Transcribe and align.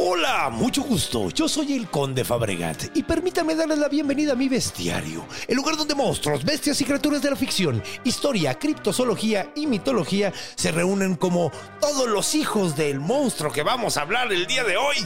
Hola, 0.00 0.48
mucho 0.48 0.82
gusto. 0.82 1.28
Yo 1.30 1.48
soy 1.48 1.72
el 1.72 1.88
Conde 1.88 2.24
Fabregat 2.24 2.96
y 2.96 3.02
permítame 3.02 3.56
darles 3.56 3.78
la 3.78 3.88
bienvenida 3.88 4.34
a 4.34 4.36
mi 4.36 4.48
bestiario, 4.48 5.26
el 5.48 5.56
lugar 5.56 5.76
donde 5.76 5.96
monstruos, 5.96 6.44
bestias 6.44 6.80
y 6.80 6.84
criaturas 6.84 7.20
de 7.20 7.30
la 7.30 7.36
ficción, 7.36 7.82
historia, 8.04 8.54
criptozoología 8.54 9.50
y 9.56 9.66
mitología 9.66 10.32
se 10.54 10.70
reúnen 10.70 11.16
como 11.16 11.50
todos 11.80 12.08
los 12.08 12.36
hijos 12.36 12.76
del 12.76 13.00
monstruo 13.00 13.50
que 13.50 13.64
vamos 13.64 13.96
a 13.96 14.02
hablar 14.02 14.32
el 14.32 14.46
día 14.46 14.62
de 14.62 14.76
hoy. 14.76 14.98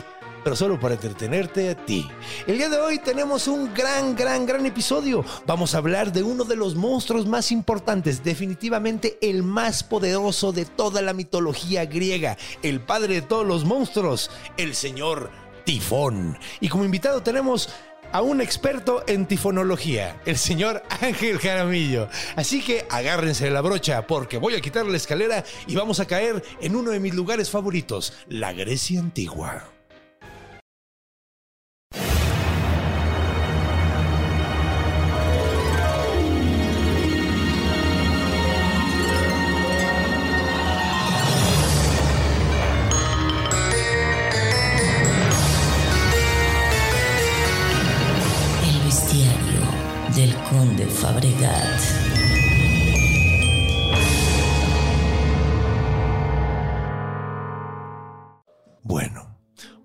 Pero 0.45 0.57
solo 0.57 0.79
para 0.79 0.95
entretenerte 0.95 1.71
a 1.71 1.77
ti. 1.77 2.09
El 2.47 2.59
día 2.59 2.69
de 2.69 2.79
hoy 2.79 2.99
tenemos 2.99 3.47
un 3.49 3.73
gran, 3.73 4.17
gran, 4.17 4.45
gran 4.47 4.67
episodio. 4.67 5.25
Vamos 5.47 5.75
a 5.75 5.79
hablar 5.79 6.13
de 6.13 6.23
uno 6.23 6.45
de 6.45 6.57
los 6.57 6.75
monstruos 6.75 7.27
más 7.27 7.53
importantes, 7.53 8.25
definitivamente 8.25 9.19
el 9.21 9.43
más 9.43 9.85
poderoso 9.85 10.53
de 10.53 10.65
toda 10.65 11.03
la 11.03 11.13
mitología 11.13 11.87
griega, 11.87 12.37
el 12.63 12.81
padre 12.81 13.15
de 13.15 13.23
todos 13.23 13.47
los 13.47 13.65
monstruos, 13.65 14.31
el 14.57 14.75
señor 14.75 15.31
Tifón. 15.65 16.39
Y 16.61 16.69
como 16.69 16.85
invitado 16.85 17.23
tenemos 17.23 17.69
a 18.13 18.21
un 18.21 18.41
experto 18.41 19.03
en 19.07 19.27
tifonología, 19.27 20.21
el 20.27 20.37
señor 20.37 20.83
Ángel 21.01 21.39
Jaramillo. 21.39 22.09
Así 22.37 22.63
que 22.63 22.87
agárrense 22.91 23.45
de 23.45 23.51
la 23.51 23.63
brocha 23.63 24.07
porque 24.07 24.39
voy 24.39 24.55
a 24.55 24.61
quitar 24.61 24.87
la 24.87 24.97
escalera 24.97 25.45
y 25.67 25.75
vamos 25.75 25.99
a 25.99 26.07
caer 26.07 26.43
en 26.61 26.77
uno 26.77 26.91
de 26.91 27.01
mis 27.01 27.15
lugares 27.15 27.51
favoritos, 27.51 28.13
la 28.29 28.53
Grecia 28.53 29.01
antigua. 29.01 29.72
Conde 50.53 50.87
Fabregat. 50.87 51.81
Bueno, 58.83 59.39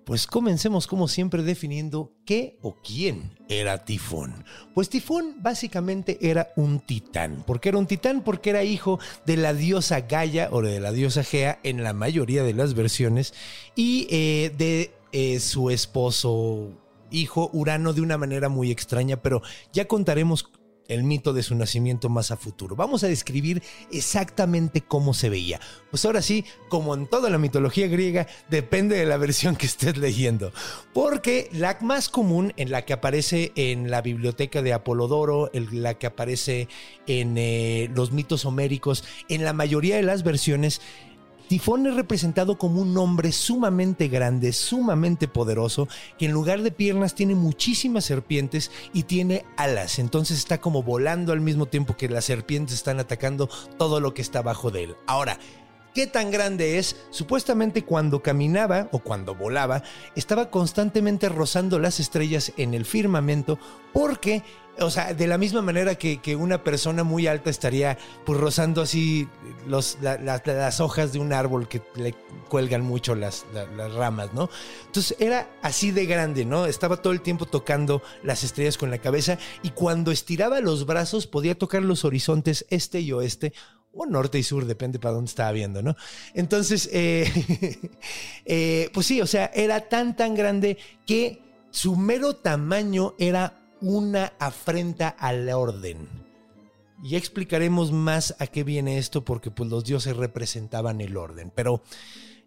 pues 0.04 0.26
comencemos 0.26 0.86
como 0.86 1.08
siempre 1.08 1.42
definiendo 1.42 2.12
qué 2.26 2.58
o 2.60 2.76
quién 2.82 3.32
era 3.48 3.86
Tifón. 3.86 4.44
Pues 4.74 4.90
Tifón 4.90 5.36
básicamente 5.40 6.18
era 6.20 6.52
un 6.56 6.80
titán. 6.80 7.44
¿Por 7.46 7.60
qué 7.60 7.70
era 7.70 7.78
un 7.78 7.86
titán? 7.86 8.22
Porque 8.22 8.50
era 8.50 8.62
hijo 8.62 8.98
de 9.24 9.38
la 9.38 9.54
diosa 9.54 10.02
Gaia 10.02 10.50
o 10.52 10.60
de 10.60 10.80
la 10.80 10.92
diosa 10.92 11.24
Gea 11.24 11.60
en 11.62 11.82
la 11.82 11.94
mayoría 11.94 12.42
de 12.42 12.52
las 12.52 12.74
versiones 12.74 13.32
y 13.74 14.06
eh, 14.10 14.52
de 14.58 14.92
eh, 15.12 15.40
su 15.40 15.70
esposo 15.70 16.74
hijo 17.10 17.50
Urano 17.52 17.92
de 17.92 18.00
una 18.00 18.18
manera 18.18 18.48
muy 18.48 18.70
extraña, 18.70 19.16
pero 19.22 19.42
ya 19.72 19.86
contaremos 19.86 20.50
el 20.88 21.04
mito 21.04 21.32
de 21.32 21.42
su 21.42 21.54
nacimiento 21.54 22.08
más 22.08 22.30
a 22.30 22.36
futuro. 22.36 22.74
Vamos 22.74 23.04
a 23.04 23.08
describir 23.08 23.62
exactamente 23.92 24.80
cómo 24.80 25.14
se 25.14 25.28
veía. 25.28 25.60
Pues 25.90 26.04
ahora 26.04 26.22
sí, 26.22 26.44
como 26.68 26.94
en 26.94 27.06
toda 27.06 27.30
la 27.30 27.38
mitología 27.38 27.86
griega, 27.86 28.26
depende 28.48 28.96
de 28.96 29.06
la 29.06 29.18
versión 29.18 29.54
que 29.54 29.66
estés 29.66 29.96
leyendo. 29.98 30.52
Porque 30.92 31.48
la 31.52 31.78
más 31.82 32.08
común, 32.08 32.52
en 32.56 32.70
la 32.70 32.84
que 32.84 32.94
aparece 32.94 33.52
en 33.54 33.90
la 33.90 34.00
biblioteca 34.00 34.62
de 34.62 34.72
Apolodoro, 34.72 35.50
en 35.52 35.82
la 35.82 35.94
que 35.94 36.06
aparece 36.06 36.68
en 37.06 37.36
eh, 37.36 37.90
los 37.94 38.12
mitos 38.12 38.44
homéricos, 38.44 39.04
en 39.28 39.44
la 39.44 39.52
mayoría 39.52 39.96
de 39.96 40.02
las 40.02 40.22
versiones, 40.22 40.80
Tifón 41.48 41.86
es 41.86 41.94
representado 41.94 42.58
como 42.58 42.82
un 42.82 42.96
hombre 42.98 43.32
sumamente 43.32 44.08
grande, 44.08 44.52
sumamente 44.52 45.28
poderoso, 45.28 45.88
que 46.18 46.26
en 46.26 46.32
lugar 46.32 46.60
de 46.60 46.70
piernas 46.70 47.14
tiene 47.14 47.34
muchísimas 47.34 48.04
serpientes 48.04 48.70
y 48.92 49.04
tiene 49.04 49.46
alas. 49.56 49.98
Entonces 49.98 50.38
está 50.38 50.60
como 50.60 50.82
volando 50.82 51.32
al 51.32 51.40
mismo 51.40 51.64
tiempo 51.64 51.96
que 51.96 52.10
las 52.10 52.26
serpientes 52.26 52.74
están 52.74 53.00
atacando 53.00 53.48
todo 53.78 53.98
lo 53.98 54.12
que 54.12 54.20
está 54.20 54.40
abajo 54.40 54.70
de 54.70 54.84
él. 54.84 54.96
Ahora, 55.06 55.38
¿Qué 55.98 56.06
tan 56.06 56.30
grande 56.30 56.78
es? 56.78 56.94
Supuestamente 57.10 57.84
cuando 57.84 58.22
caminaba 58.22 58.88
o 58.92 59.00
cuando 59.00 59.34
volaba, 59.34 59.82
estaba 60.14 60.48
constantemente 60.48 61.28
rozando 61.28 61.80
las 61.80 61.98
estrellas 61.98 62.52
en 62.56 62.72
el 62.72 62.84
firmamento 62.84 63.58
porque, 63.92 64.44
o 64.78 64.90
sea, 64.90 65.12
de 65.12 65.26
la 65.26 65.38
misma 65.38 65.60
manera 65.60 65.96
que, 65.96 66.18
que 66.18 66.36
una 66.36 66.62
persona 66.62 67.02
muy 67.02 67.26
alta 67.26 67.50
estaría 67.50 67.98
pues 68.24 68.38
rozando 68.38 68.80
así 68.80 69.26
los, 69.66 69.98
la- 70.00 70.18
la- 70.18 70.40
las 70.46 70.78
hojas 70.78 71.12
de 71.12 71.18
un 71.18 71.32
árbol 71.32 71.66
que 71.66 71.82
le 71.96 72.14
cuelgan 72.48 72.82
mucho 72.82 73.16
las, 73.16 73.44
la- 73.52 73.66
las 73.66 73.92
ramas, 73.92 74.32
¿no? 74.32 74.48
Entonces 74.86 75.16
era 75.18 75.50
así 75.62 75.90
de 75.90 76.06
grande, 76.06 76.44
¿no? 76.44 76.66
Estaba 76.66 76.98
todo 77.02 77.12
el 77.12 77.22
tiempo 77.22 77.44
tocando 77.46 78.02
las 78.22 78.44
estrellas 78.44 78.78
con 78.78 78.92
la 78.92 78.98
cabeza 78.98 79.36
y 79.64 79.70
cuando 79.70 80.12
estiraba 80.12 80.60
los 80.60 80.86
brazos 80.86 81.26
podía 81.26 81.58
tocar 81.58 81.82
los 81.82 82.04
horizontes 82.04 82.66
este 82.70 83.00
y 83.00 83.10
oeste 83.10 83.52
o 83.98 84.06
norte 84.06 84.38
y 84.38 84.42
sur, 84.42 84.64
depende 84.64 84.98
para 84.98 85.14
dónde 85.14 85.28
estaba 85.28 85.52
viendo, 85.52 85.82
¿no? 85.82 85.96
Entonces, 86.32 86.88
eh, 86.92 87.80
eh, 88.44 88.90
pues 88.94 89.06
sí, 89.06 89.20
o 89.20 89.26
sea, 89.26 89.50
era 89.54 89.88
tan, 89.88 90.16
tan 90.16 90.34
grande 90.34 90.78
que 91.04 91.42
su 91.70 91.96
mero 91.96 92.36
tamaño 92.36 93.14
era 93.18 93.58
una 93.80 94.32
afrenta 94.38 95.08
al 95.08 95.48
orden. 95.50 96.08
Ya 97.02 97.18
explicaremos 97.18 97.92
más 97.92 98.34
a 98.38 98.46
qué 98.46 98.64
viene 98.64 98.98
esto 98.98 99.24
porque 99.24 99.50
pues 99.50 99.68
los 99.68 99.84
dioses 99.84 100.16
representaban 100.16 101.00
el 101.00 101.16
orden, 101.16 101.52
pero 101.54 101.82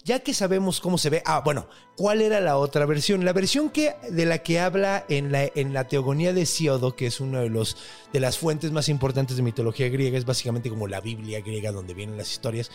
ya 0.04 0.20
que 0.20 0.34
sabemos 0.34 0.80
cómo 0.80 0.98
se 0.98 1.10
ve, 1.10 1.22
ah, 1.26 1.42
bueno, 1.44 1.68
¿cuál 1.96 2.22
era 2.22 2.40
la 2.40 2.58
otra 2.58 2.86
versión? 2.86 3.26
La 3.26 3.34
versión 3.34 3.70
que, 3.70 3.96
de 4.10 4.26
la 4.26 4.40
que 4.40 4.60
habla 4.60 5.06
en 5.10 5.32
la, 5.32 5.44
en 5.44 5.74
la 5.74 5.88
Teogonía 5.88 6.34
de 6.34 6.46
Siodo, 6.46 6.96
que 6.96 7.08
es 7.08 7.20
una 7.20 7.42
de, 7.42 7.68
de 8.12 8.20
las 8.20 8.38
fuentes 8.38 8.72
más 8.72 8.90
importantes 8.90 9.38
de 9.38 9.44
mitología 9.44 9.90
griega, 9.90 10.18
es 10.18 10.26
básicamente 10.26 10.70
como 10.70 10.88
la 10.88 11.02
Biblia 11.02 11.42
griega 11.42 11.72
donde 11.72 11.94
vienen 11.94 12.18
las 12.18 12.32
historias. 12.32 12.72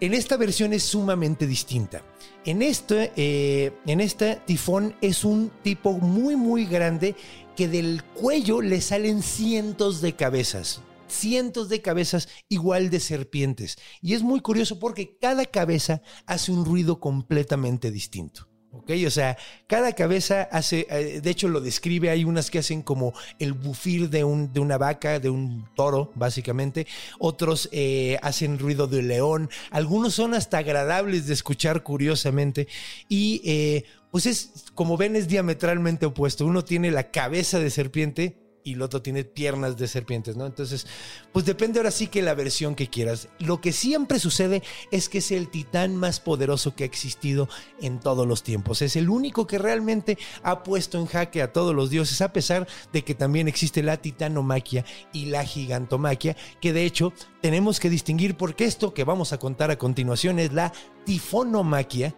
En 0.00 0.12
esta 0.12 0.36
versión 0.36 0.72
es 0.72 0.82
sumamente 0.82 1.46
distinta. 1.46 2.02
En 2.44 2.62
este, 2.62 3.12
eh, 3.16 3.72
en 3.86 4.00
este 4.00 4.36
tifón 4.44 4.96
es 5.00 5.24
un 5.24 5.50
tipo 5.62 5.92
muy, 5.92 6.36
muy 6.36 6.66
grande 6.66 7.14
que 7.56 7.68
del 7.68 8.02
cuello 8.02 8.60
le 8.60 8.80
salen 8.80 9.22
cientos 9.22 10.00
de 10.00 10.14
cabezas. 10.14 10.80
Cientos 11.08 11.68
de 11.68 11.82
cabezas 11.82 12.28
igual 12.48 12.90
de 12.90 13.00
serpientes. 13.00 13.76
Y 14.00 14.14
es 14.14 14.22
muy 14.22 14.40
curioso 14.40 14.78
porque 14.78 15.16
cada 15.18 15.44
cabeza 15.46 16.02
hace 16.26 16.52
un 16.52 16.64
ruido 16.64 17.00
completamente 17.00 17.90
distinto. 17.90 18.48
¿Ok? 18.76 18.90
O 19.06 19.10
sea, 19.10 19.38
cada 19.68 19.92
cabeza 19.92 20.42
hace, 20.50 20.86
eh, 20.90 21.20
de 21.20 21.30
hecho 21.30 21.48
lo 21.48 21.60
describe, 21.60 22.10
hay 22.10 22.24
unas 22.24 22.50
que 22.50 22.58
hacen 22.58 22.82
como 22.82 23.12
el 23.38 23.52
bufir 23.52 24.10
de, 24.10 24.24
un, 24.24 24.52
de 24.52 24.58
una 24.58 24.78
vaca, 24.78 25.20
de 25.20 25.30
un 25.30 25.68
toro, 25.76 26.10
básicamente. 26.16 26.88
Otros 27.20 27.68
eh, 27.70 28.18
hacen 28.20 28.58
ruido 28.58 28.88
de 28.88 29.02
león. 29.02 29.48
Algunos 29.70 30.14
son 30.14 30.34
hasta 30.34 30.58
agradables 30.58 31.28
de 31.28 31.34
escuchar, 31.34 31.84
curiosamente. 31.84 32.66
Y 33.08 33.42
eh, 33.44 33.84
pues 34.10 34.26
es, 34.26 34.64
como 34.74 34.96
ven, 34.96 35.14
es 35.14 35.28
diametralmente 35.28 36.06
opuesto. 36.06 36.44
Uno 36.44 36.64
tiene 36.64 36.90
la 36.90 37.12
cabeza 37.12 37.60
de 37.60 37.70
serpiente 37.70 38.43
y 38.64 38.72
el 38.72 38.82
otro 38.82 39.02
tiene 39.02 39.24
piernas 39.24 39.76
de 39.76 39.86
serpientes, 39.86 40.36
¿no? 40.36 40.46
Entonces, 40.46 40.86
pues 41.32 41.44
depende 41.44 41.78
ahora 41.78 41.90
sí 41.90 42.06
que 42.06 42.22
la 42.22 42.34
versión 42.34 42.74
que 42.74 42.88
quieras. 42.88 43.28
Lo 43.38 43.60
que 43.60 43.72
siempre 43.72 44.18
sucede 44.18 44.62
es 44.90 45.10
que 45.10 45.18
es 45.18 45.30
el 45.30 45.50
titán 45.50 45.94
más 45.96 46.18
poderoso 46.18 46.74
que 46.74 46.84
ha 46.84 46.86
existido 46.86 47.46
en 47.82 48.00
todos 48.00 48.26
los 48.26 48.42
tiempos. 48.42 48.80
Es 48.80 48.96
el 48.96 49.10
único 49.10 49.46
que 49.46 49.58
realmente 49.58 50.16
ha 50.42 50.62
puesto 50.62 50.98
en 50.98 51.04
jaque 51.06 51.42
a 51.42 51.52
todos 51.52 51.74
los 51.74 51.90
dioses, 51.90 52.22
a 52.22 52.32
pesar 52.32 52.66
de 52.90 53.04
que 53.04 53.14
también 53.14 53.48
existe 53.48 53.82
la 53.82 53.98
titanomaquia 53.98 54.86
y 55.12 55.26
la 55.26 55.44
gigantomaquia, 55.44 56.34
que 56.62 56.72
de 56.72 56.86
hecho 56.86 57.12
tenemos 57.42 57.78
que 57.80 57.90
distinguir 57.90 58.34
porque 58.34 58.64
esto 58.64 58.94
que 58.94 59.04
vamos 59.04 59.34
a 59.34 59.38
contar 59.38 59.70
a 59.70 59.78
continuación 59.78 60.38
es 60.38 60.54
la 60.54 60.72
tifonomaquia 61.04 62.14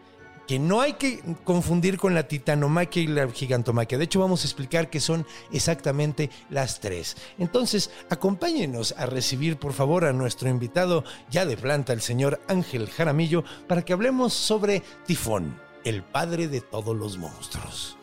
que 0.47 0.59
no 0.59 0.81
hay 0.81 0.95
que 0.95 1.21
confundir 1.45 1.99
con 1.99 2.15
la 2.15 2.29
titanomaquia 2.29 3.03
y 3.03 3.07
la 3.07 3.29
gigantomaquia. 3.29 3.99
De 3.99 4.05
hecho, 4.05 4.21
vamos 4.21 4.43
a 4.43 4.47
explicar 4.47 4.91
que 4.91 5.01
son 5.01 5.27
exactamente 5.53 6.31
las 6.51 6.81
tres. 6.81 7.17
Entonces, 7.39 7.91
acompáñenos 8.11 8.95
a 8.97 9.07
recibir, 9.07 9.59
por 9.59 9.73
favor, 9.73 10.05
a 10.05 10.13
nuestro 10.13 10.49
invitado 10.49 11.05
ya 11.31 11.45
de 11.47 11.57
planta, 11.57 11.93
el 11.93 12.01
señor 12.01 12.41
Ángel 12.49 12.89
Jaramillo, 12.89 13.45
para 13.67 13.85
que 13.85 13.93
hablemos 13.93 14.33
sobre 14.33 14.83
Tifón, 15.07 15.61
el 15.85 16.03
padre 16.03 16.49
de 16.49 16.61
todos 16.61 16.97
los 16.97 17.19
monstruos. 17.19 17.97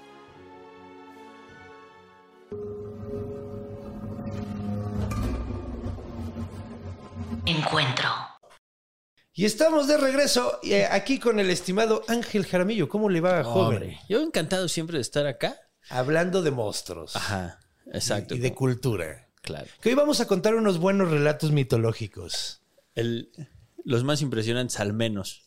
Encuentro. 7.45 8.32
Y 9.35 9.45
estamos 9.45 9.87
de 9.87 9.97
regreso 9.97 10.59
eh, 10.63 10.85
aquí 10.89 11.17
con 11.19 11.39
el 11.39 11.49
estimado 11.49 12.03
Ángel 12.07 12.45
Jaramillo. 12.45 12.87
¿Cómo 12.87 13.09
le 13.09 13.19
va, 13.19 13.43
joven? 13.43 13.77
Hombre, 13.77 13.99
yo 14.07 14.21
encantado 14.21 14.67
siempre 14.69 14.97
de 14.97 15.01
estar 15.01 15.25
acá. 15.25 15.59
Hablando 15.89 16.41
de 16.43 16.51
monstruos. 16.51 17.15
Ajá, 17.15 17.59
exacto. 17.91 18.35
Y 18.35 18.39
de 18.39 18.53
cultura. 18.53 19.27
Claro. 19.41 19.67
Que 19.81 19.89
hoy 19.89 19.95
vamos 19.95 20.19
a 20.21 20.27
contar 20.27 20.55
unos 20.55 20.77
buenos 20.77 21.09
relatos 21.09 21.51
mitológicos. 21.51 22.61
El- 22.95 23.31
los 23.83 24.03
más 24.03 24.21
impresionantes 24.21 24.79
al 24.79 24.93
menos. 24.93 25.43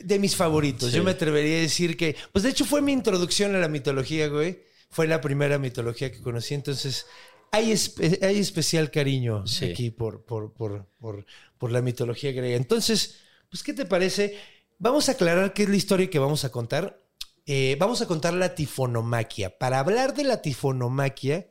De 0.00 0.18
mis 0.18 0.36
favoritos. 0.36 0.90
Sí. 0.90 0.96
Yo 0.96 1.02
me 1.04 1.12
atrevería 1.12 1.58
a 1.58 1.60
decir 1.62 1.96
que. 1.96 2.14
Pues 2.32 2.42
de 2.42 2.50
hecho 2.50 2.64
fue 2.64 2.82
mi 2.82 2.92
introducción 2.92 3.54
a 3.54 3.58
la 3.58 3.68
mitología, 3.68 4.28
güey. 4.28 4.62
Fue 4.90 5.08
la 5.08 5.20
primera 5.20 5.58
mitología 5.58 6.12
que 6.12 6.20
conocí. 6.20 6.54
Entonces, 6.54 7.06
hay, 7.54 7.72
espe- 7.72 8.22
hay 8.22 8.38
especial 8.38 8.90
cariño 8.90 9.46
Sí. 9.46 9.66
aquí 9.66 9.90
por, 9.90 10.24
por, 10.24 10.52
por, 10.52 10.86
por, 10.98 11.24
por 11.58 11.70
la 11.72 11.80
mitología 11.82 12.32
griega. 12.32 12.56
Entonces, 12.56 13.16
pues, 13.50 13.62
¿qué 13.62 13.72
te 13.72 13.84
parece? 13.86 14.36
Vamos 14.78 15.08
a 15.08 15.12
aclarar 15.12 15.52
qué 15.52 15.62
es 15.64 15.68
la 15.68 15.76
historia 15.76 16.10
que 16.10 16.18
vamos 16.18 16.44
a 16.44 16.50
contar. 16.50 17.00
Eh, 17.46 17.76
vamos 17.78 18.00
a 18.00 18.06
contar 18.06 18.34
la 18.34 18.54
tifonomaquia. 18.54 19.58
Para 19.58 19.78
hablar 19.78 20.14
de 20.14 20.24
la 20.24 20.40
tifonomaquia, 20.42 21.46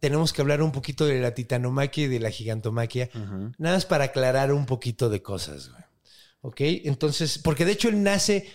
tenemos 0.00 0.32
que 0.32 0.42
hablar 0.42 0.62
un 0.62 0.72
poquito 0.72 1.06
de 1.06 1.20
la 1.20 1.32
titanomaquia 1.34 2.04
y 2.04 2.08
de 2.08 2.20
la 2.20 2.30
gigantomaquia. 2.30 3.08
Nada 3.58 3.76
más 3.76 3.86
para 3.86 4.04
aclarar 4.04 4.52
un 4.52 4.66
poquito 4.66 5.08
de 5.08 5.22
cosas, 5.22 5.70
güey. 5.70 5.82
¿Ok? 6.42 6.60
Entonces, 6.84 7.38
porque 7.38 7.64
de 7.64 7.72
hecho 7.72 7.88
él 7.88 8.02
nace, 8.02 8.48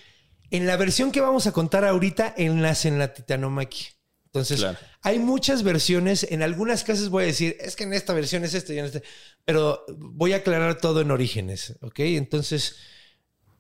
en 0.51 0.67
la 0.67 0.75
versión 0.77 1.11
que 1.11 1.21
vamos 1.21 1.47
a 1.47 1.53
contar 1.53 1.85
ahorita, 1.85 2.33
él 2.37 2.59
nace 2.61 2.89
en 2.89 2.99
la 2.99 3.13
titanomaquia. 3.13 3.87
Entonces, 4.37 4.59
Claro. 4.59 4.77
hay 5.01 5.19
muchas 5.19 5.63
versiones. 5.63 6.27
En 6.29 6.41
algunas 6.43 6.83
casas 6.83 7.09
voy 7.09 7.23
a 7.23 7.27
decir, 7.27 7.57
es 7.59 7.75
que 7.75 7.83
en 7.85 7.93
esta 7.93 8.13
versión 8.13 8.43
es 8.43 8.53
esta 8.53 8.73
y 8.73 8.79
en 8.79 8.85
esta. 8.85 9.01
Pero 9.45 9.83
voy 9.97 10.33
a 10.33 10.37
aclarar 10.37 10.77
todo 10.77 11.01
en 11.01 11.11
orígenes. 11.11 11.75
¿Ok? 11.81 11.99
Entonces, 11.99 12.77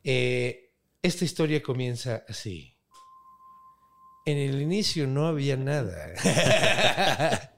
eh, 0.03 0.71
esta 1.01 1.25
historia 1.25 1.61
comienza 1.63 2.23
así. 2.27 2.75
En 4.25 4.37
el 4.37 4.61
inicio 4.61 5.07
no 5.07 5.27
había 5.27 5.57
nada. 5.57 6.13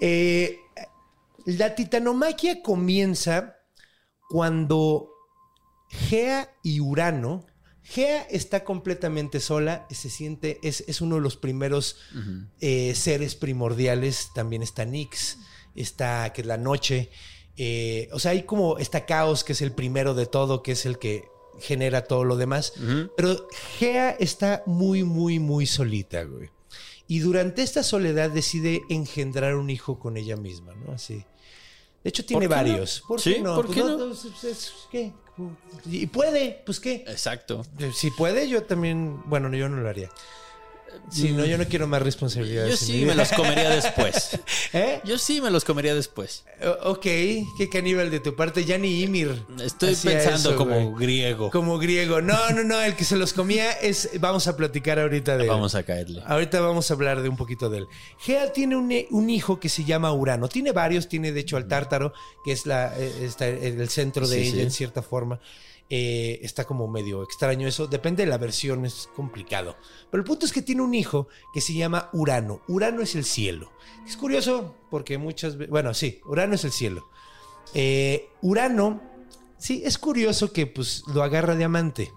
Eh, 0.00 0.58
la 1.46 1.74
titanomaquia 1.74 2.62
comienza 2.62 3.56
cuando 4.28 5.10
Gea 5.88 6.52
y 6.62 6.80
Urano. 6.80 7.46
Gea 7.90 8.22
está 8.30 8.64
completamente 8.64 9.40
sola, 9.40 9.86
se 9.90 10.10
siente, 10.10 10.58
es, 10.62 10.84
es 10.86 11.00
uno 11.00 11.16
de 11.16 11.22
los 11.22 11.36
primeros 11.36 11.96
eh, 12.60 12.94
seres 12.94 13.34
primordiales. 13.34 14.28
También 14.34 14.62
está 14.62 14.84
Nix, 14.84 15.38
está, 15.74 16.32
que 16.32 16.42
es 16.42 16.46
la 16.46 16.58
noche. 16.58 17.10
Eh, 17.56 18.08
o 18.12 18.18
sea, 18.18 18.32
hay 18.32 18.42
como 18.44 18.78
está 18.78 19.06
Caos, 19.06 19.42
que 19.42 19.52
es 19.52 19.62
el 19.62 19.72
primero 19.72 20.14
de 20.14 20.26
todo, 20.26 20.62
que 20.62 20.72
es 20.72 20.84
el 20.86 20.98
que 20.98 21.24
genera 21.60 22.04
todo 22.04 22.24
lo 22.24 22.36
demás. 22.36 22.74
Pero 23.16 23.48
Gea 23.78 24.10
está 24.10 24.62
muy, 24.66 25.02
muy, 25.04 25.38
muy 25.38 25.66
solita, 25.66 26.22
güey. 26.24 26.50
Y 27.06 27.20
durante 27.20 27.62
esta 27.62 27.82
soledad 27.82 28.28
decide 28.30 28.82
engendrar 28.90 29.54
un 29.56 29.70
hijo 29.70 29.98
con 29.98 30.18
ella 30.18 30.36
misma, 30.36 30.74
¿no? 30.74 30.92
Así. 30.92 31.24
De 32.04 32.10
hecho, 32.10 32.24
tiene 32.26 32.42
qué 32.42 32.48
no? 32.48 32.54
varios. 32.54 33.02
¿Por 33.08 33.18
Sí, 33.20 33.34
qué 33.34 33.40
no? 33.40 33.54
¿por 33.56 33.66
Pues 33.66 33.78
qué 33.78 33.82
no, 33.84 33.96
no? 33.96 34.08
pues, 34.08 34.24
es- 34.26 34.44
es- 34.44 34.72
¿Qué? 34.92 35.12
Y 35.86 36.06
puede, 36.06 36.62
pues 36.64 36.80
qué. 36.80 37.04
Exacto. 37.06 37.64
Si 37.94 38.10
puede, 38.10 38.48
yo 38.48 38.64
también. 38.64 39.22
Bueno, 39.26 39.48
yo 39.54 39.68
no 39.68 39.80
lo 39.80 39.88
haría. 39.88 40.10
Si 41.10 41.32
no, 41.32 41.44
yo 41.44 41.56
no 41.58 41.64
quiero 41.66 41.86
más 41.86 42.02
responsabilidades. 42.02 42.70
Yo 42.70 42.76
sí 42.76 43.04
me 43.04 43.14
los 43.14 43.30
comería 43.32 43.70
después. 43.70 44.38
¿Eh? 44.72 45.00
Yo 45.04 45.18
sí 45.18 45.40
me 45.40 45.50
los 45.50 45.64
comería 45.64 45.94
después. 45.94 46.44
O- 46.62 46.90
Ok, 46.90 47.02
qué 47.02 47.68
caníbal 47.70 48.10
de 48.10 48.20
tu 48.20 48.34
parte. 48.36 48.64
Ya 48.64 48.76
ni 48.78 49.02
Ymir. 49.02 49.42
Estoy 49.62 49.94
pensando 49.94 50.50
eso, 50.50 50.56
como 50.56 50.90
güey. 50.90 51.06
griego. 51.06 51.50
Como 51.50 51.78
griego. 51.78 52.20
No, 52.20 52.50
no, 52.50 52.64
no. 52.64 52.80
El 52.80 52.94
que 52.96 53.04
se 53.04 53.16
los 53.16 53.32
comía 53.32 53.72
es. 53.72 54.10
Vamos 54.20 54.46
a 54.48 54.56
platicar 54.56 54.98
ahorita 54.98 55.36
de 55.36 55.44
él. 55.44 55.48
Vamos 55.50 55.74
a 55.74 55.82
caerle. 55.82 56.22
Ahorita 56.26 56.60
vamos 56.60 56.90
a 56.90 56.94
hablar 56.94 57.22
de 57.22 57.28
un 57.28 57.36
poquito 57.36 57.70
de 57.70 57.78
él. 57.78 57.86
Gea 58.18 58.52
tiene 58.52 58.76
un, 58.76 58.92
un 59.10 59.30
hijo 59.30 59.60
que 59.60 59.68
se 59.68 59.84
llama 59.84 60.12
Urano. 60.12 60.48
Tiene 60.48 60.72
varios, 60.72 61.08
tiene 61.08 61.32
de 61.32 61.40
hecho 61.40 61.56
al 61.56 61.68
Tártaro, 61.68 62.12
que 62.44 62.52
es 62.52 62.66
la, 62.66 62.92
eh, 62.98 63.12
está 63.22 63.46
el 63.48 63.88
centro 63.88 64.26
de 64.28 64.36
Sí, 64.36 64.48
ella 64.48 64.56
sí. 64.56 64.60
en 64.62 64.70
cierta 64.70 65.02
forma. 65.02 65.40
Eh, 65.90 66.40
está 66.42 66.64
como 66.64 66.86
medio 66.86 67.22
extraño 67.22 67.66
eso. 67.66 67.86
Depende 67.86 68.24
de 68.24 68.30
la 68.30 68.36
versión, 68.36 68.84
es 68.84 69.08
complicado. 69.16 69.76
Pero 70.10 70.22
el 70.22 70.26
punto 70.26 70.44
es 70.44 70.52
que 70.52 70.60
tiene 70.60 70.82
un 70.82 70.92
hijo 70.94 71.28
que 71.54 71.62
se 71.62 71.72
llama 71.72 72.10
Urano. 72.12 72.60
Urano 72.68 73.00
es 73.00 73.14
el 73.14 73.24
cielo. 73.24 73.72
Es 74.06 74.16
curioso 74.16 74.74
porque 74.90 75.16
muchas 75.16 75.56
veces... 75.56 75.70
Bueno, 75.70 75.94
sí, 75.94 76.20
Urano 76.26 76.54
es 76.54 76.64
el 76.64 76.72
cielo. 76.72 77.08
Eh, 77.72 78.28
Urano, 78.42 79.00
sí, 79.56 79.82
es 79.84 79.96
curioso 79.96 80.52
que 80.52 80.66
pues 80.66 81.04
lo 81.14 81.22
agarra 81.22 81.54
de 81.54 81.64
amante. 81.64 82.12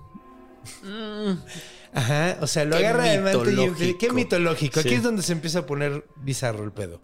Ajá, 1.94 2.38
o 2.42 2.48
sea, 2.48 2.66
lo 2.66 2.78
Qué 2.78 2.88
agarra 2.88 3.04
de 3.04 3.18
amante 3.18 3.86
y 3.86 3.98
qué 3.98 4.12
mitológico. 4.12 4.82
Aquí 4.82 4.96
es 4.96 5.04
donde 5.04 5.24
se 5.24 5.32
empieza 5.32 5.60
a 5.60 5.66
poner 5.66 6.06
bizarro 6.18 6.64
el 6.64 6.72
pedo. 6.72 7.02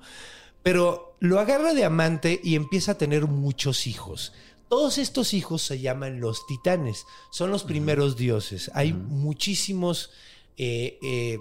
Pero 0.64 1.16
lo 1.20 1.40
agarra 1.40 1.74
de 1.74 1.86
amante 1.86 2.42
y 2.44 2.56
empieza 2.56 2.94
a 2.94 2.98
tener 2.98 3.26
muchos 3.26 3.88
hijos. 3.88 4.34
Todos 4.70 4.98
estos 4.98 5.34
hijos 5.34 5.62
se 5.62 5.80
llaman 5.80 6.20
los 6.20 6.46
titanes. 6.48 7.06
Son 7.32 7.52
los 7.52 7.64
primeros 7.64 8.18
dioses. 8.18 8.70
Hay 8.74 8.94
muchísimos. 8.94 10.12
eh, 10.58 10.98
eh, 11.04 11.40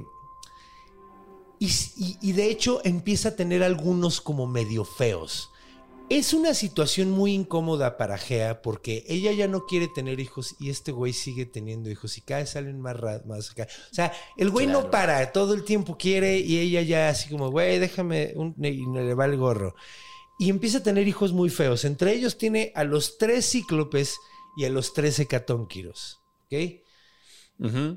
y, 1.59 1.67
y- 1.97 2.19
y 2.21 2.33
de 2.33 2.51
hecho 2.51 2.81
empieza 2.85 3.31
a 3.31 3.37
tener 3.37 3.63
algunos 3.63 4.21
como 4.21 4.47
medio 4.47 4.85
feos. 4.85 5.51
Es 6.09 6.35
una 6.35 6.55
situación 6.55 7.11
muy 7.11 7.33
incómoda 7.33 7.97
para 7.97 8.17
Gea 8.19 8.63
porque 8.63 9.05
ella 9.09 9.33
ya 9.33 9.49
no 9.49 9.67
quiere 9.67 9.89
tener 9.89 10.21
hijos 10.21 10.55
y 10.61 10.71
este 10.71 10.93
güey 10.93 11.13
sigue 11.13 11.47
teniendo 11.47 11.91
hijos 11.91 12.17
y 12.17 12.21
cada 12.21 12.41
vez 12.43 12.51
salen 12.51 12.81
más, 12.81 12.97
más 13.27 13.51
acá. 13.51 13.67
O 13.91 13.95
sea, 13.95 14.13
el 14.37 14.51
güey 14.51 14.67
no 14.69 14.89
para, 14.91 15.33
todo 15.33 15.53
el 15.55 15.65
tiempo 15.65 15.97
quiere 15.99 16.39
y 16.39 16.59
ella 16.59 16.83
ya 16.83 17.09
así 17.09 17.29
como, 17.29 17.51
güey, 17.51 17.79
déjame, 17.81 18.35
un, 18.37 18.55
y 18.63 18.85
le 18.87 19.15
va 19.15 19.25
el 19.25 19.37
gorro. 19.37 19.75
Y 20.39 20.51
empieza 20.51 20.79
a 20.79 20.83
tener 20.83 21.09
hijos 21.09 21.33
muy 21.33 21.51
feos. 21.51 21.85
Entre 21.85 22.13
ellos 22.13 22.37
tiene 22.37 22.73
a 22.75 22.85
los 22.85 23.19
tres 23.19 23.51
cíclopes 23.51 24.17
y 24.57 24.65
a 24.65 24.71
los 24.71 24.93
tres 24.93 25.19
hecatónquiros. 25.19 26.21
¿Ok? 26.45 26.83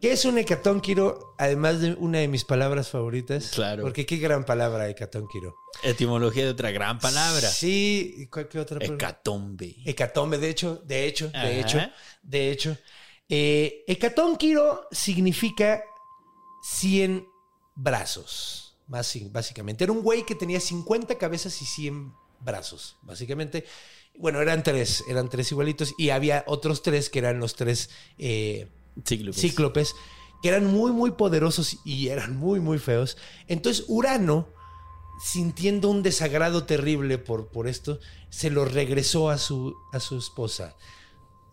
¿Qué 0.01 0.11
es 0.13 0.23
un 0.23 0.37
hecatónquiro? 0.37 1.35
Además 1.37 1.81
de 1.81 1.93
una 1.95 2.19
de 2.19 2.29
mis 2.29 2.45
palabras 2.45 2.89
favoritas. 2.89 3.51
Claro. 3.53 3.83
Porque 3.83 4.05
qué 4.05 4.17
gran 4.17 4.45
palabra, 4.45 4.87
hecatónquiro. 4.87 5.53
Etimología 5.83 6.45
de 6.45 6.51
otra 6.51 6.71
gran 6.71 6.97
palabra. 6.99 7.49
Sí, 7.49 8.27
¿cuál 8.31 8.47
qué 8.47 8.59
otra 8.59 8.79
palabra? 8.79 8.95
Hecatombe. 8.95 9.75
Hecatombe, 9.85 10.37
de 10.37 10.49
hecho, 10.49 10.81
de 10.85 11.07
hecho, 11.07 11.29
de 11.29 11.59
hecho, 11.59 11.79
de 12.23 12.51
hecho. 12.51 12.77
Eh, 13.27 13.83
hecatónquiro 13.87 14.87
significa 14.91 15.83
100 16.63 17.27
brazos, 17.75 18.77
más, 18.87 19.13
básicamente. 19.29 19.83
Era 19.83 19.93
un 19.93 20.01
güey 20.01 20.25
que 20.25 20.35
tenía 20.35 20.59
50 20.61 21.17
cabezas 21.17 21.61
y 21.61 21.65
100 21.65 22.13
brazos, 22.39 22.97
básicamente. 23.01 23.65
Bueno, 24.17 24.41
eran 24.41 24.63
tres, 24.63 25.03
eran 25.07 25.29
tres 25.29 25.51
igualitos 25.51 25.93
y 25.97 26.09
había 26.09 26.43
otros 26.47 26.81
tres 26.81 27.09
que 27.09 27.19
eran 27.19 27.39
los 27.39 27.55
tres 27.55 27.89
eh, 28.17 28.67
Cíclopes. 29.05 29.41
cíclopes, 29.41 29.95
que 30.41 30.49
eran 30.49 30.65
muy, 30.65 30.91
muy 30.91 31.11
poderosos 31.11 31.77
y 31.85 32.09
eran 32.09 32.35
muy, 32.35 32.59
muy 32.59 32.79
feos. 32.79 33.17
Entonces 33.47 33.85
Urano, 33.87 34.49
sintiendo 35.23 35.89
un 35.89 36.03
desagrado 36.03 36.65
terrible 36.65 37.17
por, 37.17 37.47
por 37.47 37.67
esto, 37.67 37.99
se 38.29 38.49
lo 38.49 38.65
regresó 38.65 39.29
a 39.29 39.37
su, 39.37 39.75
a 39.93 39.99
su 39.99 40.17
esposa. 40.17 40.75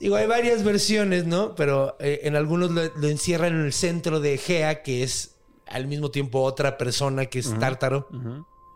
Digo, 0.00 0.16
hay 0.16 0.26
varias 0.26 0.62
versiones, 0.62 1.24
¿no? 1.24 1.54
Pero 1.54 1.96
eh, 2.00 2.20
en 2.24 2.36
algunos 2.36 2.70
lo, 2.70 2.84
lo 2.96 3.08
encierran 3.08 3.54
en 3.54 3.64
el 3.64 3.72
centro 3.72 4.20
de 4.20 4.36
Gea, 4.38 4.82
que 4.82 5.02
es 5.02 5.36
al 5.66 5.86
mismo 5.86 6.10
tiempo 6.10 6.42
otra 6.42 6.78
persona 6.78 7.26
que 7.26 7.38
es 7.38 7.58
Tártaro, 7.58 8.08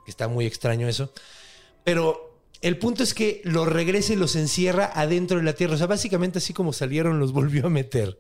que 0.05 0.11
está 0.11 0.29
muy 0.29 0.47
extraño 0.47 0.89
eso. 0.89 1.13
Pero 1.85 2.31
el 2.61 2.79
punto 2.79 3.03
es 3.03 3.15
que 3.15 3.41
los 3.45 3.69
regresa 3.69 4.13
y 4.13 4.17
los 4.17 4.37
encierra 4.37 4.91
adentro 4.95 5.39
de 5.39 5.45
la 5.45 5.55
tierra. 5.55 5.75
O 5.75 5.79
sea, 5.79 5.87
básicamente 5.87 6.39
así 6.39 6.53
como 6.53 6.73
salieron, 6.73 7.19
los 7.19 7.33
volvió 7.35 7.67
a 7.67 7.71
meter. 7.71 8.19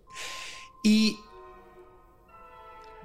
Y 0.83 1.19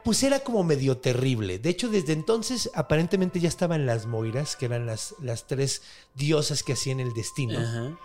pues 0.03 0.21
era 0.23 0.39
como 0.39 0.63
medio 0.63 0.97
terrible. 0.97 1.59
De 1.59 1.69
hecho, 1.69 1.89
desde 1.89 2.13
entonces 2.13 2.69
aparentemente 2.75 3.39
ya 3.39 3.49
estaban 3.49 3.85
las 3.85 4.05
Moiras, 4.05 4.55
que 4.55 4.65
eran 4.65 4.85
las, 4.85 5.15
las 5.21 5.47
tres 5.47 5.81
diosas 6.13 6.63
que 6.63 6.73
hacían 6.73 6.99
el 6.99 7.13
destino. 7.13 7.59
Ajá. 7.59 7.97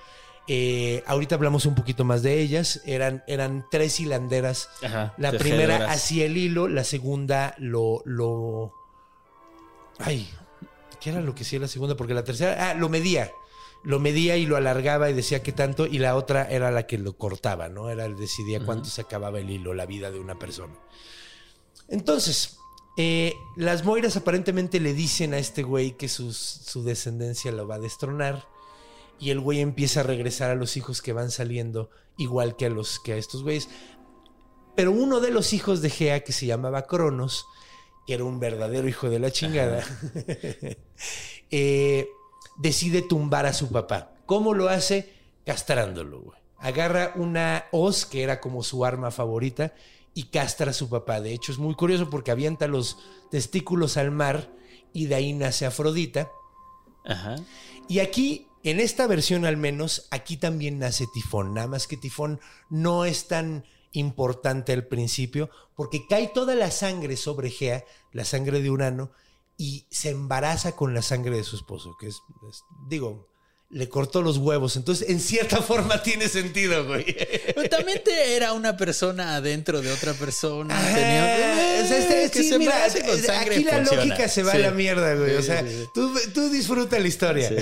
Eh, 0.48 1.04
ahorita 1.06 1.36
hablamos 1.36 1.66
un 1.66 1.76
poquito 1.76 2.04
más 2.04 2.22
de 2.22 2.40
ellas. 2.40 2.80
Eran, 2.84 3.22
eran 3.28 3.66
tres 3.70 4.00
hilanderas. 4.00 4.68
Ajá, 4.82 5.14
La 5.18 5.30
primera 5.32 5.90
hacía 5.92 6.26
el 6.26 6.36
hilo, 6.36 6.66
la 6.66 6.82
segunda 6.82 7.54
lo, 7.58 8.02
lo. 8.04 8.72
Ay, 9.98 10.28
¿qué 11.00 11.10
era 11.10 11.20
lo 11.20 11.34
que 11.34 11.42
hacía 11.42 11.58
la 11.60 11.68
segunda? 11.68 11.96
Porque 11.96 12.14
la 12.14 12.24
tercera. 12.24 12.70
Ah, 12.70 12.74
lo 12.74 12.88
medía. 12.88 13.32
Lo 13.82 13.98
medía 13.98 14.36
y 14.36 14.44
lo 14.46 14.56
alargaba 14.56 15.08
y 15.10 15.14
decía 15.14 15.42
qué 15.42 15.52
tanto. 15.52 15.86
Y 15.86 15.98
la 15.98 16.14
otra 16.16 16.44
era 16.50 16.70
la 16.70 16.86
que 16.86 16.98
lo 16.98 17.14
cortaba, 17.16 17.68
¿no? 17.68 17.88
Era 17.90 18.04
el 18.04 18.16
decidía 18.16 18.64
cuánto 18.64 18.88
se 18.90 19.00
acababa 19.00 19.38
el 19.40 19.48
hilo, 19.50 19.72
la 19.74 19.86
vida 19.86 20.10
de 20.10 20.20
una 20.20 20.38
persona. 20.38 20.74
Entonces, 21.88 22.58
eh, 22.96 23.34
las 23.56 23.84
Moiras 23.84 24.16
aparentemente 24.16 24.80
le 24.80 24.92
dicen 24.94 25.34
a 25.34 25.38
este 25.38 25.62
güey 25.62 25.96
que 25.96 26.08
sus- 26.08 26.36
su 26.36 26.82
descendencia 26.84 27.52
lo 27.52 27.66
va 27.66 27.76
a 27.76 27.80
destronar. 27.80 28.46
Y 29.18 29.30
el 29.30 29.40
güey 29.40 29.60
empieza 29.60 30.00
a 30.00 30.04
regresar 30.04 30.50
a 30.50 30.54
los 30.54 30.76
hijos 30.76 31.02
que 31.02 31.12
van 31.12 31.30
saliendo, 31.30 31.90
igual 32.16 32.56
que 32.56 32.66
a 32.66 32.70
los 32.70 33.00
que 33.00 33.12
a 33.12 33.16
estos 33.16 33.42
güeyes. 33.42 33.68
Pero 34.76 34.92
uno 34.92 35.20
de 35.20 35.30
los 35.30 35.52
hijos 35.52 35.82
de 35.82 35.90
Gea, 35.90 36.20
que 36.24 36.32
se 36.32 36.46
llamaba 36.46 36.86
Cronos, 36.86 37.44
que 38.10 38.14
era 38.14 38.24
un 38.24 38.40
verdadero 38.40 38.88
hijo 38.88 39.08
de 39.08 39.20
la 39.20 39.30
chingada, 39.30 39.84
eh, 41.52 42.08
decide 42.58 43.02
tumbar 43.02 43.46
a 43.46 43.52
su 43.52 43.70
papá. 43.70 44.10
¿Cómo 44.26 44.52
lo 44.52 44.68
hace? 44.68 45.12
Castrándolo, 45.46 46.20
güey. 46.20 46.36
Agarra 46.58 47.12
una 47.14 47.66
hoz, 47.70 48.06
que 48.06 48.24
era 48.24 48.40
como 48.40 48.64
su 48.64 48.84
arma 48.84 49.12
favorita, 49.12 49.74
y 50.12 50.24
castra 50.24 50.72
a 50.72 50.74
su 50.74 50.88
papá. 50.88 51.20
De 51.20 51.32
hecho, 51.32 51.52
es 51.52 51.58
muy 51.58 51.76
curioso 51.76 52.10
porque 52.10 52.32
avienta 52.32 52.66
los 52.66 52.98
testículos 53.30 53.96
al 53.96 54.10
mar 54.10 54.50
y 54.92 55.06
de 55.06 55.14
ahí 55.14 55.32
nace 55.32 55.64
Afrodita. 55.64 56.32
Ajá. 57.04 57.36
Y 57.86 58.00
aquí, 58.00 58.48
en 58.64 58.80
esta 58.80 59.06
versión 59.06 59.44
al 59.44 59.56
menos, 59.56 60.08
aquí 60.10 60.36
también 60.36 60.80
nace 60.80 61.06
Tifón. 61.14 61.54
Nada 61.54 61.68
más 61.68 61.86
que 61.86 61.96
Tifón 61.96 62.40
no 62.70 63.04
es 63.04 63.28
tan 63.28 63.64
importante 63.92 64.72
al 64.72 64.86
principio 64.86 65.50
porque 65.74 66.06
cae 66.06 66.28
toda 66.28 66.54
la 66.54 66.70
sangre 66.70 67.16
sobre 67.16 67.50
Gea, 67.50 67.84
la 68.12 68.24
sangre 68.24 68.60
de 68.62 68.70
Urano, 68.70 69.10
y 69.56 69.86
se 69.90 70.10
embaraza 70.10 70.76
con 70.76 70.94
la 70.94 71.02
sangre 71.02 71.36
de 71.36 71.44
su 71.44 71.56
esposo, 71.56 71.96
que 71.98 72.06
es, 72.08 72.16
es- 72.48 72.62
digo, 72.88 73.28
le 73.72 73.88
cortó 73.88 74.20
los 74.20 74.36
huevos. 74.38 74.74
Entonces, 74.76 75.08
en 75.10 75.20
cierta 75.20 75.62
forma 75.62 76.02
tiene 76.02 76.28
sentido, 76.28 76.86
güey. 76.86 77.04
Pero 77.54 77.68
también 77.68 78.02
te 78.04 78.34
era 78.36 78.52
una 78.52 78.76
persona 78.76 79.36
adentro 79.36 79.80
de 79.80 79.92
otra 79.92 80.12
persona. 80.14 80.76
Ajá, 80.76 80.94
tenía- 80.94 81.80
o 81.84 81.86
sea, 81.86 81.98
este- 81.98 82.30
que 82.30 82.42
sí, 82.42 82.48
se 82.50 82.58
mira, 82.58 82.72
embarace 82.72 83.04
con 83.04 83.18
sangre 83.22 83.54
aquí 83.56 83.64
la 83.64 83.72
funciona. 83.78 84.04
lógica 84.04 84.28
se 84.28 84.42
va 84.42 84.52
Sí. 84.52 84.56
a 84.58 84.60
la 84.60 84.70
mierda, 84.72 85.14
güey. 85.14 85.36
O 85.36 85.42
sea. 85.42 85.64
Tú, 85.94 86.12
tú 86.34 86.48
disfruta 86.50 86.98
la 86.98 87.06
historia. 87.08 87.48
Sí. 87.48 87.54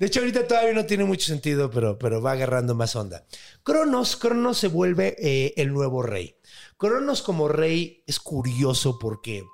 De 0.00 0.06
hecho, 0.06 0.20
ahorita 0.20 0.46
todavía 0.46 0.72
no 0.72 0.84
tiene 0.84 1.04
mucho 1.04 1.26
sentido, 1.26 1.70
pero, 1.70 1.96
pero 1.98 2.20
va 2.20 2.32
agarrando 2.32 2.74
más 2.74 2.96
onda. 2.96 3.24
Cronos, 3.62 4.16
Cronos 4.16 4.58
se 4.58 4.66
vuelve 4.68 5.16
eh, 5.18 5.54
el 5.56 5.72
nuevo 5.72 6.02
rey. 6.02 6.36
Cronos 6.76 7.22
como 7.22 7.48
rey 7.48 8.02
es 8.06 8.18
curioso 8.18 8.98
porque 8.98 9.44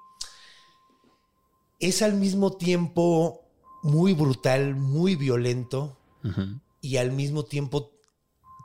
es 1.78 2.02
al 2.02 2.14
mismo 2.14 2.56
tiempo 2.56 3.41
muy 3.82 4.12
brutal, 4.14 4.74
muy 4.76 5.16
violento 5.16 5.98
y 6.80 6.96
al 6.96 7.12
mismo 7.12 7.44
tiempo 7.44 7.92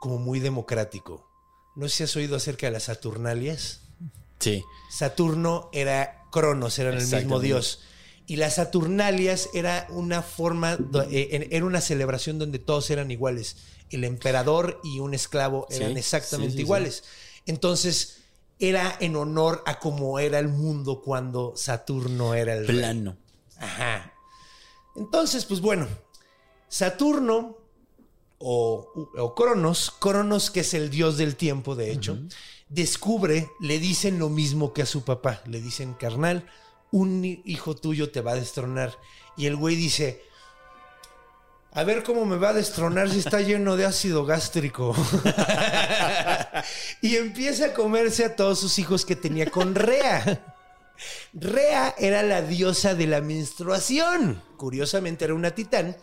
como 0.00 0.18
muy 0.18 0.40
democrático. 0.40 1.28
No 1.76 1.88
sé 1.88 1.96
si 1.96 2.02
has 2.04 2.16
oído 2.16 2.36
acerca 2.36 2.66
de 2.66 2.72
las 2.72 2.84
Saturnalias. 2.84 3.80
Sí. 4.38 4.64
Saturno 4.90 5.68
era 5.72 6.24
Cronos, 6.30 6.78
eran 6.78 6.98
el 6.98 7.06
mismo 7.06 7.40
dios. 7.40 7.80
Y 8.26 8.36
las 8.36 8.56
Saturnalias 8.56 9.48
era 9.54 9.86
una 9.90 10.22
forma, 10.22 10.78
eh, 11.10 11.48
era 11.50 11.64
una 11.64 11.80
celebración 11.80 12.38
donde 12.38 12.58
todos 12.58 12.90
eran 12.90 13.10
iguales. 13.10 13.56
El 13.90 14.04
emperador 14.04 14.80
y 14.84 15.00
un 15.00 15.14
esclavo 15.14 15.66
eran 15.70 15.94
Sí, 15.94 15.98
exactamente 15.98 16.52
sí, 16.52 16.58
sí, 16.58 16.62
iguales. 16.62 17.04
Entonces, 17.46 18.18
era 18.58 18.96
en 19.00 19.16
honor 19.16 19.62
a 19.66 19.78
cómo 19.78 20.18
era 20.18 20.38
el 20.38 20.48
mundo 20.48 21.00
cuando 21.00 21.54
Saturno 21.56 22.34
era 22.34 22.54
el 22.54 22.68
rey. 22.68 22.76
Plano. 22.76 23.16
Ajá. 23.56 24.12
Entonces, 24.98 25.44
pues 25.44 25.60
bueno, 25.60 25.86
Saturno 26.68 27.56
o, 28.38 29.08
o 29.16 29.34
Cronos, 29.34 29.90
Cronos 29.98 30.50
que 30.50 30.60
es 30.60 30.74
el 30.74 30.90
dios 30.90 31.16
del 31.16 31.36
tiempo, 31.36 31.74
de 31.74 31.92
hecho, 31.92 32.18
descubre, 32.68 33.48
le 33.60 33.78
dicen 33.78 34.18
lo 34.18 34.28
mismo 34.28 34.72
que 34.72 34.82
a 34.82 34.86
su 34.86 35.04
papá, 35.04 35.40
le 35.46 35.60
dicen, 35.60 35.94
carnal, 35.94 36.46
un 36.90 37.24
hi- 37.24 37.42
hijo 37.44 37.74
tuyo 37.74 38.10
te 38.10 38.20
va 38.20 38.32
a 38.32 38.36
destronar. 38.36 38.96
Y 39.36 39.46
el 39.46 39.56
güey 39.56 39.76
dice, 39.76 40.22
a 41.72 41.84
ver 41.84 42.02
cómo 42.02 42.24
me 42.24 42.36
va 42.36 42.50
a 42.50 42.54
destronar 42.54 43.08
si 43.10 43.18
está 43.20 43.40
lleno 43.40 43.76
de 43.76 43.84
ácido 43.86 44.24
gástrico. 44.26 44.94
y 47.02 47.16
empieza 47.16 47.66
a 47.66 47.72
comerse 47.74 48.24
a 48.24 48.36
todos 48.36 48.58
sus 48.60 48.78
hijos 48.78 49.04
que 49.04 49.16
tenía 49.16 49.50
con 49.50 49.74
Rea. 49.74 50.56
Rea 51.32 51.94
era 51.98 52.22
la 52.22 52.42
diosa 52.42 52.94
de 52.94 53.06
la 53.06 53.20
menstruación. 53.20 54.42
Curiosamente 54.56 55.24
era 55.24 55.34
una 55.34 55.52
titán. 55.52 55.96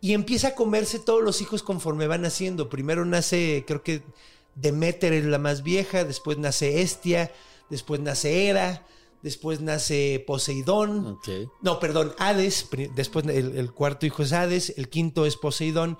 Y 0.00 0.14
empieza 0.14 0.48
a 0.48 0.54
comerse 0.54 0.98
todos 0.98 1.22
los 1.22 1.40
hijos 1.40 1.62
conforme 1.62 2.06
van 2.06 2.22
naciendo. 2.22 2.68
Primero 2.68 3.04
nace, 3.04 3.64
creo 3.66 3.82
que 3.82 4.02
Demeter 4.54 5.12
es 5.12 5.24
la 5.24 5.38
más 5.38 5.62
vieja, 5.62 6.04
después 6.04 6.38
nace 6.38 6.80
Estia, 6.82 7.30
después 7.68 8.00
nace 8.00 8.48
Hera, 8.48 8.86
después 9.22 9.60
nace 9.60 10.24
Poseidón. 10.26 11.18
No, 11.60 11.78
perdón, 11.80 12.14
Hades. 12.18 12.66
Después 12.94 13.26
el, 13.26 13.56
el 13.56 13.72
cuarto 13.72 14.06
hijo 14.06 14.22
es 14.22 14.32
Hades, 14.32 14.74
el 14.76 14.88
quinto 14.88 15.26
es 15.26 15.36
Poseidón. 15.36 15.98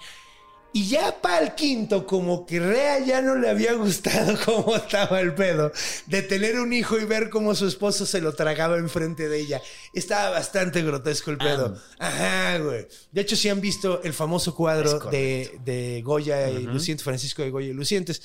Y 0.73 0.87
ya 0.89 1.21
para 1.21 1.45
el 1.45 1.55
quinto, 1.55 2.07
como 2.07 2.47
que 2.47 2.61
Rea 2.61 3.01
ya 3.05 3.21
no 3.21 3.35
le 3.35 3.51
había 3.51 3.73
gustado 3.75 4.39
cómo 4.45 4.77
estaba 4.77 5.21
el 5.21 5.35
pedo 5.35 5.73
de 6.07 6.23
tener 6.23 6.61
un 6.61 6.73
hijo 6.73 6.99
y 6.99 7.05
ver 7.05 7.29
cómo 7.29 7.55
su 7.55 7.67
esposo 7.67 8.07
se 8.07 8.21
lo 8.21 8.35
tragaba 8.35 8.77
enfrente 8.79 9.29
de 9.29 9.41
ella. 9.41 9.61
Estaba 9.93 10.31
bastante 10.31 10.83
grotesco 10.83 11.33
el 11.33 11.39
pedo. 11.39 11.77
Ajá, 11.99 12.59
güey. 12.59 12.87
De 13.11 13.21
hecho, 13.21 13.35
si 13.35 13.49
han 13.49 13.61
visto 13.61 14.01
el 14.05 14.13
famoso 14.13 14.55
cuadro 14.55 14.99
de, 15.11 15.59
de 15.65 16.03
Goya 16.03 16.49
y 16.51 16.63
Lucientes, 16.63 17.03
Francisco 17.03 17.43
de 17.43 17.51
Goya 17.51 17.69
y 17.69 17.73
Lucientes, 17.73 18.23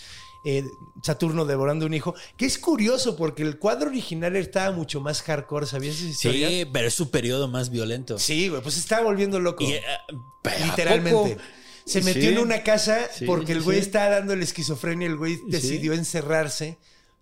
eh, 0.48 0.64
Saturno 1.02 1.46
devorando 1.46 1.88
un 1.88 1.96
hijo, 1.96 2.14
que 2.38 2.46
es 2.46 2.60
curioso 2.60 3.16
porque 3.16 3.42
el 3.42 3.58
cuadro 3.58 3.90
original 3.90 4.36
estaba 4.36 4.72
mucho 4.76 5.02
más 5.02 5.24
hardcore, 5.24 5.66
¿sabías 5.66 5.96
esa 5.96 6.06
historia? 6.06 6.50
Sí, 6.50 6.70
pero 6.72 6.88
es 6.88 6.94
su 6.94 7.10
periodo 7.10 7.48
más 7.48 7.72
violento. 7.72 8.20
Sí, 8.20 8.50
güey, 8.50 8.62
pues 8.62 8.76
se 8.76 8.82
estaba 8.82 9.02
volviendo 9.02 9.40
loco. 9.40 9.64
Y, 9.64 9.74
eh, 9.74 9.82
¿a 9.88 10.66
Literalmente. 10.66 11.12
poco? 11.36 11.42
Se 11.86 12.02
metió 12.02 12.22
Sí. 12.24 12.28
en 12.30 12.40
una 12.40 12.64
casa 12.64 13.08
Sí, 13.14 13.26
porque 13.26 13.52
el 13.52 13.62
güey 13.62 13.78
sí. 13.80 13.86
estaba 13.86 14.10
dando 14.10 14.36
la 14.36 14.44
esquizofrenia. 14.44 15.08
El 15.08 15.18
güey 15.18 15.40
decidió 15.48 15.94
encerrarse 15.94 16.78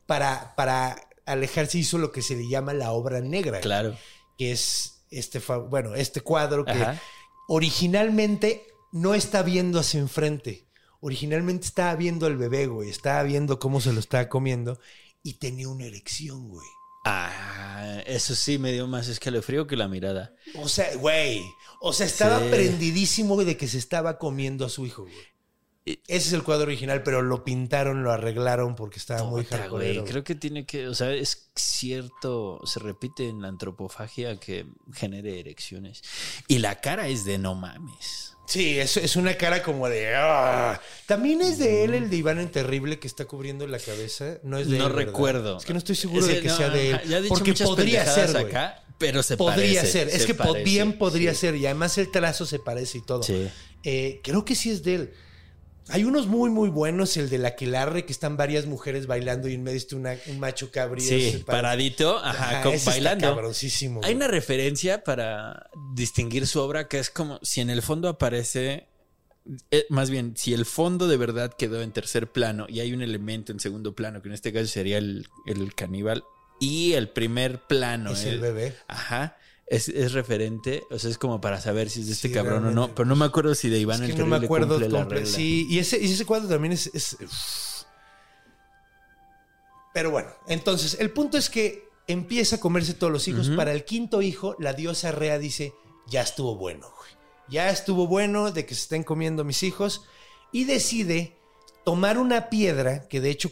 para, 0.05 0.55
para 0.55 0.95
alejarse. 1.25 1.77
Hizo 1.79 1.97
lo 1.97 2.11
que 2.11 2.21
se 2.21 2.35
le 2.35 2.47
llama 2.47 2.73
la 2.73 2.91
obra 2.91 3.19
negra. 3.21 3.59
Claro. 3.59 3.97
Que 4.37 4.51
es 4.53 5.03
este, 5.11 5.39
bueno, 5.69 5.95
este 5.95 6.21
cuadro 6.21 6.63
que 6.65 6.71
Ajá. 6.71 6.99
originalmente 7.47 8.65
no 8.91 9.15
está 9.15 9.41
viendo 9.43 9.79
hacia 9.79 9.99
enfrente. 9.99 10.65
Originalmente 11.01 11.65
estaba 11.65 11.95
viendo 11.95 12.25
al 12.25 12.37
bebé, 12.37 12.67
güey. 12.67 12.89
Estaba 12.89 13.23
viendo 13.23 13.59
cómo 13.59 13.81
se 13.81 13.91
lo 13.93 13.99
estaba 13.99 14.29
comiendo 14.29 14.79
y 15.23 15.33
tenía 15.33 15.67
una 15.67 15.85
erección, 15.85 16.47
güey. 16.49 16.65
Ah, 17.03 18.01
eso 18.05 18.33
sí 18.35 18.57
me 18.57 18.71
dio 18.71 18.87
más 18.87 19.07
escalofrío 19.07 19.67
que 19.67 19.75
la 19.75 19.87
mirada. 19.87 20.33
O 20.55 20.69
sea, 20.69 20.95
güey. 20.95 21.41
O 21.81 21.91
sea, 21.93 22.05
estaba 22.05 22.39
Sí. 22.39 22.45
prendidísimo 22.49 23.43
de 23.43 23.57
que 23.57 23.67
se 23.67 23.77
estaba 23.77 24.17
comiendo 24.17 24.65
a 24.65 24.69
su 24.69 24.85
hijo, 24.85 25.03
güey. 25.03 25.33
Ese 25.85 26.27
es 26.29 26.33
el 26.33 26.43
cuadro 26.43 26.63
original, 26.67 27.03
pero 27.03 27.21
lo 27.21 27.43
pintaron, 27.43 28.03
lo 28.03 28.11
arreglaron 28.13 28.73
porque 28.75 28.99
estaba 28.99 29.25
muy 29.25 29.43
hardcore. 29.43 30.05
Creo 30.05 30.23
que 30.23 30.33
tiene 30.33 30.65
que, 30.65 30.87
o 30.87 30.95
sea, 30.95 31.11
es 31.11 31.51
cierto, 31.57 32.61
se 32.65 32.79
repite 32.79 33.27
en 33.27 33.41
la 33.41 33.49
antropofagia 33.49 34.39
que 34.39 34.65
genere 34.93 35.41
erecciones. 35.41 36.01
Y 36.47 36.59
la 36.59 36.79
cara 36.79 37.09
es 37.09 37.25
de 37.25 37.37
no 37.37 37.53
mames. 37.55 38.32
Sí, 38.45 38.77
es, 38.79 38.97
es 38.97 39.15
una 39.15 39.35
cara 39.35 39.63
como 39.63 39.87
de. 39.87 40.13
"Ah". 40.15 40.79
También 41.05 41.41
es 41.41 41.57
de 41.57 41.83
él 41.85 41.93
el 41.93 42.09
de 42.09 42.17
Iván 42.17 42.45
Terrible 42.51 42.99
que 42.99 43.07
está 43.07 43.25
cubriendo 43.25 43.65
la 43.67 43.79
cabeza. 43.79 44.37
No 44.43 44.57
es 44.57 44.69
de 44.69 44.77
no 44.77 44.87
él, 44.87 44.93
¿verdad? 44.93 45.05
recuerdo. 45.07 45.57
Es 45.57 45.65
que 45.65 45.73
no 45.73 45.79
estoy 45.79 45.95
seguro 45.95 46.25
de 46.25 46.41
que 46.41 46.47
no, 46.49 46.57
sea 46.57 46.69
de 46.69 46.91
él. 46.91 47.01
Ya 47.07 47.17
he 47.17 47.21
dicho 47.21 47.35
porque 47.35 47.53
podría 47.53 48.05
ser, 48.05 48.35
acá, 48.35 48.83
pero 48.97 49.23
se 49.23 49.37
Podría 49.37 49.81
parece, 49.81 49.91
ser. 50.05 50.09
Es 50.09 50.25
que 50.25 50.33
parece, 50.33 50.63
bien 50.63 50.97
podría 50.97 51.33
sí. 51.33 51.41
ser. 51.41 51.55
Y 51.55 51.65
además 51.65 51.97
el 51.97 52.11
trazo 52.11 52.45
se 52.45 52.59
parece 52.59 52.99
y 52.99 53.01
todo. 53.01 53.23
Sí. 53.23 53.49
Eh, 53.83 54.21
creo 54.23 54.45
que 54.45 54.55
sí 54.55 54.71
es 54.71 54.83
de 54.83 54.95
él. 54.95 55.13
Hay 55.89 56.05
unos 56.05 56.27
muy, 56.27 56.49
muy 56.49 56.69
buenos. 56.69 57.17
El 57.17 57.29
del 57.29 57.45
Aquelarre, 57.45 58.05
que 58.05 58.13
están 58.13 58.37
varias 58.37 58.65
mujeres 58.65 59.05
bailando 59.05 59.47
y 59.49 59.55
en 59.55 59.63
medio 59.63 59.77
está 59.77 59.95
una- 59.95 60.17
un 60.27 60.39
macho 60.39 60.71
cabrío. 60.71 61.07
Sí, 61.07 61.43
paradito, 61.45 62.17
ajá, 62.19 62.61
con- 62.63 62.73
bailando. 62.85 63.27
cabroncísimo, 63.27 63.99
Hay 64.03 64.13
güey. 64.13 64.15
una 64.15 64.27
referencia 64.27 65.03
para 65.03 65.69
distinguir 65.93 66.47
su 66.47 66.59
obra 66.61 66.87
que 66.87 66.99
es 66.99 67.09
como 67.09 67.39
si 67.43 67.59
en 67.61 67.69
el 67.69 67.81
fondo 67.81 68.07
aparece, 68.07 68.87
eh, 69.71 69.85
más 69.89 70.09
bien, 70.09 70.35
si 70.37 70.53
el 70.53 70.65
fondo 70.65 71.07
de 71.07 71.17
verdad 71.17 71.51
quedó 71.57 71.81
en 71.81 71.91
tercer 71.91 72.31
plano 72.31 72.65
y 72.69 72.79
hay 72.79 72.93
un 72.93 73.01
elemento 73.01 73.51
en 73.51 73.59
segundo 73.59 73.93
plano, 73.93 74.21
que 74.21 74.29
en 74.29 74.33
este 74.35 74.53
caso 74.53 74.67
sería 74.67 74.97
el, 74.97 75.27
el 75.45 75.75
caníbal, 75.75 76.23
y 76.59 76.93
el 76.93 77.09
primer 77.09 77.59
plano 77.63 78.11
Es 78.11 78.23
el 78.23 78.35
eh, 78.35 78.39
bebé. 78.39 78.75
Ajá. 78.87 79.35
Es, 79.67 79.89
es 79.89 80.13
referente, 80.13 80.83
o 80.91 80.99
sea, 80.99 81.09
es 81.09 81.17
como 81.17 81.39
para 81.41 81.59
saber 81.61 81.89
si 81.89 82.01
es 82.01 82.07
de 82.07 82.13
este 82.13 82.27
Sí, 82.27 82.33
cabrón 82.33 82.65
o 82.65 82.71
no. 82.71 82.93
Pero 82.93 83.05
no 83.05 83.15
me 83.15 83.25
acuerdo 83.25 83.55
si 83.55 83.69
de 83.69 83.79
Iván 83.79 84.03
Es 84.03 84.09
el 84.09 84.15
que 84.15 84.21
no 84.21 84.27
me 84.27 84.31
Terrible 84.35 84.45
acuerdo 84.45 84.79
cumple 84.79 84.89
la 84.89 85.05
regla. 85.05 85.25
Sí, 85.25 85.67
y 85.69 85.79
ese, 85.79 85.99
y 85.99 86.11
ese 86.11 86.25
cuadro 86.25 86.49
también 86.49 86.73
es, 86.73 86.87
es-. 86.93 87.87
Pero 89.93 90.11
bueno, 90.11 90.29
entonces, 90.47 90.97
el 90.99 91.11
punto 91.11 91.37
es 91.37 91.49
que 91.49 91.87
empieza 92.07 92.57
a 92.57 92.59
comerse 92.59 92.93
todos 92.93 93.13
los 93.13 93.27
hijos. 93.27 93.49
Para 93.49 93.71
el 93.71 93.85
quinto 93.85 94.21
hijo, 94.21 94.55
la 94.59 94.73
diosa 94.73 95.11
Rea 95.11 95.37
dice, 95.37 95.73
ya 96.07 96.21
estuvo 96.21 96.55
bueno, 96.55 96.89
güey. 96.97 97.11
Ya 97.49 97.69
estuvo 97.69 98.07
bueno 98.07 98.51
de 98.51 98.65
que 98.65 98.73
se 98.73 98.81
estén 98.81 99.03
comiendo 99.03 99.43
mis 99.43 99.63
hijos. 99.63 100.05
Y 100.51 100.65
decide 100.65 101.37
tomar 101.85 102.17
una 102.17 102.49
piedra, 102.49 103.07
que 103.07 103.21
de 103.21 103.29
hecho 103.29 103.51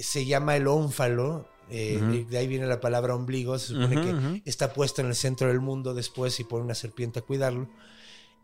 se 0.00 0.26
llama 0.26 0.56
el 0.56 0.66
ónfalo. 0.66 1.48
Eh, 1.70 2.24
De 2.28 2.38
ahí 2.38 2.46
viene 2.46 2.66
la 2.66 2.80
palabra 2.80 3.14
ombligo. 3.14 3.58
Se 3.58 3.68
supone 3.68 4.00
que 4.00 4.42
está 4.48 4.72
puesto 4.72 5.00
en 5.02 5.08
el 5.08 5.14
centro 5.14 5.48
del 5.48 5.60
mundo 5.60 5.94
después 5.94 6.38
y 6.40 6.44
pone 6.44 6.64
una 6.64 6.74
serpiente 6.74 7.18
a 7.20 7.22
cuidarlo. 7.22 7.68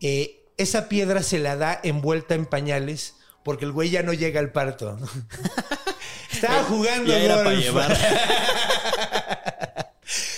Eh, 0.01 0.41
esa 0.57 0.89
piedra 0.89 1.23
se 1.23 1.39
la 1.39 1.57
da 1.57 1.81
envuelta 1.83 2.35
en 2.35 2.47
pañales 2.47 3.17
porque 3.45 3.65
el 3.65 3.73
güey 3.73 3.91
ya 3.91 4.03
no 4.03 4.13
llega 4.13 4.41
al 4.41 4.53
parto. 4.53 4.99
Estaba 6.33 6.65
jugando 6.65 7.11
Ya 7.11 7.19
era 7.23 7.37
para 7.37 7.51
golf. 7.51 7.63
llevar. 7.65 7.97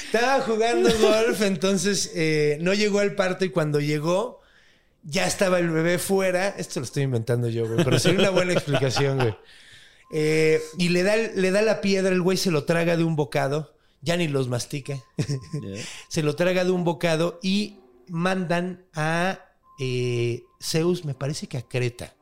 Estaba 0.06 0.40
jugando 0.42 0.88
golf, 0.98 1.42
entonces 1.42 2.12
eh, 2.14 2.58
no 2.60 2.72
llegó 2.74 3.00
al 3.00 3.14
parto 3.14 3.44
y 3.44 3.50
cuando 3.50 3.80
llegó 3.80 4.40
ya 5.02 5.26
estaba 5.26 5.58
el 5.58 5.70
bebé 5.70 5.98
fuera. 5.98 6.48
Esto 6.48 6.80
lo 6.80 6.84
estoy 6.86 7.02
inventando 7.04 7.48
yo, 7.48 7.66
güey, 7.68 7.84
pero 7.84 7.98
sería 7.98 8.20
una 8.20 8.30
buena 8.30 8.52
explicación, 8.52 9.18
güey. 9.18 9.36
Eh, 10.10 10.60
y 10.78 10.90
le 10.90 11.02
da, 11.02 11.16
le 11.16 11.50
da 11.50 11.62
la 11.62 11.80
piedra, 11.80 12.12
el 12.12 12.22
güey 12.22 12.36
se 12.36 12.50
lo 12.50 12.64
traga 12.64 12.96
de 12.96 13.04
un 13.04 13.16
bocado, 13.16 13.74
ya 14.02 14.16
ni 14.16 14.28
los 14.28 14.48
mastica. 14.48 15.02
se 16.08 16.22
lo 16.22 16.36
traga 16.36 16.64
de 16.64 16.70
un 16.70 16.84
bocado 16.84 17.40
y 17.42 17.76
mandan 18.08 18.86
a 18.94 19.40
eh, 19.78 20.44
Zeus, 20.60 21.04
me 21.04 21.14
parece 21.14 21.48
que 21.48 21.58
a 21.58 21.62
Creta. 21.62 22.14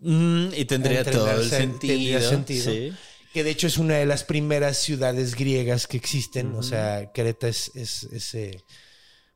Mm, 0.00 0.48
y 0.54 0.64
tendría 0.66 1.04
todo 1.04 1.30
el 1.30 1.48
sentido. 1.48 1.94
tendría 1.94 2.20
sentido. 2.20 2.72
Sí. 2.72 2.92
Que 3.32 3.42
de 3.42 3.50
hecho 3.50 3.66
es 3.66 3.78
una 3.78 3.94
de 3.94 4.06
las 4.06 4.22
primeras 4.22 4.76
ciudades 4.76 5.34
griegas 5.34 5.86
que 5.86 5.96
existen. 5.96 6.54
O 6.54 6.62
sea, 6.62 7.10
Creta 7.12 7.48
es, 7.48 7.72
es, 7.74 8.04
es, 8.04 8.34
eh, 8.34 8.62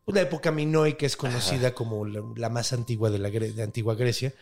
la 0.06 0.20
época 0.20 0.52
minoica 0.52 1.04
es 1.04 1.16
conocida 1.16 1.74
como 1.74 2.04
la, 2.04 2.22
la 2.36 2.48
más 2.48 2.72
antigua 2.72 3.10
de 3.10 3.18
la 3.18 3.30
de 3.30 3.62
antigua 3.62 3.94
Grecia. 3.94 4.34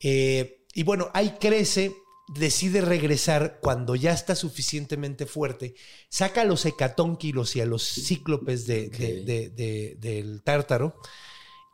Eh, 0.00 0.64
y 0.74 0.82
bueno, 0.82 1.10
ahí 1.14 1.36
crece, 1.40 1.92
decide 2.28 2.80
regresar 2.80 3.58
cuando 3.60 3.94
ya 3.96 4.12
está 4.12 4.34
suficientemente 4.34 5.26
fuerte, 5.26 5.74
saca 6.08 6.42
a 6.42 6.44
los 6.44 6.64
hecatónquilos 6.66 7.56
y 7.56 7.60
a 7.60 7.66
los 7.66 7.82
cíclopes 7.82 8.66
de, 8.66 9.96
del 9.98 10.42
tártaro 10.42 10.96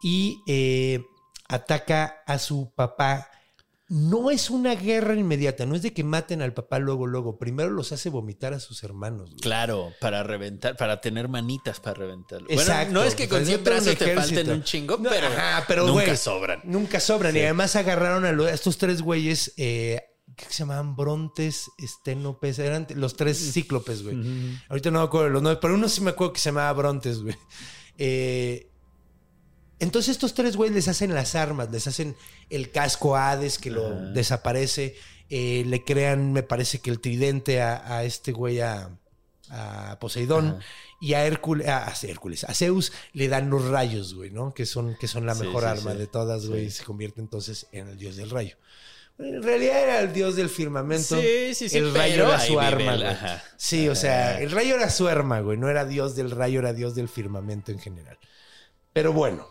y 0.02 0.42
eh, 0.46 1.00
ataca 1.48 2.22
a 2.26 2.38
su 2.38 2.72
papá. 2.74 3.30
No 3.86 4.30
es 4.30 4.48
una 4.48 4.74
guerra 4.74 5.14
inmediata, 5.14 5.66
no 5.66 5.74
es 5.74 5.82
de 5.82 5.92
que 5.92 6.04
maten 6.04 6.40
al 6.40 6.54
papá 6.54 6.78
luego, 6.78 7.06
luego. 7.06 7.38
Primero 7.38 7.68
los 7.70 7.92
hace 7.92 8.08
vomitar 8.08 8.54
a 8.54 8.60
sus 8.60 8.82
hermanos. 8.82 9.30
güey. 9.30 9.40
Claro, 9.42 9.92
para 10.00 10.22
reventar, 10.22 10.76
para 10.76 11.00
tener 11.02 11.28
manitas 11.28 11.80
para 11.80 11.94
reventarlo. 11.94 12.48
Exacto. 12.48 12.92
Bueno, 12.92 13.00
no 13.00 13.06
es 13.06 13.14
que 13.14 13.24
sea, 13.24 13.30
con 13.30 13.44
100 13.44 13.56
dentro 13.56 13.74
de 13.74 13.78
un 13.78 13.84
brazos 13.84 13.98
te 13.98 14.14
falten 14.14 14.50
un 14.50 14.62
chingo, 14.64 14.96
No, 14.96 15.10
pero, 15.10 15.26
ajá, 15.26 15.64
pero, 15.68 15.86
nunca 15.86 16.04
güey, 16.04 16.16
sobran. 16.16 16.60
Nunca 16.64 16.98
sobran. 16.98 17.36
Y 17.36 17.40
además 17.40 17.76
agarraron 17.76 18.24
a, 18.24 18.46
a 18.46 18.50
estos 18.52 18.78
tres 18.78 19.02
güeyes, 19.02 19.52
eh, 19.58 20.00
¿qué 20.36 20.44
se 20.46 20.54
llamaban? 20.60 20.96
Brontes, 20.96 21.70
Estenopes, 21.78 22.58
eran 22.58 22.86
los 22.94 23.16
tres 23.16 23.52
cíclopes, 23.52 24.02
güey. 24.02 24.16
Ahorita 24.68 24.90
no 24.90 25.00
me 25.00 25.04
acuerdo 25.06 25.26
de 25.26 25.32
los 25.32 25.42
nombres, 25.42 25.58
pero 25.60 25.74
uno 25.74 25.88
sí 25.88 26.00
me 26.00 26.10
acuerdo 26.10 26.32
que 26.32 26.40
se 26.40 26.48
llamaba 26.50 26.72
Brontes, 26.72 27.22
güey. 27.22 27.36
Eh, 27.98 28.68
entonces 29.78 30.12
estos 30.12 30.34
tres 30.34 30.56
güeyes 30.56 30.74
les 30.74 30.88
hacen 30.88 31.14
las 31.14 31.34
armas, 31.34 31.70
les 31.70 31.86
hacen 31.86 32.16
el 32.50 32.70
casco 32.70 33.16
a 33.16 33.30
Hades 33.32 33.58
que 33.58 33.70
lo 33.70 34.12
desaparece, 34.12 34.96
eh, 35.30 35.64
le 35.66 35.84
crean, 35.84 36.32
me 36.32 36.42
parece 36.42 36.78
que 36.80 36.90
el 36.90 37.00
tridente 37.00 37.60
a, 37.60 37.96
a 37.96 38.04
este 38.04 38.32
güey, 38.32 38.60
a, 38.60 38.90
a 39.50 39.98
Poseidón, 40.00 40.58
y 41.00 41.14
a 41.14 41.26
Hércules, 41.26 41.68
a, 41.68 41.88
a 41.88 41.94
Hércules, 42.02 42.44
a 42.44 42.54
Zeus 42.54 42.92
le 43.12 43.28
dan 43.28 43.50
los 43.50 43.64
rayos, 43.66 44.14
güey, 44.14 44.30
¿no? 44.30 44.54
Que 44.54 44.64
son, 44.64 44.96
que 44.98 45.06
son 45.08 45.26
la 45.26 45.34
Sí, 45.34 45.42
mejor 45.42 45.62
sí, 45.64 45.68
arma 45.68 45.92
sí. 45.92 45.98
de 45.98 46.06
todas, 46.06 46.46
güey, 46.46 46.66
y 46.66 46.70
se 46.70 46.84
convierte 46.84 47.20
entonces 47.20 47.66
en 47.72 47.88
el 47.88 47.98
dios 47.98 48.16
del 48.16 48.30
rayo. 48.30 48.56
En 49.18 49.42
realidad 49.42 49.80
era 49.82 50.00
el 50.00 50.12
dios 50.12 50.34
del 50.36 50.48
firmamento. 50.48 51.20
Sí, 51.20 51.54
sí, 51.54 51.68
sí, 51.68 51.78
El 51.78 51.94
rayo 51.94 52.26
era 52.26 52.40
su 52.40 52.58
arma, 52.58 52.96
güey. 52.96 53.06
ajá. 53.06 53.42
Sí, 53.56 53.88
o 53.88 53.94
sea, 53.94 54.40
el 54.40 54.50
rayo 54.50 54.74
era 54.74 54.90
su 54.90 55.06
arma, 55.06 55.40
güey. 55.40 55.56
No 55.56 55.68
era 55.70 55.84
dios 55.84 56.16
del 56.16 56.30
rayo, 56.32 56.58
era 56.58 56.72
dios 56.72 56.94
del 56.96 57.08
firmamento 57.08 57.70
en 57.70 57.78
general. 57.78 58.18
Pero 58.92 59.12
bueno. 59.12 59.46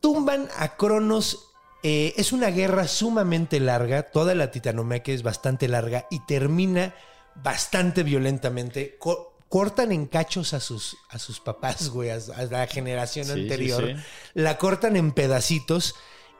Tumban 0.00 0.48
a 0.56 0.76
Cronos. 0.76 1.48
eh, 1.84 2.14
es 2.16 2.32
una 2.32 2.48
guerra 2.50 2.86
sumamente 2.86 3.58
larga. 3.60 4.04
Toda 4.04 4.34
la 4.34 4.50
titanomaquia 4.50 5.14
es 5.14 5.22
bastante 5.22 5.66
larga 5.68 6.06
y 6.10 6.20
termina 6.26 6.94
bastante 7.34 8.02
violentamente. 8.04 8.96
Co- 8.98 9.31
cortan 9.52 9.92
en 9.92 10.06
cachos 10.06 10.54
a 10.54 10.60
sus, 10.60 10.96
a 11.10 11.18
sus 11.18 11.38
papás, 11.38 11.90
güey, 11.90 12.08
a, 12.08 12.14
a 12.36 12.44
la 12.46 12.66
generación 12.66 13.26
Sí, 13.26 13.34
sí, 13.34 13.40
anterior. 13.42 13.84
sí. 13.86 13.94
La 14.32 14.56
cortan 14.56 14.96
en 14.96 15.12
pedacitos 15.12 15.94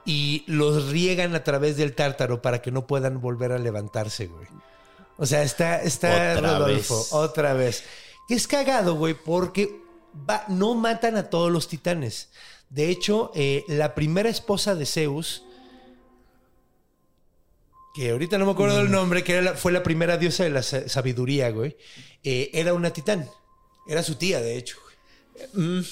y 0.07 0.44
los 0.46 0.88
riegan 0.88 1.35
a 1.35 1.44
través 1.44 1.77
del 1.77 1.94
tártaro 1.94 2.40
para 2.40 2.62
que 2.62 2.70
no 2.72 2.87
puedan 2.87 3.20
volver 3.20 3.53
a 3.53 3.59
levantarse, 3.59 4.29
güey. 4.29 4.46
O 5.18 5.27
sea, 5.27 5.42
está, 5.42 5.83
está 5.83 6.37
Otra 6.38 6.59
Rodolfo, 6.59 6.96
vez. 7.01 7.12
otra 7.12 7.53
vez. 7.53 7.85
Que 8.27 8.35
es 8.35 8.46
cagado, 8.48 8.94
güey, 8.94 9.12
porque 9.12 9.79
va- 10.29 10.46
no 10.48 10.75
matan 10.75 11.16
a 11.18 11.29
todos 11.29 11.53
los 11.53 11.68
titanes. 11.68 12.31
De 12.70 12.88
hecho, 12.88 13.31
eh, 13.35 13.64
la 13.68 13.94
primera 13.94 14.31
esposa 14.31 14.75
de 14.75 14.87
Zeus, 14.87 15.42
que 17.95 18.11
ahorita 18.11 18.39
no 18.39 18.47
me 18.47 18.53
acuerdo 18.53 18.79
del 18.79 18.91
nombre, 18.91 19.23
que 19.25 19.33
era 19.35 19.43
la- 19.43 19.55
fue 19.55 19.73
la 19.73 19.83
primera 19.83 20.17
diosa 20.17 20.45
de 20.45 20.51
la 20.51 20.63
sa- 20.63 20.89
sabiduría, 20.89 21.51
güey, 21.51 21.77
eh, 22.25 22.51
era 22.55 22.73
una 22.75 22.93
titán. 22.93 23.29
Era 23.87 24.03
su 24.03 24.15
tía, 24.17 24.41
de 24.41 24.57
hecho. 24.57 24.77
güey. 25.55 25.83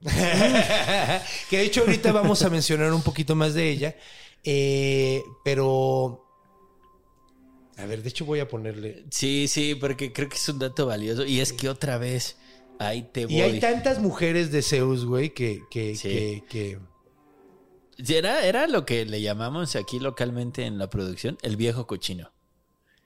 que 1.50 1.58
de 1.58 1.64
hecho 1.64 1.80
ahorita 1.82 2.12
vamos 2.12 2.42
a 2.42 2.50
mencionar 2.50 2.92
un 2.92 3.02
poquito 3.02 3.34
más 3.34 3.54
de 3.54 3.70
ella. 3.70 3.96
eh, 4.44 5.22
pero... 5.44 6.26
A 7.76 7.86
ver, 7.86 8.02
de 8.02 8.10
hecho 8.10 8.26
voy 8.26 8.40
a 8.40 8.48
ponerle... 8.48 9.04
Sí, 9.10 9.48
sí, 9.48 9.74
porque 9.74 10.12
creo 10.12 10.28
que 10.28 10.36
es 10.36 10.48
un 10.50 10.58
dato 10.58 10.84
valioso. 10.86 11.24
Y 11.24 11.40
es 11.40 11.54
que 11.54 11.68
otra 11.70 11.96
vez, 11.96 12.36
ahí 12.78 13.08
te 13.10 13.24
voy. 13.24 13.36
Y 13.36 13.40
hay 13.40 13.58
tantas 13.58 14.00
mujeres 14.00 14.52
de 14.52 14.60
Zeus, 14.62 15.06
güey, 15.06 15.30
que... 15.32 15.62
que, 15.70 15.96
Sí. 15.96 16.42
que, 16.50 16.78
Era, 18.08 18.44
era 18.46 18.66
lo 18.66 18.84
que 18.86 19.04
le 19.04 19.20
llamamos 19.20 19.76
aquí 19.76 19.98
localmente 20.00 20.64
en 20.64 20.78
la 20.78 20.88
producción 20.90 21.38
el 21.42 21.56
viejo 21.56 21.86
cochino. 21.86 22.32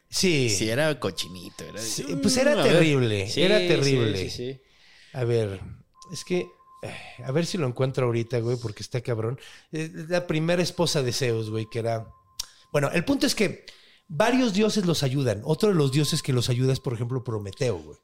Sí. 0.08 0.48
Sí, 0.50 0.68
era 0.70 0.98
cochinito. 1.00 1.64
Era, 1.64 1.80
Sí, 1.80 2.04
pues 2.22 2.36
era 2.36 2.54
Mm, 2.54 2.58
a 2.58 2.62
ver. 2.62 2.72
terrible, 2.72 3.32
era 3.36 3.58
terrible. 3.58 4.30
Sí. 4.30 4.60
A 5.12 5.24
ver, 5.24 5.60
es 6.12 6.24
que... 6.24 6.46
eh, 6.82 6.96
A 7.24 7.32
ver 7.32 7.46
si 7.46 7.58
lo 7.58 7.66
encuentro 7.66 8.06
ahorita, 8.06 8.38
güey, 8.40 8.56
porque 8.56 8.82
está 8.82 9.00
cabrón. 9.00 9.38
Es 9.72 9.92
La 10.08 10.26
primera 10.26 10.62
esposa 10.62 11.02
de 11.02 11.12
Zeus, 11.12 11.50
güey, 11.50 11.66
que 11.70 11.78
era... 11.80 12.06
Bueno, 12.72 12.90
el 12.92 13.04
punto 13.04 13.26
es 13.26 13.34
que 13.34 13.64
varios 14.08 14.52
dioses 14.52 14.84
los 14.86 15.02
ayudan. 15.02 15.40
Otro 15.44 15.70
de 15.70 15.74
los 15.74 15.90
dioses 15.92 16.22
que 16.22 16.32
los 16.32 16.48
ayuda 16.48 16.72
es, 16.72 16.80
por 16.80 16.92
ejemplo, 16.94 17.24
Prometeo, 17.24 17.78
güey. 17.78 17.98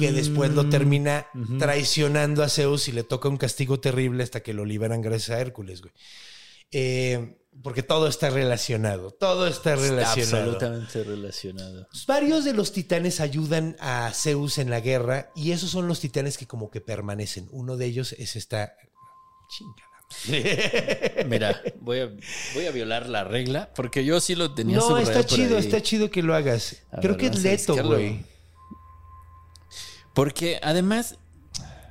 Que 0.00 0.12
después 0.12 0.50
Mm. 0.52 0.54
lo 0.54 0.68
termina 0.68 1.26
traicionando 1.58 2.42
a 2.44 2.48
Zeus 2.48 2.88
y 2.88 2.92
le 2.92 3.02
toca 3.02 3.28
un 3.28 3.36
castigo 3.36 3.80
terrible 3.80 4.22
hasta 4.22 4.40
que 4.40 4.52
lo 4.54 4.64
liberan 4.64 5.02
gracias 5.02 5.30
a 5.36 5.40
Hércules, 5.40 5.80
güey. 5.82 5.92
Eh, 6.72 7.36
porque 7.62 7.82
todo 7.82 8.06
está 8.06 8.28
relacionado. 8.30 9.10
Todo 9.12 9.46
está 9.48 9.74
Está 9.74 9.86
relacionado. 9.88 10.42
absolutamente 10.52 11.04
relacionado. 11.04 11.88
Varios 12.06 12.44
de 12.44 12.52
los 12.52 12.72
titanes 12.72 13.20
ayudan 13.20 13.76
a 13.80 14.12
Zeus 14.14 14.58
en 14.58 14.68
la 14.70 14.80
guerra 14.80 15.30
y 15.34 15.52
esos 15.52 15.70
son 15.70 15.88
los 15.88 16.00
titanes 16.00 16.36
que 16.38 16.46
como 16.46 16.70
que 16.70 16.80
permanecen. 16.80 17.48
Uno 17.50 17.76
de 17.76 17.86
ellos 17.86 18.12
es 18.18 18.36
esta... 18.36 18.74
Chingada. 19.48 19.86
Mira, 21.26 21.60
voy 21.80 22.00
a, 22.00 22.10
voy 22.54 22.66
a 22.66 22.70
violar 22.70 23.08
la 23.08 23.24
regla 23.24 23.70
porque 23.74 24.04
yo 24.04 24.20
sí 24.20 24.34
lo 24.36 24.54
tenía 24.54 24.76
No, 24.76 24.98
está 24.98 25.24
chido, 25.24 25.56
ahí. 25.56 25.64
está 25.64 25.82
chido 25.82 26.10
que 26.10 26.22
lo 26.22 26.34
hagas. 26.34 26.76
A 26.92 27.00
Creo 27.00 27.12
ver, 27.16 27.20
que 27.20 27.26
es 27.26 27.42
Leto, 27.42 27.74
güey. 27.84 28.24
Porque 30.16 30.58
además 30.62 31.16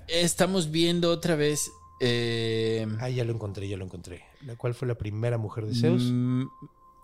estamos 0.08 0.72
viendo 0.72 1.12
otra 1.12 1.36
vez. 1.36 1.70
eh, 2.02 2.88
Ah, 3.00 3.08
ya 3.08 3.24
lo 3.24 3.32
encontré, 3.34 3.68
ya 3.70 3.78
lo 3.78 3.86
encontré. 3.86 4.24
¿La 4.42 4.56
cuál 4.56 4.74
fue 4.74 4.88
la 4.88 4.96
primera 4.96 5.38
mujer 5.38 5.68
de 5.68 5.76
Zeus? 5.76 6.02
mm, 6.06 6.44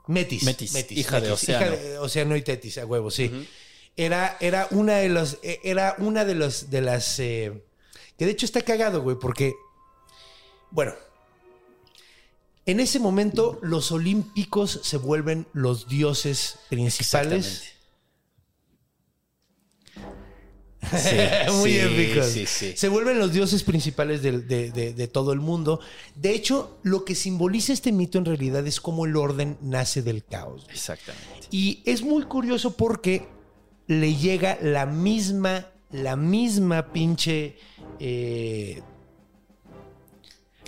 Metis. 0.08 0.44
Metis, 0.44 0.74
hija 0.98 1.22
de 1.22 1.32
Océano. 1.32 1.68
Hija 1.68 1.76
de 1.78 2.00
Océano 2.00 2.36
y 2.36 2.42
Tetis, 2.42 2.80
a 2.80 2.88
huevo, 2.88 3.12
sí. 3.12 3.32
Era, 3.96 4.36
era 4.40 4.68
una 4.72 4.96
de 4.96 5.10
los, 5.10 5.38
eh, 5.44 5.60
era 5.64 5.94
una 6.00 6.26
de 6.26 6.34
los, 6.34 6.72
de 6.72 6.82
las, 6.82 7.20
eh, 7.20 7.64
que 8.18 8.26
de 8.26 8.32
hecho 8.32 8.48
está 8.48 8.64
cagado, 8.64 9.04
güey, 9.04 9.18
porque, 9.22 9.54
bueno, 10.72 10.94
en 12.66 12.80
ese 12.80 13.00
momento 13.00 13.60
los 13.62 13.92
olímpicos 13.92 14.80
se 14.84 14.98
vuelven 14.98 15.46
los 15.54 15.88
dioses 15.88 16.58
principales. 16.68 17.46
exactamente. 17.46 17.82
Muy 21.54 21.72
sí, 21.72 21.80
épicos. 21.80 22.26
sí. 22.28 22.74
Se 22.76 22.90
vuelven 22.90 23.20
los 23.20 23.32
dioses 23.34 23.64
principales 23.64 24.22
de, 24.22 24.40
de- 24.42 24.94
de 24.94 25.08
todo 25.08 25.34
el 25.34 25.40
mundo. 25.40 25.80
De 26.16 26.32
hecho, 26.34 26.78
lo 26.84 27.06
que 27.06 27.16
simboliza 27.16 27.74
este 27.74 27.92
mito 27.92 28.18
en 28.18 28.26
realidad 28.26 28.66
es 28.68 28.80
cómo 28.82 29.06
el 29.06 29.16
orden 29.16 29.58
nace 29.62 30.02
del 30.02 30.24
caos. 30.24 30.68
Exactamente. 30.72 31.48
Y 31.52 31.82
es 31.86 32.02
muy 32.02 32.24
curioso 32.24 32.76
porque 32.76 33.28
le 33.88 34.16
llega 34.16 34.58
la 34.62 34.86
misma, 34.86 35.68
la 35.92 36.16
misma 36.16 36.92
pinche. 36.94 37.58
eh, 38.00 38.82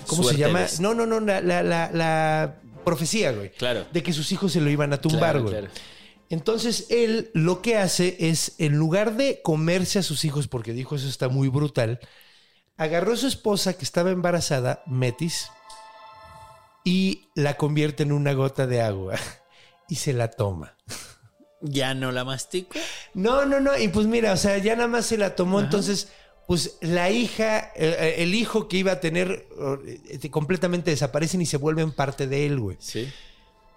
¿Cómo 0.07 0.23
se 0.23 0.35
llama? 0.37 0.65
No, 0.79 0.93
no, 0.93 1.05
no, 1.05 1.19
la, 1.19 1.39
la- 1.41 1.63
la- 1.63 1.89
la 1.93 2.55
profecía, 2.83 3.31
güey. 3.31 3.51
Claro. 3.51 3.85
De 3.93 4.03
que 4.03 4.11
sus 4.11 4.31
hijos 4.33 4.51
se 4.51 4.59
lo 4.59 4.69
iban 4.69 4.91
a 4.91 4.97
tumbar, 4.99 5.19
Claro, 5.33 5.41
güey. 5.43 5.53
claro. 5.53 5.67
Entonces 6.33 6.87
él 6.89 7.29
lo 7.35 7.61
que 7.61 7.77
hace 7.77 8.17
es, 8.19 8.55
en 8.57 8.75
lugar 8.75 9.17
de 9.17 9.41
comerse 9.43 9.99
a 9.99 10.03
sus 10.03 10.25
hijos, 10.25 10.47
porque 10.47 10.73
dijo 10.73 10.95
eso 10.95 11.07
está 11.07 11.29
muy 11.29 11.47
brutal, 11.47 11.99
agarró 12.75 13.13
a 13.13 13.17
su 13.17 13.27
esposa 13.27 13.73
que 13.73 13.85
estaba 13.85 14.09
embarazada, 14.09 14.81
Metis, 14.87 15.51
y 16.83 17.27
la 17.35 17.55
convierte 17.55 18.01
en 18.01 18.11
una 18.11 18.33
gota 18.33 18.65
de 18.65 18.81
agua 18.81 19.13
y 19.89 19.95
se 19.95 20.11
la 20.11 20.31
toma. 20.31 20.75
Ya 21.61 21.93
no 21.93 22.11
la 22.11 22.25
mastico. 22.25 22.79
No, 23.13 23.45
no, 23.45 23.59
no. 23.59 23.77
Y 23.77 23.89
pues 23.89 24.07
mira, 24.07 24.33
o 24.33 24.37
sea, 24.37 24.57
ya 24.57 24.75
nada 24.75 24.87
más 24.87 25.05
se 25.05 25.19
la 25.19 25.35
tomó. 25.35 25.59
Entonces, 25.59 26.11
pues 26.47 26.79
la 26.81 27.11
hija, 27.11 27.71
eh, 27.75 28.15
el 28.17 28.33
hijo 28.33 28.67
que 28.67 28.77
iba 28.77 28.93
a 28.93 28.99
tener, 28.99 29.47
eh, 29.85 30.29
completamente 30.31 30.89
desaparecen 30.89 31.43
y 31.43 31.45
se 31.45 31.57
vuelven 31.57 31.91
parte 31.91 32.25
de 32.25 32.47
él, 32.47 32.59
güey. 32.59 32.77
Sí. 32.79 33.07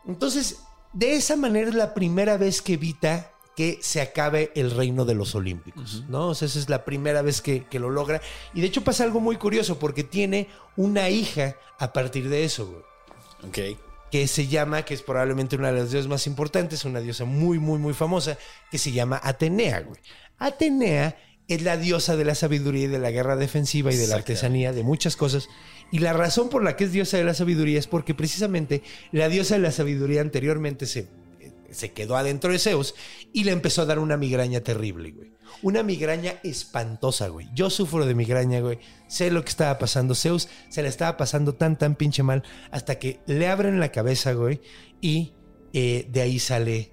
Entonces, 0.08 0.56
de 0.92 1.14
esa 1.14 1.36
manera 1.36 1.68
es 1.68 1.74
la 1.74 1.94
primera 1.94 2.36
vez 2.36 2.62
que 2.62 2.74
evita 2.74 3.32
que 3.56 3.78
se 3.80 4.02
acabe 4.02 4.52
el 4.54 4.70
reino 4.70 5.04
de 5.06 5.14
los 5.14 5.34
olímpicos, 5.34 6.04
¿no? 6.08 6.28
O 6.28 6.34
sea, 6.34 6.46
esa 6.46 6.58
es 6.58 6.68
la 6.68 6.84
primera 6.84 7.22
vez 7.22 7.40
que, 7.40 7.64
que 7.64 7.78
lo 7.78 7.88
logra. 7.90 8.20
Y 8.52 8.60
de 8.60 8.66
hecho 8.66 8.84
pasa 8.84 9.04
algo 9.04 9.18
muy 9.18 9.36
curioso 9.36 9.78
porque 9.78 10.04
tiene 10.04 10.48
una 10.76 11.08
hija 11.08 11.56
a 11.78 11.92
partir 11.92 12.28
de 12.28 12.44
eso, 12.44 12.66
güey 12.66 12.82
Ok. 13.48 13.78
que 14.10 14.28
se 14.28 14.46
llama, 14.46 14.84
que 14.84 14.92
es 14.92 15.02
probablemente 15.02 15.56
una 15.56 15.72
de 15.72 15.80
las 15.80 15.90
diosas 15.90 16.08
más 16.08 16.26
importantes, 16.26 16.84
una 16.84 17.00
diosa 17.00 17.24
muy, 17.24 17.58
muy, 17.58 17.78
muy 17.78 17.94
famosa, 17.94 18.36
que 18.70 18.76
se 18.78 18.92
llama 18.92 19.20
Atenea, 19.22 19.80
güey. 19.80 20.00
Atenea 20.38 21.16
es 21.48 21.62
la 21.62 21.76
diosa 21.76 22.16
de 22.16 22.24
la 22.24 22.34
sabiduría 22.34 22.84
y 22.84 22.88
de 22.88 22.98
la 22.98 23.10
guerra 23.10 23.36
defensiva 23.36 23.92
y 23.92 23.96
de 23.96 24.06
la 24.06 24.16
artesanía, 24.16 24.72
de 24.72 24.82
muchas 24.82 25.16
cosas. 25.16 25.48
Y 25.92 26.00
la 26.00 26.12
razón 26.12 26.48
por 26.48 26.64
la 26.64 26.76
que 26.76 26.84
es 26.84 26.92
diosa 26.92 27.16
de 27.16 27.24
la 27.24 27.34
sabiduría 27.34 27.78
es 27.78 27.86
porque 27.86 28.14
precisamente 28.14 28.82
la 29.12 29.28
diosa 29.28 29.54
de 29.54 29.60
la 29.60 29.72
sabiduría 29.72 30.20
anteriormente 30.20 30.86
se, 30.86 31.08
se 31.70 31.92
quedó 31.92 32.16
adentro 32.16 32.52
de 32.52 32.58
Zeus 32.58 32.94
y 33.32 33.44
le 33.44 33.52
empezó 33.52 33.82
a 33.82 33.86
dar 33.86 33.98
una 33.98 34.16
migraña 34.16 34.60
terrible, 34.60 35.12
güey. 35.12 35.36
Una 35.62 35.82
migraña 35.82 36.34
espantosa, 36.42 37.28
güey. 37.28 37.48
Yo 37.54 37.70
sufro 37.70 38.04
de 38.04 38.14
migraña, 38.14 38.60
güey. 38.60 38.78
Sé 39.06 39.30
lo 39.30 39.42
que 39.42 39.48
estaba 39.48 39.78
pasando. 39.78 40.14
Zeus 40.14 40.48
se 40.68 40.82
le 40.82 40.88
estaba 40.88 41.16
pasando 41.16 41.54
tan, 41.54 41.78
tan 41.78 41.94
pinche 41.94 42.22
mal 42.22 42.42
hasta 42.70 42.98
que 42.98 43.20
le 43.26 43.48
abren 43.48 43.80
la 43.80 43.90
cabeza, 43.90 44.32
güey. 44.32 44.60
Y 45.00 45.32
eh, 45.72 46.06
de 46.10 46.20
ahí 46.20 46.38
sale 46.38 46.90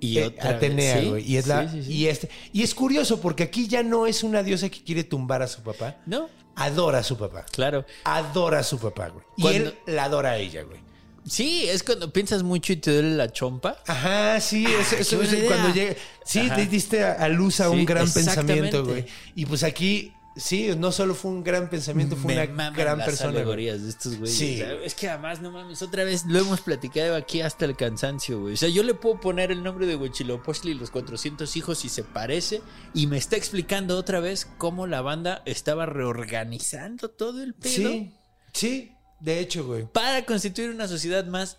Y 0.00 0.18
eh, 0.18 0.34
Atenea, 0.40 1.02
güey. 1.04 1.30
Y 1.30 1.36
es, 1.36 1.46
la, 1.46 1.68
Sí, 1.68 1.82
sí, 1.82 1.86
sí. 1.86 1.92
Y, 1.92 2.06
este, 2.06 2.28
y 2.52 2.62
es 2.62 2.74
curioso 2.74 3.20
porque 3.20 3.44
aquí 3.44 3.68
ya 3.68 3.82
no 3.82 4.06
es 4.06 4.24
una 4.24 4.42
diosa 4.42 4.68
que 4.68 4.82
quiere 4.82 5.04
tumbar 5.04 5.42
a 5.42 5.46
su 5.46 5.62
papá. 5.62 5.98
No, 6.06 6.28
Adora 6.56 6.98
a 6.98 7.02
su 7.02 7.16
papá. 7.16 7.44
claro. 7.50 7.84
Adora 8.04 8.58
a 8.60 8.62
su 8.62 8.78
papá, 8.78 9.08
güey. 9.08 9.24
Y 9.36 9.42
Cuando- 9.42 9.68
él 9.70 9.78
la 9.86 10.04
adora 10.04 10.30
a 10.32 10.36
ella, 10.38 10.62
güey. 10.62 10.80
Sí, 11.24 11.68
es 11.68 11.84
cuando 11.84 12.12
piensas 12.12 12.42
mucho 12.42 12.72
y 12.72 12.76
te 12.76 12.92
duele 12.92 13.14
la 13.16 13.32
chompa. 13.32 13.78
Ajá, 13.86 14.40
sí, 14.40 14.66
eso, 14.66 14.96
eso 14.96 15.22
es 15.22 15.44
cuando 15.44 15.72
llega. 15.72 15.94
Sí, 16.24 16.40
Ajá. 16.40 16.56
te 16.56 16.66
diste 16.66 17.04
a, 17.04 17.12
a 17.12 17.28
luz 17.28 17.60
a 17.60 17.70
un 17.70 17.84
gran 17.84 18.10
pensamiento, 18.10 18.84
güey. 18.84 19.06
Y 19.36 19.46
pues 19.46 19.62
aquí, 19.62 20.12
sí, 20.36 20.70
no 20.76 20.92
solo 20.92 21.14
fue 21.14 21.30
un 21.30 21.42
gran 21.44 21.68
pensamiento, 21.70 22.16
fue 22.16 22.34
Me 22.34 22.42
una 22.48 22.70
gran 22.70 22.98
las 22.98 23.06
persona. 23.06 23.30
alegorías 23.30 23.82
de 23.82 23.90
estos 23.90 24.16
güeyes. 24.18 24.36
Sí. 24.36 24.54
O 24.62 24.64
sea, 24.64 24.72
es 24.84 24.94
que 24.94 25.08
además, 25.08 25.40
no 25.40 25.50
mames, 25.50 25.82
otra 25.82 26.04
vez 26.04 26.24
lo 26.26 26.38
hemos 26.38 26.60
platicado 26.60 27.14
aquí 27.16 27.40
hasta 27.40 27.64
el 27.64 27.76
cansancio, 27.76 28.40
güey. 28.40 28.54
O 28.54 28.56
sea, 28.56 28.68
yo 28.68 28.82
le 28.82 28.94
puedo 28.94 29.20
poner 29.20 29.50
el 29.50 29.62
nombre 29.62 29.86
de 29.86 29.96
Huichilopochtli 29.96 30.70
y 30.72 30.74
los 30.74 30.90
400 30.90 31.56
hijos 31.56 31.84
y 31.84 31.88
se 31.88 32.02
parece 32.04 32.62
y 32.94 33.06
me 33.06 33.18
está 33.18 33.36
explicando 33.36 33.96
otra 33.98 34.20
vez 34.20 34.46
cómo 34.58 34.86
la 34.86 35.02
banda 35.02 35.42
estaba 35.44 35.86
reorganizando 35.86 37.10
todo 37.10 37.42
el 37.42 37.54
pedo 37.54 37.72
Sí, 37.90 38.14
sí, 38.52 38.92
de 39.20 39.38
hecho, 39.40 39.64
güey. 39.66 39.84
para 39.86 40.24
constituir 40.24 40.70
una 40.70 40.88
sociedad 40.88 41.24
más 41.26 41.58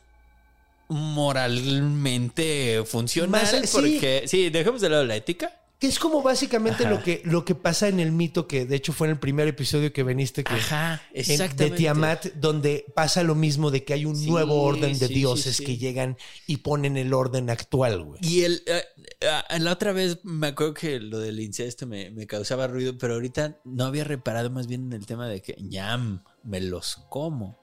moralmente 0.90 2.84
funcional. 2.86 3.32
Más- 3.42 3.50
sí. 3.52 3.70
porque, 3.72 4.24
sí, 4.28 4.50
dejemos 4.50 4.82
de 4.82 4.90
lado 4.90 5.06
la 5.06 5.16
ética. 5.16 5.52
Que 5.84 5.90
es 5.90 6.00
como 6.00 6.22
básicamente 6.22 6.84
Ajá. 6.86 6.94
lo 6.94 7.04
que, 7.04 7.22
lo 7.26 7.44
que 7.44 7.56
pasa 7.56 7.90
en 7.90 8.00
el 8.00 8.14
mito, 8.14 8.48
que 8.48 8.66
de 8.66 8.78
hecho 8.78 8.94
fue 8.94 9.08
en 9.08 9.12
el 9.12 9.20
primer 9.20 9.50
episodio 9.50 9.92
que 9.92 10.02
veniste, 10.02 10.42
que, 10.46 10.54
Ajá, 10.54 11.02
en- 11.12 11.20
exactamente. 11.20 11.64
de 11.72 11.72
Tiamat, 11.72 12.26
donde 12.36 12.86
pasa 12.96 13.22
lo 13.22 13.36
mismo 13.36 13.70
de 13.70 13.84
que 13.84 13.92
hay 13.92 14.06
un 14.06 14.16
Sí, 14.16 14.30
nuevo 14.30 14.62
orden 14.64 14.98
de 14.98 15.08
sí, 15.10 15.14
dioses 15.14 15.58
sí, 15.58 15.66
que 15.66 15.78
llegan 15.78 16.16
y 16.48 16.56
ponen 16.58 16.96
el 16.96 17.14
orden 17.14 17.50
actual, 17.50 18.02
güey. 18.02 18.22
Y 18.24 18.44
el, 18.44 18.64
eh, 18.66 18.82
eh, 19.20 19.60
la 19.60 19.74
otra 19.74 19.92
vez 19.92 20.20
me 20.24 20.48
acuerdo 20.48 20.74
que 20.74 21.02
lo 21.02 21.20
del 21.20 21.42
incesto 21.42 21.86
me, 21.86 22.12
me 22.12 22.28
causaba 22.28 22.66
ruido, 22.68 22.98
pero 22.98 23.16
ahorita 23.16 23.60
no 23.66 23.84
había 23.84 24.06
reparado 24.06 24.50
más 24.52 24.68
bien 24.68 24.86
en 24.86 24.94
el 24.94 25.06
tema 25.06 25.28
de 25.28 25.42
que 25.42 25.58
ñam, 25.60 26.24
me 26.44 26.62
los 26.62 26.96
como. 27.10 27.60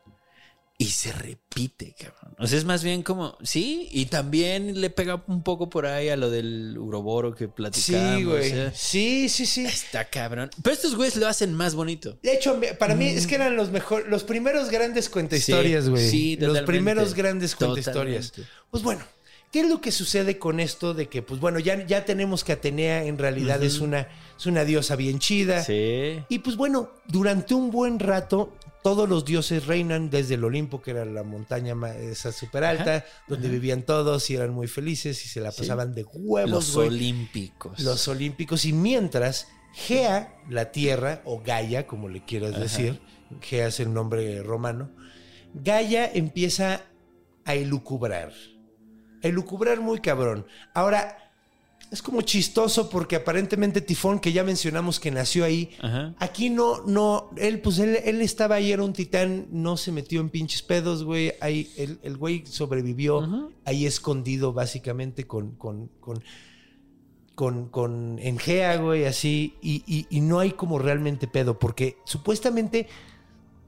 Y 0.81 0.87
se 0.87 1.12
repite, 1.12 1.95
cabrón. 1.95 2.35
O 2.38 2.47
sea, 2.47 2.57
es 2.57 2.64
más 2.64 2.83
bien 2.83 3.03
como, 3.03 3.37
sí, 3.43 3.87
y 3.93 4.07
también 4.07 4.81
le 4.81 4.88
pega 4.88 5.23
un 5.27 5.43
poco 5.43 5.69
por 5.69 5.85
ahí 5.85 6.09
a 6.09 6.16
lo 6.16 6.31
del 6.31 6.79
uroboro 6.79 7.35
que 7.35 7.49
platicamos. 7.49 8.16
Sí, 8.19 8.25
güey. 8.25 8.51
o 8.51 8.55
sea, 8.55 8.73
Sí, 8.75 9.29
sí, 9.29 9.45
sí. 9.45 9.66
está 9.66 10.07
cabrón. 10.07 10.49
Pero 10.62 10.73
estos 10.73 10.97
güeyes 10.97 11.16
lo 11.16 11.29
hacen 11.29 11.53
más 11.53 11.75
bonito. 11.75 12.19
De 12.23 12.33
hecho, 12.33 12.59
para 12.79 12.95
mí 12.95 13.09
es 13.09 13.27
que 13.27 13.35
eran 13.35 13.57
los 13.57 13.71
mejores, 13.71 14.07
los 14.09 14.25
primeros 14.25 14.71
grandes 14.71 15.11
cuentahistorias, 15.11 15.87
güey. 15.90 16.07
Mm. 16.07 16.11
sí, 16.11 16.37
los 16.37 16.47
totalmente. 16.49 16.73
primeros 16.73 17.12
grandes 17.14 17.55
cuentahistorias. 17.57 18.31
Totalmente. 18.31 18.53
Pues 18.71 18.83
bueno, 18.83 19.05
¿qué 19.53 19.61
es 19.61 19.69
lo 19.69 19.83
que 19.83 19.93
sucede 19.93 20.38
con 20.38 20.61
esto 20.61 20.95
de 20.95 21.09
que, 21.11 21.21
pues 21.21 21.40
bueno, 21.40 21.59
ya, 21.59 21.85
ya 21.87 22.07
tenemos 22.07 22.43
que 22.43 22.53
Atenea 22.53 23.05
en 23.05 23.19
realidad 23.19 23.62
es, 23.62 23.81
una, 23.81 24.09
es 24.38 24.47
una 24.47 24.64
diosa 24.64 24.97
bien 24.97 25.19
chida? 25.19 25.62
Sí. 25.62 26.23
Y 26.31 26.38
pues 26.38 26.57
bueno, 26.57 26.90
durante 27.07 27.53
un 27.53 27.71
buen 27.71 27.99
rato, 27.99 28.55
todos 28.83 29.09
los 29.09 29.25
dioses 29.25 29.66
reinan 29.66 30.11
desde 30.11 30.35
el 30.35 30.45
Olimpo, 30.45 30.81
que 30.81 30.93
era 30.93 31.05
la 31.05 31.23
montaña 31.23 31.75
esa 31.95 32.33
súper 32.33 32.64
alta, 32.64 33.05
donde 33.29 33.49
vivían 33.49 33.83
todos 33.83 34.29
y 34.31 34.37
eran 34.37 34.53
muy 34.53 34.66
felices 34.66 35.25
y 35.25 35.29
se 35.29 35.40
la 35.40 35.53
pasaban 35.53 35.95
de 35.95 36.05
huevos, 36.05 36.51
Los 36.51 36.77
olímpicos. 36.77 37.81
Los 37.81 38.09
olímpicos. 38.09 38.64
Y 38.64 38.73
mientras 38.73 39.49
Gea, 39.73 40.35
la 40.49 40.73
tierra, 40.73 41.23
o 41.25 41.43
Gaia, 41.43 41.87
como 41.87 42.09
le 42.09 42.25
quieras 42.25 42.59
decir, 42.59 43.01
Gea 43.40 43.69
es 43.69 43.81
el 43.81 43.93
nombre 43.93 44.43
romano, 44.43 44.90
Gaia 45.55 46.11
empieza 46.12 46.83
a 47.45 47.55
elucubrar. 47.55 48.33
A 49.23 49.27
elucubrar 49.27 49.81
muy 49.81 50.01
cabrón. 50.01 50.47
Ahora, 50.75 51.30
es 51.90 52.03
como 52.03 52.22
chistoso 52.22 52.88
porque 52.88 53.16
aparentemente 53.16 53.81
Tifón, 53.81 54.20
que 54.20 54.33
ya 54.33 54.44
mencionamos 54.44 55.00
que 55.00 55.11
nació 55.11 55.44
ahí, 55.44 55.70
Ajá. 55.83 56.14
aquí 56.18 56.48
no, 56.48 56.83
no, 56.87 57.31
él, 57.37 57.61
pues 57.61 57.79
él, 57.81 57.98
él 58.05 58.20
estaba 58.20 58.55
ahí, 58.57 58.70
era 58.70 58.85
un 58.85 58.92
titán, 58.92 59.48
no 59.50 59.76
se 59.76 59.90
metió 59.90 60.20
en 60.20 60.29
pinches 60.31 60.62
pedos, 60.62 61.03
güey. 61.03 61.33
Ahí, 61.40 61.68
el, 61.76 61.98
el 62.03 62.16
güey 62.16 62.44
sobrevivió 62.46 63.50
ahí 63.64 63.87
escondido, 63.87 64.53
básicamente, 64.53 65.26
con, 65.26 65.57
con, 65.57 65.88
con, 65.98 66.22
con, 67.35 67.68
con 67.68 68.18
Engea, 68.18 68.76
güey, 68.76 69.05
así. 69.07 69.57
Y, 69.62 69.83
y- 69.87 70.07
y 70.11 70.20
no 70.20 70.38
hay 70.38 70.53
como 70.53 70.79
realmente 70.79 71.26
pedo, 71.26 71.59
porque 71.59 71.96
supuestamente. 72.05 72.87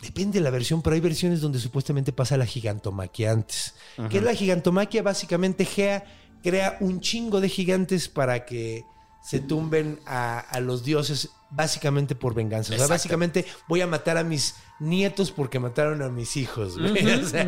Depende 0.01 0.41
de 0.41 0.45
la 0.45 0.51
versión, 0.51 0.83
pero 0.83 0.95
hay 0.95 1.01
versiones 1.01 1.41
donde 1.41 1.61
supuestamente 1.61 2.13
pasa 2.13 2.37
la 2.37 2.45
gigantomaquia 2.45 3.31
antes. 3.31 3.77
¿Qué 4.11 4.19
es 4.19 4.25
la 4.25 4.35
gigantomaquia? 4.35 5.01
Básicamente, 5.01 5.65
Gea 5.65 6.05
crea 6.43 6.77
un 6.81 7.01
chingo 7.01 7.41
de 7.41 7.49
gigantes 7.49 8.09
para 8.09 8.45
que 8.45 8.85
se 9.23 9.39
tumben 9.41 10.01
a, 10.05 10.41
a 10.41 10.61
los 10.61 10.85
dioses, 10.85 11.31
básicamente 11.51 12.15
por 12.15 12.35
venganza. 12.35 12.75
O 12.75 12.79
sea, 12.79 12.89
básicamente 12.89 13.47
voy 13.69 13.81
a 13.81 13.87
matar 13.87 14.19
a 14.19 14.25
mis 14.25 14.57
nietos 14.81 15.31
porque 15.31 15.61
mataron 15.61 16.03
a 16.03 16.09
mis 16.09 16.37
hijos. 16.37 16.79
güey. 16.79 17.07
O 17.23 17.27
sea, 17.27 17.47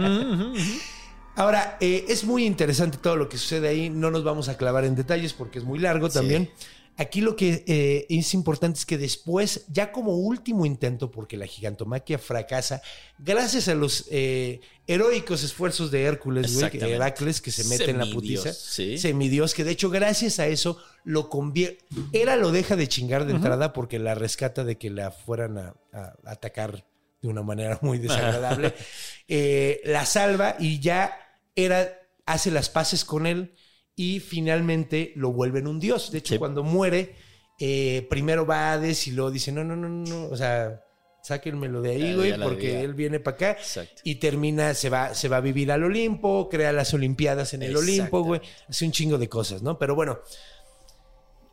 Ahora, 1.36 1.76
eh, 1.80 2.04
es 2.08 2.24
muy 2.24 2.44
interesante 2.44 2.96
todo 2.96 3.16
lo 3.16 3.28
que 3.28 3.38
sucede 3.38 3.68
ahí. 3.68 3.90
No 3.90 4.10
nos 4.12 4.22
vamos 4.22 4.48
a 4.48 4.56
clavar 4.56 4.84
en 4.84 4.94
detalles 4.94 5.32
porque 5.32 5.58
es 5.58 5.64
muy 5.64 5.80
largo 5.80 6.08
también. 6.08 6.50
Aquí 6.96 7.20
lo 7.20 7.34
que 7.34 7.64
eh, 7.66 8.06
es 8.08 8.34
importante 8.34 8.78
es 8.78 8.86
que 8.86 8.98
después, 8.98 9.64
ya 9.68 9.90
como 9.90 10.16
último 10.16 10.64
intento, 10.64 11.10
porque 11.10 11.36
la 11.36 11.46
gigantomaquia 11.46 12.18
fracasa, 12.18 12.82
gracias 13.18 13.68
a 13.68 13.74
los 13.74 14.06
eh, 14.10 14.60
heroicos 14.86 15.42
esfuerzos 15.42 15.90
de 15.90 16.04
Hércules, 16.04 16.54
güey. 16.54 16.70
Heracles, 16.80 17.40
que 17.40 17.50
se 17.50 17.64
mete 17.64 17.90
en 17.90 17.98
la 17.98 18.06
putiza, 18.06 18.52
sí. 18.52 18.98
semidios, 18.98 19.54
que 19.54 19.64
de 19.64 19.72
hecho 19.72 19.90
gracias 19.90 20.38
a 20.38 20.46
eso 20.46 20.78
lo 21.04 21.28
convierte, 21.28 21.84
era 22.12 22.36
lo 22.36 22.52
deja 22.52 22.76
de 22.76 22.86
chingar 22.86 23.26
de 23.26 23.32
entrada 23.32 23.72
porque 23.72 23.98
la 23.98 24.14
rescata 24.14 24.62
de 24.62 24.78
que 24.78 24.90
la 24.90 25.10
fueran 25.10 25.58
a, 25.58 25.74
a 25.92 26.14
atacar 26.24 26.84
de 27.24 27.28
una 27.28 27.42
manera 27.42 27.78
muy 27.82 27.98
desagradable, 27.98 28.74
Eh, 29.26 29.80
la 29.86 30.04
salva 30.04 30.56
y 30.58 30.80
ya 30.80 31.18
era, 31.56 31.98
hace 32.26 32.50
las 32.50 32.68
paces 32.68 33.06
con 33.06 33.26
él 33.26 33.54
y 33.96 34.20
finalmente 34.20 35.12
lo 35.16 35.32
vuelven 35.32 35.66
un 35.66 35.78
dios. 35.80 36.10
De 36.10 36.18
hecho, 36.18 36.34
Sí. 36.34 36.38
cuando 36.38 36.62
muere, 36.62 37.14
eh, 37.58 38.06
primero 38.10 38.44
va 38.46 38.72
Hades 38.72 39.06
y 39.06 39.12
luego 39.12 39.30
dice, 39.30 39.52
no, 39.52 39.62
no, 39.64 39.76
no, 39.76 39.88
no, 39.88 40.26
o 40.26 40.36
sea, 40.36 40.80
sáquenmelo 41.22 41.80
de 41.80 41.90
ahí, 41.92 42.14
güey, 42.14 42.38
porque 42.38 42.80
él 42.82 42.94
viene 42.94 43.18
para 43.20 43.34
acá. 43.36 43.50
Exacto. 43.52 44.02
Y 44.04 44.16
termina, 44.16 44.74
se 44.74 44.90
va, 44.90 45.14
se 45.14 45.28
va 45.28 45.38
a 45.38 45.40
vivir 45.40 45.70
al 45.72 45.84
Olimpo, 45.84 46.48
crea 46.50 46.72
las 46.72 46.92
Olimpiadas 46.92 47.54
en 47.54 47.62
el 47.62 47.76
Olimpo, 47.76 48.22
güey. 48.22 48.40
Hace 48.68 48.84
un 48.84 48.92
chingo 48.92 49.16
de 49.16 49.28
cosas, 49.28 49.62
¿no? 49.62 49.78
Pero 49.78 49.94
bueno, 49.94 50.18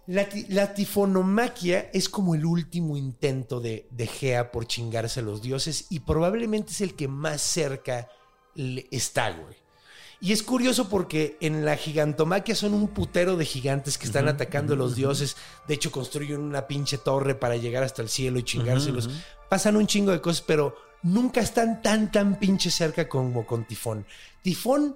la, 0.07 0.27
la 0.49 0.73
tifonomaquia 0.73 1.89
es 1.93 2.09
como 2.09 2.35
el 2.35 2.43
último 2.45 2.97
intento 2.97 3.61
de, 3.61 3.87
de 3.91 4.07
Gea 4.07 4.51
por 4.51 4.65
chingarse 4.67 5.19
a 5.19 5.23
los 5.23 5.41
dioses 5.41 5.85
y 5.89 5.99
probablemente 6.01 6.71
es 6.71 6.81
el 6.81 6.95
que 6.95 7.07
más 7.07 7.41
cerca 7.41 8.09
está, 8.91 9.29
güey. 9.31 9.55
Y 10.23 10.33
es 10.33 10.43
curioso 10.43 10.87
porque 10.87 11.35
en 11.41 11.65
la 11.65 11.75
gigantomaquia 11.75 12.53
son 12.53 12.75
un 12.75 12.89
putero 12.89 13.37
de 13.37 13.45
gigantes 13.45 13.97
que 13.97 14.05
están 14.05 14.27
atacando 14.27 14.75
a 14.75 14.77
los 14.77 14.95
dioses. 14.95 15.35
De 15.67 15.73
hecho, 15.73 15.91
construyen 15.91 16.39
una 16.41 16.67
pinche 16.67 16.99
torre 16.99 17.33
para 17.33 17.55
llegar 17.55 17.81
hasta 17.81 18.03
el 18.03 18.09
cielo 18.09 18.37
y 18.37 18.43
chingárselos. 18.43 19.09
Pasan 19.49 19.77
un 19.77 19.87
chingo 19.87 20.11
de 20.11 20.21
cosas, 20.21 20.43
pero 20.45 20.75
nunca 21.01 21.41
están 21.41 21.81
tan, 21.81 22.11
tan 22.11 22.37
pinche 22.37 22.69
cerca 22.69 23.09
como 23.09 23.47
con 23.47 23.65
Tifón. 23.65 24.05
Tifón, 24.43 24.95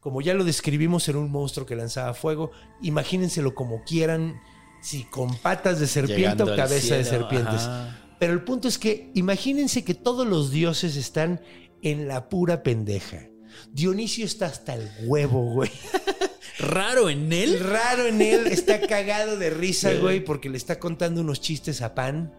como 0.00 0.22
ya 0.22 0.32
lo 0.32 0.42
describimos, 0.42 1.06
era 1.06 1.18
un 1.18 1.30
monstruo 1.30 1.66
que 1.66 1.76
lanzaba 1.76 2.14
fuego. 2.14 2.50
Imagínenselo 2.80 3.54
como 3.54 3.84
quieran, 3.84 4.40
si 4.80 5.04
con 5.04 5.36
patas 5.36 5.80
de 5.80 5.86
serpiente 5.86 6.22
Llegando 6.22 6.54
o 6.54 6.56
cabeza 6.56 6.94
de 6.94 7.04
serpientes. 7.04 7.60
ajá. 7.60 7.98
Pero 8.18 8.32
el 8.32 8.42
punto 8.42 8.68
es 8.68 8.78
que 8.78 9.10
imagínense 9.14 9.84
que 9.84 9.94
todos 9.94 10.26
los 10.26 10.52
dioses 10.52 10.94
están 10.94 11.42
en 11.82 12.06
la 12.06 12.28
pura 12.28 12.62
pendeja. 12.62 13.26
Dionisio 13.72 14.24
está 14.24 14.46
hasta 14.46 14.74
el 14.74 14.90
huevo, 15.04 15.42
güey. 15.52 15.70
Raro 16.58 17.08
en 17.10 17.32
él. 17.32 17.58
raro 17.60 18.06
en 18.06 18.20
él 18.20 18.46
está 18.46 18.80
cagado 18.86 19.36
de 19.36 19.50
risa, 19.50 19.94
güey, 19.94 20.20
porque 20.20 20.48
le 20.48 20.56
está 20.56 20.78
contando 20.78 21.20
unos 21.20 21.40
chistes 21.40 21.82
a 21.82 21.94
Pan. 21.94 22.32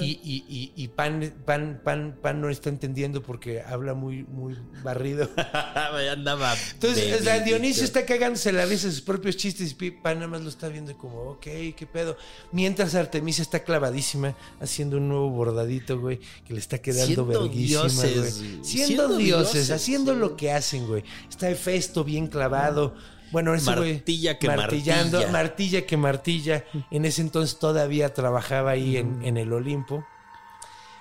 Y, 0.00 0.18
y- 0.24 0.44
y- 0.48 0.72
y 0.76 0.88
Pan, 0.88 1.34
Pan, 1.44 1.80
Pan, 1.84 2.18
Pan 2.22 2.40
no 2.40 2.48
está 2.48 2.70
entendiendo 2.70 3.22
porque 3.22 3.60
habla 3.60 3.92
muy, 3.94 4.24
muy 4.24 4.56
barrido. 4.82 5.28
Andaba. 6.12 6.54
Entonces, 6.72 7.20
o 7.20 7.24
sea. 7.24 7.40
Dionisio 7.40 7.84
está 7.84 8.06
cagándose 8.06 8.50
la 8.52 8.64
risa 8.64 8.86
de 8.86 8.92
sus 8.94 9.02
propios 9.02 9.36
chistes 9.36 9.76
y 9.78 9.90
Pan 9.90 10.16
nada 10.18 10.28
más 10.28 10.40
lo 10.42 10.48
está 10.48 10.68
viendo 10.68 10.96
como, 10.96 11.18
ok, 11.32 11.42
qué 11.42 11.88
pedo. 11.92 12.16
Mientras 12.52 12.94
Artemisa 12.94 13.42
está 13.42 13.62
clavadísima 13.62 14.34
haciendo 14.60 14.96
un 14.96 15.08
nuevo 15.08 15.30
bordadito, 15.30 15.98
güey, 16.00 16.18
que 16.46 16.54
le 16.54 16.60
está 16.60 16.78
quedando 16.78 17.06
Siendo 17.06 17.26
verguísima, 17.26 17.80
dioses, 17.80 18.38
güey. 18.40 18.64
Siendo, 18.64 18.86
Siendo 18.86 19.16
dioses, 19.18 19.52
dioses, 19.52 19.70
haciendo 19.70 20.14
sí. 20.14 20.18
lo 20.18 20.36
que 20.36 20.52
hacen, 20.52 20.86
güey. 20.86 21.04
Está 21.28 21.50
Hefesto 21.50 22.04
bien 22.04 22.26
clavado. 22.26 22.94
Bueno, 23.30 23.54
ese 23.54 23.74
güey. 23.74 23.94
Martilla 23.94 24.38
que 24.38 24.46
martillando, 24.46 25.18
martilla. 25.18 25.32
martilla 25.32 25.86
que 25.86 25.96
martilla. 25.96 26.64
En 26.90 27.04
ese 27.04 27.22
entonces 27.22 27.58
todavía 27.58 28.14
trabajaba 28.14 28.72
ahí 28.72 28.96
en, 28.96 29.22
en 29.22 29.36
el 29.36 29.52
Olimpo. 29.52 30.04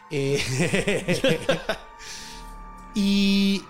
Eh, 0.10 0.42
y 2.96 3.62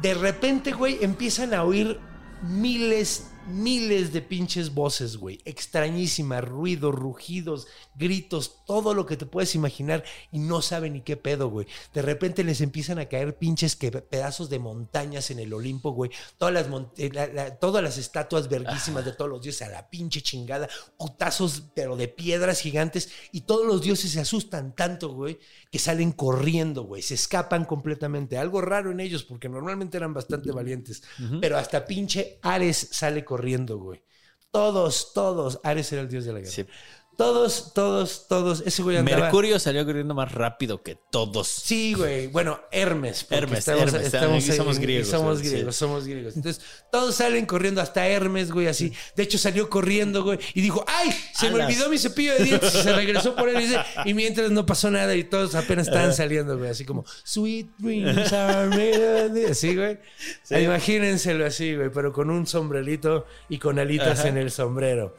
de 0.00 0.14
repente, 0.14 0.72
güey, 0.72 1.02
empiezan 1.02 1.54
a 1.54 1.64
oír 1.64 1.98
miles, 2.42 3.30
miles 3.48 4.12
de 4.12 4.22
pinches 4.22 4.72
voces, 4.74 5.16
güey. 5.16 5.38
Extrañísimas, 5.44 6.44
ruidos, 6.44 6.94
rugidos, 6.94 7.66
gritos, 7.94 8.64
todo 8.66 8.94
lo 8.94 9.06
que 9.06 9.16
te 9.16 9.26
puedes 9.26 9.54
imaginar 9.54 10.02
y 10.32 10.38
no 10.38 10.62
saben 10.62 10.94
ni 10.94 11.02
qué 11.02 11.16
pedo, 11.16 11.48
güey. 11.50 11.66
De 11.92 12.02
repente 12.02 12.42
les 12.44 12.60
empiezan 12.60 12.98
a 12.98 13.06
caer 13.06 13.36
pinches 13.36 13.76
que 13.76 13.90
pedazos 13.92 14.48
de 14.50 14.58
montañas 14.58 15.30
en 15.30 15.38
el 15.40 15.52
Olimpo, 15.52 15.90
güey. 15.92 16.10
Todas 16.38 16.54
las, 16.54 16.66
eh, 16.96 17.10
la- 17.12 17.26
la- 17.26 17.56
todas 17.58 17.82
las 17.82 17.98
estatuas 17.98 18.48
verguísimas 18.48 19.04
de 19.04 19.12
todos 19.12 19.30
los 19.30 19.42
dioses 19.42 19.62
a 19.62 19.70
la 19.70 19.90
pinche 19.90 20.22
chingada. 20.22 20.68
Putazos, 20.96 21.64
pero 21.74 21.96
de 21.96 22.08
piedras 22.08 22.60
gigantes. 22.60 23.10
Y 23.32 23.42
todos 23.42 23.66
los 23.66 23.82
dioses 23.82 24.12
se 24.12 24.20
asustan 24.20 24.74
tanto, 24.74 25.10
güey, 25.12 25.38
que 25.70 25.78
salen 25.78 26.12
corriendo, 26.12 26.84
güey. 26.84 27.02
Se 27.02 27.14
escapan 27.14 27.64
completamente. 27.64 28.38
Algo 28.38 28.60
raro 28.60 28.90
en 28.90 29.00
ellos, 29.00 29.24
porque 29.24 29.48
normalmente 29.48 29.96
eran 29.96 30.14
bastante 30.14 30.50
valientes. 30.50 31.02
Pero 31.40 31.58
hasta 31.58 31.84
pinche 31.84 32.38
Ares 32.42 32.88
sale 32.90 33.24
corriendo, 33.24 33.33
güey. 33.78 34.02
Todos, 34.50 35.12
todos. 35.12 35.60
Ares 35.64 35.92
era 35.92 36.02
el 36.02 36.08
dios 36.08 36.24
de 36.24 36.32
la 36.32 36.40
guerra. 36.40 36.50
Sí. 36.52 36.66
Todos, 37.16 37.72
todos, 37.74 38.26
todos. 38.28 38.62
Ese 38.66 38.82
güey 38.82 38.96
andaba... 38.96 39.22
Mercurio 39.22 39.58
salió 39.58 39.84
corriendo 39.84 40.14
más 40.14 40.32
rápido 40.32 40.82
que 40.82 40.96
todos. 41.10 41.46
Sí, 41.48 41.94
güey. 41.94 42.26
Bueno, 42.26 42.60
Hermes. 42.72 43.26
Hermes, 43.30 43.68
Hermes, 43.68 44.12
aquí 44.14 44.42
somos 44.52 44.76
ahí- 44.78 44.82
griegos, 44.82 45.08
Somos 45.08 45.38
sí. 45.38 45.48
griegos, 45.48 45.76
somos 45.76 46.06
griegos. 46.06 46.36
Entonces, 46.36 46.64
todos 46.90 47.14
salen 47.14 47.46
corriendo 47.46 47.80
hasta 47.80 48.06
Hermes, 48.06 48.50
güey, 48.50 48.66
así. 48.66 48.92
De 49.14 49.22
hecho, 49.22 49.38
salió 49.38 49.70
corriendo, 49.70 50.24
güey, 50.24 50.38
y 50.54 50.60
dijo, 50.60 50.84
¡ay! 50.88 51.10
Se 51.38 51.50
me 51.50 51.62
olvidó 51.62 51.88
mi 51.88 51.98
cepillo 51.98 52.34
de 52.34 52.44
dientes. 52.44 52.74
Y 52.74 52.78
se 52.82 52.92
regresó 52.92 53.36
por 53.36 53.48
él 53.48 53.60
y 53.60 53.66
dice, 53.66 53.78
y 54.04 54.14
mientras 54.14 54.50
no 54.50 54.66
pasó 54.66 54.90
nada 54.90 55.14
y 55.14 55.24
todos 55.24 55.54
apenas 55.54 55.86
estaban 55.86 56.14
saliendo, 56.14 56.58
güey, 56.58 56.70
así 56.70 56.84
como, 56.84 57.04
Sweet 57.24 57.68
dreams 57.78 58.32
are 58.32 58.68
made 58.70 59.26
of 59.26 59.34
this", 59.34 59.50
Así, 59.50 59.76
güey. 59.76 59.98
Imagínenselo 60.50 61.46
así, 61.46 61.74
güey, 61.76 61.90
pero 61.90 62.12
con 62.12 62.30
un 62.30 62.46
sombrerito 62.46 63.26
y 63.48 63.58
con 63.58 63.78
alitas 63.78 64.24
en 64.24 64.36
el 64.36 64.50
sombrero. 64.50 65.16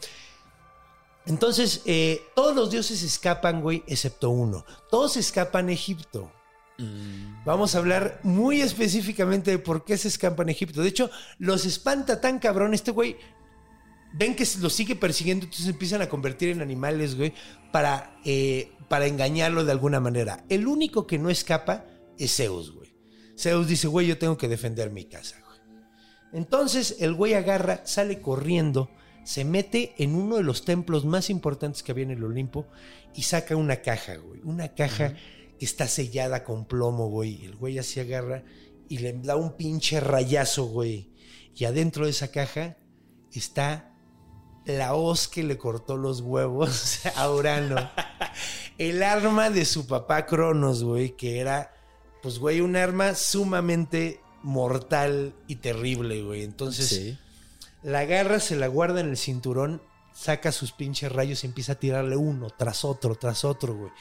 Entonces, 1.27 1.81
eh, 1.85 2.21
todos 2.35 2.55
los 2.55 2.71
dioses 2.71 3.01
escapan, 3.01 3.61
güey, 3.61 3.83
excepto 3.87 4.29
uno. 4.29 4.65
Todos 4.91 5.17
escapan 5.17 5.69
a 5.69 5.73
Egipto. 5.73 6.31
Vamos 7.45 7.73
a 7.73 7.77
hablar 7.77 8.19
muy 8.23 8.61
específicamente 8.61 9.51
de 9.51 9.59
por 9.59 9.85
qué 9.85 9.97
se 9.97 10.09
escapan 10.09 10.49
a 10.49 10.51
Egipto. 10.51 10.81
De 10.81 10.89
hecho, 10.89 11.09
los 11.39 11.65
espanta 11.65 12.19
tan 12.19 12.39
cabrón 12.39 12.73
este 12.73 12.91
güey. 12.91 13.17
Ven 14.13 14.35
que 14.35 14.47
los 14.59 14.73
sigue 14.73 14.95
persiguiendo, 14.95 15.45
entonces 15.45 15.67
empiezan 15.67 16.01
a 16.01 16.09
convertir 16.09 16.49
en 16.49 16.61
animales, 16.61 17.15
güey, 17.15 17.33
para, 17.71 18.19
eh, 18.23 18.71
para 18.87 19.07
engañarlo 19.07 19.65
de 19.65 19.71
alguna 19.71 19.99
manera. 19.99 20.45
El 20.49 20.67
único 20.67 21.07
que 21.07 21.17
no 21.17 21.29
escapa 21.29 21.85
es 22.17 22.35
Zeus, 22.35 22.71
güey. 22.71 22.95
Zeus 23.37 23.67
dice, 23.67 23.87
güey, 23.87 24.07
yo 24.07 24.17
tengo 24.17 24.37
que 24.37 24.47
defender 24.47 24.91
mi 24.91 25.05
casa, 25.05 25.37
güey. 25.45 25.59
Entonces 26.33 26.97
el 26.99 27.13
güey 27.13 27.33
agarra, 27.33 27.81
sale 27.85 28.21
corriendo, 28.21 28.89
se 29.25 29.43
mete 29.43 29.95
en 29.97 30.15
uno 30.15 30.37
de 30.37 30.43
los 30.43 30.63
templos 30.65 31.03
más 31.03 31.31
importantes 31.31 31.81
que 31.81 31.91
había 31.91 32.03
en 32.03 32.11
el 32.11 32.23
Olimpo 32.23 32.67
y 33.15 33.23
saca 33.23 33.55
una 33.55 33.77
caja, 33.77 34.17
güey. 34.17 34.39
Una 34.43 34.75
caja 34.75 35.15
que 35.57 35.65
está 35.65 35.87
sellada 35.87 36.43
con 36.43 36.65
plomo, 36.65 37.09
güey. 37.09 37.43
El 37.43 37.55
güey 37.55 37.79
así 37.79 37.99
agarra 37.99 38.43
y 38.87 38.99
le 38.99 39.13
da 39.13 39.35
un 39.35 39.57
pinche 39.57 39.99
rayazo, 39.99 40.65
güey. 40.67 41.09
Y 41.55 41.65
adentro 41.65 42.05
de 42.05 42.11
esa 42.11 42.29
caja 42.29 42.77
está 43.33 43.91
la 44.65 44.93
hoz 44.93 45.27
que 45.27 45.43
le 45.43 45.57
cortó 45.57 45.97
los 45.97 46.21
huevos 46.21 46.99
a 47.15 47.31
Urano. 47.31 47.89
El 48.77 49.01
arma 49.01 49.49
de 49.49 49.65
su 49.65 49.87
papá 49.87 50.27
Cronos, 50.27 50.83
güey, 50.83 51.15
que 51.15 51.39
era, 51.39 51.73
pues, 52.21 52.37
güey, 52.37 52.61
un 52.61 52.75
arma 52.75 53.15
sumamente 53.15 54.19
mortal 54.43 55.33
y 55.47 55.55
terrible, 55.55 56.21
güey. 56.21 56.43
Entonces, 56.43 56.89
Sí. 56.89 57.17
La 57.85 57.99
agarra, 57.99 58.39
se 58.39 58.55
la 58.55 58.65
guarda 58.65 58.99
en 58.99 59.09
el 59.09 59.17
cinturón, 59.17 59.79
saca 60.11 60.51
sus 60.51 60.71
pinches 60.71 61.11
rayos 61.11 61.43
y 61.43 61.47
empieza 61.47 61.73
a 61.73 61.79
tirarle 61.79 62.15
uno 62.15 62.49
tras 62.49 62.83
otro, 62.83 63.15
tras 63.15 63.45
otro, 63.45 63.75
güey. 63.75 63.91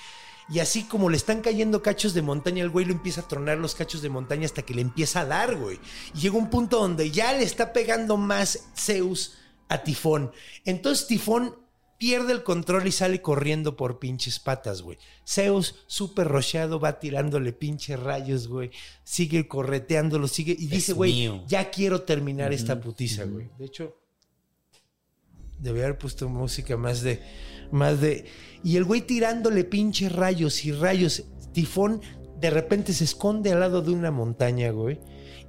Y 0.49 0.61
así 0.61 0.85
como 0.85 1.11
le 1.11 1.19
están 1.19 1.43
cayendo 1.43 1.83
cachos 1.83 2.15
de 2.15 2.23
montaña, 2.23 2.63
el 2.63 2.71
güey 2.71 2.87
lo 2.87 2.93
empieza 2.93 3.21
a 3.21 3.29
tronar 3.29 3.59
los 3.59 3.75
cachos 3.75 4.01
de 4.01 4.09
montaña 4.09 4.47
hasta 4.47 4.63
que 4.63 4.75
le 4.75 4.81
empieza 4.81 5.21
a 5.21 5.27
dar, 5.27 5.57
güey. 5.57 5.79
Y 6.15 6.21
llega 6.21 6.39
un 6.39 6.49
punto 6.49 6.81
donde 6.81 7.11
ya 7.11 7.35
le 7.35 7.45
está 7.45 7.75
pegando 7.75 8.17
más 8.17 8.69
Zeus 8.75 9.37
a 9.69 9.83
Tifón. 9.83 10.33
Entonces 10.65 11.07
Tifón 11.07 11.55
pierde 11.99 12.33
el 12.33 12.43
control 12.43 12.87
y 12.87 12.93
sale 12.93 13.23
corriendo 13.23 13.77
por 13.77 13.99
pinches 13.99 14.39
patas, 14.39 14.83
güey. 14.83 14.99
Zeus, 15.27 15.77
súper 15.87 16.29
rocheado, 16.29 16.81
va 16.81 16.99
tirándole 16.99 17.53
pinches 17.53 17.99
rayos, 17.99 18.49
güey. 18.49 18.71
Sigue 19.03 19.49
correteándolo, 19.49 20.29
sigue 20.29 20.57
y 20.59 20.67
dice, 20.67 20.93
güey, 20.93 21.43
ya 21.47 21.71
quiero 21.71 22.03
terminar 22.03 22.53
esta 22.53 22.81
putiza, 22.81 23.25
güey. 23.25 23.51
De 23.59 23.67
hecho, 23.67 23.97
debía 25.59 25.85
haber 25.85 25.99
puesto 25.99 26.29
música 26.29 26.77
más 26.77 27.03
de. 27.03 27.23
Más 27.71 28.01
de. 28.01 28.27
Y 28.63 28.77
el 28.77 28.85
güey 28.85 29.01
tirándole 29.03 29.65
pinches 29.65 30.13
rayos 30.13 30.65
y 30.65 30.73
rayos. 30.73 31.25
Tifón 31.53 32.01
de 32.41 32.51
repente 32.51 32.93
se 32.93 33.05
esconde 33.05 33.53
al 33.53 33.61
lado 33.61 33.81
de 33.81 33.93
una 33.93 34.11
montaña, 34.11 34.71
güey. 34.71 35.01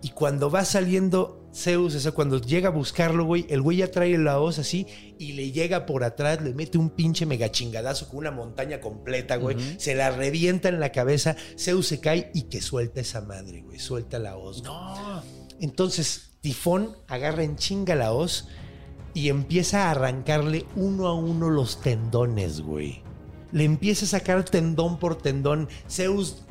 Y 0.01 0.09
cuando 0.09 0.49
va 0.49 0.63
saliendo 0.63 1.44
Zeus, 1.55 1.95
o 1.95 1.99
sea, 2.01 2.11
cuando 2.11 2.41
llega 2.41 2.67
a 2.67 2.71
buscarlo, 2.71 3.23
güey, 3.23 3.45
el 3.49 3.61
güey 3.61 3.77
ya 3.77 3.89
trae 3.89 4.17
la 4.17 4.41
hoz 4.41 4.59
así 4.59 4.87
y 5.17 5.33
le 5.33 5.53
llega 5.53 5.85
por 5.85 6.03
atrás, 6.03 6.41
le 6.41 6.53
mete 6.53 6.77
un 6.77 6.89
pinche 6.89 7.25
mega 7.25 7.49
chingadazo 7.49 8.09
con 8.09 8.17
una 8.17 8.31
montaña 8.31 8.81
completa, 8.81 9.37
güey. 9.37 9.55
Se 9.79 9.95
la 9.95 10.11
revienta 10.11 10.67
en 10.67 10.81
la 10.81 10.91
cabeza. 10.91 11.37
Zeus 11.57 11.87
se 11.87 12.01
cae 12.01 12.29
y 12.33 12.43
que 12.43 12.61
suelta 12.61 12.99
esa 12.99 13.21
madre, 13.21 13.61
güey. 13.61 13.79
Suelta 13.79 14.19
la 14.19 14.35
hoz. 14.35 14.63
No. 14.63 15.23
Entonces, 15.61 16.31
Tifón 16.41 16.97
agarra 17.07 17.43
en 17.43 17.55
chinga 17.55 17.95
la 17.95 18.11
hoz 18.11 18.49
y 19.13 19.29
empieza 19.29 19.85
a 19.85 19.91
arrancarle 19.91 20.65
uno 20.75 21.07
a 21.07 21.13
uno 21.13 21.49
los 21.49 21.79
tendones, 21.79 22.59
güey. 22.59 23.01
Le 23.53 23.63
empieza 23.63 24.03
a 24.03 24.09
sacar 24.09 24.43
tendón 24.43 24.99
por 24.99 25.17
tendón. 25.17 25.69
Zeus 25.89 26.44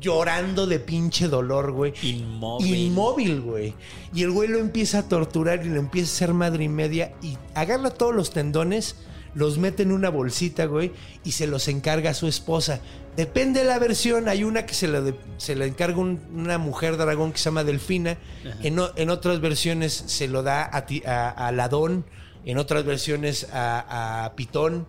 llorando 0.00 0.66
de 0.66 0.78
pinche 0.80 1.28
dolor, 1.28 1.72
güey. 1.72 1.92
Inmóvil. 2.02 2.74
Inmóvil, 2.74 3.40
güey. 3.40 3.74
Y 4.14 4.22
el 4.22 4.30
güey 4.30 4.48
lo 4.48 4.58
empieza 4.58 5.00
a 5.00 5.08
torturar 5.08 5.64
y 5.64 5.68
lo 5.68 5.78
empieza 5.80 6.10
a 6.10 6.14
hacer 6.14 6.34
madre 6.34 6.64
y 6.64 6.68
media. 6.68 7.12
Y 7.22 7.36
agarra 7.54 7.90
todos 7.90 8.14
los 8.14 8.30
tendones, 8.30 8.96
los 9.34 9.58
mete 9.58 9.82
en 9.82 9.92
una 9.92 10.08
bolsita, 10.08 10.66
güey, 10.66 10.92
y 11.24 11.32
se 11.32 11.46
los 11.46 11.68
encarga 11.68 12.10
a 12.10 12.14
su 12.14 12.26
esposa. 12.28 12.80
Depende 13.16 13.60
de 13.60 13.66
la 13.66 13.78
versión, 13.80 14.28
hay 14.28 14.44
una 14.44 14.64
que 14.64 14.74
se 14.74 14.86
la, 14.88 15.00
de- 15.00 15.14
se 15.38 15.56
la 15.56 15.66
encarga 15.66 15.98
un- 15.98 16.20
una 16.34 16.56
mujer 16.58 16.96
dragón 16.96 17.32
que 17.32 17.38
se 17.38 17.46
llama 17.46 17.64
Delfina, 17.64 18.16
en, 18.62 18.78
en 18.96 19.10
otras 19.10 19.40
versiones 19.40 19.92
se 20.06 20.28
lo 20.28 20.42
da 20.44 20.68
a, 20.72 20.86
ti- 20.86 21.02
a, 21.04 21.28
a 21.30 21.50
Ladón, 21.52 22.04
en 22.44 22.58
otras 22.58 22.84
versiones 22.84 23.48
a, 23.52 24.24
a 24.24 24.34
Pitón. 24.36 24.86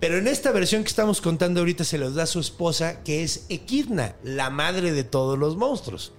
Pero 0.00 0.18
en 0.18 0.28
esta 0.28 0.52
versión 0.52 0.82
que 0.82 0.88
estamos 0.88 1.20
contando 1.20 1.60
ahorita 1.60 1.84
se 1.84 1.98
los 1.98 2.14
da 2.14 2.26
su 2.26 2.38
esposa, 2.38 3.02
que 3.02 3.22
es 3.22 3.46
Equidna, 3.48 4.16
la 4.22 4.50
madre 4.50 4.92
de 4.92 5.04
todos 5.04 5.38
los 5.38 5.56
monstruos. 5.56 6.12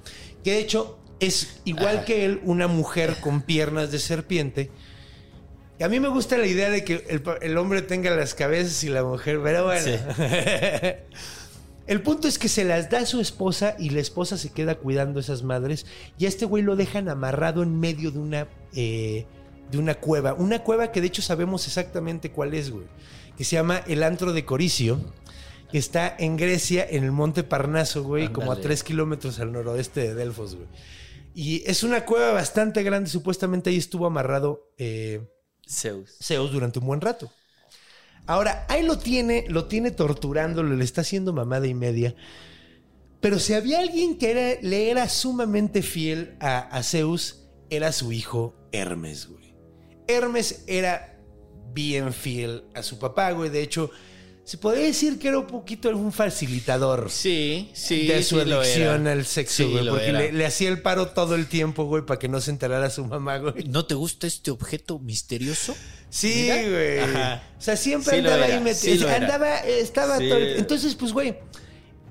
Que 0.43 0.53
de 0.53 0.59
hecho 0.59 0.97
es 1.19 1.59
igual 1.65 2.05
que 2.05 2.25
él, 2.25 2.41
una 2.43 2.67
mujer 2.67 3.17
con 3.21 3.41
piernas 3.41 3.91
de 3.91 3.99
serpiente. 3.99 4.71
Y 5.79 5.83
a 5.83 5.89
mí 5.89 5.99
me 5.99 6.07
gusta 6.07 6.37
la 6.37 6.47
idea 6.47 6.71
de 6.71 6.83
que 6.83 7.21
el 7.41 7.57
hombre 7.57 7.83
tenga 7.83 8.15
las 8.15 8.33
cabezas 8.33 8.83
y 8.83 8.89
la 8.89 9.03
mujer, 9.03 9.39
pero 9.43 9.65
bueno. 9.65 9.85
El 11.87 12.01
punto 12.01 12.27
es 12.27 12.37
que 12.37 12.49
se 12.49 12.65
las 12.65 12.89
da 12.89 12.99
a 12.99 13.05
su 13.05 13.21
esposa 13.21 13.75
y 13.79 13.91
la 13.91 14.01
esposa 14.01 14.37
se 14.37 14.51
queda 14.51 14.75
cuidando 14.75 15.19
a 15.19 15.21
esas 15.21 15.43
madres. 15.43 15.85
Y 16.19 16.25
a 16.25 16.27
este 16.27 16.43
güey 16.43 16.61
lo 16.61 16.75
dejan 16.75 17.07
amarrado 17.07 17.63
en 17.63 17.79
medio 17.79 18.11
de 18.11 18.19
una, 18.19 18.47
eh, 18.75 19.25
de 19.71 19.77
una 19.77 19.95
cueva. 19.95 20.33
Una 20.33 20.63
cueva 20.63 20.91
que 20.91 20.99
de 20.99 21.07
hecho 21.07 21.21
sabemos 21.21 21.65
exactamente 21.65 22.29
cuál 22.29 22.53
es, 22.53 22.71
güey. 22.71 22.87
Que 23.38 23.43
se 23.43 23.56
llama 23.56 23.84
el 23.88 24.04
Antro 24.04 24.34
de 24.34 24.45
Coricio. 24.45 25.00
Que 25.71 25.78
está 25.78 26.15
en 26.17 26.38
Grecia, 26.38 26.88
en 26.89 27.04
el 27.04 27.12
Monte 27.12 27.43
Parnaso, 27.43 28.02
güey, 28.04 28.32
como 28.32 28.52
a 28.54 28.56
tres 28.62 28.84
kilómetros 28.84 29.39
al 29.39 29.52
noroeste 29.52 30.00
de 30.00 30.13
Delfos, 30.13 30.56
güey. 30.56 30.67
Y 31.36 31.62
es 31.69 31.84
una 31.84 32.06
cueva 32.06 32.32
bastante 32.32 32.84
grande. 32.84 33.10
Supuestamente 33.10 33.69
ahí 33.69 33.76
estuvo 33.78 34.06
amarrado 34.06 34.71
eh, 34.78 35.28
Zeus. 35.69 36.17
Zeus 36.23 36.52
durante 36.54 36.80
un 36.80 36.88
buen 36.88 37.02
rato. 37.02 37.30
Ahora, 38.28 38.65
ahí 38.69 38.82
lo 38.84 38.97
tiene, 38.97 39.45
lo 39.50 39.65
tiene 39.65 39.91
torturándolo, 39.91 40.73
le 40.76 40.84
está 40.86 41.02
haciendo 41.02 41.34
mamada 41.34 41.67
y 41.67 41.73
media. 41.73 42.15
Pero 43.19 43.38
si 43.39 43.54
había 43.54 43.80
alguien 43.80 44.17
que 44.17 44.32
era- 44.32 44.62
le 44.62 44.89
era 44.89 45.10
sumamente 45.10 45.82
fiel 45.82 46.38
a, 46.39 46.60
a 46.60 46.82
Zeus, 46.84 47.43
era 47.69 47.91
su 47.91 48.12
hijo 48.13 48.56
Hermes, 48.71 49.28
güey. 49.28 49.54
Hermes 50.08 50.63
era 50.67 51.16
bien 51.77 52.11
fiel 52.11 52.63
a 52.73 52.81
su 52.81 52.97
papá, 52.97 53.31
güey. 53.31 53.51
De 53.51 53.61
hecho, 53.61 53.91
se 54.43 54.57
podría 54.57 54.85
decir 54.85 55.19
que 55.19 55.27
era 55.27 55.37
un 55.39 55.45
poquito 55.45 55.89
un 55.89 56.11
facilitador 56.11 57.09
Sí, 57.11 57.69
sí. 57.73 58.07
de 58.07 58.23
su 58.23 58.41
sí 58.41 58.51
adicción 58.51 59.05
al 59.05 59.25
sexo, 59.25 59.63
Sí, 59.63 59.71
güey. 59.71 59.87
porque 59.89 60.11
le, 60.11 60.31
le 60.31 60.45
hacía 60.45 60.69
el 60.69 60.81
paro 60.81 61.09
todo 61.09 61.35
el 61.35 61.45
tiempo, 61.47 61.83
güey, 61.85 62.03
para 62.05 62.17
que 62.17 62.27
no 62.29 62.41
se 62.41 62.49
enterara 62.51 62.89
su 62.89 63.05
mamá, 63.05 63.37
güey. 63.37 63.65
¿No 63.65 63.85
te 63.85 63.93
gusta 63.93 64.25
este 64.25 64.49
objeto 64.49 64.97
misterioso? 64.99 65.75
Sí, 66.09 66.47
Mira. 66.49 66.55
güey. 66.69 66.99
Ajá. 66.99 67.43
O 67.57 67.61
sea, 67.61 67.75
siempre 67.77 68.13
Sí 68.13 68.17
andaba 68.19 68.45
ahí 68.45 68.59
metido. 68.61 69.07
andaba, 69.09 69.57
estaba 69.59 70.15
todo 70.17 70.37
el- 70.37 70.57
Entonces, 70.57 70.95
pues, 70.95 71.11
güey, 71.13 71.35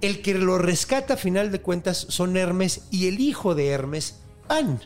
el 0.02 0.20
que 0.22 0.34
lo 0.34 0.58
rescata 0.58 1.14
a 1.14 1.16
final 1.16 1.50
de 1.50 1.60
cuentas 1.60 2.06
son 2.10 2.36
Hermes 2.36 2.82
y 2.92 3.08
el 3.08 3.18
hijo 3.18 3.54
de 3.54 3.68
Hermes, 3.68 4.16
Pan. 4.46 4.80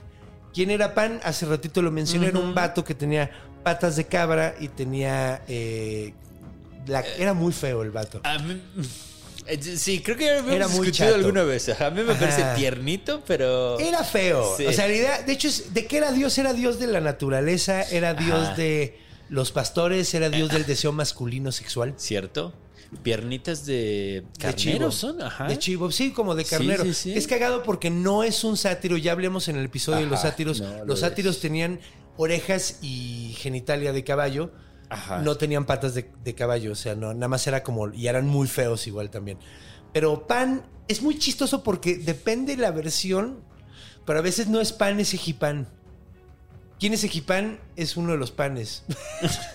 ¿Quién 0.55 0.71
era 0.71 0.95
Pan? 0.95 1.21
Hace 1.25 1.47
ratito 1.47 1.83
lo 1.83 1.91
mencioné, 1.91 2.29
era 2.29 2.39
un 2.39 2.55
vato 2.55 2.85
que 2.85 2.95
tenía 2.95 3.31
patas 3.63 3.97
de 3.97 4.07
cabra 4.07 4.55
y 4.61 4.69
tenía... 4.69 5.43
eh, 5.49 6.13
la- 6.87 7.05
era 7.19 7.35
muy 7.35 7.53
feo 7.53 7.83
el 7.83 7.91
vato. 7.91 8.21
A 8.25 8.39
mí- 8.39 8.61
eh, 9.47 9.61
Sí, 9.77 10.01
creo 10.01 10.17
que 10.17 10.25
ya 10.27 10.41
lo 10.43 10.67
discutido 10.69 10.93
chato. 10.93 11.15
alguna 11.15 11.43
vez. 11.45 11.69
A 11.81 11.91
mí 11.91 12.03
me 12.03 12.15
parece 12.15 12.45
tiernito, 12.57 13.23
pero. 13.27 13.79
Era 13.79 14.05
feo. 14.05 14.55
Sí. 14.57 14.67
O 14.67 14.73
sea, 14.73 14.87
la 14.87 14.95
idea, 14.95 15.23
de 15.23 15.33
hecho, 15.33 15.49
es, 15.49 15.75
¿de 15.75 15.87
qué 15.87 15.97
era 15.99 16.13
Dios? 16.13 16.37
Era 16.39 16.53
Dios 16.53 16.79
de 16.79 16.87
la 16.87 17.01
naturaleza, 17.01 17.83
era 17.83 18.15
Dios 18.15 18.41
Ajá. 18.49 18.55
de 18.57 18.99
los 19.29 19.51
pastores, 19.53 20.13
era 20.15 20.29
Dios 20.31 20.51
del 20.51 20.67
deseo 20.67 20.93
masculino 20.93 21.53
sexual. 21.53 21.95
¿Cierto? 21.97 22.53
Piernitas 23.05 23.67
de 23.67 23.75
De 23.75 24.25
carnero 24.39 24.57
chivo. 24.57 24.91
son, 24.91 25.23
ajá. 25.23 25.47
De 25.47 25.59
chivo, 25.59 25.93
sí, 25.93 26.11
como 26.11 26.35
de 26.35 26.45
carnero. 26.45 26.83
sí, 26.85 26.93
sí. 26.95 27.13
Es 27.15 27.27
cagado 27.29 27.63
porque 27.63 27.89
no 27.91 28.25
es 28.25 28.43
un 28.43 28.57
sátiro. 28.57 28.97
Ya 28.97 29.13
hablemos 29.13 29.47
en 29.49 29.57
el 29.57 29.67
episodio 29.67 30.01
de 30.01 30.07
los 30.07 30.23
sátiros. 30.23 30.61
no, 30.61 30.79
lo 30.79 30.85
los 30.87 31.01
sátiros 31.01 31.37
es. 31.37 31.41
tenían 31.43 31.79
orejas 32.21 32.79
y 32.83 33.35
genitalia 33.39 33.93
de 33.93 34.05
caballo. 34.05 34.53
Ajá. 34.91 35.21
No 35.21 35.37
tenían 35.37 35.65
patas 35.65 35.95
de, 35.95 36.11
de 36.23 36.35
caballo. 36.35 36.73
O 36.73 36.75
sea, 36.75 36.95
no, 36.95 37.15
nada 37.15 37.29
más 37.29 37.47
era 37.47 37.63
como. 37.63 37.93
Y 37.93 38.09
eran 38.09 38.27
muy 38.27 38.47
feos 38.47 38.87
igual 38.87 39.11
también. 39.11 39.39
Pero 39.93 40.27
pan 40.27 40.63
es 40.87 41.01
muy 41.03 41.19
chistoso 41.19 41.63
porque 41.63 41.97
depende 41.97 42.57
la 42.57 42.71
versión. 42.73 43.43
Pero 44.05 44.19
a 44.19 44.23
veces 44.23 44.49
no 44.49 44.61
es 44.61 44.73
pan, 44.73 45.01
es 45.01 45.15
ejipán. 45.15 45.69
¿Quién 46.79 46.93
es 46.93 47.05
ejipán? 47.05 47.61
Es 47.77 47.97
uno 47.97 48.13
de 48.13 48.19
los 48.19 48.33
panes. 48.33 48.85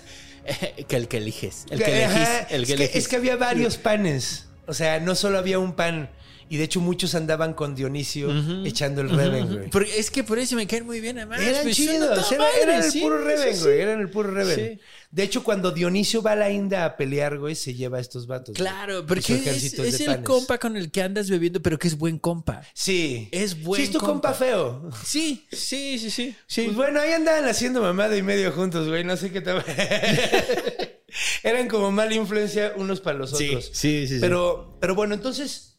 que 0.88 0.96
el 0.96 1.08
que 1.08 1.18
eliges. 1.18 1.66
El 1.70 1.82
que 1.82 2.04
elegís. 2.04 2.28
El 2.28 2.46
que 2.48 2.54
es, 2.54 2.66
que, 2.66 2.72
elegís. 2.72 2.96
es 2.96 3.08
que 3.08 3.16
había 3.16 3.36
varios 3.36 3.76
panes. 3.76 4.46
O 4.66 4.74
sea, 4.74 4.98
no 4.98 5.14
solo 5.14 5.38
había 5.38 5.58
un 5.58 5.74
pan. 5.74 6.10
Y 6.48 6.58
de 6.58 6.64
hecho 6.64 6.80
muchos 6.80 7.14
andaban 7.16 7.54
con 7.54 7.74
Dionisio 7.74 8.28
echando 8.64 9.00
el 9.00 9.10
reven, 9.10 9.52
güey. 9.52 9.70
Porque 9.70 9.98
es 9.98 10.10
que 10.10 10.22
por 10.22 10.38
eso 10.38 10.54
me 10.54 10.66
caen 10.66 10.86
muy 10.86 11.00
bien, 11.00 11.18
además. 11.18 11.40
Eran 11.40 11.62
pues, 11.64 11.76
chidos, 11.76 12.32
era- 12.32 12.38
madre, 12.44 12.62
eran 12.62 12.82
el 12.84 12.90
sí, 12.92 13.00
puro 13.00 13.18
reven, 13.18 13.56
sí. 13.56 13.62
güey. 13.64 13.80
Eran 13.80 14.00
el 14.00 14.10
puro 14.10 14.30
reven. 14.30 14.54
Sí. 14.56 14.80
De 15.10 15.22
hecho, 15.22 15.42
cuando 15.42 15.70
Dionisio 15.72 16.20
va 16.22 16.32
a 16.32 16.36
la 16.36 16.50
India 16.50 16.84
a 16.84 16.96
pelear, 16.96 17.38
güey, 17.38 17.54
se 17.54 17.74
lleva 17.74 17.98
a 17.98 18.00
estos 18.00 18.26
vatos. 18.26 18.54
Claro, 18.54 19.06
porque 19.06 19.34
es, 19.34 20.00
el 20.00 20.22
compa 20.22 20.58
con 20.58 20.76
el 20.76 20.90
que 20.90 21.02
andas 21.02 21.30
bebiendo, 21.30 21.62
pero 21.62 21.78
que 21.78 21.88
es 21.88 21.96
buen 21.96 22.18
compa. 22.18 22.62
Sí. 22.74 23.28
Es 23.32 23.62
buen 23.62 23.80
Sí, 23.80 23.86
es 23.86 23.92
tu 23.92 23.98
compa, 23.98 24.30
compa. 24.30 24.34
feo. 24.34 24.90
Sí, 25.04 25.46
sí, 25.50 25.98
sí, 25.98 26.10
sí. 26.10 26.36
sí. 26.46 26.62
Pues 26.64 26.76
bueno, 26.76 27.00
ahí 27.00 27.12
andaban 27.12 27.46
haciendo 27.48 27.80
mamada 27.80 28.16
y 28.16 28.22
medio 28.22 28.52
juntos, 28.52 28.88
güey. 28.88 29.04
No 29.04 29.16
sé 29.16 29.30
qué 29.32 29.40
tal. 29.40 29.64
Eran 31.42 31.68
como 31.68 31.90
mala 31.92 32.14
influencia 32.14 32.72
unos 32.76 33.00
para 33.00 33.18
los 33.18 33.30
Sí, 33.36 33.48
otros. 33.48 33.70
sí, 33.72 34.06
sí, 34.06 34.14
sí. 34.14 34.18
Pero, 34.20 34.76
pero 34.80 34.94
bueno, 34.94 35.14
entonces. 35.14 35.75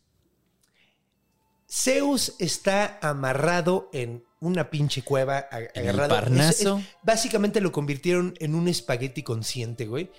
Zeus 1.69 2.33
está 2.39 2.97
amarrado 3.01 3.89
en 3.93 4.23
una 4.39 4.69
pinche 4.69 5.01
cueva, 5.01 5.47
a- 5.51 5.59
En 5.59 5.69
el 5.75 5.89
agarrado. 5.89 6.09
Parnaso. 6.15 6.77
Es- 6.77 6.83
es- 6.83 6.89
básicamente 7.03 7.59
lo 7.61 7.71
convirtieron 7.71 8.35
en 8.39 8.55
un 8.55 8.67
espagueti 8.67 9.23
consciente, 9.23 9.85
güey. 9.85 10.09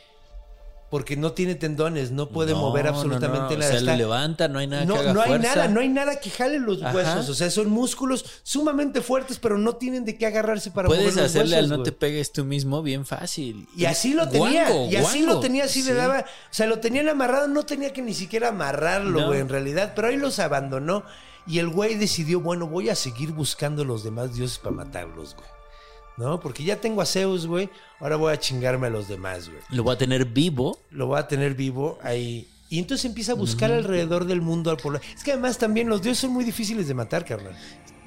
Porque 0.91 1.19
no 1.19 1.33
tiene 1.33 1.55
tendones, 1.55 2.13
no 2.13 2.31
puede 2.31 2.53
No, 2.53 2.61
mover 2.61 2.87
no, 2.87 2.93
absolutamente 2.93 3.55
no. 3.55 3.61
nada. 3.61 3.75
O 3.77 3.79
sea, 3.79 3.93
lo 3.93 3.97
levanta, 3.97 4.49
no 4.49 4.59
hay 4.59 4.67
nada 4.67 4.87
no, 4.87 4.95
que 4.95 5.01
haga 5.01 5.13
no 5.13 5.21
hay 5.21 5.29
fuerza. 5.29 5.55
nada, 5.55 5.69
no 5.69 5.81
hay 5.81 5.89
nada 5.91 6.19
que 6.19 6.31
jale 6.31 6.59
los 6.59 6.83
Ajá. 6.83 6.97
huesos. 6.97 7.29
O 7.29 7.35
sea, 7.35 7.51
son 7.51 7.69
músculos 7.69 8.25
sumamente 8.43 9.03
fuertes, 9.03 9.39
pero 9.39 9.59
no 9.59 9.77
tienen 9.77 10.07
de 10.07 10.17
qué 10.17 10.25
agarrarse 10.25 10.71
para 10.71 10.89
mover 10.89 11.05
los 11.05 11.17
hacerle 11.19 11.57
huesos, 11.57 11.59
al 11.65 11.69
no 11.69 11.77
güey. 11.77 11.85
te 11.85 11.93
pegues 11.93 12.33
tú 12.33 12.45
mismo 12.47 12.83
bien 12.83 13.05
fácil. 13.05 13.69
Y 13.77 13.85
así 13.85 14.15
lo 14.15 14.31
tenía, 14.31 14.65
Guango, 14.71 14.91
y 14.91 14.97
así 14.97 15.23
lo 15.27 15.41
tenía, 15.41 15.65
así 15.65 15.83
le 15.83 15.93
daba, 15.93 16.21
o 16.21 16.25
sea, 16.55 16.67
lo 16.67 16.79
tenían 16.81 17.07
amarrado, 17.11 17.49
no 17.49 17.67
tenía 17.67 17.93
que 17.93 18.01
ni 18.01 18.15
siquiera 18.15 18.49
amarrarlo, 18.49 19.21
No. 19.21 19.27
güey, 19.27 19.41
en 19.41 19.51
realidad, 19.51 19.93
pero 19.95 20.09
ahí 20.09 20.17
los 20.17 20.39
abandonó 20.39 21.05
y 21.49 21.59
el 21.59 21.69
güey 21.69 21.95
decidió, 21.97 22.41
bueno, 22.41 22.67
voy 22.67 22.89
a 22.91 22.95
seguir 22.95 23.33
buscando 23.33 23.85
los 23.85 24.05
demás 24.05 24.35
dioses 24.37 24.59
para 24.59 24.77
matarlos, 24.77 25.35
güey. 25.35 25.49
¿No? 26.19 26.41
Porque 26.41 26.65
ya 26.65 26.81
tengo 26.81 27.01
a 27.01 27.07
Zeus, 27.07 27.47
güey, 27.47 27.71
ahora 28.01 28.17
voy 28.17 28.33
a 28.33 28.39
chingarme 28.41 28.89
a 28.89 28.91
los 28.91 29.07
demás, 29.07 29.49
güey. 29.49 29.61
Lo 29.71 29.85
voy 29.85 29.95
a 29.95 29.99
tener 29.99 30.25
vivo. 30.25 30.81
Lo 30.91 31.07
voy 31.07 31.19
a 31.21 31.29
tener 31.29 31.55
vivo 31.55 31.97
ahí. 32.03 32.49
Y 32.71 32.81
entonces 32.81 33.05
empieza 33.05 33.33
a 33.33 33.35
buscar 33.37 33.71
alrededor 33.71 34.25
del 34.27 34.41
mundo 34.43 34.71
al 34.71 34.77
pueblo. 34.79 35.01
Es 35.17 35.23
que 35.23 35.33
además 35.33 35.59
también 35.59 35.89
los 35.89 36.03
dioses 36.03 36.19
son 36.23 36.33
muy 36.33 36.45
difíciles 36.45 36.89
de 36.89 36.95
matar, 36.95 37.25
carnal. 37.25 37.57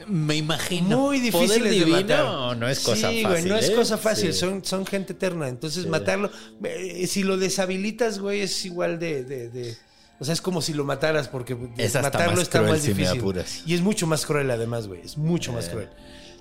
Me 0.08 0.36
imagino. 0.36 1.00
Muy 1.00 1.20
difíciles 1.20 1.80
de 1.80 1.86
matar. 1.86 2.58
no 2.58 2.68
es 2.68 2.80
cosa 2.82 3.10
sí, 3.10 3.24
fácil. 3.24 3.28
güey, 3.28 3.46
no 3.46 3.56
es 3.56 3.70
¿eh? 3.70 3.76
cosa 3.76 3.98
fácil, 3.98 4.34
Sí. 4.34 4.40
son, 4.40 4.66
son 4.66 4.86
gente 4.86 5.14
eterna. 5.14 5.48
Entonces 5.48 5.88
matarlo, 5.88 6.30
eh, 6.64 7.08
si 7.08 7.24
lo 7.24 7.38
deshabilitas, 7.38 8.20
güey, 8.20 8.42
es 8.42 8.66
igual 8.66 9.00
de, 9.00 9.24
de- 9.24 9.50
de- 9.50 9.78
O 10.22 10.24
sea, 10.24 10.34
es 10.34 10.42
como 10.42 10.62
si 10.62 10.74
lo 10.74 10.86
mataras 10.86 11.28
porque 11.28 11.58
Es 11.78 11.96
matarlo 11.96 12.34
más 12.34 12.42
está 12.44 12.60
cruel 12.60 12.74
más 12.74 12.82
si 12.82 12.90
me 12.90 12.94
difícil. 13.00 13.20
apuras. 13.20 13.64
Y 13.66 13.74
es 13.74 13.82
mucho 13.82 14.06
más 14.06 14.24
cruel 14.26 14.50
además, 14.52 14.88
güey, 14.88 15.02
es 15.02 15.18
mucho 15.18 15.52
más 15.52 15.68
cruel. 15.68 15.90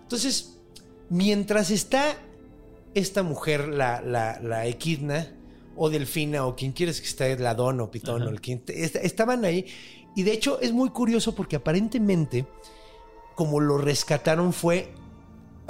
Entonces, 0.03 0.59
mientras 1.09 1.71
está 1.71 2.15
esta 2.95 3.23
mujer, 3.23 3.69
la, 3.69 4.03
la, 4.03 4.39
la 4.41 4.67
equidna, 4.67 5.33
o 5.77 5.89
delfina, 5.89 6.45
o 6.47 6.55
quien 6.57 6.73
quieres 6.73 7.01
que 7.01 7.07
esté, 7.07 7.39
ladón 7.39 7.81
o 7.81 7.91
pitón, 7.91 8.21
o 8.23 8.29
el 8.29 8.41
quien 8.43 8.63
est- 8.69 8.97
estaban 8.97 9.45
ahí. 9.47 9.65
Y 10.15 10.25
de 10.25 10.33
hecho 10.33 10.61
es 10.61 10.73
muy 10.73 10.91
curioso 10.91 11.35
porque 11.35 11.57
aparentemente, 11.57 12.45
como 13.35 13.61
lo 13.61 13.79
rescataron 13.79 14.53
fue 14.53 14.93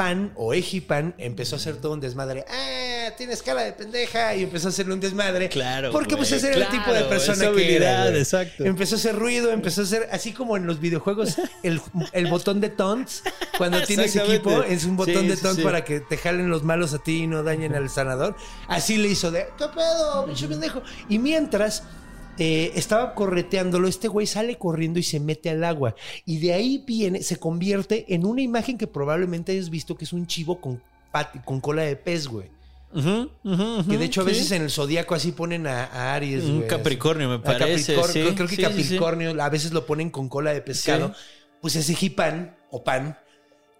Pan 0.00 0.32
o 0.34 0.54
Ejipan, 0.54 1.14
empezó 1.18 1.56
a 1.56 1.58
hacer 1.58 1.76
todo 1.76 1.92
un 1.92 2.00
desmadre. 2.00 2.46
¡Ah! 2.48 3.10
Tienes 3.18 3.42
cara 3.42 3.64
de 3.64 3.72
pendeja. 3.74 4.34
Y 4.34 4.44
empezó 4.44 4.68
a 4.68 4.70
hacerle 4.70 4.94
un 4.94 5.00
desmadre. 5.00 5.50
Claro, 5.50 5.90
Porque 5.92 6.16
pues 6.16 6.32
ese 6.32 6.48
era 6.52 6.56
el 6.64 6.68
tipo 6.70 6.90
de 6.90 7.02
persona 7.02 7.50
que 7.52 7.76
era. 7.76 8.06
güey. 8.06 8.18
exacto. 8.18 8.64
Empezó 8.64 8.94
a 8.94 8.98
hacer 8.98 9.14
ruido, 9.14 9.50
empezó 9.50 9.82
a 9.82 9.84
hacer, 9.84 10.08
así 10.10 10.32
como 10.32 10.56
en 10.56 10.66
los 10.66 10.80
videojuegos, 10.80 11.36
el, 11.62 11.82
el 12.12 12.26
botón 12.28 12.62
de 12.62 12.70
taunts. 12.70 13.22
Cuando 13.58 13.82
tienes 13.82 14.16
equipo, 14.16 14.62
es 14.62 14.84
un 14.86 14.96
botón 14.96 15.20
Sí, 15.22 15.28
de 15.28 15.36
sí, 15.36 15.46
sí. 15.56 15.60
para 15.62 15.84
que 15.84 16.00
te 16.00 16.16
jalen 16.16 16.48
los 16.48 16.62
malos 16.62 16.94
a 16.94 16.98
ti 17.00 17.24
y 17.24 17.26
no 17.26 17.42
dañen 17.42 17.74
al 17.74 17.90
sanador. 17.90 18.34
Así 18.68 18.96
le 18.96 19.08
hizo 19.08 19.30
de, 19.30 19.48
¿qué 19.58 19.66
pedo, 19.68 20.24
pinche 20.24 20.48
pendejo? 20.48 20.82
Y 21.10 21.18
mientras 21.18 21.82
eh, 22.40 22.72
estaba 22.74 23.14
correteándolo, 23.14 23.86
este 23.86 24.08
güey 24.08 24.26
sale 24.26 24.56
corriendo 24.56 24.98
y 24.98 25.02
se 25.02 25.20
mete 25.20 25.50
al 25.50 25.62
agua. 25.62 25.94
Y 26.24 26.38
de 26.38 26.54
ahí 26.54 26.82
viene, 26.86 27.22
se 27.22 27.36
convierte 27.36 28.06
en 28.14 28.24
una 28.24 28.40
imagen 28.40 28.78
que 28.78 28.86
probablemente 28.86 29.52
hayas 29.52 29.68
visto 29.68 29.94
que 29.94 30.04
es 30.04 30.12
un 30.14 30.26
chivo 30.26 30.58
con, 30.60 30.82
con 31.44 31.60
cola 31.60 31.82
de 31.82 31.96
pez, 31.96 32.28
güey. 32.28 32.48
Que 32.92 33.98
de 33.98 34.04
hecho 34.04 34.22
a 34.22 34.24
sí. 34.24 34.30
veces 34.30 34.52
en 34.52 34.62
el 34.62 34.70
zodiaco 34.70 35.14
así 35.14 35.32
ponen 35.32 35.66
a, 35.66 35.84
a 35.84 36.14
Aries. 36.14 36.44
Un 36.44 36.62
Capricornio, 36.62 37.28
me 37.28 37.38
parece, 37.38 37.94
Capricornio, 37.94 38.30
sí. 38.30 38.34
creo 38.34 38.48
que 38.48 38.56
Sí, 38.56 38.62
sí, 38.62 38.62
sí. 38.62 38.78
Capricornio 38.96 39.42
a 39.42 39.48
veces 39.50 39.72
lo 39.72 39.84
ponen 39.84 40.10
con 40.10 40.28
cola 40.28 40.52
de 40.52 40.62
pescado. 40.62 41.14
Pues 41.60 41.76
ese 41.76 41.94
jipan 41.94 42.56
o 42.70 42.82
pan 42.82 43.18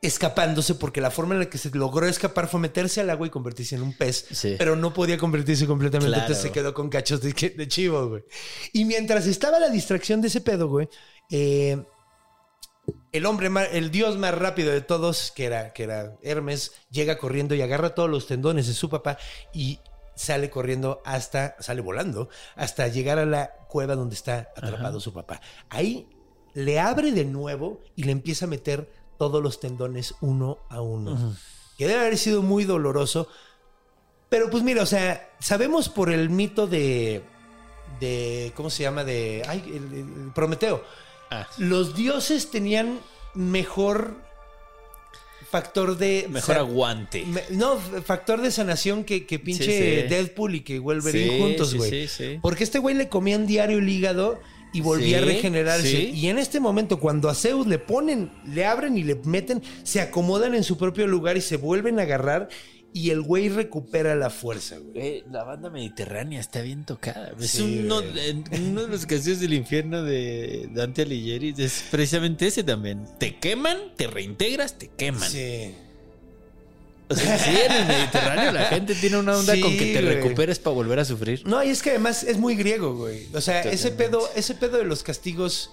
escapándose 0.02 0.74
porque 0.74 1.00
la 1.00 1.10
forma 1.10 1.34
en 1.34 1.40
la 1.40 1.50
que 1.50 1.58
se 1.58 1.70
logró 1.70 2.06
escapar 2.06 2.48
fue 2.48 2.58
meterse 2.60 3.00
al 3.02 3.10
agua 3.10 3.26
y 3.26 3.30
convertirse 3.30 3.74
en 3.76 3.82
un 3.82 3.92
pez, 3.96 4.26
Sí. 4.30 4.54
pero 4.58 4.74
no 4.76 4.94
podía 4.94 5.18
convertirse 5.18 5.66
completamente, 5.66 6.08
Claro. 6.08 6.22
entonces 6.22 6.42
se 6.42 6.52
quedó 6.52 6.72
con 6.72 6.88
cachos 6.88 7.20
de, 7.20 7.32
de 7.32 7.68
chivo, 7.68 8.08
güey. 8.08 8.24
Y 8.72 8.84
mientras 8.86 9.26
estaba 9.26 9.58
la 9.60 9.68
distracción 9.68 10.20
de 10.22 10.28
ese 10.28 10.40
pedo, 10.40 10.68
güey, 10.68 10.88
eh, 11.30 11.82
el 13.12 13.26
hombre, 13.26 13.50
más- 13.50 13.68
el 13.72 13.90
dios 13.90 14.16
más 14.16 14.34
rápido 14.34 14.72
de 14.72 14.80
todos, 14.80 15.32
que 15.32 15.44
era, 15.44 15.72
que 15.72 15.82
era 15.84 16.16
Hermes, 16.22 16.72
llega 16.90 17.18
corriendo 17.18 17.54
y 17.54 17.62
agarra 17.62 17.94
todos 17.94 18.08
los 18.08 18.26
tendones 18.26 18.66
de 18.68 18.72
su 18.74 18.88
papá 18.88 19.18
y 19.52 19.80
sale 20.16 20.50
corriendo 20.50 21.02
hasta, 21.04 21.56
sale 21.60 21.80
volando, 21.82 22.28
hasta 22.56 22.88
llegar 22.88 23.18
a 23.18 23.26
la 23.26 23.52
cueva 23.68 23.96
donde 23.96 24.14
está 24.14 24.48
atrapado 24.56 24.98
su 25.00 25.12
papá. 25.12 25.40
Ahí 25.68 26.08
le 26.54 26.78
abre 26.80 27.12
de 27.12 27.24
nuevo 27.24 27.80
y 27.96 28.04
le 28.04 28.12
empieza 28.12 28.46
a 28.46 28.48
meter 28.48 28.90
todos 29.20 29.42
los 29.42 29.60
tendones 29.60 30.14
uno 30.22 30.56
a 30.70 30.80
uno. 30.80 31.36
Que 31.76 31.86
debe 31.86 32.00
haber 32.00 32.16
sido 32.16 32.40
muy 32.40 32.64
doloroso. 32.64 33.28
Pero 34.30 34.48
pues 34.48 34.62
mira, 34.62 34.82
o 34.82 34.86
sea, 34.86 35.28
sabemos 35.40 35.90
por 35.90 36.10
el 36.10 36.30
mito 36.30 36.66
de. 36.66 37.22
de 38.00 38.50
¿Cómo 38.56 38.70
se 38.70 38.82
llama? 38.84 39.04
De. 39.04 39.42
Ay, 39.46 39.62
el- 39.66 39.94
el 39.98 40.32
Prometeo. 40.34 40.82
Ah. 41.30 41.46
Los 41.58 41.94
dioses 41.94 42.50
tenían 42.50 42.98
mejor 43.34 44.14
factor 45.50 45.98
de. 45.98 46.26
Mejor 46.30 46.56
aguante. 46.56 47.26
me- 47.26 47.44
no, 47.50 47.76
factor 47.76 48.40
de 48.40 48.50
sanación 48.50 49.04
que, 49.04 49.26
que 49.26 49.38
pinche 49.38 49.64
Sí, 49.64 50.02
sí. 50.02 50.08
Deadpool 50.08 50.54
y 50.54 50.60
que 50.62 50.78
Wolverine 50.78 51.30
Sí, 51.30 51.38
juntos, 51.40 51.70
sí, 51.72 51.76
güey. 51.76 51.90
sí, 51.90 52.08
sí. 52.08 52.38
Porque 52.40 52.64
este 52.64 52.78
güey 52.78 52.94
le 52.94 53.10
comían 53.10 53.46
diario 53.46 53.76
el 53.78 53.88
hígado 53.90 54.40
y 54.72 54.80
volvía 54.80 55.18
a 55.18 55.22
regenerarse. 55.22 55.88
sí. 55.88 56.10
Y 56.14 56.28
en 56.28 56.38
este 56.38 56.60
momento, 56.60 57.00
cuando 57.00 57.28
a 57.28 57.34
Zeus 57.34 57.66
le 57.66 57.78
ponen, 57.78 58.30
le 58.46 58.64
abren 58.64 58.96
y 58.96 59.02
le 59.02 59.16
meten, 59.16 59.62
se 59.82 60.00
acomodan 60.00 60.54
en 60.54 60.64
su 60.64 60.76
propio 60.76 61.06
lugar 61.06 61.36
y 61.36 61.40
se 61.40 61.56
vuelven 61.56 61.98
a 61.98 62.02
agarrar. 62.02 62.48
Y 62.92 63.10
el 63.10 63.22
güey 63.22 63.48
recupera 63.48 64.16
la 64.16 64.30
fuerza, 64.30 64.78
güey. 64.78 64.92
Eh, 64.96 65.24
la 65.30 65.44
banda 65.44 65.70
mediterránea 65.70 66.40
está 66.40 66.60
bien 66.60 66.84
tocada. 66.84 67.32
Es 67.40 67.60
uno, 67.60 68.00
uno 68.00 68.82
de 68.82 68.88
los 68.88 69.06
castillos 69.06 69.38
del 69.38 69.54
infierno 69.54 70.02
de 70.02 70.68
Dante 70.72 71.02
Alighieri. 71.02 71.54
Es 71.56 71.84
precisamente 71.88 72.48
ese 72.48 72.64
también. 72.64 73.04
Te 73.20 73.36
queman, 73.36 73.78
te 73.96 74.08
reintegras, 74.08 74.76
te 74.76 74.88
queman. 74.88 75.30
Sí. 75.30 75.72
O 77.10 77.14
sea, 77.14 77.38
sí, 77.38 77.50
en 77.50 77.72
el 77.72 77.86
Mediterráneo 77.86 78.52
la 78.52 78.64
gente 78.66 78.94
tiene 78.94 79.18
una 79.18 79.36
onda 79.36 79.54
Sí, 79.54 79.60
con 79.60 79.72
que 79.76 79.92
te 79.92 80.00
güey. 80.00 80.14
recuperes 80.14 80.58
para 80.60 80.74
volver 80.74 81.00
a 81.00 81.04
sufrir. 81.04 81.42
No, 81.44 81.62
y 81.62 81.68
es 81.70 81.82
que 81.82 81.90
además 81.90 82.22
es 82.22 82.38
muy 82.38 82.54
griego, 82.54 82.94
güey. 82.94 83.26
O 83.34 83.40
sea, 83.40 83.62
ese 83.62 83.90
pedo, 83.90 84.28
ese 84.36 84.54
pedo 84.54 84.78
de 84.78 84.84
los 84.84 85.02
castigos 85.02 85.70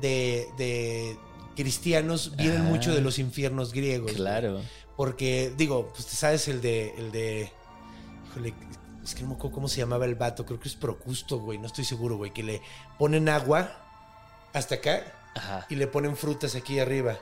de, 0.00 0.48
de 0.58 1.16
cristianos 1.54 2.36
vienen 2.36 2.62
Ah. 2.62 2.64
mucho 2.64 2.92
de 2.94 3.00
los 3.00 3.18
infiernos 3.20 3.72
griegos. 3.72 4.06
güey. 4.10 4.16
Claro. 4.16 4.60
Porque, 4.96 5.52
digo, 5.56 5.92
pues 5.94 6.06
te 6.06 6.16
sabes 6.16 6.48
el 6.48 6.60
de. 6.60 6.92
El 6.98 7.12
de. 7.12 7.52
Híjole, 8.32 8.54
es 9.04 9.14
que 9.14 9.22
no 9.22 9.28
me 9.28 9.34
acuerdo 9.34 9.54
cómo 9.54 9.68
se 9.68 9.78
llamaba 9.78 10.04
el 10.04 10.14
vato. 10.16 10.44
Creo 10.44 10.58
que 10.58 10.68
es 10.68 10.74
Procusto, 10.74 11.38
güey. 11.38 11.58
No 11.58 11.66
estoy 11.66 11.84
seguro, 11.84 12.16
güey. 12.16 12.32
Que 12.32 12.42
le 12.42 12.60
ponen 12.98 13.28
agua 13.28 13.70
hasta 14.52 14.76
acá 14.76 15.04
Ajá. 15.36 15.66
y 15.68 15.74
le 15.76 15.86
ponen 15.86 16.16
frutas 16.16 16.54
aquí 16.56 16.78
arriba. 16.80 17.18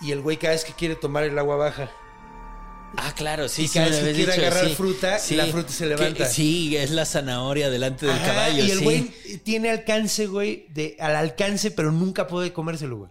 Y 0.00 0.12
el 0.12 0.20
güey 0.20 0.36
cada 0.36 0.52
vez 0.52 0.64
que 0.64 0.72
quiere 0.74 0.96
tomar 0.96 1.24
el 1.24 1.38
agua 1.38 1.56
baja. 1.56 1.90
Ah, 2.96 3.12
claro, 3.14 3.48
sí, 3.48 3.62
Y 3.64 3.68
sí. 3.68 3.74
cada 3.74 3.90
vez 3.90 3.98
que 3.98 4.12
quiere 4.12 4.32
dicho, 4.32 4.46
agarrar 4.46 4.68
sí. 4.68 4.74
fruta, 4.74 5.18
la 5.30 5.46
fruta 5.46 5.68
se 5.72 5.86
levanta. 5.86 6.24
Que- 6.26 6.32
sí, 6.32 6.76
es 6.76 6.90
la 6.90 7.04
zanahoria 7.04 7.70
delante 7.70 8.06
del 8.06 8.14
Ajá, 8.16 8.26
caballo. 8.26 8.64
Y 8.64 8.70
el 8.70 8.78
sí. 8.78 8.84
güey 8.84 9.02
tiene 9.44 9.70
alcance, 9.70 10.26
güey, 10.26 10.66
de, 10.70 10.96
al 10.98 11.14
alcance, 11.16 11.70
pero 11.70 11.92
nunca 11.92 12.26
puede 12.26 12.52
comérselo, 12.52 12.96
güey. 12.96 13.10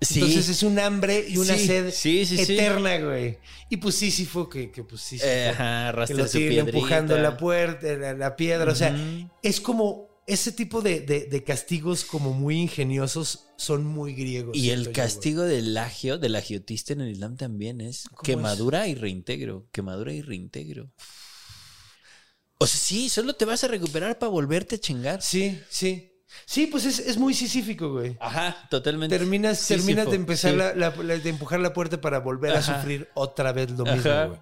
Sí. 0.00 0.14
Entonces 0.20 0.48
es 0.48 0.62
un 0.62 0.78
hambre 0.78 1.26
y 1.28 1.36
una 1.36 1.54
Sí, 1.56 1.66
sed 1.66 1.90
sí, 1.92 2.24
sí, 2.24 2.38
sí. 2.42 2.54
eterna, 2.54 2.98
güey. 2.98 3.38
Y 3.68 3.76
pues 3.76 3.96
sí, 3.96 4.10
sí 4.10 4.24
fue 4.24 4.48
que, 4.48 4.70
que 4.70 4.82
pues 4.82 5.02
sí, 5.02 5.18
sí 5.18 5.24
Eh, 5.26 5.50
ajá, 5.50 6.06
que 6.06 6.14
lo 6.14 6.26
siguen 6.26 6.68
empujando 6.68 7.18
la 7.18 7.36
puerta, 7.36 7.86
la, 7.98 8.14
la 8.14 8.34
piedra. 8.36 8.72
O 8.72 8.74
sea, 8.74 8.96
es 9.42 9.60
como 9.60 10.08
ese 10.26 10.52
tipo 10.52 10.80
de, 10.80 11.00
de- 11.00 11.24
de 11.26 11.44
castigos 11.44 12.04
como 12.04 12.32
muy 12.32 12.58
ingeniosos 12.60 13.48
son 13.60 13.84
muy 13.86 14.14
griegos. 14.14 14.56
Y 14.56 14.70
el 14.70 14.86
yo, 14.86 14.92
castigo 14.92 15.42
del 15.42 15.76
agio, 15.76 16.18
del 16.18 16.34
agiotista 16.36 16.92
en 16.92 17.02
el 17.02 17.10
Islam 17.10 17.36
también 17.36 17.80
es 17.80 18.08
¿Cómo 18.08 18.22
quemadura 18.22 18.88
y 18.88 18.94
reintegro. 18.94 19.68
Quemadura 19.72 20.12
y 20.12 20.22
reintegro. 20.22 20.90
O 22.58 22.66
sea, 22.66 22.78
sí, 22.78 23.08
solo 23.08 23.34
te 23.34 23.44
vas 23.44 23.64
a 23.64 23.68
recuperar 23.68 24.18
para 24.18 24.30
volverte 24.30 24.76
a 24.76 24.78
chingar. 24.78 25.22
Sí, 25.22 25.60
sí. 25.70 26.06
Sí, 26.46 26.66
pues 26.66 26.84
es, 26.84 26.98
es 27.00 27.16
muy 27.16 27.34
sisífico, 27.34 27.90
güey. 27.92 28.16
Ajá, 28.20 28.68
totalmente. 28.70 29.18
Terminas, 29.18 29.66
terminas 29.66 30.08
de 30.08 30.16
empezar 30.16 30.52
sí. 30.52 30.56
la, 30.56 30.74
la- 30.74 30.94
la- 30.94 31.18
de 31.18 31.28
empujar 31.30 31.58
la 31.60 31.72
puerta 31.72 32.00
para 32.00 32.20
volver 32.20 32.54
Ajá. 32.56 32.74
a 32.74 32.78
sufrir 32.80 33.08
otra 33.14 33.52
vez 33.52 33.70
lo 33.70 33.84
mismo, 33.84 34.26
güey. 34.28 34.40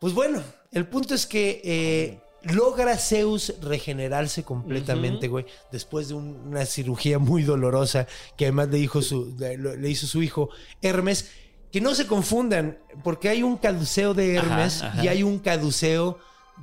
Pues 0.00 0.12
bueno, 0.14 0.42
el 0.72 0.86
punto 0.88 1.14
es 1.14 1.26
que 1.26 1.60
eh, 1.64 2.20
logra 2.52 2.96
Zeus 2.98 3.54
regenerarse 3.62 4.42
completamente, 4.42 5.28
güey, 5.28 5.46
después 5.72 6.08
de 6.08 6.14
un- 6.14 6.36
una 6.48 6.64
cirugía 6.66 7.18
muy 7.18 7.42
dolorosa 7.42 8.06
que 8.36 8.46
además 8.46 8.68
le, 8.68 8.78
dijo 8.78 9.02
su, 9.02 9.34
le, 9.38 9.88
hizo 9.90 10.06
su 10.06 10.22
hijo 10.22 10.50
Hermes. 10.82 11.30
Que 11.72 11.80
no 11.80 11.94
se 11.94 12.06
confundan, 12.06 12.78
porque 13.04 13.28
hay 13.28 13.42
un 13.42 13.56
caduceo 13.58 14.14
de 14.14 14.38
Ajá, 14.38 14.46
Hermes 14.46 14.82
ajá. 14.82 15.04
y 15.04 15.08
hay 15.08 15.22
un 15.22 15.38
caduceo 15.40 16.18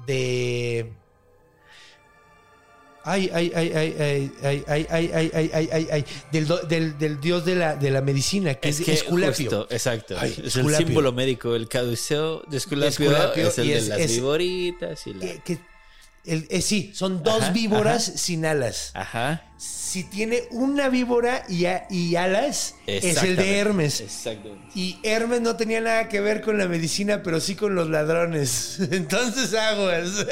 de. 0.07 0.91
Ay, 3.05 3.29
ay, 3.34 3.51
ay, 3.53 3.71
ay, 3.75 3.93
ay, 3.99 4.31
ay, 4.41 4.63
ay, 4.69 4.88
ay, 4.89 5.09
ay, 5.13 5.51
ay, 5.53 5.69
ay, 5.73 5.88
ay, 5.91 6.05
del, 6.31 6.47
del, 6.69 6.97
del 6.97 7.19
dios 7.19 7.43
de 7.43 7.55
la, 7.55 7.75
de 7.75 7.91
la 7.91 7.99
medicina, 8.01 8.53
que 8.55 8.69
es, 8.69 8.79
Es 8.79 8.86
que 8.86 8.93
Esculapio. 8.93 9.49
justo, 9.51 9.67
exacto. 9.69 10.15
Ay, 10.17 10.31
es 10.31 10.55
Esculapio. 10.55 10.77
el 10.79 10.86
símbolo 10.86 11.11
médico. 11.11 11.53
El 11.53 11.67
caduceo 11.67 12.41
de 12.47 12.55
Esculapio, 12.57 12.88
Esculapio 13.11 13.47
es 13.49 13.57
el 13.57 13.67
de 13.67 13.77
es- 13.77 13.88
las 13.89 14.07
viboritas 14.09 15.05
y 15.07 15.13
la... 15.15 15.19
Que- 15.19 15.39
que- 15.43 15.72
el- 16.26 16.47
eh, 16.49 16.61
sí, 16.61 16.91
son 16.93 17.21
dos 17.24 17.41
Ajá, 17.43 17.51
víboras 17.51 18.03
sin 18.03 18.45
alas. 18.45 18.91
Ajá. 18.93 19.43
Si 19.57 20.03
tiene 20.05 20.43
una 20.51 20.89
víbora 20.89 21.43
y, 21.47 21.65
a- 21.65 21.86
y 21.89 22.15
alas, 22.15 22.76
es 22.88 23.21
el 23.24 23.36
de 23.36 23.57
Hermes. 23.59 24.01
Exactamente. 24.01 24.67
Y 24.76 24.99
Hermes 25.03 25.41
no 25.41 25.55
tenía 25.55 25.80
nada 25.82 26.09
que 26.09 26.19
ver 26.21 26.41
con 26.41 26.57
la 26.57 26.67
medicina, 26.67 27.21
pero 27.24 27.39
sí 27.39 27.55
con 27.55 27.76
los 27.76 27.89
ladrones. 27.89 28.80
Entonces 28.91 29.53
aguas. 29.53 30.26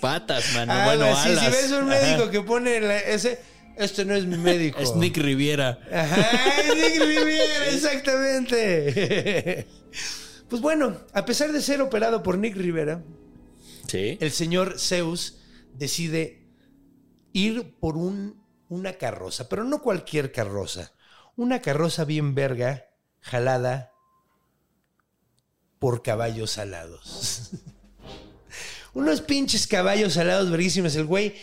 Patas, 0.00 0.54
mano. 0.54 0.72
Aguas. 0.72 0.96
bueno, 0.96 1.16
Sí, 1.22 1.28
alas. 1.30 1.44
si 1.44 1.50
ves 1.50 1.70
un 1.72 1.92
Ajá. 1.92 2.00
médico 2.02 2.30
que 2.30 2.40
pone 2.40 2.80
la- 2.80 2.98
ese, 3.00 3.38
este 3.76 4.04
no 4.04 4.14
es 4.14 4.24
mi 4.24 4.38
médico. 4.38 4.78
Es 4.80 4.94
Nick 4.96 5.16
Riviera. 5.18 5.78
Ajá, 5.92 6.60
es 6.62 6.74
Nick 6.74 7.00
Riviera, 7.04 7.66
exactamente. 7.70 9.66
Pues 10.48 10.60
bueno, 10.62 10.96
a 11.12 11.24
pesar 11.24 11.52
de 11.52 11.62
ser 11.62 11.80
operado 11.80 12.24
por 12.24 12.36
Nick 12.36 12.56
Rivera, 12.56 13.00
Sí. 13.90 14.18
el 14.20 14.30
señor 14.30 14.78
Zeus 14.78 15.38
decide 15.74 16.46
ir 17.32 17.76
por 17.78 17.96
un, 17.96 18.44
una 18.68 18.94
carroza, 18.94 19.48
pero 19.48 19.64
no 19.64 19.82
cualquier 19.82 20.30
carroza. 20.32 20.92
Una 21.36 21.60
carroza 21.60 22.04
bien 22.04 22.34
verga, 22.34 22.86
jalada 23.20 23.92
por 25.80 26.02
caballos 26.02 26.58
alados. 26.58 27.50
Unos 28.94 29.20
pinches 29.22 29.66
caballos 29.66 30.16
alados 30.16 30.50
verguísimos. 30.50 30.94
El 30.96 31.06
güey 31.06 31.34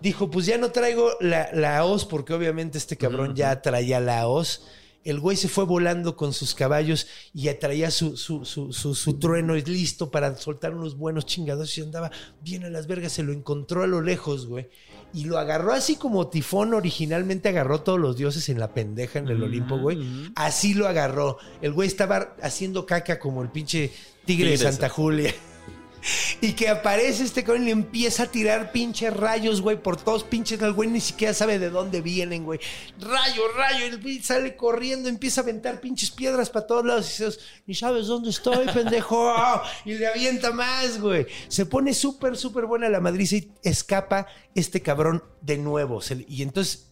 dijo, 0.00 0.30
pues 0.30 0.46
ya 0.46 0.58
no 0.58 0.72
traigo 0.72 1.10
la, 1.20 1.50
la 1.52 1.84
hoz, 1.84 2.04
porque 2.04 2.32
obviamente 2.32 2.78
este 2.78 2.96
cabrón 2.96 3.36
ya 3.36 3.62
traía 3.62 4.00
la 4.00 4.26
hoz. 4.26 4.66
El 5.04 5.20
güey 5.20 5.36
se 5.36 5.48
fue 5.48 5.64
volando 5.64 6.16
con 6.16 6.32
sus 6.32 6.54
caballos 6.54 7.06
y 7.34 7.42
ya 7.42 7.58
traía 7.58 7.90
su, 7.90 8.16
su, 8.16 8.44
su, 8.44 8.72
su, 8.72 8.94
su 8.94 9.18
trueno 9.18 9.54
listo 9.54 10.10
para 10.10 10.36
soltar 10.36 10.74
unos 10.74 10.96
buenos 10.96 11.26
chingados 11.26 11.76
y 11.76 11.82
andaba 11.82 12.10
bien 12.42 12.64
a 12.64 12.70
las 12.70 12.86
vergas. 12.86 13.12
Se 13.12 13.22
lo 13.22 13.32
encontró 13.32 13.82
a 13.82 13.86
lo 13.86 14.00
lejos, 14.00 14.46
güey. 14.46 14.68
Y 15.14 15.24
lo 15.24 15.38
agarró 15.38 15.72
así 15.72 15.96
como 15.96 16.28
Tifón 16.28 16.72
originalmente 16.72 17.48
agarró 17.48 17.82
todos 17.82 18.00
los 18.00 18.16
dioses 18.16 18.48
en 18.48 18.58
la 18.58 18.72
pendeja 18.72 19.18
en 19.18 19.28
el 19.28 19.42
Olimpo, 19.42 19.78
güey. 19.78 20.32
Así 20.34 20.72
lo 20.72 20.88
agarró. 20.88 21.38
El 21.60 21.72
güey 21.72 21.86
estaba 21.86 22.34
haciendo 22.40 22.86
caca 22.86 23.18
como 23.18 23.42
el 23.42 23.50
pinche 23.50 23.92
tigre 24.24 24.50
de. 24.50 24.58
Santa 24.58 24.88
Julia. 24.88 25.34
Y 26.40 26.52
que 26.54 26.68
aparece 26.68 27.24
este 27.24 27.44
cabrón 27.44 27.62
y 27.62 27.66
le 27.66 27.70
empieza 27.72 28.24
a 28.24 28.26
tirar 28.26 28.72
pinches 28.72 29.14
rayos, 29.16 29.60
güey, 29.60 29.80
por 29.80 29.96
todos 29.96 30.24
pinches. 30.24 30.60
El 30.60 30.72
güey 30.72 30.88
ni 30.88 31.00
siquiera 31.00 31.34
sabe 31.34 31.58
de 31.58 31.70
dónde 31.70 32.00
vienen, 32.00 32.44
güey. 32.44 32.60
Rayo, 32.98 33.42
rayo. 33.56 33.86
El 33.86 34.00
güey 34.00 34.20
sale 34.20 34.56
corriendo, 34.56 35.08
empieza 35.08 35.40
a 35.40 35.44
aventar 35.44 35.80
pinches 35.80 36.10
piedras 36.10 36.50
para 36.50 36.66
todos 36.66 36.84
lados. 36.84 37.06
Y 37.06 37.22
dices, 37.24 37.40
ni 37.66 37.74
sabes 37.74 38.06
dónde 38.06 38.30
estoy, 38.30 38.66
pendejo. 38.74 39.34
Y 39.84 39.94
le 39.94 40.06
avienta 40.06 40.52
más, 40.52 41.00
güey. 41.00 41.26
Se 41.48 41.66
pone 41.66 41.94
súper, 41.94 42.36
súper 42.36 42.66
buena 42.66 42.88
la 42.88 43.00
madriza 43.00 43.36
y 43.36 43.50
escapa 43.62 44.26
este 44.54 44.82
cabrón 44.82 45.22
de 45.40 45.58
nuevo. 45.58 46.00
Y 46.28 46.42
entonces 46.42 46.91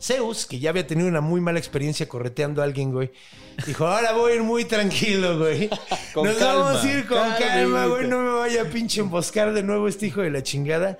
Zeus, 0.00 0.46
que 0.46 0.58
ya 0.58 0.70
había 0.70 0.86
tenido 0.86 1.08
una 1.08 1.20
muy 1.20 1.40
mala 1.40 1.58
experiencia 1.58 2.08
correteando 2.08 2.60
a 2.60 2.64
alguien, 2.64 2.92
güey, 2.92 3.10
dijo, 3.66 3.86
ahora 3.86 4.12
voy 4.12 4.32
a 4.32 4.34
ir 4.36 4.42
muy 4.42 4.64
tranquilo, 4.64 5.38
güey. 5.38 5.68
Con 6.14 6.26
Nos 6.26 6.36
calma, 6.36 6.64
vamos 6.64 6.84
a 6.84 6.92
ir 6.92 7.06
con 7.06 7.18
calma, 7.18 7.38
calma, 7.38 7.86
güey, 7.86 8.06
no 8.06 8.20
me 8.20 8.30
vaya 8.38 8.62
a 8.62 8.64
pinche 8.66 9.00
emboscar 9.00 9.52
de 9.52 9.62
nuevo 9.62 9.88
este 9.88 10.06
hijo 10.06 10.20
de 10.22 10.30
la 10.30 10.42
chingada. 10.42 10.98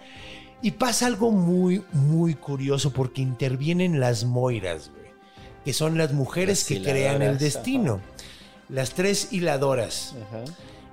Y 0.62 0.72
pasa 0.72 1.06
algo 1.06 1.30
muy, 1.30 1.84
muy 1.92 2.34
curioso 2.34 2.92
porque 2.92 3.20
intervienen 3.20 4.00
las 4.00 4.24
moiras, 4.24 4.90
güey, 4.90 5.12
que 5.64 5.72
son 5.72 5.98
las 5.98 6.12
mujeres 6.12 6.60
Las 6.60 6.68
que 6.68 6.82
crean 6.82 7.22
el 7.22 7.38
destino. 7.38 8.00
Las 8.68 8.94
tres 8.94 9.28
hiladoras. 9.32 10.14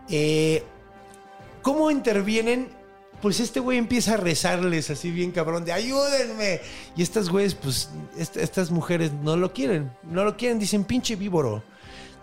Eh, 0.10 0.64
¿Cómo 1.62 1.90
intervienen? 1.90 2.70
Pues 3.24 3.40
este 3.40 3.62
güey 3.62 3.78
empieza 3.78 4.16
a 4.16 4.18
rezarles 4.18 4.90
así 4.90 5.10
bien 5.10 5.32
cabrón 5.32 5.64
de 5.64 5.72
ayúdenme. 5.72 6.60
Y 6.98 7.02
estas 7.02 7.30
güeyes, 7.30 7.56
pues, 7.56 7.90
est- 8.18 8.36
estas 8.36 8.70
mujeres 8.70 9.14
no 9.14 9.38
lo 9.38 9.54
quieren. 9.54 9.90
No 10.04 10.26
lo 10.26 10.36
quieren. 10.36 10.60
Dicen, 10.60 10.84
pinche 10.84 11.16
víboro. 11.16 11.64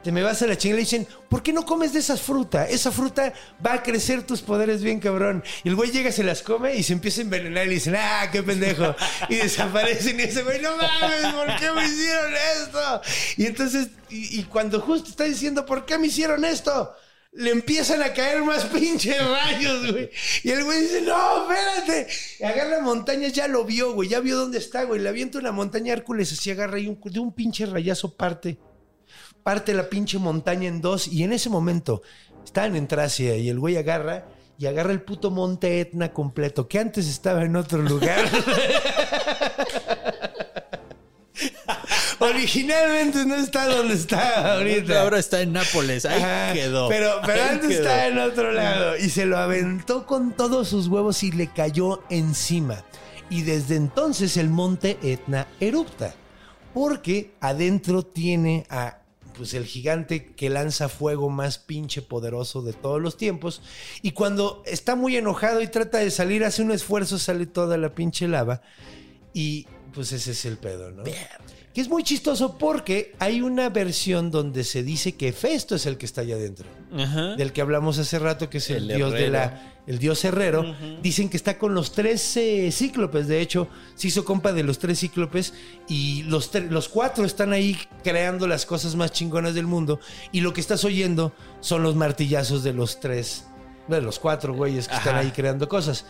Te 0.04 0.12
me 0.12 0.22
vas 0.22 0.42
a 0.42 0.46
la 0.46 0.58
chingada. 0.58 0.76
Le 0.76 0.82
dicen, 0.82 1.08
¿por 1.30 1.42
qué 1.42 1.54
no 1.54 1.64
comes 1.64 1.94
de 1.94 2.00
esa 2.00 2.18
fruta? 2.18 2.68
Esa 2.68 2.92
fruta 2.92 3.32
va 3.64 3.72
a 3.74 3.82
crecer 3.82 4.26
tus 4.26 4.42
poderes 4.42 4.82
bien 4.82 5.00
cabrón. 5.00 5.42
Y 5.64 5.70
el 5.70 5.74
güey 5.74 5.90
llega, 5.90 6.12
se 6.12 6.22
las 6.22 6.42
come 6.42 6.76
y 6.76 6.82
se 6.82 6.92
empieza 6.92 7.22
a 7.22 7.24
envenenar. 7.24 7.64
Y 7.64 7.68
le 7.70 7.74
dicen, 7.76 7.96
ah, 7.96 8.28
qué 8.30 8.42
pendejo. 8.42 8.94
Y 9.30 9.36
desaparecen. 9.36 10.20
Y 10.20 10.24
ese 10.24 10.42
güey, 10.42 10.60
no 10.60 10.76
mames, 10.76 11.32
¿por 11.34 11.46
qué 11.58 11.72
me 11.72 11.84
hicieron 11.86 12.32
esto? 12.62 13.00
Y 13.38 13.46
entonces, 13.46 13.88
y, 14.10 14.38
y 14.40 14.42
cuando 14.44 14.80
justo 14.82 15.08
está 15.08 15.24
diciendo, 15.24 15.64
¿por 15.64 15.86
qué 15.86 15.96
me 15.96 16.08
hicieron 16.08 16.44
esto? 16.44 16.94
Le 17.32 17.50
empiezan 17.50 18.02
a 18.02 18.12
caer 18.12 18.42
más 18.42 18.64
pinches 18.72 19.16
rayos, 19.18 19.92
güey. 19.92 20.10
Y 20.42 20.50
el 20.50 20.64
güey 20.64 20.80
dice, 20.80 21.02
no, 21.02 21.50
espérate. 21.50 22.08
Y 22.38 22.44
agarra 22.44 22.80
montañas, 22.80 23.32
ya 23.32 23.48
lo 23.48 23.64
vio, 23.64 23.92
güey. 23.94 24.08
Ya 24.08 24.20
vio 24.20 24.36
dónde 24.36 24.58
está, 24.58 24.84
güey. 24.84 25.00
Le 25.00 25.08
avienta 25.08 25.38
una 25.38 25.52
montaña 25.52 25.92
Hércules, 25.92 26.32
así 26.32 26.50
agarra 26.50 26.78
y 26.78 26.88
un, 26.88 27.00
de 27.02 27.20
un 27.20 27.32
pinche 27.32 27.66
rayazo 27.66 28.16
parte. 28.16 28.58
Parte 29.42 29.74
la 29.74 29.88
pinche 29.88 30.18
montaña 30.18 30.68
en 30.68 30.80
dos. 30.80 31.08
Y 31.08 31.22
en 31.22 31.32
ese 31.32 31.48
momento, 31.48 32.02
estaban 32.44 32.76
en 32.76 32.88
Tracia 32.88 33.36
y 33.36 33.48
el 33.48 33.58
güey 33.58 33.76
agarra 33.76 34.26
y 34.58 34.66
agarra 34.66 34.92
el 34.92 35.00
puto 35.02 35.30
monte 35.30 35.80
Etna 35.80 36.12
completo, 36.12 36.68
que 36.68 36.78
antes 36.78 37.08
estaba 37.08 37.44
en 37.44 37.56
otro 37.56 37.80
lugar. 37.80 38.28
Originalmente 42.20 43.24
no 43.24 43.34
está 43.34 43.66
donde 43.66 43.94
está 43.94 44.54
ahorita. 44.54 45.00
Ahora 45.00 45.18
está 45.18 45.40
en 45.40 45.54
Nápoles. 45.54 46.04
Ahí 46.04 46.22
Ajá, 46.22 46.52
quedó. 46.52 46.88
Pero, 46.88 47.20
pero 47.24 47.42
Ahí 47.42 47.48
antes 47.48 47.70
estaba 47.70 48.06
en 48.06 48.18
otro 48.18 48.52
lado. 48.52 48.96
Y 48.98 49.08
se 49.08 49.24
lo 49.24 49.38
aventó 49.38 50.06
con 50.06 50.32
todos 50.32 50.68
sus 50.68 50.86
huevos 50.88 51.22
y 51.22 51.32
le 51.32 51.48
cayó 51.48 52.02
encima. 52.10 52.84
Y 53.30 53.42
desde 53.42 53.76
entonces 53.76 54.36
el 54.36 54.50
monte 54.50 54.98
Etna 55.02 55.46
erupta. 55.60 56.14
Porque 56.74 57.32
adentro 57.40 58.04
tiene 58.04 58.66
a 58.68 58.98
pues 59.40 59.54
el 59.54 59.64
gigante 59.64 60.34
que 60.34 60.50
lanza 60.50 60.90
fuego 60.90 61.30
más 61.30 61.56
pinche 61.56 62.02
poderoso 62.02 62.60
de 62.60 62.74
todos 62.74 63.00
los 63.00 63.16
tiempos. 63.16 63.62
Y 64.02 64.10
cuando 64.10 64.62
está 64.66 64.96
muy 64.96 65.16
enojado 65.16 65.62
y 65.62 65.68
trata 65.68 65.96
de 65.96 66.10
salir, 66.10 66.44
hace 66.44 66.60
un 66.60 66.70
esfuerzo, 66.70 67.18
sale 67.18 67.46
toda 67.46 67.78
la 67.78 67.94
pinche 67.94 68.28
lava. 68.28 68.60
Y 69.32 69.66
pues 69.94 70.12
ese 70.12 70.32
es 70.32 70.44
el 70.44 70.58
pedo, 70.58 70.90
¿no? 70.90 71.04
Que 71.74 71.80
es 71.80 71.88
muy 71.88 72.02
chistoso 72.02 72.58
porque 72.58 73.14
hay 73.20 73.42
una 73.42 73.68
versión 73.68 74.30
donde 74.32 74.64
se 74.64 74.82
dice 74.82 75.12
que 75.12 75.32
Festo 75.32 75.76
es 75.76 75.86
el 75.86 75.96
que 75.98 76.06
está 76.06 76.22
allá 76.22 76.34
adentro. 76.34 76.66
Ajá. 76.92 77.36
Del 77.36 77.52
que 77.52 77.60
hablamos 77.60 77.98
hace 77.98 78.18
rato, 78.18 78.50
que 78.50 78.58
es 78.58 78.70
el, 78.70 78.90
El 78.90 78.96
dios 78.96 79.12
de 79.12 79.26
herrero. 79.26 79.32
la. 79.32 79.66
El 79.86 79.98
dios 79.98 80.24
herrero. 80.24 80.76
Dicen 81.02 81.28
que 81.28 81.36
está 81.36 81.58
con 81.58 81.74
los 81.74 81.92
tres 81.92 82.36
eh, 82.36 82.70
cíclopes. 82.70 83.26
De 83.26 83.40
hecho, 83.40 83.66
se 83.94 84.08
hizo 84.08 84.24
compa 84.24 84.52
de 84.52 84.62
los 84.62 84.78
tres 84.78 85.00
cíclopes. 85.00 85.52
Y 85.88 86.22
los, 86.24 86.50
los 86.68 86.88
cuatro 86.88 87.24
están 87.24 87.52
ahí 87.52 87.76
creando 88.04 88.46
las 88.46 88.66
cosas 88.66 88.94
más 88.94 89.10
chingonas 89.12 89.54
del 89.54 89.66
mundo. 89.66 89.98
Y 90.32 90.42
lo 90.42 90.52
que 90.52 90.60
estás 90.60 90.84
oyendo 90.84 91.32
son 91.60 91.82
los 91.82 91.96
martillazos 91.96 92.62
de 92.62 92.72
los 92.72 93.00
tres. 93.00 93.46
De 93.88 94.00
los 94.00 94.18
cuatro 94.18 94.54
güeyes 94.54 94.86
que 94.86 94.94
están 94.94 95.16
ahí 95.16 95.30
creando 95.30 95.68
cosas. 95.68 96.04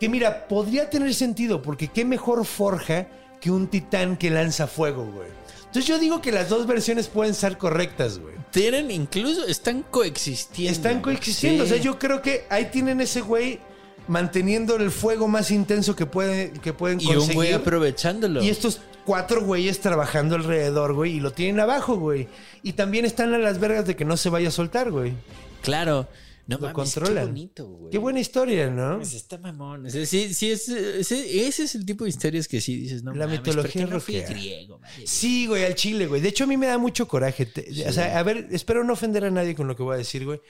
Que 0.00 0.08
mira, 0.08 0.46
podría 0.48 0.88
tener 0.88 1.12
sentido, 1.12 1.60
porque 1.60 1.88
qué 1.88 2.04
mejor 2.04 2.44
forja 2.46 3.08
que 3.40 3.50
un 3.50 3.68
titán 3.68 4.16
que 4.16 4.30
lanza 4.30 4.66
fuego, 4.66 5.04
güey. 5.04 5.28
Entonces 5.58 5.86
yo 5.86 5.98
digo 5.98 6.22
que 6.22 6.32
las 6.32 6.48
dos 6.48 6.66
versiones 6.66 7.08
pueden 7.08 7.34
ser 7.34 7.58
correctas, 7.58 8.18
güey. 8.18 8.34
Tienen 8.50 8.90
incluso, 8.90 9.46
están 9.46 9.82
coexistiendo. 9.82 10.72
Están 10.72 11.02
coexistiendo. 11.02 11.64
Sí. 11.66 11.70
O 11.70 11.74
sea, 11.74 11.82
yo 11.82 11.98
creo 11.98 12.22
que 12.22 12.46
ahí 12.48 12.66
tienen 12.66 13.00
ese 13.00 13.20
güey 13.20 13.60
manteniendo 14.08 14.76
el 14.76 14.90
fuego 14.90 15.28
más 15.28 15.50
intenso 15.50 15.94
que 15.96 16.06
pueden, 16.06 16.52
que 16.58 16.72
pueden 16.72 17.00
Y 17.00 17.04
conseguir. 17.06 17.28
un 17.28 17.34
güey 17.34 17.52
aprovechándolo. 17.52 18.42
Y 18.42 18.48
estos 18.48 18.80
cuatro 19.04 19.42
güeyes 19.44 19.80
trabajando 19.80 20.36
alrededor, 20.36 20.94
güey, 20.94 21.16
y 21.16 21.20
lo 21.20 21.32
tienen 21.32 21.60
abajo, 21.60 21.96
güey. 21.96 22.28
Y 22.62 22.72
también 22.72 23.04
están 23.04 23.34
a 23.34 23.38
las 23.38 23.58
vergas 23.60 23.86
de 23.86 23.96
que 23.96 24.04
no 24.04 24.16
se 24.16 24.30
vaya 24.30 24.48
a 24.48 24.52
soltar, 24.52 24.90
güey. 24.90 25.12
Claro. 25.62 26.08
No 26.46 26.56
Lo 26.56 26.62
mames, 26.62 26.74
controlan. 26.74 27.24
Qué 27.24 27.30
bonito, 27.32 27.66
güey. 27.66 27.90
Qué 27.90 27.98
buena 27.98 28.20
historia, 28.20 28.70
¿no? 28.70 28.96
Pues 28.98 29.14
está 29.14 29.36
mamón. 29.38 29.90
Sí, 29.90 30.06
sí, 30.06 30.50
es, 30.50 30.68
ese, 30.68 31.46
ese 31.46 31.64
es 31.64 31.74
el 31.74 31.84
tipo 31.84 32.04
de 32.04 32.10
historias 32.10 32.46
que 32.46 32.60
sí 32.60 32.76
dices, 32.76 33.02
no 33.02 33.12
La 33.12 33.26
mames, 33.26 33.40
mitología 33.40 33.82
¿por 33.82 33.88
qué 33.88 33.94
no 33.94 34.00
fui 34.00 34.20
rockera. 34.20 34.38
griego, 34.40 34.78
madre? 34.78 35.06
Sí, 35.06 35.46
güey, 35.46 35.64
al 35.64 35.74
chile, 35.74 36.06
güey. 36.06 36.20
De 36.20 36.28
hecho, 36.28 36.44
a 36.44 36.46
mí 36.46 36.56
me 36.56 36.66
da 36.66 36.78
mucho 36.78 37.08
coraje. 37.08 37.52
O 37.88 37.92
sea, 37.92 38.18
a 38.18 38.22
ver, 38.22 38.46
espero 38.52 38.84
no 38.84 38.92
ofender 38.92 39.24
a 39.24 39.30
nadie 39.30 39.54
con 39.56 39.66
lo 39.66 39.74
que 39.74 39.82
voy 39.82 39.94
a 39.94 39.98
decir, 39.98 40.24
güey. 40.24 40.40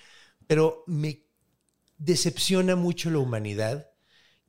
Pero 0.47 0.85
me 0.87 1.23
decepciona 1.99 2.77
mucho 2.77 3.11
la 3.11 3.19
humanidad 3.19 3.91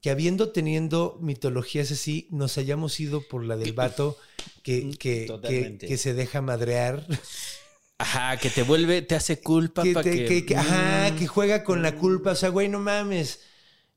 que 0.02 0.12
habiendo 0.12 0.52
teniendo 0.52 1.18
mitologías 1.22 1.92
así, 1.92 2.28
nos 2.30 2.58
hayamos 2.58 3.00
ido 3.00 3.22
por 3.28 3.44
la 3.44 3.58
del 3.58 3.74
vato 3.74 4.18
que, 4.64 4.92
que, 5.00 5.28
que, 5.48 5.78
que 5.80 5.98
se 5.98 6.14
deja 6.14 6.42
madrear. 6.42 7.08
Ajá, 8.00 8.38
que 8.38 8.50
te 8.52 8.62
vuelve, 8.64 9.02
te 9.02 9.16
hace 9.16 9.40
culpa 9.42 9.82
que, 9.84 9.94
para 9.94 10.04
te- 10.04 10.12
que... 10.12 10.26
que- 10.28 10.46
que- 10.46 10.56
ajá, 10.56 11.10
Mm. 11.12 11.16
que 11.18 11.28
juega 11.28 11.64
con 11.64 11.82
la 11.82 11.96
culpa. 11.96 12.32
O 12.32 12.36
sea, 12.36 12.50
güey, 12.50 12.70
no 12.70 12.80
mames. 12.80 13.40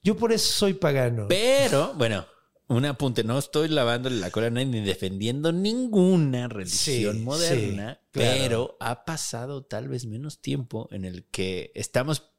Yo 0.02 0.16
por 0.16 0.32
eso 0.32 0.50
soy 0.52 0.72
pagano. 0.74 1.26
Pero, 1.28 1.92
bueno, 1.94 2.26
un 2.68 2.86
apunte, 2.86 3.24
no 3.24 3.38
estoy 3.38 3.68
lavándole 3.68 4.16
la 4.16 4.30
cola 4.30 4.46
a 4.46 4.50
nadie 4.50 4.66
ni 4.66 4.80
defendiendo 4.80 5.52
ninguna 5.52 6.48
religión 6.48 7.16
Sí, 7.16 7.22
moderna, 7.22 7.94
sí, 8.00 8.08
claro. 8.12 8.38
pero 8.38 8.76
ha 8.80 9.04
pasado 9.04 9.64
tal 9.64 9.88
vez 9.88 10.06
menos 10.06 10.40
tiempo 10.40 10.88
en 10.92 11.04
el 11.04 11.24
que 11.30 11.70
estamos 11.74 12.30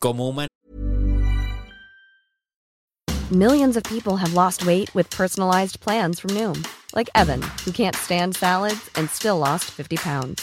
como 0.00 0.28
humanos 0.28 0.48
Millions 3.30 3.76
of 3.76 3.84
people 3.84 4.16
have 4.16 4.34
lost 4.34 4.66
weight 4.66 4.92
with 4.92 5.08
personalized 5.10 5.78
plans 5.78 6.18
from 6.18 6.34
Noom, 6.34 6.60
like 6.96 7.08
Evan, 7.14 7.40
who 7.64 7.70
can't 7.70 7.94
stand 7.94 8.34
salads 8.34 8.90
and 8.96 9.08
still 9.08 9.38
lost 9.38 9.70
50 9.70 9.96
pounds. 9.98 10.42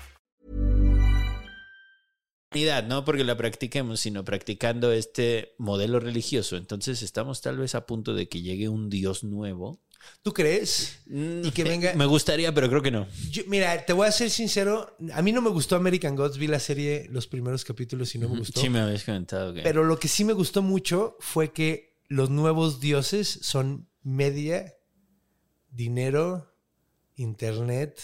No 2.87 3.05
porque 3.05 3.23
la 3.23 3.37
practiquemos, 3.37 3.99
sino 4.01 4.25
practicando 4.25 4.91
este 4.91 5.55
modelo 5.57 5.99
religioso. 5.99 6.57
Entonces 6.57 7.01
estamos 7.01 7.41
tal 7.41 7.57
vez 7.57 7.75
a 7.75 7.85
punto 7.85 8.13
de 8.13 8.27
que 8.27 8.41
llegue 8.41 8.67
un 8.67 8.89
Dios 8.89 9.23
nuevo. 9.23 9.79
¿Tú 10.23 10.33
crees? 10.33 10.99
Y 11.07 11.51
que 11.51 11.63
venga. 11.63 11.93
Me 11.93 12.05
gustaría, 12.05 12.53
pero 12.53 12.67
creo 12.69 12.81
que 12.81 12.91
no. 12.91 13.07
Yo- 13.29 13.43
mira, 13.47 13.85
te 13.85 13.93
voy 13.93 14.07
a 14.07 14.11
ser 14.11 14.29
sincero. 14.31 14.97
A 15.13 15.21
mí 15.21 15.31
no 15.31 15.41
me 15.41 15.49
gustó 15.49 15.75
American 15.75 16.15
Gods. 16.15 16.37
Vi 16.37 16.47
la 16.47 16.59
serie, 16.59 17.07
los 17.09 17.27
primeros 17.27 17.63
capítulos 17.63 18.13
y 18.15 18.19
no 18.19 18.27
me 18.27 18.39
gustó. 18.39 18.59
Sí, 18.59 18.69
me 18.69 18.79
habías 18.79 19.03
comentado 19.03 19.53
que... 19.53 19.61
Pero 19.61 19.83
lo 19.83 19.97
que 19.99 20.07
sí 20.07 20.25
me 20.25 20.33
gustó 20.33 20.61
mucho 20.61 21.15
fue 21.19 21.53
que 21.53 21.99
los 22.09 22.29
nuevos 22.31 22.79
dioses 22.81 23.39
son 23.43 23.87
media, 24.01 24.73
dinero, 25.69 26.51
internet. 27.15 27.99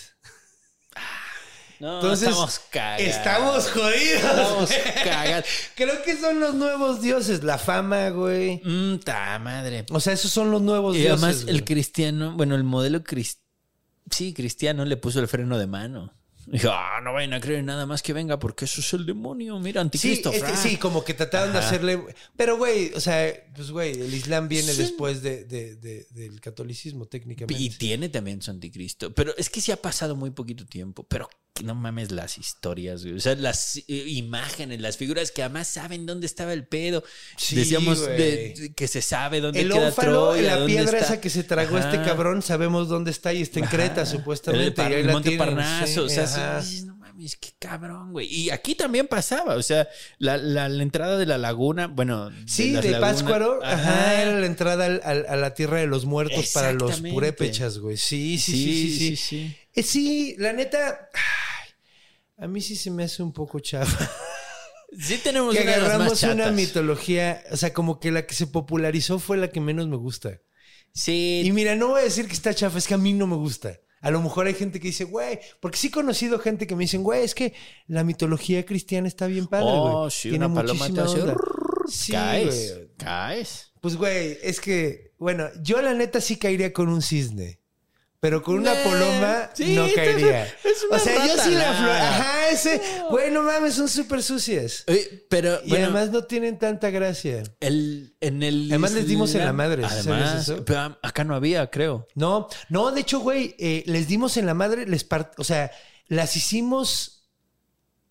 No, 1.80 1.96
Entonces, 1.96 2.28
estamos 2.30 2.60
cagados. 2.72 3.02
Estamos 3.08 3.70
jodidos. 3.72 4.24
Estamos 4.24 4.70
cagados. 5.04 5.46
Creo 5.76 6.02
que 6.04 6.16
son 6.18 6.40
los 6.40 6.56
nuevos 6.56 7.02
dioses. 7.02 7.44
La 7.44 7.58
fama, 7.58 8.10
güey. 8.10 8.62
Mm, 8.64 9.00
ta 9.00 9.38
madre. 9.40 9.86
O 9.92 10.00
sea, 10.00 10.14
esos 10.14 10.32
son 10.32 10.52
los 10.52 10.62
nuevos 10.62 10.96
Y 10.96 11.02
dioses. 11.02 11.24
además 11.24 11.46
el 11.48 11.64
cristiano, 11.64 12.34
bueno, 12.36 12.56
el 12.56 12.64
modelo 12.64 13.04
cris- 13.04 13.38
sí, 14.12 14.34
cristiano 14.34 14.86
le 14.86 14.98
puso 14.98 15.20
el 15.20 15.28
freno 15.28 15.58
de 15.58 15.68
mano. 15.68 16.14
Dijo, 16.50 16.70
ah, 16.72 17.02
no 17.04 17.12
vayan 17.12 17.34
a 17.34 17.42
creer 17.42 17.62
nada 17.66 17.86
más 17.86 18.02
que 18.02 18.14
venga 18.14 18.40
porque 18.40 18.64
eso 18.64 18.80
es 18.80 18.94
el 18.94 19.06
demonio. 19.06 19.60
Mira, 19.60 19.82
Sí, 19.82 19.84
anticristo. 19.84 20.32
es 20.32 20.42
que 20.42 20.48
fra". 20.48 20.56
sí, 20.56 20.78
como 20.78 21.04
que 21.04 21.14
trataron 21.14 21.52
de 21.52 21.60
hacerle. 21.60 22.02
Pero, 22.38 22.56
güey, 22.56 22.94
o 22.94 23.02
sea, 23.02 23.34
pues, 23.54 23.70
güey, 23.70 23.92
el 24.00 24.14
Islam 24.14 24.48
viene 24.48 24.72
Sí. 24.72 24.82
después 24.82 25.22
de, 25.22 25.44
de- 25.44 25.76
de- 25.76 26.08
del 26.12 26.40
catolicismo, 26.40 27.06
técnicamente. 27.06 27.62
Y 27.62 27.70
tiene 27.72 28.08
también 28.08 28.42
su 28.42 28.50
anticristo. 28.52 29.14
Pero 29.14 29.36
es 29.36 29.50
que 29.50 29.60
sí 29.60 29.74
ha 29.74 29.82
pasado 29.82 30.16
muy 30.16 30.30
poquito 30.32 30.66
tiempo. 30.66 31.04
Pero 31.04 31.30
no 31.64 31.76
mames 31.76 32.12
las 32.12 32.38
historias, 32.38 33.04
güey. 33.04 33.16
O 33.16 33.20
sea, 33.20 33.36
las 33.36 33.78
eh, 33.78 33.84
imágenes, 34.08 34.80
las 34.82 34.98
figuras 34.98 35.32
que 35.32 35.44
además 35.44 35.68
saben 35.68 36.06
dónde 36.06 36.26
estaba 36.26 36.54
el 36.54 36.66
pedo. 36.68 37.04
Sí, 37.38 37.56
Decíamos 37.56 38.06
de- 38.06 38.74
que 38.76 38.88
se 38.88 39.02
sabe 39.02 39.42
dónde 39.42 39.62
El 39.62 39.72
queda 39.72 39.90
ófalo, 39.90 40.32
Troya, 40.32 40.42
la 40.44 40.58
dónde 40.60 40.74
piedra 40.74 40.98
está- 41.00 41.14
esa 41.14 41.22
que 41.22 41.30
se 41.30 41.44
tragó 41.44 41.78
este 41.78 42.02
cabrón, 42.04 42.42
sabemos 42.42 42.88
dónde 42.90 43.12
está 43.12 43.34
y 43.34 43.42
está 43.42 43.60
en 43.60 43.66
Creta, 43.66 44.02
El, 44.02 44.08
supuestamente. 44.08 44.72
Par- 44.72 44.92
y 44.92 44.96
ahí 44.96 45.02
el 45.02 45.08
Monte 45.10 45.30
tienen, 45.30 45.46
Parnaso, 45.48 45.88
sí, 45.88 46.00
o 46.00 46.28
sea, 46.28 46.62
sí, 46.62 46.84
no 46.86 46.96
mames, 46.96 47.36
qué 47.36 47.50
cabrón, 47.60 48.12
güey. 48.12 48.28
Y 48.28 48.50
aquí 48.50 48.76
también 48.76 49.08
pasaba, 49.08 49.56
o 49.56 49.64
sea, 49.64 49.88
la, 50.20 50.38
la- 50.38 50.70
la 50.70 50.84
entrada 50.84 51.18
de 51.18 51.26
la 51.26 51.38
laguna, 51.38 51.88
bueno, 51.88 52.30
Sí, 52.46 52.72
de 52.72 52.92
lagunas- 52.92 53.00
Pátzcuaro, 53.02 53.60
ajá, 53.64 54.22
era 54.22 54.40
la 54.40 54.46
entrada 54.46 54.86
al- 54.86 55.02
al- 55.04 55.26
a 55.28 55.36
la 55.36 55.54
tierra 55.54 55.80
de 55.80 55.88
los 55.88 56.06
muertos 56.06 56.52
para 56.54 56.74
los 56.74 57.02
purépechas, 57.02 57.80
güey. 57.80 57.98
Sí, 57.98 58.38
sí, 58.38 58.52
sí, 58.52 58.90
sí, 58.98 58.98
sí. 58.98 59.16
sí. 59.16 59.56
Eh, 59.78 59.84
sí, 59.84 60.36
la 60.38 60.54
neta, 60.54 61.10
ay, 61.14 61.70
a 62.44 62.48
mí 62.48 62.62
sí 62.62 62.76
se 62.76 62.90
me 62.92 63.04
hace 63.04 63.22
un 63.24 63.32
poco 63.34 63.60
chafa. 63.60 64.10
Sí 65.00 65.20
tenemos 65.22 65.54
que 65.54 65.62
una 65.64 65.72
de 65.74 65.78
las 65.82 66.00
más 66.00 66.24
agarramos 66.24 66.24
una 66.24 66.52
mitología, 66.52 67.44
o 67.52 67.58
sea, 67.58 67.74
como 67.74 68.00
que 68.00 68.10
la 68.10 68.26
que 68.26 68.34
se 68.34 68.48
popularizó 68.48 69.20
fue 69.20 69.38
la 69.38 69.50
que 69.50 69.60
menos 69.60 69.88
me 69.88 69.98
gusta. 69.98 70.40
Sí, 70.94 71.44
Y 71.46 71.52
mira, 71.52 71.76
no 71.76 71.90
voy 71.90 72.02
a 72.02 72.04
decir 72.06 72.26
que 72.28 72.34
está 72.34 72.54
chafa, 72.56 72.78
es 72.78 72.88
que 72.88 72.94
a 72.94 72.98
mí 72.98 73.14
no 73.14 73.28
me 73.28 73.36
gusta. 73.36 73.78
A 74.00 74.12
lo 74.12 74.22
mejor 74.22 74.48
hay 74.48 74.54
gente 74.54 74.80
que 74.80 74.88
dice, 74.88 75.04
güey, 75.04 75.40
porque 75.60 75.78
sí 75.78 75.88
he 75.88 75.92
conocido 75.92 76.40
gente 76.40 76.68
que 76.68 76.76
me 76.76 76.84
dicen, 76.86 77.04
güey, 77.04 77.24
es 77.24 77.36
que 77.36 77.54
la 77.88 78.04
mitología 78.04 78.66
cristiana 78.66 79.08
está 79.08 79.28
bien 79.28 79.48
padre, 79.48 79.66
güey. 79.66 79.94
Oh, 79.94 80.10
sí, 80.10 80.30
Tiene 80.30 80.46
una 80.46 80.62
muchísima 80.64 81.04
hace 81.04 81.22
onda". 81.22 81.34
rrrr, 81.34 81.92
Sí, 81.92 82.12
caes, 82.14 82.74
güey. 82.76 82.88
caes. 82.98 83.74
Pues, 83.82 83.96
güey, 83.98 84.38
es 84.42 84.60
que, 84.62 85.14
bueno, 85.20 85.50
yo 85.62 85.82
la 85.82 85.94
neta 85.94 86.22
sí 86.22 86.38
caería 86.38 86.72
con 86.74 86.88
un 86.90 87.02
cisne. 87.02 87.60
Pero 88.28 88.44
con 88.44 88.56
una 88.60 88.74
paloma 88.84 89.50
sí, 89.54 89.74
no 89.74 89.86
caería. 89.96 90.44
es 90.44 90.84
una 90.90 90.98
o 90.98 91.00
sea, 91.00 91.26
yo 91.28 91.42
sí 91.42 91.52
la 91.52 91.74
flor. 91.74 91.90
Ajá, 91.92 92.50
ese. 92.50 92.82
Güey, 93.10 93.32
no 93.32 93.42
mames, 93.42 93.76
son 93.76 93.88
súper 93.88 94.22
sucias. 94.22 94.84
Eh, 94.88 95.26
pero 95.30 95.62
Y 95.64 95.70
bueno, 95.70 95.86
además 95.86 96.10
no 96.12 96.26
tienen 96.26 96.60
tanta 96.60 96.90
gracia. 96.90 97.44
el, 97.62 98.16
en 98.20 98.44
el 98.44 98.68
Además 98.70 98.92
les 98.92 99.08
dimos 99.08 99.34
en 99.36 99.46
la 99.46 99.54
madre, 99.54 99.84
¿sabes 99.84 100.08
Además, 100.08 100.42
eso? 100.50 100.66
pero 100.66 100.98
acá 101.02 101.24
no 101.24 101.36
había, 101.36 101.70
creo. 101.72 102.06
No, 102.16 102.50
no, 102.68 102.92
de 102.92 103.00
hecho, 103.00 103.20
güey, 103.20 103.56
eh, 103.60 103.84
les 103.86 104.10
dimos 104.10 104.36
en 104.36 104.46
la 104.46 104.54
madre, 104.54 104.86
les 104.86 105.08
part- 105.08 105.32
o 105.38 105.46
sea, 105.46 105.72
las 106.08 106.36
hicimos 106.36 107.30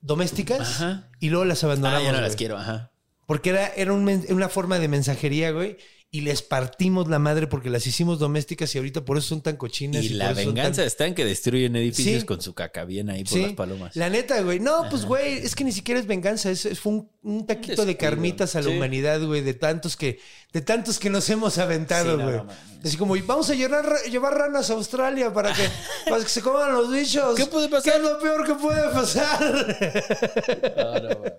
domésticas 0.00 0.60
Ajá. 0.60 1.10
y 1.20 1.28
luego 1.30 1.44
las 1.44 1.62
Ah, 1.62 1.66
abandonamos. 1.66 2.04
ya 2.04 2.12
no 2.12 2.20
las 2.22 2.36
quiero, 2.36 2.56
ajá. 2.56 2.92
Porque 3.26 3.50
era, 3.50 3.68
era 3.74 3.92
un 3.92 4.08
una 4.30 4.48
forma 4.48 4.78
de 4.78 4.88
mensajería, 4.88 5.50
güey. 5.50 5.76
Y 6.12 6.20
les 6.22 6.40
partimos 6.40 7.08
la 7.08 7.18
madre 7.18 7.46
porque 7.46 7.68
las 7.68 7.86
hicimos 7.86 8.18
domésticas 8.18 8.74
y 8.74 8.78
ahorita 8.78 9.04
por 9.04 9.18
eso 9.18 9.28
son 9.28 9.42
tan 9.42 9.56
cochinas. 9.56 10.04
Y 10.04 10.10
la 10.10 10.32
venganza 10.32 10.80
tan- 10.82 10.86
está 10.86 11.06
en 11.06 11.14
que 11.14 11.24
destruyen 11.24 11.74
edificios 11.76 12.20
Sí. 12.20 12.26
con 12.26 12.40
su 12.40 12.54
caca 12.54 12.84
bien 12.84 13.10
ahí 13.10 13.24
por 13.24 13.32
Sí, 13.32 13.42
las 13.42 13.52
palomas. 13.54 13.96
La 13.96 14.08
neta, 14.08 14.40
güey. 14.42 14.60
No, 14.60 14.86
pues, 14.88 15.04
güey, 15.04 15.34
es 15.38 15.54
que 15.56 15.64
ni 15.64 15.72
siquiera 15.72 16.00
es 16.00 16.06
venganza. 16.06 16.50
Es, 16.50 16.64
es- 16.64 16.78
fue 16.78 16.92
un, 16.92 17.10
un 17.26 17.46
taquito 17.46 17.84
de 17.84 17.96
carnitas 17.96 18.54
a 18.56 18.62
la 18.62 18.70
Sí. 18.70 18.76
humanidad, 18.76 19.20
güey, 19.24 19.42
de 19.42 19.54
tantos 19.54 19.96
que, 19.96 20.18
de 20.52 20.60
tantos 20.60 20.98
que 20.98 21.10
nos 21.10 21.28
hemos 21.28 21.58
aventado, 21.58 22.12
Sí, 22.12 22.18
no, 22.18 22.24
güey. 22.24 22.36
no. 22.36 22.46
Así 22.84 22.96
como, 22.96 23.16
y 23.16 23.20
vamos 23.22 23.50
a 23.50 23.54
llevar, 23.54 23.84
llevar 24.10 24.34
ranas 24.34 24.70
a 24.70 24.74
Australia 24.74 25.32
para 25.32 25.52
que, 25.52 25.62
para 26.08 26.22
que 26.22 26.28
se 26.28 26.40
coman 26.40 26.72
los 26.72 26.90
bichos. 26.92 27.34
¿Qué 27.36 27.46
puede 27.46 27.68
pasar? 27.68 27.92
¿Qué 27.92 27.98
es 27.98 28.02
lo 28.04 28.18
peor 28.20 28.46
que 28.46 28.54
puede 28.54 28.88
pasar? 28.90 29.66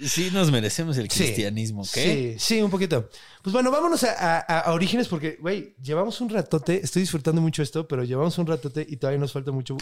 Sí, 0.00 0.30
nos 0.32 0.52
merecemos 0.52 0.96
el 0.98 1.08
cristianismo, 1.08 1.82
¿qué? 1.92 2.36
Sí, 2.38 2.54
sí, 2.56 2.62
un 2.62 2.70
poquito. 2.70 3.08
Pues 3.42 3.52
bueno, 3.52 3.70
vámonos 3.72 4.04
a- 4.04 4.38
a- 4.38 4.60
a 4.60 4.72
orígenes 4.72 5.08
porque, 5.08 5.38
güey, 5.40 5.74
llevamos 5.82 6.20
un 6.20 6.28
ratote, 6.28 6.80
estoy 6.84 7.02
disfrutando 7.02 7.40
mucho 7.40 7.62
esto, 7.64 7.88
pero 7.88 8.04
llevamos 8.04 8.38
un 8.38 8.46
ratote 8.46 8.86
y 8.88 8.96
todavía 8.98 9.18
nos 9.18 9.32
falta 9.32 9.50
mucho 9.50 9.76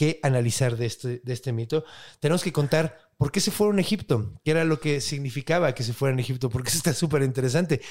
que 0.00 0.18
analizar 0.22 0.78
de 0.78 0.86
este, 0.86 1.20
de 1.22 1.32
este 1.34 1.52
mito. 1.52 1.84
Tenemos 2.20 2.42
que 2.42 2.54
contar 2.54 3.10
por 3.18 3.30
qué 3.30 3.38
se 3.38 3.50
fueron 3.50 3.76
a 3.76 3.82
Egipto, 3.82 4.32
qué 4.42 4.52
era 4.52 4.64
lo 4.64 4.80
que 4.80 5.02
significaba 5.02 5.74
que 5.74 5.82
se 5.82 5.92
fueran 5.92 6.16
a 6.16 6.22
Egipto, 6.22 6.48
porque 6.48 6.70
eso 6.70 6.78
está 6.82 6.94
súper 6.94 7.22
interesante. 7.22 7.82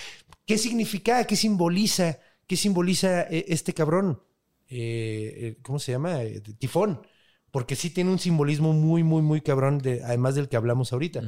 ¿Qué 0.44 0.58
significa, 0.58 1.24
qué 1.26 1.36
simboliza, 1.36 2.18
qué 2.48 2.58
simboliza 2.58 3.28
eh, 3.30 3.46
este 3.50 3.76
cabrón? 3.76 4.24
Eh, 4.70 5.34
eh, 5.38 5.58
¿Cómo 5.62 5.78
se 5.78 5.92
llama? 5.92 6.18
Tifón. 6.58 7.06
Porque 7.52 7.76
sí 7.76 7.92
tiene 7.92 8.10
un 8.10 8.18
simbolismo 8.18 8.74
muy, 8.74 9.04
muy, 9.04 9.22
muy 9.22 9.42
cabrón, 9.42 9.78
de, 9.78 10.04
además 10.04 10.34
del 10.34 10.50
que 10.50 10.58
hablamos 10.58 10.92
ahorita. 10.92 11.22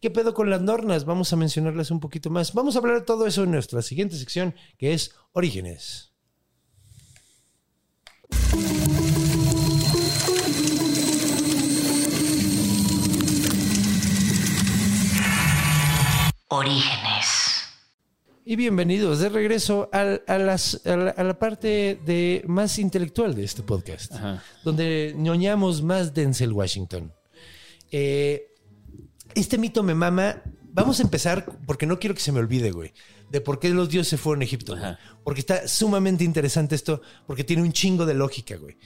¿Qué 0.00 0.10
pedo 0.10 0.34
con 0.34 0.50
las 0.50 0.60
nornas? 0.60 1.04
Vamos 1.04 1.32
a 1.32 1.36
mencionarlas 1.36 1.90
un 1.90 1.98
poquito 1.98 2.30
más. 2.30 2.54
Vamos 2.54 2.76
a 2.76 2.78
hablar 2.78 3.00
de 3.00 3.04
todo 3.04 3.26
eso 3.26 3.42
en 3.42 3.50
nuestra 3.50 3.82
siguiente 3.82 4.16
sección, 4.16 4.54
que 4.76 4.92
es 4.92 5.16
Orígenes. 5.32 6.12
Orígenes. 16.48 17.26
Y 18.46 18.56
bienvenidos 18.56 19.18
de 19.20 19.28
regreso 19.28 19.90
al- 19.92 20.22
a, 20.26 20.38
las- 20.38 20.80
a 20.86 20.96
la, 20.96 21.10
a 21.10 21.22
la 21.22 21.38
parte 21.38 22.00
de, 22.06 22.42
más 22.46 22.78
intelectual 22.78 23.34
de 23.34 23.44
este 23.44 23.62
podcast, 23.62 24.14
Ajá. 24.14 24.42
donde 24.64 25.12
ñoñamos 25.16 25.82
más 25.82 26.14
Denzel 26.14 26.52
Washington. 26.54 27.12
Eh, 27.90 28.46
este 29.34 29.58
mito 29.58 29.82
me 29.82 29.94
mama. 29.94 30.42
Vamos 30.72 31.00
a 31.00 31.02
empezar, 31.02 31.44
porque 31.66 31.84
no 31.84 31.98
quiero 31.98 32.14
que 32.14 32.22
se 32.22 32.32
me 32.32 32.38
olvide, 32.40 32.70
güey, 32.70 32.94
de 33.30 33.42
por 33.42 33.58
qué 33.60 33.68
los 33.68 33.90
dioses 33.90 34.08
se 34.08 34.16
fueron 34.16 34.40
a 34.40 34.44
Egipto. 34.46 34.74
Ajá. 34.74 34.98
Porque 35.24 35.40
está 35.40 35.68
sumamente 35.68 36.24
interesante 36.24 36.74
esto, 36.74 37.02
porque 37.26 37.44
tiene 37.44 37.62
un 37.62 37.72
chingo 37.72 38.06
de 38.06 38.14
lógica, 38.14 38.56
güey. 38.56 38.78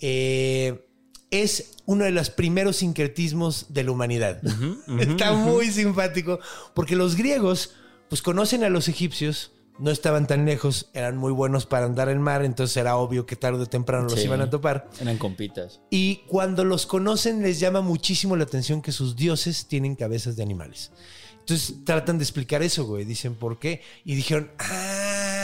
Eh, 0.00 0.86
es 1.30 1.76
uno 1.86 2.04
de 2.04 2.10
los 2.10 2.30
primeros 2.30 2.76
sincretismos 2.76 3.66
de 3.70 3.84
la 3.84 3.92
humanidad. 3.92 4.40
Está 5.00 5.32
muy 5.32 5.70
simpático, 5.70 6.38
porque 6.74 6.96
los 6.96 7.16
griegos, 7.16 7.74
pues 8.08 8.22
conocen 8.22 8.64
a 8.64 8.70
los 8.70 8.88
egipcios, 8.88 9.52
no 9.78 9.90
estaban 9.90 10.26
tan 10.26 10.46
lejos, 10.46 10.88
eran 10.94 11.18
muy 11.18 11.32
buenos 11.32 11.66
para 11.66 11.84
andar 11.84 12.08
en 12.08 12.20
mar, 12.20 12.44
entonces 12.44 12.76
era 12.78 12.96
obvio 12.96 13.26
que 13.26 13.36
tarde 13.36 13.62
o 13.62 13.66
temprano 13.66 14.08
los 14.08 14.24
iban 14.24 14.40
a 14.40 14.48
topar. 14.48 14.88
Eran 15.00 15.18
compitas. 15.18 15.80
Y 15.90 16.22
cuando 16.28 16.64
los 16.64 16.86
conocen 16.86 17.42
les 17.42 17.60
llama 17.60 17.82
muchísimo 17.82 18.36
la 18.36 18.44
atención 18.44 18.80
que 18.80 18.92
sus 18.92 19.16
dioses 19.16 19.66
tienen 19.66 19.94
cabezas 19.94 20.36
de 20.36 20.42
animales. 20.42 20.92
Entonces 21.40 21.76
tratan 21.84 22.18
de 22.18 22.24
explicar 22.24 22.62
eso, 22.62 22.86
güey. 22.86 23.04
Dicen 23.04 23.36
por 23.36 23.60
qué. 23.60 23.80
Y 24.04 24.16
dijeron, 24.16 24.50
ah, 24.58 25.35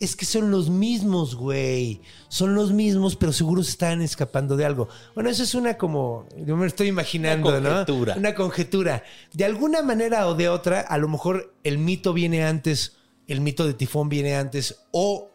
es 0.00 0.16
que 0.16 0.24
son 0.24 0.50
los 0.50 0.70
mismos, 0.70 1.34
güey. 1.34 2.00
Son 2.28 2.54
los 2.54 2.72
mismos, 2.72 3.16
pero 3.16 3.32
seguro 3.34 3.62
se 3.62 3.72
están 3.72 4.00
escapando 4.00 4.56
de 4.56 4.64
algo. 4.64 4.88
Bueno, 5.14 5.28
eso 5.28 5.42
es 5.42 5.54
una 5.54 5.76
como, 5.76 6.26
yo 6.38 6.56
me 6.56 6.66
estoy 6.66 6.88
imaginando, 6.88 7.50
Una 7.50 7.60
¿no? 7.60 7.68
conjetura. 7.68 8.14
Una 8.16 8.34
conjetura. 8.34 9.04
De 9.34 9.44
alguna 9.44 9.82
manera 9.82 10.26
o 10.26 10.34
de 10.34 10.48
otra, 10.48 10.80
a 10.80 10.96
lo 10.96 11.06
mejor 11.08 11.54
el 11.64 11.76
mito 11.76 12.14
viene 12.14 12.44
antes, 12.44 12.96
el 13.26 13.42
mito 13.42 13.66
de 13.66 13.74
Tifón 13.74 14.08
viene 14.08 14.34
antes, 14.36 14.80
o 14.90 15.28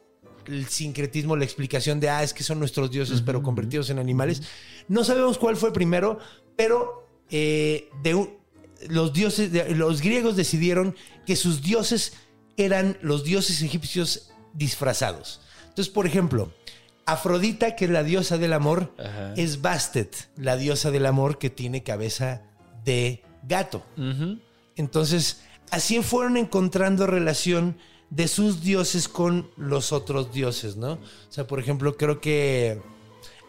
el 0.47 0.66
sincretismo, 0.68 1.36
la 1.36 1.45
explicación 1.45 1.99
de, 1.99 2.09
ah, 2.09 2.24
es 2.24 2.34
que 2.34 2.43
son 2.43 2.57
nuestros 2.59 2.89
dioses, 2.89 3.22
pero 3.22 3.43
convertidos 3.43 3.91
en 3.91 3.99
animales. 3.99 4.41
No 4.88 5.03
sabemos 5.03 5.38
cuál 5.38 5.57
fue 5.57 5.74
primero, 5.74 6.18
pero 6.55 7.07
eh, 7.30 7.89
de 8.03 8.16
un- 8.16 8.34
los 8.89 9.13
dioses, 9.13 9.51
de- 9.51 9.76
los 9.76 10.01
griegos 10.01 10.36
decidieron 10.36 10.95
que 11.28 11.36
sus 11.36 11.61
dioses 11.61 12.13
eran 12.57 12.97
los 13.01 13.24
dioses 13.24 13.61
egipcios 13.61 14.32
disfrazados. 14.56 15.41
Entonces, 15.70 15.93
por 15.93 16.08
ejemplo, 16.08 16.51
Afrodita, 17.06 17.76
que 17.76 17.86
es 17.86 17.91
la 17.91 18.03
diosa 18.03 18.38
del 18.38 18.53
amor, 18.53 18.93
Ajá. 18.97 19.34
es 19.36 19.62
Bastet, 19.62 20.30
la 20.38 20.58
diosa 20.58 20.89
del 20.89 21.06
amor 21.06 21.38
que 21.38 21.49
tiene 21.49 21.84
cabeza 21.84 22.41
de 22.84 23.24
gato. 23.43 23.84
Entonces, 24.76 25.41
así 25.70 26.01
fueron 26.01 26.38
encontrando 26.38 27.06
relación 27.06 27.78
de 28.10 28.28
sus 28.28 28.62
dioses 28.62 29.08
con 29.08 29.49
los 29.58 29.91
otros 29.91 30.32
dioses, 30.34 30.78
¿no? 30.78 30.93
O 30.93 30.99
sea, 31.30 31.45
por 31.47 31.60
ejemplo, 31.60 31.97
creo 31.97 32.22
que 32.22 32.82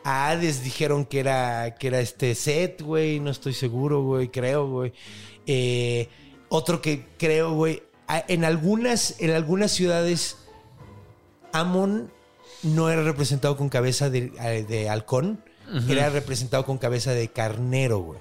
a 0.04 0.28
Hades 0.28 0.62
dijeron 0.62 1.04
que 1.04 1.20
era, 1.20 1.74
que 1.76 1.88
era 1.88 2.00
este 2.00 2.34
Set, 2.34 2.82
güey, 2.82 3.20
no 3.20 3.30
estoy 3.30 3.54
seguro, 3.54 4.02
güey, 4.02 4.28
creo, 4.28 4.68
güey. 4.68 4.92
Eh, 5.46 6.08
otro 6.48 6.80
que 6.80 7.06
creo, 7.18 7.52
güey, 7.52 7.82
en 8.28 8.44
algunas, 8.44 9.20
en 9.20 9.30
algunas 9.30 9.72
ciudades, 9.72 10.36
Amon 11.60 12.12
no 12.62 12.90
era 12.90 13.02
representado 13.02 13.56
con 13.56 13.68
cabeza 13.68 14.10
de, 14.10 14.32
eh, 14.40 14.64
de 14.68 14.88
halcón, 14.88 15.42
era 15.88 16.10
representado 16.10 16.64
con 16.64 16.78
cabeza 16.78 17.12
de 17.12 17.28
carnero, 17.28 17.98
güey. 17.98 18.20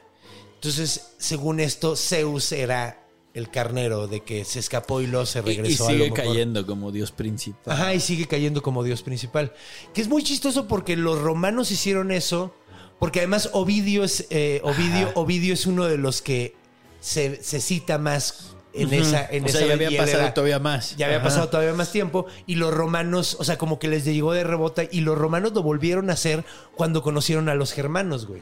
Entonces, 0.55 1.11
según 1.17 1.59
esto, 1.59 1.95
Zeus 1.95 2.51
era 2.51 3.01
el 3.35 3.51
carnero 3.51 4.07
de 4.07 4.21
que 4.21 4.45
se 4.45 4.59
escapó 4.59 5.01
y 5.01 5.07
luego 5.07 5.25
se 5.25 5.39
Y, 5.39 5.41
y 5.41 5.45
regresó 5.45 5.87
a 5.87 5.91
lo 5.91 5.97
sigue 5.97 6.11
mejor. 6.11 6.25
cayendo 6.25 6.65
como 6.65 6.91
dios 6.91 7.11
principal. 7.11 7.73
Ajá, 7.73 7.93
y 7.93 7.99
sigue 7.99 8.27
cayendo 8.27 8.61
como 8.63 8.83
dios 8.83 9.03
principal. 9.03 9.53
Que 9.93 10.01
es 10.01 10.07
muy 10.07 10.23
chistoso 10.23 10.67
porque 10.67 10.95
los 10.95 11.21
romanos 11.21 11.69
hicieron 11.69 12.11
eso, 12.11 12.55
porque 12.97 13.19
además 13.19 13.49
Ovidio 13.53 14.03
es, 14.03 14.25
eh, 14.29 14.61
Ovidio, 14.63 15.11
Ovidio 15.15 15.53
es 15.53 15.65
uno 15.67 15.85
de 15.85 15.97
los 15.97 16.21
que 16.21 16.55
se, 17.01 17.43
se 17.43 17.59
cita 17.61 17.97
más 17.97 18.54
en 18.75 18.93
esa... 18.93 19.25
En 19.25 19.45
o 19.45 19.47
sea, 19.47 19.59
esa 19.61 19.67
ya 19.67 19.73
había 19.73 19.97
pasado 19.99 20.19
era- 20.23 20.33
todavía 20.33 20.59
más. 20.59 20.95
ya 20.97 21.05
había 21.07 21.17
Ajá. 21.17 21.25
pasado 21.25 21.49
todavía 21.49 21.73
más 21.73 21.91
tiempo 21.91 22.25
y 22.45 22.55
los 22.55 22.73
romanos, 22.73 23.37
o 23.39 23.43
sea, 23.43 23.57
como 23.57 23.79
que 23.79 23.87
les 23.87 24.05
llegó 24.05 24.33
de 24.33 24.43
rebota 24.43 24.83
y 24.89 25.01
los 25.01 25.17
romanos 25.17 25.53
lo 25.53 25.63
volvieron 25.63 26.09
a 26.09 26.13
hacer 26.13 26.43
cuando 26.75 27.01
conocieron 27.01 27.49
a 27.49 27.55
los 27.55 27.71
germanos, 27.73 28.25
güey. 28.27 28.41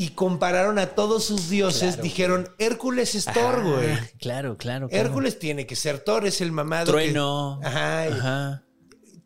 y 0.00 0.10
compararon 0.10 0.78
a 0.78 0.86
todos 0.90 1.24
sus 1.24 1.50
dioses. 1.50 1.94
Claro, 1.94 2.02
dijeron, 2.04 2.48
Hércules 2.58 3.16
es 3.16 3.24
Thor, 3.24 3.56
Ah, 3.58 3.62
güey. 3.62 3.88
Claro, 4.20 4.56
claro. 4.56 4.56
claro. 4.56 4.88
Hércules 4.90 5.40
tiene 5.40 5.66
que 5.66 5.74
ser 5.74 5.98
Thor, 5.98 6.24
es 6.24 6.40
el 6.40 6.52
mamado. 6.52 6.84
que- 6.86 6.92
Trueno. 6.92 7.58
Ajá, 7.64 8.04
Ajá. 8.04 8.62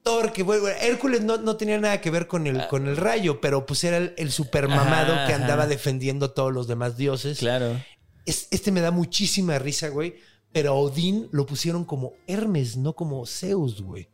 Thor, 0.03 0.33
que 0.33 0.43
bueno, 0.43 0.67
Hércules 0.69 1.21
no, 1.21 1.37
no 1.37 1.57
tenía 1.57 1.79
nada 1.79 2.01
que 2.01 2.11
ver 2.11 2.27
con 2.27 2.47
el, 2.47 2.67
con 2.69 2.89
el 2.89 2.97
rayo, 2.97 3.41
pero 3.41 3.67
pues 3.67 3.85
era 3.85 3.99
el, 3.99 4.15
el 4.17 4.33
super 4.33 4.67
mamado 4.67 5.13
Ajá, 5.13 5.27
que 5.27 5.35
andaba 5.35 5.63
ajá. 5.65 5.69
defendiendo 5.71 6.27
a 6.27 6.35
todos 6.35 6.53
los 6.53 6.67
demás 6.67 6.97
dioses. 6.97 7.39
Claro. 7.39 7.79
Es- 8.27 8.49
este 8.51 8.71
me 8.73 8.81
da 8.81 8.91
muchísima 8.91 9.59
risa, 9.59 9.89
güey. 9.89 10.15
Pero 10.53 10.73
a 10.73 10.75
Odín 10.75 11.29
lo 11.33 11.47
pusieron 11.47 11.85
como 11.85 12.13
Hermes, 12.27 12.77
no 12.77 12.95
como 12.95 13.25
Zeus, 13.27 13.81
güey. 13.83 14.09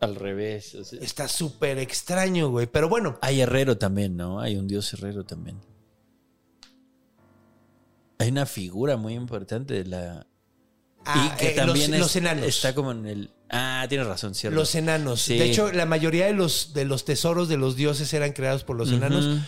Al 0.00 0.14
revés. 0.14 0.74
o 0.74 0.84
sea. 0.84 1.00
Está 1.00 1.26
súper 1.26 1.78
extraño, 1.78 2.50
güey. 2.50 2.66
Pero 2.66 2.88
bueno, 2.88 3.18
Hay 3.22 3.40
herrero 3.40 3.76
también, 3.78 4.16
¿no? 4.16 4.38
Hay 4.40 4.56
un 4.56 4.68
dios 4.68 4.92
herrero 4.92 5.24
también. 5.24 5.58
Hay 8.18 8.28
una 8.28 8.46
figura 8.46 8.96
muy 8.96 9.14
importante 9.14 9.74
de 9.74 9.84
la. 9.86 10.26
ah, 11.04 11.34
y 11.34 11.38
que 11.38 11.48
eh, 11.50 11.54
también 11.54 11.90
los, 11.90 11.94
es- 11.94 12.00
los 12.00 12.16
enanos. 12.16 12.46
está 12.46 12.74
como 12.74 12.92
en 12.92 13.06
el. 13.06 13.30
Ah, 13.50 13.86
tienes 13.88 14.06
razón, 14.06 14.34
cierto. 14.34 14.56
Los 14.58 14.74
enanos. 14.74 15.22
Sí. 15.22 15.38
De 15.38 15.44
hecho, 15.44 15.70
la 15.72 15.86
mayoría 15.86 16.26
de 16.26 16.32
los, 16.32 16.72
de 16.74 16.84
los 16.84 17.04
tesoros 17.04 17.48
de 17.48 17.56
los 17.56 17.76
dioses 17.76 18.12
eran 18.12 18.32
creados 18.32 18.64
por 18.64 18.76
los 18.76 18.90
enanos. 18.90 19.40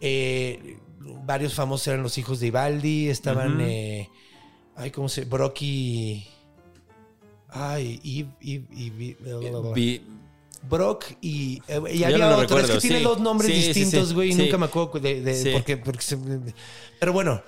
Eh, 0.00 0.78
varios 1.24 1.54
famosos 1.54 1.88
eran 1.88 2.02
los 2.02 2.16
hijos 2.18 2.40
de 2.40 2.48
Ibaldi. 2.48 3.08
Estaban. 3.08 3.60
Eh, 3.60 4.08
ay, 4.76 4.90
¿cómo 4.90 5.08
se? 5.08 5.24
Brock 5.24 5.62
y. 5.62 6.26
Ay, 7.48 8.00
y. 8.02 8.20
y- 8.40 8.54
y- 8.70 8.84
y- 8.86 8.90
Vi- 8.90 10.02
Brock 10.68 11.04
y. 11.22 11.62
eh, 11.68 11.80
y 11.94 12.04
había 12.04 12.18
no 12.18 12.36
otro. 12.36 12.58
es 12.58 12.70
que 12.70 12.78
tiene 12.78 13.00
dos 13.00 13.18
nombres 13.20 13.50
Sí, 13.50 13.62
distintos, 13.72 14.12
güey. 14.12 14.30
y 14.30 14.32
Sí. 14.34 14.42
Nunca 14.42 14.58
me 14.58 14.66
acuerdo 14.66 15.00
de. 15.00 15.20
de- 15.22 15.52
porque, 15.52 15.76
porque 15.78 16.02
se- 16.02 16.18
pero 16.98 17.12
bueno. 17.12 17.42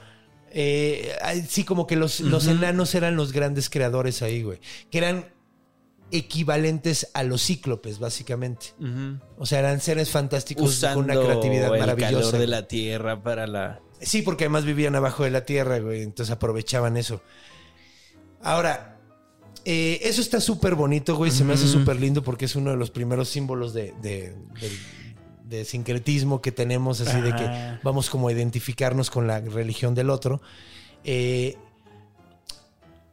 eh, 0.54 1.14
sí, 1.48 1.64
como 1.64 1.86
que 1.86 1.96
los, 1.96 2.20
los 2.20 2.46
enanos 2.46 2.94
eran 2.94 3.16
los 3.16 3.32
grandes 3.32 3.70
creadores 3.70 4.20
ahí, 4.22 4.42
güey. 4.42 4.58
Que 4.90 4.98
eran 4.98 5.32
equivalentes 6.12 7.08
a 7.14 7.22
los 7.24 7.42
cíclopes, 7.44 7.98
básicamente. 7.98 8.66
O 9.38 9.46
sea, 9.46 9.58
eran 9.60 9.80
seres 9.80 10.10
fantásticos 10.10 10.70
Usando 10.70 10.96
con 11.00 11.04
una 11.10 11.14
creatividad 11.20 11.74
el 11.74 11.80
maravillosa. 11.80 12.12
calor 12.30 12.38
de 12.38 12.46
la 12.46 12.68
tierra 12.68 13.22
para 13.22 13.46
la. 13.46 13.80
Sí, 14.00 14.22
porque 14.22 14.44
además 14.44 14.64
vivían 14.64 14.94
abajo 14.94 15.24
de 15.24 15.30
la 15.30 15.44
tierra, 15.44 15.78
güey. 15.78 16.02
Entonces 16.02 16.32
aprovechaban 16.32 16.96
eso. 16.96 17.22
Ahora, 18.42 18.98
eh, 19.64 20.00
eso 20.02 20.20
está 20.20 20.40
súper 20.40 20.74
bonito, 20.74 21.16
güey. 21.16 21.30
Se 21.30 21.44
me 21.44 21.54
hace 21.54 21.68
súper 21.68 22.00
lindo 22.00 22.22
porque 22.22 22.46
es 22.46 22.56
uno 22.56 22.70
de 22.70 22.76
los 22.76 22.90
primeros 22.90 23.28
símbolos 23.28 23.72
de, 23.72 23.94
de- 24.02 25.64
sincretismo 25.64 26.40
que 26.40 26.50
tenemos, 26.50 27.00
así 27.02 27.20
de 27.20 27.34
que 27.36 27.78
vamos 27.82 28.08
como 28.08 28.28
a 28.28 28.32
identificarnos 28.32 29.10
con 29.10 29.26
la 29.26 29.38
religión 29.40 29.94
del 29.94 30.08
otro. 30.08 30.40
Eh, 31.04 31.56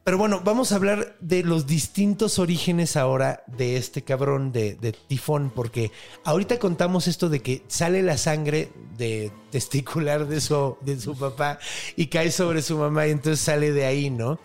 pero 0.02 0.16
bueno, 0.16 0.40
vamos 0.42 0.72
a 0.72 0.76
hablar 0.76 1.14
de 1.20 1.42
los 1.42 1.66
distintos 1.66 2.38
orígenes 2.38 2.96
ahora 2.96 3.44
de 3.46 3.76
este 3.76 4.02
cabrón 4.02 4.50
de, 4.50 4.94
Tifón, 5.08 5.52
porque 5.54 5.92
ahorita 6.24 6.58
contamos 6.58 7.06
esto 7.06 7.28
de 7.28 7.40
que 7.40 7.62
sale 7.68 8.02
la 8.02 8.16
sangre 8.16 8.70
de 8.96 9.30
testicular 9.50 10.26
de 10.26 10.40
su, 10.40 10.76
de 10.80 10.98
su 10.98 11.16
papá 11.16 11.58
y 11.96 12.06
cae 12.06 12.32
sobre 12.32 12.62
su 12.62 12.78
mamá 12.78 13.06
y 13.06 13.10
entonces 13.10 13.40
sale 13.40 13.72
de 13.72 13.84
ahí, 13.84 14.08
¿no? 14.08 14.40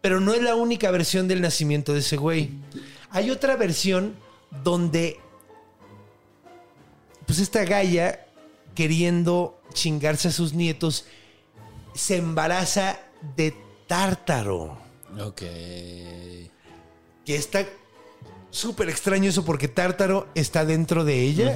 Pero 0.00 0.20
no 0.20 0.34
es 0.34 0.42
la 0.42 0.56
única 0.56 0.90
versión 0.90 1.28
del 1.28 1.40
nacimiento 1.40 1.92
de 1.92 2.00
ese 2.00 2.16
güey. 2.16 2.50
Hay 3.10 3.30
otra 3.30 3.56
versión 3.56 4.16
donde, 4.64 5.20
pues 7.26 7.38
esta 7.38 7.64
Gaia, 7.64 8.26
queriendo 8.74 9.60
chingarse 9.72 10.28
a 10.28 10.32
sus 10.32 10.52
nietos, 10.52 11.06
se 11.94 12.16
embaraza 12.16 12.98
de 13.36 13.54
Tártaro. 13.86 14.85
Ok. 15.20 15.42
Que 17.24 17.34
está 17.36 17.66
súper 18.50 18.88
extraño 18.88 19.28
eso 19.28 19.44
porque 19.44 19.68
Tártaro 19.68 20.28
está 20.34 20.64
dentro 20.64 21.04
de 21.04 21.22
ella. 21.22 21.54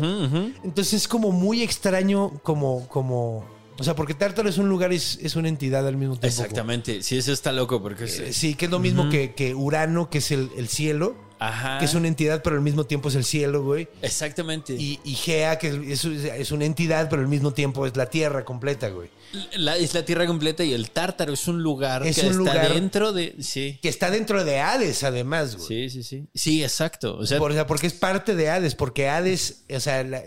Entonces 0.65 0.95
es 0.95 1.09
como 1.09 1.33
muy 1.33 1.63
extraño 1.63 2.41
como, 2.43 2.87
como... 2.89 3.45
O 3.79 3.85
sea, 3.85 3.95
porque 3.97 4.13
Tártaro 4.13 4.49
es 4.49 4.59
un 4.59 4.69
lugar, 4.69 4.93
es, 4.93 5.19
es 5.23 5.37
una 5.37 5.49
entidad 5.49 5.87
al 5.87 5.97
mismo 5.97 6.15
tiempo. 6.15 6.27
Exactamente. 6.27 7.03
Sí, 7.03 7.17
eso 7.17 7.33
está 7.33 7.51
loco 7.51 7.81
porque 7.81 8.05
es. 8.05 8.19
Eh, 8.21 8.33
Sí, 8.35 8.55
que 8.55 8.67
es 8.67 8.71
lo 8.71 8.79
mismo 8.79 9.09
que, 9.09 9.33
que 9.35 9.55
Urano, 9.55 10.11
que 10.11 10.19
es 10.19 10.31
el, 10.33 10.51
el 10.59 10.69
cielo, 10.69 11.17
Ajá. 11.41 11.79
que 11.79 11.87
es 11.87 11.95
una 11.95 12.07
entidad, 12.07 12.43
pero 12.45 12.55
al 12.57 12.63
mismo 12.63 12.85
tiempo 12.85 13.09
es 13.09 13.15
el 13.17 13.25
cielo, 13.25 13.65
güey. 13.65 13.89
Exactamente. 14.03 14.75
Y, 14.75 15.01
y 15.05 15.15
Gea, 15.15 15.59
que 15.59 15.69
es, 15.93 16.05
es 16.05 16.53
una 16.53 16.67
entidad, 16.67 17.09
pero 17.09 17.23
al 17.23 17.29
mismo 17.29 17.53
tiempo 17.53 17.87
es 17.87 17.97
la 17.97 18.07
Tierra 18.07 18.45
completa, 18.45 18.89
güey. 18.91 19.11
La, 19.57 19.77
es 19.77 19.95
la 19.95 20.05
tierra 20.05 20.27
completa 20.27 20.65
y 20.65 20.73
el 20.73 20.91
tártaro 20.91 21.33
es 21.33 21.47
un 21.49 21.63
lugar 21.63 22.05
Es 22.07 22.17
que 22.17 22.23
un 22.27 22.33
está 22.33 22.39
lugar- 22.39 22.75
dentro 22.75 23.13
de. 23.13 23.37
Sí. 23.41 23.79
Que 23.81 23.89
está 23.89 24.11
dentro 24.11 24.45
de 24.45 24.59
Hades, 24.59 25.03
además, 25.05 25.55
güey. 25.57 25.69
Sí, 25.89 25.91
sí, 25.91 26.03
sí. 26.03 26.29
Sí, 26.35 26.63
exacto. 26.65 27.17
O 27.17 27.25
sea, 27.27 27.39
Por- 27.39 27.53
o 27.53 27.55
sea, 27.55 27.67
porque 27.67 27.87
es 27.87 27.95
parte 27.95 28.35
de 28.35 28.51
Hades, 28.51 28.75
porque 28.75 29.09
Hades, 29.09 29.65
o 29.75 29.79
sea, 29.81 30.03
la- 30.03 30.25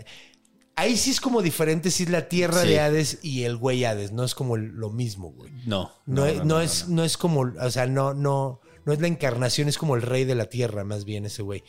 ahí 0.76 0.96
sí 0.96 1.10
es 1.10 1.20
como 1.20 1.42
diferente 1.42 1.90
si 1.90 2.04
es 2.04 2.08
la 2.10 2.28
tierra 2.28 2.62
Sí. 2.62 2.68
de 2.68 2.80
Hades 2.80 3.18
y 3.22 3.42
el 3.42 3.56
güey 3.56 3.84
Hades, 3.84 4.10
no 4.12 4.24
es 4.24 4.34
como 4.34 4.56
lo 4.56 4.90
mismo, 4.90 5.30
güey. 5.32 5.52
no. 5.66 5.92
No, 6.06 6.24
es, 6.26 6.42
no, 6.44 6.60
es, 6.60 6.88
no 6.88 7.04
es 7.04 7.16
como, 7.18 7.40
o 7.60 7.70
sea, 7.70 7.86
no, 7.86 8.14
no, 8.14 8.60
no 8.84 8.92
es 8.92 9.00
la 9.00 9.08
encarnación, 9.08 9.68
es 9.68 9.78
como 9.78 9.96
el 9.96 10.02
rey 10.02 10.24
de 10.24 10.34
la 10.34 10.46
tierra, 10.46 10.84
más 10.84 11.04
bien 11.04 11.26
ese 11.26 11.42
güey. 11.42 11.62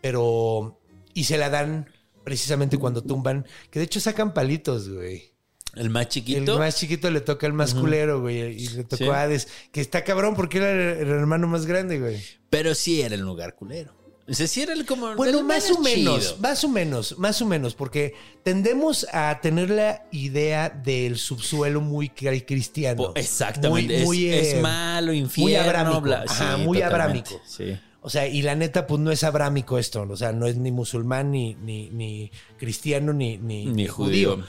Pero, 0.00 0.80
y 1.14 1.24
se 1.24 1.36
la 1.38 1.50
dan 1.50 1.88
precisamente 2.24 2.78
cuando 2.78 3.02
tumban, 3.02 3.46
que 3.70 3.78
de 3.78 3.86
hecho 3.86 4.00
sacan 4.00 4.34
palitos, 4.34 4.88
güey. 4.88 5.30
El 5.76 5.88
más 5.90 6.08
chiquito. 6.08 6.54
El 6.54 6.58
más 6.58 6.76
chiquito 6.76 7.10
le 7.10 7.20
toca 7.20 7.46
al 7.46 7.52
más 7.52 7.74
culero, 7.74 8.20
güey, 8.20 8.60
y 8.60 8.68
le 8.70 8.82
tocó 8.84 8.96
Sí. 9.04 9.08
a 9.08 9.22
Hades, 9.22 9.48
que 9.70 9.80
está 9.80 10.02
cabrón 10.02 10.34
porque 10.34 10.58
era 10.58 10.70
el, 10.72 10.78
el 10.98 11.08
hermano 11.08 11.46
más 11.46 11.64
grande, 11.66 12.00
güey. 12.00 12.20
Pero 12.50 12.74
sí 12.74 13.02
era 13.02 13.14
el 13.14 13.20
lugar 13.20 13.54
culero. 13.54 13.94
O 14.30 14.34
sea, 14.34 14.46
sí 14.46 14.62
era 14.62 14.72
el 14.74 14.86
como. 14.86 15.14
Bueno, 15.16 15.42
más 15.42 15.68
o 15.72 15.80
menos, 15.80 16.20
chido. 16.28 16.36
más 16.38 16.62
o 16.62 16.68
menos, 16.68 17.18
más 17.18 17.42
o 17.42 17.46
menos, 17.46 17.74
porque 17.74 18.14
tendemos 18.44 19.04
a 19.12 19.40
tener 19.42 19.70
la 19.70 20.04
idea 20.12 20.68
del 20.70 21.18
subsuelo 21.18 21.80
muy 21.80 22.08
cri- 22.10 22.44
cristiano. 22.46 23.12
Exactamente. 23.16 23.98
Muy, 23.98 24.04
muy, 24.06 24.26
es, 24.30 24.46
es 24.48 24.54
eh, 24.54 24.60
malo, 24.60 25.12
infierno, 25.12 25.42
muy 25.50 25.56
abrámico. 25.56 26.00
bla- 26.02 26.24
Ajá, 26.28 26.56
sí, 26.56 26.62
muy 26.62 26.80
abrámico. 26.80 27.40
Sí. 27.44 27.76
O 28.02 28.08
sea, 28.08 28.26
y 28.26 28.40
la 28.42 28.54
neta, 28.54 28.86
pues 28.86 28.98
no 29.00 29.10
es 29.12 29.24
abrámico 29.24 29.78
esto. 29.78 30.06
O 30.08 30.16
sea, 30.16 30.32
no 30.32 30.46
es 30.46 30.56
ni 30.56 30.70
musulmán, 30.70 31.30
ni, 31.32 31.54
ni, 31.56 31.90
ni 31.90 32.30
cristiano, 32.56 33.12
ni, 33.12 33.36
ni, 33.36 33.66
Ni 33.66 33.86
judío. 33.88 34.42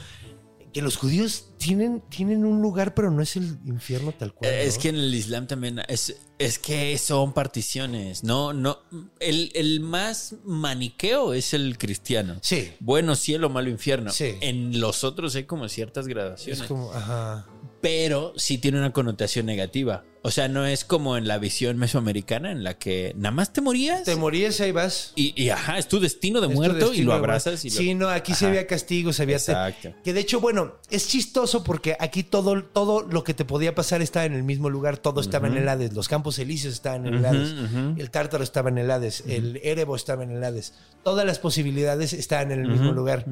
Que 0.72 0.80
los 0.80 0.96
judíos 0.96 1.50
tienen, 1.58 2.00
tienen 2.08 2.44
un 2.44 2.62
lugar, 2.62 2.94
pero 2.94 3.10
no 3.10 3.20
es 3.22 3.36
el 3.36 3.58
infierno 3.66 4.12
tal 4.12 4.32
cual. 4.32 4.50
Eh, 4.50 4.64
Es 4.66 4.78
que 4.78 4.88
en 4.88 4.96
el 4.96 5.14
Islam 5.14 5.46
también 5.46 5.80
es, 5.86 6.16
es 6.38 6.58
que 6.58 6.96
son 6.96 7.34
particiones. 7.34 8.24
No, 8.24 8.52
no. 8.54 8.78
El, 9.20 9.50
el 9.54 9.80
más 9.80 10.36
maniqueo 10.44 11.34
es 11.34 11.52
el 11.52 11.76
cristiano. 11.76 12.36
Sí. 12.40 12.72
Bueno 12.80 13.16
cielo, 13.16 13.50
malo 13.50 13.68
infierno. 13.68 14.10
Sí. 14.10 14.36
En 14.40 14.80
los 14.80 15.04
otros 15.04 15.34
hay 15.34 15.44
como 15.44 15.68
ciertas 15.68 16.06
gradaciones. 16.08 16.62
Es 16.62 16.66
como, 16.66 16.90
ajá. 16.92 17.46
Pero 17.82 18.32
sí 18.36 18.56
tiene 18.58 18.78
una 18.78 18.92
connotación 18.92 19.44
negativa. 19.44 20.04
O 20.24 20.30
sea, 20.30 20.46
no 20.46 20.64
es 20.64 20.84
como 20.84 21.16
en 21.16 21.26
la 21.26 21.38
visión 21.38 21.78
mesoamericana 21.78 22.52
en 22.52 22.62
la 22.62 22.78
que 22.78 23.12
nada 23.16 23.32
más 23.34 23.52
te 23.52 23.60
morías 23.60 24.04
Te 24.04 24.14
morías, 24.14 24.60
ahí 24.60 24.70
vas. 24.70 25.12
y, 25.16 25.34
y, 25.42 25.50
ajá, 25.50 25.78
es 25.78 25.88
tu 25.88 25.98
destino 25.98 26.40
de 26.40 26.46
Es 26.46 26.54
muerto 26.54 26.94
y 26.94 27.02
lo 27.02 27.12
abrazas 27.12 27.64
y 27.64 27.70
lo- 27.70 27.76
Sí, 27.76 27.94
no, 27.96 28.08
aquí 28.08 28.30
Ajá. 28.30 28.46
había 28.46 28.68
castigos, 28.68 29.18
había... 29.18 29.34
Exacto. 29.34 29.92
Que 30.04 30.12
de 30.12 30.20
hecho, 30.20 30.40
bueno, 30.40 30.74
es 30.90 31.08
chistoso 31.08 31.64
porque 31.64 31.96
aquí 31.98 32.22
todo, 32.22 32.62
todo 32.62 33.02
lo 33.02 33.24
que 33.24 33.34
te 33.34 33.44
podía 33.44 33.74
pasar 33.74 34.00
estaba 34.00 34.24
en 34.24 34.34
el 34.34 34.44
mismo 34.44 34.70
lugar, 34.70 34.96
todo 34.98 35.20
estaba 35.20 35.48
en 35.48 35.56
el 35.56 35.68
Hades, 35.68 35.92
los 35.92 36.06
campos 36.06 36.38
elíseos 36.38 36.74
estaban 36.74 37.04
en 37.08 37.14
el 37.14 37.24
Hades, 37.26 37.54
el 37.98 38.10
Tártaro 38.12 38.44
estaba 38.44 38.68
en 38.68 38.78
el 38.78 38.88
Hades, 38.92 39.24
el 39.26 39.58
Erebo 39.64 39.96
estaba 39.96 40.22
en 40.22 40.30
el 40.30 40.44
Hades, 40.44 40.74
todas 41.02 41.26
las 41.26 41.40
posibilidades 41.40 42.12
estaban 42.12 42.52
en 42.52 42.60
el 42.60 42.68
mismo 42.68 42.92
lugar. 42.92 43.26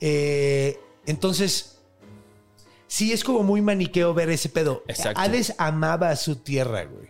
Eh, 0.00 0.78
entonces, 1.06 1.73
sí 2.94 3.12
es 3.12 3.24
como 3.24 3.42
muy 3.42 3.60
maniqueo 3.60 4.14
ver 4.14 4.30
ese 4.30 4.48
pedo. 4.48 4.84
Exacto. 4.86 5.20
Hades 5.20 5.54
amaba 5.58 6.10
a 6.10 6.16
su 6.16 6.36
tierra, 6.36 6.84
güey. 6.84 7.08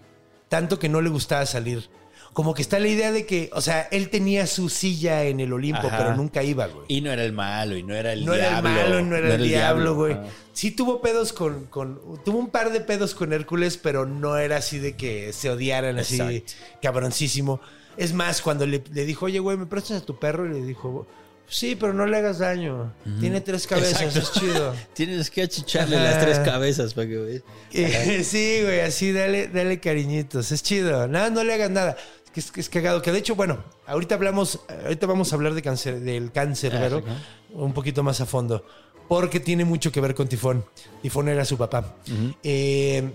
Tanto 0.48 0.78
que 0.78 0.88
no 0.88 1.02
le 1.02 1.10
gustaba 1.10 1.44
salir. 1.44 1.90
Como 2.32 2.54
que 2.54 2.62
está 2.62 2.78
la 2.78 2.88
idea 2.88 3.12
de 3.12 3.26
que, 3.26 3.50
o 3.52 3.60
sea, 3.60 3.82
él 3.92 4.08
tenía 4.08 4.46
su 4.46 4.70
silla 4.70 5.24
en 5.24 5.40
el 5.40 5.52
Olimpo, 5.52 5.86
Ajá. 5.86 5.98
pero 5.98 6.16
nunca 6.16 6.42
iba, 6.42 6.66
güey. 6.68 6.86
Y 6.88 7.02
no 7.02 7.12
era 7.12 7.22
el 7.22 7.34
malo, 7.34 7.76
y 7.76 7.82
no 7.82 7.94
era 7.94 8.14
el 8.14 8.24
no 8.24 8.32
era 8.32 8.48
diablo. 8.48 8.70
el 8.70 8.74
malo, 8.74 9.02
no 9.02 9.16
era, 9.16 9.34
el, 9.34 9.42
diablo, 9.42 9.94
güey. 9.94 10.16
Sí 10.54 10.70
tuvo 10.70 11.02
pedos 11.02 11.34
con, 11.34 11.66
con... 11.66 12.00
Tuvo 12.24 12.38
un 12.38 12.48
par 12.48 12.72
de 12.72 12.80
pedos 12.80 13.14
con 13.14 13.34
Hércules, 13.34 13.76
pero 13.76 14.06
no 14.06 14.38
era 14.38 14.56
así 14.56 14.78
de 14.78 14.96
que 14.96 15.34
se 15.34 15.50
odiaran 15.50 15.98
así 15.98 16.44
cabroncísimo. 16.82 17.60
Es 17.98 18.14
más, 18.14 18.40
cuando 18.40 18.66
le, 18.66 18.82
le 18.90 19.04
dijo, 19.04 19.26
oye, 19.26 19.38
güey, 19.38 19.58
¿me 19.58 19.66
prestas 19.66 20.02
a 20.02 20.04
tu 20.06 20.18
perro? 20.18 20.46
Y 20.46 20.60
le 20.60 20.66
dijo, 20.66 21.06
sí, 21.48 21.76
pero 21.76 21.92
no 21.92 22.06
le 22.06 22.16
hagas 22.16 22.38
daño. 22.38 22.92
Tiene 23.20 23.40
tres 23.40 23.66
cabezas, 23.66 24.02
Exacto. 24.02 24.18
es 24.20 24.32
chido. 24.32 24.74
Tienes 24.94 25.30
que 25.30 25.42
achicharle 25.42 25.96
Ajá. 25.96 26.04
las 26.04 26.20
tres 26.20 26.38
cabezas 26.40 26.94
para 26.94 27.08
que 27.08 27.16
veas. 27.16 27.42
Sí, 28.26 28.60
güey, 28.62 28.80
así 28.80 29.12
dale, 29.12 29.48
dale 29.48 29.80
cariñitos. 29.80 30.50
Es 30.52 30.62
chido. 30.62 31.06
Nada, 31.08 31.30
no 31.30 31.44
le 31.44 31.54
hagas 31.54 31.70
nada. 31.70 31.96
Es 32.34 32.50
que 32.50 32.60
es, 32.60 32.68
cagado. 32.68 33.00
Que 33.00 33.12
de 33.12 33.18
hecho, 33.18 33.36
bueno, 33.36 33.62
ahorita 33.86 34.16
hablamos, 34.16 34.58
ahorita 34.84 35.06
vamos 35.06 35.32
a 35.32 35.36
hablar 35.36 35.54
de 35.54 35.62
cáncer, 35.62 36.00
del 36.00 36.32
cáncer, 36.32 36.72
Ah, 36.74 36.80
pero 36.80 37.04
un 37.52 37.72
poquito 37.72 38.02
más 38.02 38.20
a 38.20 38.26
fondo. 38.26 38.66
porque 39.08 39.38
tiene 39.38 39.64
mucho 39.64 39.92
que 39.92 40.00
ver 40.00 40.14
con 40.16 40.26
Tifón. 40.26 40.64
Tifón 41.02 41.28
era 41.28 41.44
su 41.44 41.56
papá. 41.56 41.94
Eh, 42.42 43.08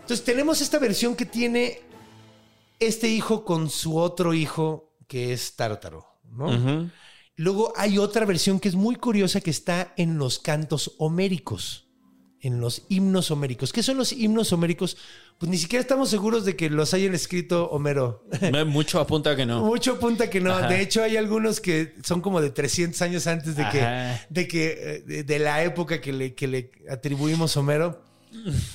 entonces 0.00 0.24
tenemos 0.24 0.60
esta 0.60 0.78
versión 0.78 1.16
que 1.16 1.24
tiene 1.24 1.80
este 2.78 3.08
hijo 3.08 3.44
con 3.44 3.70
su 3.70 3.96
otro 3.96 4.34
hijo 4.34 4.90
que 5.08 5.32
es 5.32 5.56
Tártaro, 5.56 6.06
¿no? 6.36 6.90
Luego 7.36 7.72
hay 7.76 7.98
otra 7.98 8.24
versión 8.24 8.60
que 8.60 8.68
es 8.68 8.76
muy 8.76 8.94
curiosa 8.96 9.40
que 9.40 9.50
está 9.50 9.92
en 9.96 10.18
los 10.18 10.38
cantos 10.38 10.94
homéricos, 10.98 11.86
en 12.40 12.60
los 12.60 12.82
himnos 12.88 13.30
homéricos. 13.32 13.72
¿Qué 13.72 13.82
son 13.82 13.96
los 13.96 14.12
himnos 14.12 14.52
homéricos? 14.52 14.96
Pues 15.38 15.50
ni 15.50 15.58
siquiera 15.58 15.80
estamos 15.80 16.10
seguros 16.10 16.44
de 16.44 16.54
que 16.54 16.70
los 16.70 16.94
hayan 16.94 17.12
escrito 17.12 17.68
Homero. 17.70 18.24
Mucho 18.66 19.00
apunta 19.00 19.34
que 19.34 19.44
no. 19.46 19.64
Mucho 19.64 19.94
apunta 19.94 20.30
que 20.30 20.40
no. 20.40 20.52
Ajá. 20.52 20.68
De 20.68 20.80
hecho, 20.80 21.02
hay 21.02 21.16
algunos 21.16 21.60
que 21.60 21.94
son 22.04 22.20
como 22.20 22.40
de 22.40 22.50
300 22.50 23.02
años 23.02 23.26
antes 23.26 23.56
de 23.56 23.68
que, 23.68 23.80
Ajá. 23.80 24.26
de 24.28 24.46
que 24.46 25.02
eh, 25.08 25.24
de, 25.24 25.38
la 25.40 25.64
época 25.64 26.00
que 26.00 26.12
le, 26.12 26.34
que 26.34 26.46
le 26.46 26.70
atribuimos 26.88 27.56
a 27.56 27.60
Homero. 27.60 28.00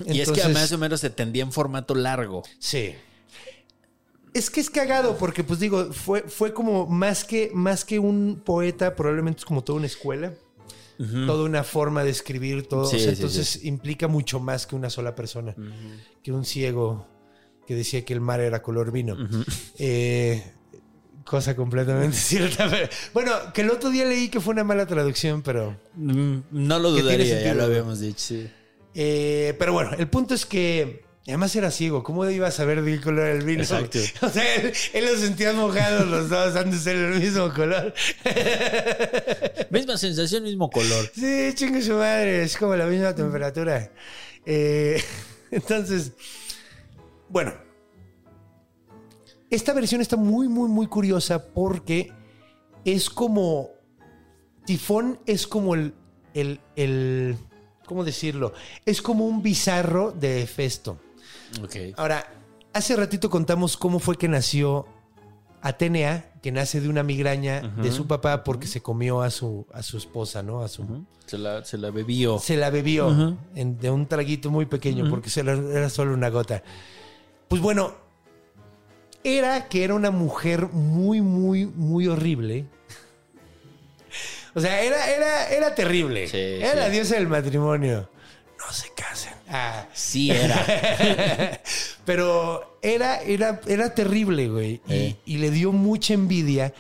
y 0.05 0.20
es 0.20 0.32
que 0.32 0.41
además 0.41 0.70
o 0.74 0.78
menos 0.78 0.99
se 0.99 1.10
tendía 1.10 1.43
en 1.43 1.53
formato 1.53 1.95
largo. 1.95 2.43
Sí. 2.60 2.93
Es 4.34 4.50
que 4.50 4.62
es 4.62 4.70
cagado 4.70 5.18
porque, 5.18 5.44
pues 5.44 5.60
digo, 5.60 5.92
fue, 5.92 6.22
fue 6.24 6.54
como 6.54 6.86
más 6.88 7.24
que, 7.26 7.52
más 7.54 7.84
que 7.86 8.00
un 8.00 8.42
poeta, 8.46 8.96
probablemente 8.96 9.40
es 9.40 9.46
como 9.46 9.64
toda 9.64 9.78
una 9.78 9.88
escuela, 9.88 10.34
toda 10.98 11.46
una 11.46 11.64
forma 11.64 12.04
de 12.04 12.12
escribir, 12.12 12.68
todo. 12.68 12.86
Sí, 12.86 12.98
O 12.98 13.00
sea, 13.00 13.10
sí, 13.12 13.16
entonces 13.16 13.64
implica 13.64 14.08
mucho 14.08 14.40
más 14.40 14.68
que 14.68 14.76
una 14.76 14.90
sola 14.90 15.16
persona, 15.16 15.56
que 16.22 16.32
un 16.32 16.46
ciego 16.46 17.08
que 17.66 17.76
decía 17.76 18.04
que 18.04 18.14
el 18.14 18.22
mar 18.22 18.40
era 18.42 18.62
color 18.62 18.92
vino. 18.92 19.16
Eh, 19.78 20.44
cosa 21.24 21.56
completamente 21.56 22.18
cierta. 22.18 22.68
pero- 22.70 22.90
bueno, 23.14 23.32
que 23.54 23.62
el 23.62 23.70
otro 23.70 23.90
día 23.92 24.06
leí 24.06 24.30
que 24.30 24.40
fue 24.42 24.54
una 24.54 24.64
mala 24.64 24.86
traducción, 24.88 25.42
pero... 25.42 25.80
Mm, 25.96 26.38
No 26.52 26.80
lo 26.80 26.92
dudaría, 26.92 27.44
ya 27.44 27.54
lo 27.54 27.64
habíamos 27.64 28.00
dicho, 28.00 28.20
sí. 28.20 28.50
Eh, 28.96 29.56
pero 29.60 29.72
bueno, 29.74 29.92
el 29.98 30.08
punto 30.10 30.34
es 30.34 30.46
que 30.46 31.04
además 31.30 31.56
era 31.56 31.72
ciego. 31.72 32.04
¿Cómo 32.04 32.30
iba 32.30 32.48
a 32.48 32.52
saber 32.52 32.82
de 32.82 32.96
qué 32.96 33.02
color 33.02 33.28
era 33.28 33.38
el 33.38 33.46
vino? 33.46 33.62
Exacto. 33.62 34.00
O 34.22 34.30
sea, 34.30 34.56
él, 34.56 34.74
él 34.94 35.06
los 35.06 35.20
sentía 35.20 35.54
mojados 35.54 36.08
los 36.08 36.30
dos 36.30 36.56
antes 36.56 36.84
de 36.84 36.92
ser 36.92 36.96
el 36.96 37.20
mismo 37.20 37.54
color. 37.54 37.94
Misma 39.70 39.98
sensación, 39.98 40.44
mismo 40.44 40.70
color. 40.70 41.12
Sí, 41.14 41.52
chingue 41.54 41.82
su 41.82 41.94
madre, 41.94 42.44
es 42.44 42.58
como 42.58 42.76
la 42.76 42.86
misma 42.86 43.14
temperatura. 43.14 43.92
Eh, 44.46 45.02
entonces, 45.52 46.14
bueno, 47.30 47.54
esta 49.50 49.74
versión 49.74 50.02
está 50.02 50.16
muy, 50.16 50.48
muy, 50.48 50.70
muy 50.70 50.88
curiosa 50.88 51.46
porque 51.54 52.12
es 52.86 53.10
como. 53.10 53.72
Tifón 54.66 55.20
es 55.26 55.48
como 55.48 55.76
el. 55.76 55.94
el, 56.34 56.60
el 56.76 57.38
¿Cómo 57.86 58.04
decirlo? 58.04 58.54
Es 58.86 59.02
como 59.02 59.26
un 59.26 59.42
bizarro 59.42 60.12
de 60.12 60.44
Hefesto. 60.44 61.00
Ahora, 61.97 62.26
hace 62.74 62.95
ratito 62.95 63.30
contamos 63.30 63.78
cómo 63.78 64.00
fue 64.00 64.18
que 64.18 64.28
nació 64.28 64.86
Atenea, 65.62 66.32
que 66.41 66.52
nace 66.54 66.80
de 66.80 66.88
una 66.88 67.04
migraña 67.04 67.62
de 67.82 67.91
su 67.91 68.08
papá 68.08 68.43
porque 68.45 68.66
se 68.68 68.82
comió 68.82 69.22
a 69.22 69.30
su, 69.30 69.66
a 69.74 69.84
su 69.84 69.97
esposa, 69.97 70.41
¿no? 70.41 70.62
A 70.62 70.68
su, 70.70 71.06
Se 71.26 71.38
la, 71.38 71.66
se 71.66 71.78
la 71.78 71.91
bebió. 71.91 72.39
se 72.39 72.56
la 72.56 72.70
bebió 72.70 73.38
en- 73.56 73.78
de 73.78 73.89
un 73.91 74.08
traguito 74.08 74.50
muy 74.52 74.66
pequeño 74.68 75.10
porque 75.10 75.30
se 75.30 75.43
la- 75.43 75.54
era 75.54 75.89
solo 75.89 76.14
una 76.14 76.30
gota. 76.30 76.64
Pues 77.50 77.62
bueno, 77.62 77.93
era 79.24 79.68
que 79.68 79.84
era 79.84 79.95
una 79.95 80.12
mujer 80.12 80.70
muy, 80.70 81.20
muy, 81.22 81.66
muy 81.66 82.08
horrible. 82.08 82.66
O 84.56 84.60
sea, 84.62 84.82
era, 84.82 85.10
era, 85.12 85.50
era 85.50 85.76
terrible. 85.76 86.28
Sí, 86.28 86.38
era 86.38 86.72
sí. 86.72 86.78
la 86.78 86.89
diosa 86.89 87.16
del 87.16 87.28
matrimonio. 87.28 88.10
No 88.58 88.74
se 88.74 88.89
casen. 88.95 89.34
Ah. 89.50 89.88
Sí 89.93 90.30
era. 90.32 91.60
Pero 92.06 92.78
era, 92.82 93.22
era, 93.22 93.62
era 93.68 93.93
terrible, 93.93 94.47
güey. 94.50 94.82
Y- 94.88 94.93
Eh. 94.93 95.16
Y, 95.26 95.38
le 95.38 95.52
dio 95.52 95.72
mucha 95.72 96.14
envidia. 96.14 96.74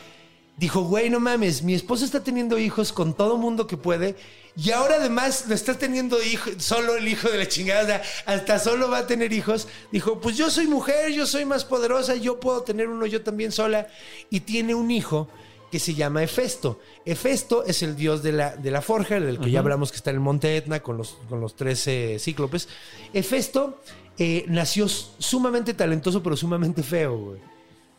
Dijo, 0.57 0.81
güey, 0.81 1.09
no 1.09 1.19
mames, 1.21 1.63
mi 1.63 1.73
esposo 1.73 2.03
está 2.03 2.21
teniendo 2.23 2.59
hijos 2.59 2.91
con 2.91 3.13
todo 3.15 3.37
mundo 3.37 3.65
que 3.65 3.77
puede. 3.77 4.15
Y 4.57 4.71
ahora 4.71 4.95
además 4.95 5.45
lo 5.47 5.55
está 5.55 5.77
teniendo 5.77 6.21
hijo, 6.21 6.49
solo 6.57 6.97
el 6.97 7.07
hijo 7.07 7.29
de 7.29 7.37
la 7.37 7.47
chingada. 7.47 7.81
O 7.83 7.85
sea, 7.87 8.01
hasta 8.25 8.59
solo 8.59 8.89
va 8.89 8.99
a 8.99 9.07
tener 9.07 9.31
hijos. 9.31 9.67
Dijo, 9.91 10.19
pues 10.19 10.35
yo 10.35 10.49
soy 10.49 10.67
mujer, 10.67 11.13
yo 11.13 11.25
soy 11.25 11.45
más 11.45 11.63
poderosa, 11.63 12.15
yo 12.15 12.39
puedo 12.41 12.63
tener 12.63 12.89
uno 12.89 13.05
yo 13.05 13.23
también 13.23 13.53
sola. 13.53 13.87
Y 14.29 14.41
tiene 14.41 14.75
un 14.75 14.91
hijo 14.91 15.29
que 15.71 15.79
se 15.79 15.93
llama 15.93 16.23
Hefesto. 16.23 16.79
Hefesto 17.05 17.63
es 17.65 17.83
el 17.83 17.95
dios 17.95 18.23
de 18.23 18.31
la, 18.31 18.55
de 18.55 18.71
la 18.71 18.81
forja, 18.81 19.19
del 19.19 19.39
que 19.39 19.51
ya 19.51 19.59
hablamos 19.59 19.91
que 19.91 19.97
está 19.97 20.09
en 20.09 20.17
el 20.17 20.21
monte 20.21 20.57
Etna 20.57 20.81
con 20.81 20.97
los, 20.97 21.17
con 21.29 21.39
los 21.41 21.55
13 21.55 22.17
cíclopes. 22.19 22.67
Hefesto 23.13 23.81
eh, 24.17 24.45
nació 24.47 24.87
sumamente 24.87 25.73
talentoso, 25.73 26.21
pero 26.21 26.35
sumamente 26.35 26.83
feo, 26.83 27.17
güey. 27.17 27.39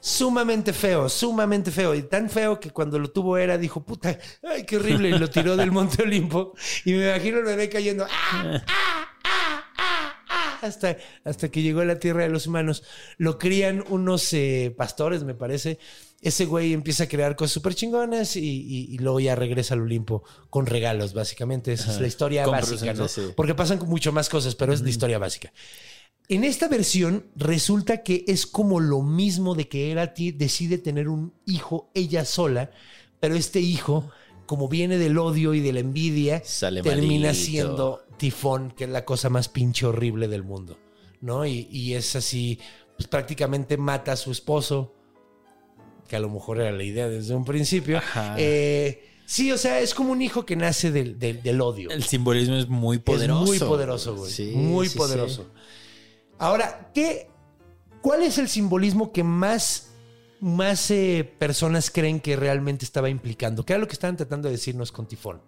Sumamente 0.02 0.72
feo, 0.72 1.08
sumamente 1.10 1.70
feo. 1.70 1.94
Y 1.94 2.02
tan 2.02 2.30
feo 2.30 2.58
que 2.58 2.70
cuando 2.70 2.98
lo 2.98 3.10
tuvo 3.10 3.36
era, 3.36 3.58
dijo, 3.58 3.82
puta, 3.82 4.18
ay, 4.42 4.64
qué 4.64 4.76
horrible. 4.76 5.10
Y 5.10 5.18
lo 5.18 5.28
tiró 5.28 5.56
del 5.56 5.72
monte 5.72 6.02
Olimpo. 6.04 6.54
Y 6.84 6.92
me 6.92 7.10
imagino 7.10 7.38
el 7.38 7.44
bebé 7.44 7.68
cayendo. 7.68 8.04
¡ah, 8.04 8.08
ah, 8.10 8.42
ah, 8.44 8.64
ah, 8.66 8.66
ah! 8.68 8.99
Hasta, 10.62 10.96
hasta 11.24 11.50
que 11.50 11.62
llegó 11.62 11.80
a 11.80 11.84
la 11.84 11.98
tierra 11.98 12.22
de 12.24 12.28
los 12.30 12.46
humanos. 12.46 12.82
Lo 13.18 13.38
crían 13.38 13.84
unos 13.88 14.32
eh, 14.32 14.74
pastores, 14.76 15.24
me 15.24 15.34
parece. 15.34 15.78
Ese 16.20 16.44
güey 16.44 16.72
empieza 16.74 17.04
a 17.04 17.08
crear 17.08 17.34
cosas 17.34 17.52
súper 17.52 17.74
chingonas 17.74 18.36
y, 18.36 18.40
y- 18.40 18.94
y 18.94 18.98
luego 18.98 19.20
ya 19.20 19.34
regresa 19.34 19.74
al 19.74 19.80
Olimpo 19.80 20.22
con 20.50 20.66
regalos, 20.66 21.14
básicamente. 21.14 21.72
Esa 21.72 21.92
es 21.92 22.00
la 22.00 22.06
historia 22.06 22.44
Con 22.44 22.52
básica, 22.52 22.92
¿no? 22.92 23.08
sí. 23.08 23.22
Porque 23.34 23.54
pasan 23.54 23.78
mucho 23.86 24.12
más 24.12 24.28
cosas, 24.28 24.54
pero 24.54 24.72
es 24.72 24.82
la 24.82 24.90
historia 24.90 25.18
básica. 25.18 25.52
En 26.28 26.44
esta 26.44 26.68
versión 26.68 27.26
resulta 27.34 28.02
que 28.02 28.24
es 28.28 28.46
como 28.46 28.78
lo 28.80 29.02
mismo 29.02 29.54
de 29.54 29.68
que 29.68 29.90
Erati 29.90 30.30
decide 30.30 30.78
tener 30.78 31.08
un 31.08 31.32
hijo 31.46 31.90
ella 31.94 32.24
sola, 32.24 32.70
pero 33.18 33.34
este 33.34 33.60
hijo, 33.60 34.10
como 34.46 34.68
viene 34.68 34.96
del 34.98 35.18
odio 35.18 35.54
y 35.54 35.60
de 35.60 35.72
la 35.72 35.80
envidia, 35.80 36.40
Sale 36.44 36.82
termina 36.82 37.28
malito. 37.28 37.44
siendo 37.44 38.02
Tifón, 38.20 38.70
que 38.72 38.84
es 38.84 38.90
la 38.90 39.06
cosa 39.06 39.30
más 39.30 39.48
pinche 39.48 39.86
horrible 39.86 40.28
del 40.28 40.42
mundo, 40.44 40.78
¿no? 41.22 41.46
Y, 41.46 41.66
y 41.70 41.94
es 41.94 42.14
así, 42.16 42.58
pues 42.96 43.08
prácticamente 43.08 43.78
mata 43.78 44.12
a 44.12 44.16
su 44.16 44.30
esposo, 44.30 44.94
que 46.06 46.16
a 46.16 46.20
lo 46.20 46.28
mejor 46.28 46.60
era 46.60 46.70
la 46.70 46.82
idea 46.84 47.08
desde 47.08 47.34
un 47.34 47.46
principio. 47.46 47.98
Eh, 48.36 49.02
sí, 49.24 49.50
o 49.52 49.56
sea, 49.56 49.80
es 49.80 49.94
como 49.94 50.12
un 50.12 50.20
hijo 50.20 50.44
que 50.44 50.54
nace 50.54 50.90
del, 50.92 51.18
del- 51.18 51.42
del 51.42 51.60
odio. 51.62 51.88
El 51.90 52.02
simbolismo 52.02 52.56
es 52.56 52.68
muy 52.68 52.98
poderoso. 52.98 53.42
Es 53.44 53.48
muy 53.48 53.58
poderoso, 53.58 54.16
güey. 54.16 54.30
Sí, 54.30 54.52
muy 54.54 54.88
sí, 54.88 54.98
poderoso. 54.98 55.44
sí. 55.44 55.60
Ahora, 56.38 56.90
¿qué, 56.94 57.28
¿cuál 58.02 58.22
es 58.22 58.36
el 58.36 58.48
simbolismo 58.48 59.12
que 59.12 59.24
más, 59.24 59.92
más 60.40 60.90
eh, 60.90 61.32
personas 61.38 61.90
creen 61.90 62.20
que 62.20 62.36
realmente 62.36 62.84
estaba 62.84 63.08
implicando? 63.08 63.64
¿Qué 63.64 63.72
era 63.72 63.80
lo 63.80 63.86
que 63.86 63.94
estaban 63.94 64.16
tratando 64.18 64.48
de 64.48 64.52
decirnos 64.56 64.92
con 64.92 65.06
Tifón? 65.06 65.40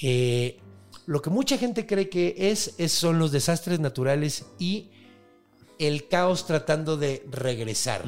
Eh, 0.00 0.58
lo 1.06 1.20
que 1.22 1.30
mucha 1.30 1.58
gente 1.58 1.86
cree 1.86 2.08
que 2.08 2.34
es, 2.38 2.74
es- 2.78 2.92
son 2.92 3.18
los 3.18 3.32
desastres 3.32 3.80
naturales 3.80 4.46
y 4.58 4.88
el 5.78 6.06
caos 6.06 6.46
tratando 6.46 6.96
de 6.96 7.24
regresar. 7.30 8.04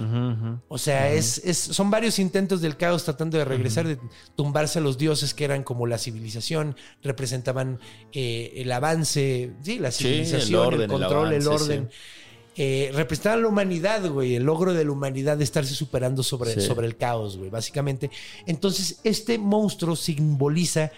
O 0.68 0.78
sea, 0.78 1.11
es, 1.12 1.38
es- 1.45 1.59
son 1.59 1.90
varios 1.90 2.20
intentos 2.20 2.61
del 2.61 2.76
caos 2.76 3.03
tratando 3.05 3.36
de 3.36 3.45
regresar, 3.45 3.88
de 3.88 3.99
tumbarse 4.36 4.78
a 4.78 4.82
los 4.82 4.97
dioses 4.97 5.34
que 5.34 5.45
eran 5.45 5.64
como 5.64 5.86
la 5.86 5.99
civilización, 5.99 6.76
representaban 7.03 7.80
eh, 8.12 8.53
el 8.57 8.70
avance, 8.70 9.53
sí, 9.62 9.78
la 9.80 9.90
Sí, 9.90 10.07
el 10.07 10.11
civilización, 10.26 10.61
el, 10.61 10.66
orden, 10.68 10.80
el 10.82 10.88
control, 10.88 11.32
el, 11.32 11.42
avance, 11.47 11.64
orden. 11.64 11.90
Eh, 12.57 12.92
representaban 12.95 13.42
la 13.42 13.49
humanidad, 13.49 14.09
güey, 14.09 14.36
el 14.36 14.45
logro 14.45 14.72
de 14.72 14.84
la 14.84 14.92
humanidad 14.92 15.36
de 15.36 15.42
estarse 15.42 15.74
superando 15.74 16.22
sobre, 16.22 16.55
Sí. 16.55 16.61
sobre 16.61 16.86
el 16.86 16.97
caos, 16.97 17.36
güey, 17.36 17.51
básicamente. 17.51 18.09
Entonces, 18.47 19.01
este 19.03 19.38
monstruo 19.38 19.97
simboliza 19.97 20.92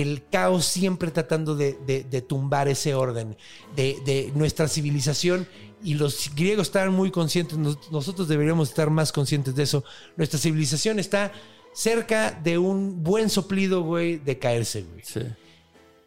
el 0.00 0.22
caos 0.30 0.64
siempre 0.64 1.10
tratando 1.10 1.54
de, 1.54 1.74
de- 1.86 2.04
de 2.04 2.22
tumbar 2.22 2.68
ese 2.68 2.94
orden 2.94 3.36
de, 3.76 3.98
de 4.04 4.32
nuestra 4.34 4.68
civilización. 4.68 5.46
Y 5.84 5.94
los 5.94 6.30
griegos 6.36 6.68
estaban 6.68 6.92
muy 6.92 7.10
conscientes, 7.10 7.58
nos- 7.58 7.90
nosotros 7.90 8.28
deberíamos 8.28 8.68
estar 8.68 8.88
más 8.90 9.10
conscientes 9.12 9.54
de 9.56 9.64
eso. 9.64 9.84
Nuestra 10.16 10.38
civilización 10.38 10.98
está 11.00 11.32
cerca 11.74 12.30
de 12.30 12.56
un 12.58 13.02
buen 13.02 13.28
soplido, 13.30 13.82
güey, 13.82 14.18
de 14.18 14.38
caerse, 14.38 14.82
güey. 14.82 15.02
Sí. 15.04 15.20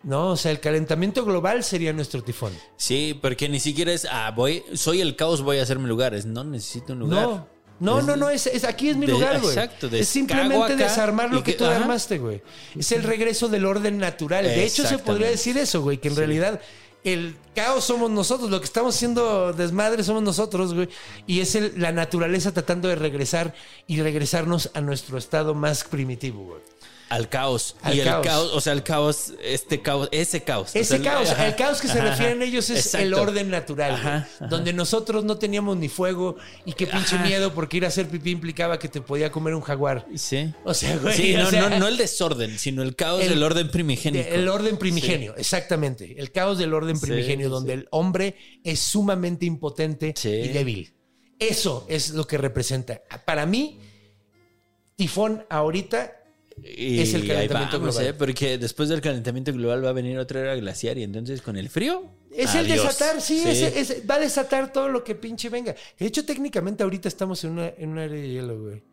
¿No? 0.03 0.29
O 0.31 0.37
sea, 0.37 0.51
el 0.51 0.59
calentamiento 0.59 1.25
global 1.25 1.63
sería 1.63 1.91
nuestro 1.91 2.23
tifón. 2.23 2.53
Sí, 2.77 3.17
porque 3.21 3.49
ni 3.49 3.59
siquiera 3.59 3.91
es, 3.91 4.07
ah, 4.09 4.31
voy, 4.35 4.63
soy 4.75 5.01
el 5.01 5.15
caos, 5.15 5.41
voy 5.41 5.57
a 5.57 5.63
hacerme 5.63 5.87
lugares. 5.87 6.25
No 6.27 6.43
necesito 6.43 6.93
un 6.93 6.99
lugar. 6.99 7.21
No. 7.27 7.47
No, 7.79 8.01
no, 8.01 8.15
no, 8.15 8.29
es, 8.29 8.47
es- 8.47 8.63
aquí 8.63 8.89
es 8.89 8.95
mi 8.97 9.05
de- 9.05 9.11
lugar, 9.11 9.39
güey. 9.41 9.53
exacto, 9.53 9.87
Es 9.91 10.07
simplemente 10.07 10.55
acá 10.73 10.75
desarmar 10.75 11.29
lo 11.31 11.43
que, 11.43 11.51
que- 11.51 11.57
tú 11.57 11.65
ajá. 11.65 11.75
armaste, 11.75 12.17
güey. 12.19 12.41
Es 12.77 12.91
el 12.93 13.03
regreso 13.03 13.49
del 13.49 13.65
orden 13.65 13.97
natural. 13.97 14.45
De 14.45 14.63
hecho, 14.63 14.85
se 14.87 14.97
podría 14.97 15.27
decir 15.29 15.57
eso, 15.57 15.81
güey, 15.81 15.97
que 15.97 16.07
en 16.07 16.15
realidad 16.15 16.61
el 17.03 17.35
caos 17.55 17.83
somos 17.85 18.11
nosotros, 18.11 18.51
lo 18.51 18.59
que 18.59 18.65
estamos 18.65 18.95
haciendo 18.95 19.51
desmadre 19.53 20.03
somos 20.03 20.21
nosotros, 20.21 20.73
güey. 20.75 20.89
Y 21.25 21.39
es 21.39 21.55
el- 21.55 21.73
la 21.77 21.91
naturaleza 21.91 22.51
tratando 22.53 22.87
de 22.87 22.95
regresar 22.95 23.55
y 23.87 24.01
regresarnos 24.01 24.69
a 24.75 24.81
nuestro 24.81 25.17
estado 25.17 25.55
más 25.55 25.83
primitivo, 25.83 26.43
güey. 26.43 26.61
al 27.07 27.29
caos. 27.29 27.75
Al 27.83 27.93
y 27.93 27.99
el 27.99 28.07
caos. 28.07 28.25
caos. 28.25 28.51
o 28.55 28.59
sea, 28.61 28.73
el 28.73 28.81
caos, 28.81 29.33
este 29.43 29.79
caos, 29.79 30.09
ese 30.11 30.41
caos. 30.43 30.71
O 30.75 30.79
Ese 30.79 30.97
sea, 30.97 31.13
caos, 31.13 31.29
el 31.39 31.55
caos 31.55 31.79
que 31.79 31.87
se 31.87 31.99
Ajá, 31.99 32.09
refieren 32.09 32.41
ellos 32.41 32.67
es 32.71 32.79
exacto. 32.87 33.05
el 33.05 33.13
orden 33.13 33.49
natural, 33.51 33.91
güey. 33.91 34.01
Ajá, 34.01 34.27
ajá. 34.37 34.47
donde 34.47 34.73
nosotros 34.73 35.23
no 35.23 35.37
teníamos 35.37 35.77
ni 35.77 35.87
fuego 35.87 36.35
y 36.65 36.73
qué 36.73 36.87
pinche 36.87 37.19
miedo 37.19 37.53
porque 37.53 37.77
ir 37.77 37.85
a 37.85 37.89
hacer 37.89 38.07
pipí 38.09 38.31
implicaba 38.31 38.79
que 38.79 38.89
te 38.89 39.01
podía 39.01 39.31
comer 39.31 39.53
un 39.53 39.61
jaguar. 39.61 40.07
Sí. 40.15 40.51
O 40.63 40.73
sea, 40.73 40.97
güey, 40.97 41.15
Sí, 41.15 41.35
o 41.35 41.43
no, 41.43 41.49
sea, 41.51 41.69
no, 41.69 41.77
no 41.79 41.87
el 41.87 41.95
desorden, 41.97 42.57
sino 42.57 42.81
el 42.81 42.95
caos 42.95 43.21
El- 43.21 43.29
del 43.29 43.43
orden 43.43 43.69
primigénico. 43.69 44.27
de- 44.27 44.33
el 44.35 44.49
orden 44.49 44.75
primigenio, 44.77 45.35
exactamente. 45.37 46.15
El 46.17 46.31
caos 46.31 46.57
del 46.57 46.73
orden 46.73 46.99
primigenio, 46.99 47.44
sí, 47.44 47.44
donde 47.49 47.73
el 47.73 47.87
hombre 47.91 48.35
es 48.63 48.79
sumamente 48.79 49.45
impotente 49.45 50.13
y 50.23 50.47
débil. 50.49 50.93
Eso 51.39 51.85
es 51.89 52.11
lo 52.11 52.25
que 52.25 52.37
representa. 52.37 53.01
Para 53.25 53.45
mí, 53.45 53.79
Tifón 54.95 55.45
ahorita 55.49 56.13
Y 56.63 57.01
es 57.01 57.13
el 57.13 57.27
calentamiento 57.27 57.79
vamos, 57.79 57.95
global. 57.95 58.13
¿eh? 58.13 58.13
Porque 58.17 58.57
después 58.57 58.87
del 58.87 59.01
calentamiento 59.01 59.51
global 59.51 59.83
va 59.83 59.89
a 59.89 59.93
venir 59.93 60.17
otra 60.17 60.39
era 60.39 60.55
glaciar 60.55 60.97
y 60.97 61.03
entonces 61.03 61.41
con 61.41 61.57
el 61.57 61.67
frío. 61.69 62.03
Es 62.31 62.55
el 62.55 62.67
desatar, 62.67 63.21
sí, 63.21 63.43
es- 63.45 63.61
es- 63.91 64.09
va 64.09 64.15
a 64.15 64.19
desatar 64.19 64.71
todo 64.71 64.87
lo 64.89 65.03
que 65.03 65.15
pinche 65.15 65.49
venga. 65.49 65.75
De 65.99 66.05
hecho, 66.05 66.25
técnicamente 66.25 66.83
ahorita 66.83 67.07
estamos 67.09 67.43
en 67.43 67.51
una, 67.51 67.67
en 67.77 67.89
una 67.89 68.05
era 68.05 68.13
de 68.13 68.29
hielo, 68.29 68.61
güey. 68.61 68.83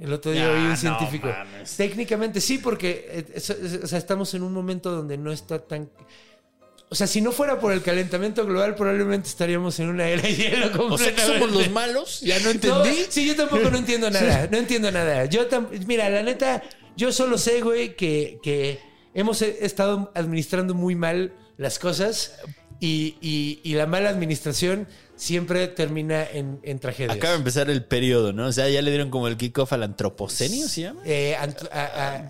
El 0.00 0.12
otro 0.14 0.32
día 0.32 0.46
Ah, 0.48 0.52
oí 0.54 0.62
un 0.62 0.68
no 0.70 0.76
científico. 0.76 1.28
mames. 1.28 1.76
Técnicamente 1.76 2.40
sí, 2.40 2.58
porque 2.58 3.06
eh, 3.10 3.26
es- 3.34 3.50
o 3.50 3.86
sea, 3.86 3.98
estamos 3.98 4.32
en 4.34 4.42
un 4.42 4.52
momento 4.52 4.90
donde 4.90 5.18
no 5.18 5.30
está 5.32 5.58
tan... 5.58 5.90
O 6.92 6.94
sea, 6.94 7.06
si 7.06 7.22
no 7.22 7.32
fuera 7.32 7.58
por 7.58 7.72
el 7.72 7.80
calentamiento 7.82 8.44
global, 8.44 8.74
probablemente 8.74 9.26
estaríamos 9.26 9.80
en 9.80 9.88
una 9.88 10.06
era 10.08 10.20
de 10.20 10.34
hielo 10.36 10.66
O 10.66 10.68
sea 10.68 10.70
que 10.70 10.76
completamente. 11.22 11.22
somos 11.40 11.50
los 11.52 11.70
malos, 11.70 12.20
ya 12.20 12.38
no 12.40 12.44
No, 12.44 12.50
entendí. 12.50 13.06
sí, 13.08 13.26
yo 13.26 13.34
tampoco 13.34 13.70
no 13.70 13.78
entiendo 13.78 14.10
nada. 14.10 14.46
No 14.50 14.58
entiendo 14.58 14.92
nada. 14.92 15.24
Yo 15.24 15.46
mira, 15.86 16.10
la 16.10 16.22
neta, 16.22 16.62
yo 16.94 17.10
solo 17.10 17.38
sé, 17.38 17.62
güey, 17.62 17.96
que, 17.96 18.38
que 18.42 18.78
hemos 19.14 19.40
eh, 19.40 19.56
estado 19.62 20.12
administrando 20.14 20.74
muy 20.74 20.94
mal 20.94 21.32
las 21.56 21.78
cosas 21.78 22.34
y, 22.78 23.16
y- 23.22 23.60
y 23.64 23.72
la 23.74 23.86
mala 23.86 24.10
administración 24.10 24.86
siempre 25.16 25.68
termina 25.68 26.24
en, 26.30 26.60
en 26.62 26.78
tragedias. 26.78 27.16
Acaba 27.16 27.32
de 27.32 27.38
empezar 27.38 27.70
el 27.70 27.84
periodo, 27.86 28.34
¿no? 28.34 28.48
O 28.48 28.52
sea, 28.52 28.68
ya 28.68 28.82
le 28.82 28.90
dieron 28.90 29.08
como 29.08 29.28
el 29.28 29.38
kickoff 29.38 29.72
al 29.72 29.82
antropocenio, 29.84 30.68
¿se 30.68 30.82
llama? 30.82 31.00
Eh, 31.06 31.36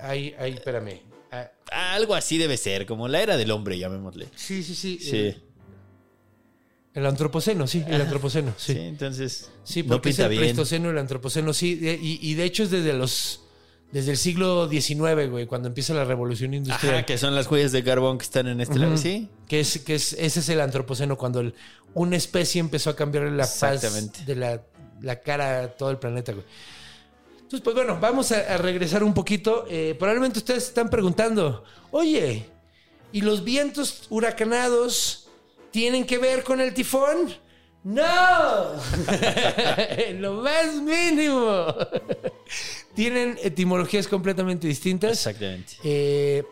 ahí, 0.02 0.34
ahí, 0.38 0.52
espérame. 0.52 1.00
Ah, 1.32 1.50
algo 1.94 2.14
así 2.14 2.36
debe 2.38 2.56
ser, 2.58 2.84
como 2.86 3.08
la 3.08 3.22
era 3.22 3.36
del 3.36 3.50
hombre, 3.50 3.78
llamémosle. 3.78 4.28
sí, 4.36 4.62
sí, 4.62 4.74
sí. 4.74 4.98
Sí. 5.00 5.16
eh, 5.16 5.40
el 6.94 7.06
antropoceno, 7.06 7.66
sí, 7.66 7.82
el 7.88 8.02
antropoceno, 8.02 8.52
Sí, 8.58 8.74
sí. 8.74 8.78
entonces. 8.80 9.50
Sí, 9.64 9.82
no 9.82 9.88
porque 9.94 10.10
es 10.10 10.16
pinta 10.16 10.24
el 10.26 10.30
bien. 10.30 10.42
Pleistoceno 10.42 10.88
y 10.88 10.90
el 10.92 10.98
Antropoceno, 10.98 11.54
sí. 11.54 11.78
Y, 12.02 12.18
y 12.20 12.34
de 12.34 12.44
hecho 12.44 12.62
es 12.64 12.70
desde 12.70 12.92
los... 12.92 13.38
Desde 13.92 14.12
el 14.12 14.16
siglo 14.16 14.70
XIX, 14.70 15.28
güey, 15.30 15.44
cuando 15.46 15.68
empieza 15.68 15.92
la 15.92 16.04
revolución 16.06 16.54
industrial. 16.54 16.94
Ajá, 16.94 17.04
que 17.04 17.18
son 17.18 17.34
las 17.34 17.50
huellas 17.50 17.72
de 17.72 17.84
carbón 17.84 18.16
que 18.16 18.24
están 18.24 18.46
en 18.48 18.58
este 18.62 18.78
lado. 18.78 18.96
Sí. 18.96 19.28
Que 19.46 19.60
es, 19.60 19.80
que 19.80 19.94
es, 19.96 20.14
ese 20.14 20.40
es 20.40 20.48
el 20.48 20.62
antropoceno, 20.62 21.18
cuando 21.18 21.40
el- 21.40 21.54
una 21.92 22.16
especie 22.16 22.58
empezó 22.58 22.88
a 22.88 22.96
cambiar 22.96 23.24
la 23.24 23.46
faz 23.46 23.82
de 24.26 24.34
la, 24.34 24.62
la 25.02 25.20
cara 25.20 25.64
a 25.64 25.68
todo 25.68 25.90
el 25.90 25.98
planeta, 25.98 26.32
güey. 26.32 26.44
Entonces, 27.52 27.64
pues 27.64 27.76
bueno, 27.76 28.00
vamos 28.00 28.32
a, 28.32 28.54
a 28.54 28.56
regresar 28.56 29.04
un 29.04 29.12
poquito. 29.12 29.66
Eh, 29.68 29.94
probablemente 29.98 30.38
ustedes 30.38 30.62
se 30.62 30.68
están 30.70 30.88
preguntando, 30.88 31.64
oye, 31.90 32.46
¿y 33.12 33.20
los 33.20 33.44
vientos 33.44 34.06
huracanados 34.08 35.28
tienen 35.70 36.06
que 36.06 36.16
ver 36.16 36.44
con 36.44 36.62
el 36.62 36.72
tifón? 36.72 37.30
¡No! 37.84 38.00
Lo 40.18 40.40
más 40.40 40.76
mínimo. 40.76 41.66
Tienen 42.94 43.38
etimologías 43.42 44.08
completamente 44.08 44.66
distintas. 44.66 45.12
Exactamente. 45.12 45.74
Eh, 45.84 46.42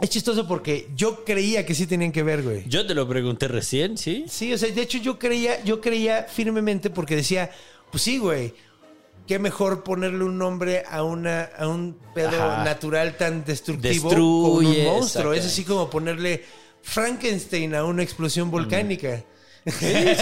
es 0.00 0.10
chistoso 0.10 0.48
porque 0.48 0.88
yo 0.96 1.24
creía 1.24 1.64
que 1.64 1.76
sí 1.76 1.86
tenían 1.86 2.10
que 2.10 2.24
ver, 2.24 2.42
güey. 2.42 2.68
Yo 2.68 2.84
te 2.84 2.94
lo 2.94 3.06
pregunté 3.06 3.46
recién, 3.46 3.96
¿sí? 3.96 4.24
Sí, 4.28 4.52
o 4.52 4.58
sea, 4.58 4.68
de 4.68 4.82
hecho 4.82 4.98
yo 4.98 5.16
creía, 5.16 5.62
yo 5.62 5.80
creía 5.80 6.24
firmemente 6.24 6.90
porque 6.90 7.14
decía, 7.14 7.52
pues 7.92 8.02
sí, 8.02 8.18
güey. 8.18 8.52
Qué 9.26 9.38
mejor 9.38 9.82
ponerle 9.84 10.24
un 10.24 10.36
nombre 10.36 10.82
a 10.88 11.02
una 11.02 11.44
a 11.58 11.66
un 11.66 11.96
pedo 12.14 12.28
Ajá. 12.42 12.62
natural 12.64 13.16
tan 13.16 13.44
destructivo 13.44 14.10
Destruye, 14.10 14.84
como 14.84 14.90
un 14.92 14.98
monstruo. 14.98 15.32
Es 15.32 15.46
así 15.46 15.64
como 15.64 15.88
ponerle 15.88 16.44
Frankenstein 16.82 17.74
a 17.74 17.84
una 17.84 18.02
explosión 18.02 18.50
volcánica. 18.50 19.24
Sí, 19.66 19.72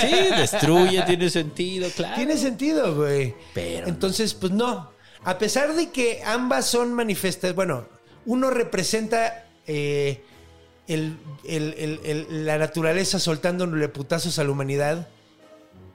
sí, 0.00 0.14
destruye, 0.36 1.03
tiene 1.03 1.28
sentido, 1.28 1.90
claro. 1.96 2.14
Tiene 2.14 2.36
sentido, 2.38 2.94
güey. 2.94 3.34
Pero 3.53 3.88
Entonces, 3.88 4.34
pues 4.34 4.53
no. 4.53 4.92
A 5.24 5.36
pesar 5.38 5.74
de 5.74 5.90
que 5.90 6.22
ambas 6.24 6.66
son 6.66 6.92
manifestas, 6.94 7.53
bueno, 7.55 7.86
uno 8.24 8.50
representa 8.50 9.46
eh, 9.66 10.22
el- 10.86 11.16
el- 11.44 11.74
el- 11.76 12.00
el- 12.05 12.46
la 12.46 12.59
naturaleza 12.59 13.18
soltándole 13.18 13.88
putazos 13.88 14.38
a 14.38 14.44
la 14.44 14.50
humanidad. 14.50 15.09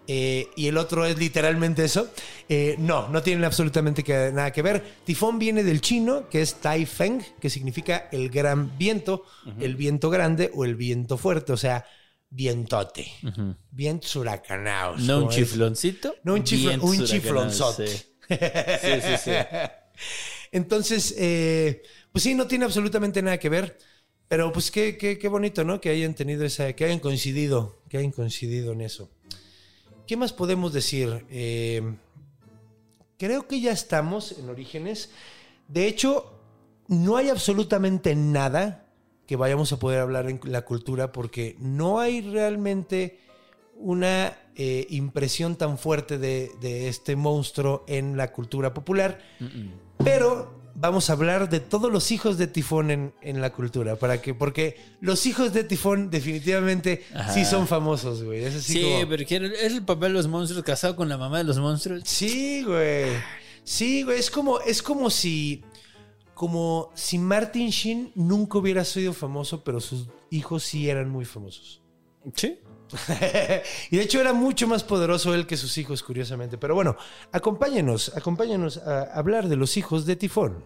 Eh, 0.08 0.48
y 0.56 0.68
el 0.68 0.78
otro 0.78 1.06
es 1.06 1.18
literalmente 1.18 1.84
eso. 1.84 2.10
eh, 2.50 2.76
no, 2.80 3.10
no 3.10 3.22
tienen 3.22 3.44
absolutamente 3.44 4.04
que- 4.04 4.32
nada 4.34 4.52
que 4.52 4.62
ver. 4.62 4.82
Tifón 5.06 5.38
viene 5.38 5.64
del 5.64 5.82
chino, 5.82 6.30
que 6.30 6.42
es 6.42 6.56
Tai 6.56 6.86
Feng, 6.86 7.22
que 7.42 7.50
significa 7.50 8.08
el 8.12 8.30
gran 8.30 8.78
viento, 8.78 9.24
el 9.60 9.76
viento 9.76 10.10
grande 10.10 10.50
o 10.54 10.64
el 10.66 10.76
viento 10.76 11.18
fuerte, 11.18 11.52
o 11.54 11.58
sea, 11.58 11.86
vientote. 12.30 13.06
Vientos 13.72 14.16
huracanados. 14.16 15.02
No 15.02 15.24
un 15.24 15.30
chifloncito. 15.30 16.16
No 16.24 16.34
un 16.36 16.44
vientos 16.44 16.90
un 16.90 17.06
chiflonzote. 17.06 17.88
Sí, 17.88 18.06
sí, 18.82 19.02
sí. 19.02 19.18
sí. 19.26 19.32
Entonces, 20.52 21.14
eh, 21.18 21.84
pues 22.12 22.24
sí, 22.24 22.34
no 22.34 22.48
tiene 22.48 22.66
absolutamente 22.66 23.22
nada 23.22 23.38
que 23.38 23.50
ver. 23.50 23.78
Pero 24.30 24.52
pues 24.52 24.72
qué, 24.72 24.98
qué, 24.98 25.18
qué 25.18 25.28
bonito, 25.30 25.64
¿no? 25.64 25.80
Que 25.80 25.90
hayan 25.90 26.14
tenido 26.14 26.44
esa, 26.44 26.74
que 26.74 26.84
hayan 26.86 27.00
coincidido, 27.00 27.82
que 27.90 27.98
hayan 27.98 28.12
coincidido 28.12 28.74
en 28.74 28.82
eso. 28.82 29.10
¿Qué 30.08 30.16
más 30.16 30.32
podemos 30.32 30.72
decir? 30.72 31.26
Eh, 31.30 31.82
creo 33.18 33.46
que 33.46 33.60
ya 33.60 33.74
estamos 33.74 34.38
en 34.40 34.50
Orígenes. 34.50 35.12
De 35.68 35.86
hecho, 35.86 36.32
no 36.88 37.18
hay 37.18 37.28
absolutamente 37.28 38.16
nada 38.16 38.86
que 39.26 39.36
vayamos 39.36 39.74
a 39.74 39.80
poder 39.80 40.00
hablar 40.00 40.30
en 40.30 40.40
la 40.46 40.64
cultura 40.64 41.12
porque 41.12 41.58
no 41.60 42.00
hay 42.00 42.22
realmente 42.22 43.20
una 43.76 44.38
eh, 44.56 44.88
impresión 44.90 45.58
tan 45.58 45.78
fuerte 45.78 46.18
de, 46.18 46.52
de 46.62 46.88
este 46.88 47.18
monstruo 47.18 47.84
en 47.86 48.16
la 48.16 48.32
cultura 48.32 48.74
popular. 48.74 49.20
Pero 50.02 50.57
vamos 50.80 51.10
a 51.10 51.14
hablar 51.14 51.50
de 51.50 51.60
todos 51.60 51.92
los 51.92 52.12
hijos 52.12 52.38
de 52.38 52.46
Tifón 52.48 52.92
en, 52.92 53.14
en 53.22 53.42
la 53.42 53.52
cultura. 53.52 53.96
Para 53.98 54.22
que, 54.22 54.34
porque 54.34 54.78
los 55.02 55.26
hijos 55.26 55.52
de 55.52 55.64
Tifón 55.64 56.10
definitivamente 56.12 57.04
Ajá. 57.14 57.34
sí 57.34 57.44
son 57.46 57.68
famosos, 57.68 58.24
güey. 58.24 58.44
Es 58.44 58.56
así 58.56 58.74
Sí, 58.74 58.82
como- 58.84 59.10
porque 59.10 59.36
es 59.60 59.74
el 59.74 59.84
papel 59.84 60.10
de 60.10 60.14
los 60.14 60.28
monstruos 60.28 60.64
casado 60.64 60.96
con 60.96 61.10
la 61.10 61.18
mamá 61.18 61.40
de 61.40 61.44
los 61.46 61.58
monstruos. 61.58 62.04
Sí, 62.06 62.64
güey. 62.64 63.10
Sí, 63.64 64.04
güey. 64.04 64.20
Es 64.20 64.30
como, 64.32 64.60
es 64.62 64.82
como 64.82 65.10
si. 65.10 65.64
Como 66.34 66.92
si 66.94 67.18
Martin 67.18 67.70
Sheen 67.72 68.12
nunca 68.14 68.60
hubiera 68.60 68.86
sido 68.86 69.12
famoso, 69.14 69.64
pero 69.64 69.80
sus 69.82 70.08
hijos 70.30 70.62
sí 70.64 70.88
eran 70.88 71.10
muy 71.10 71.26
famosos. 71.26 71.82
Sí. 72.36 72.60
y 73.92 73.98
de 73.98 74.04
hecho 74.04 74.22
era 74.22 74.34
mucho 74.34 74.68
más 74.68 74.84
poderoso 74.84 75.34
él 75.34 75.46
que 75.46 75.58
sus 75.58 75.78
hijos, 75.78 76.04
curiosamente. 76.04 76.58
Pero 76.58 76.76
bueno, 76.76 76.96
acompáñenos, 77.32 78.12
acompáñenos 78.16 78.78
a 78.78 79.04
hablar 79.14 79.48
de 79.48 79.56
los 79.56 79.78
hijos 79.78 80.06
de 80.06 80.16
Tifón. 80.16 80.66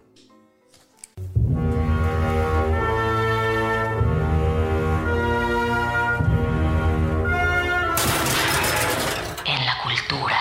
En 9.44 9.66
la 9.66 9.74
cultura. 9.82 10.38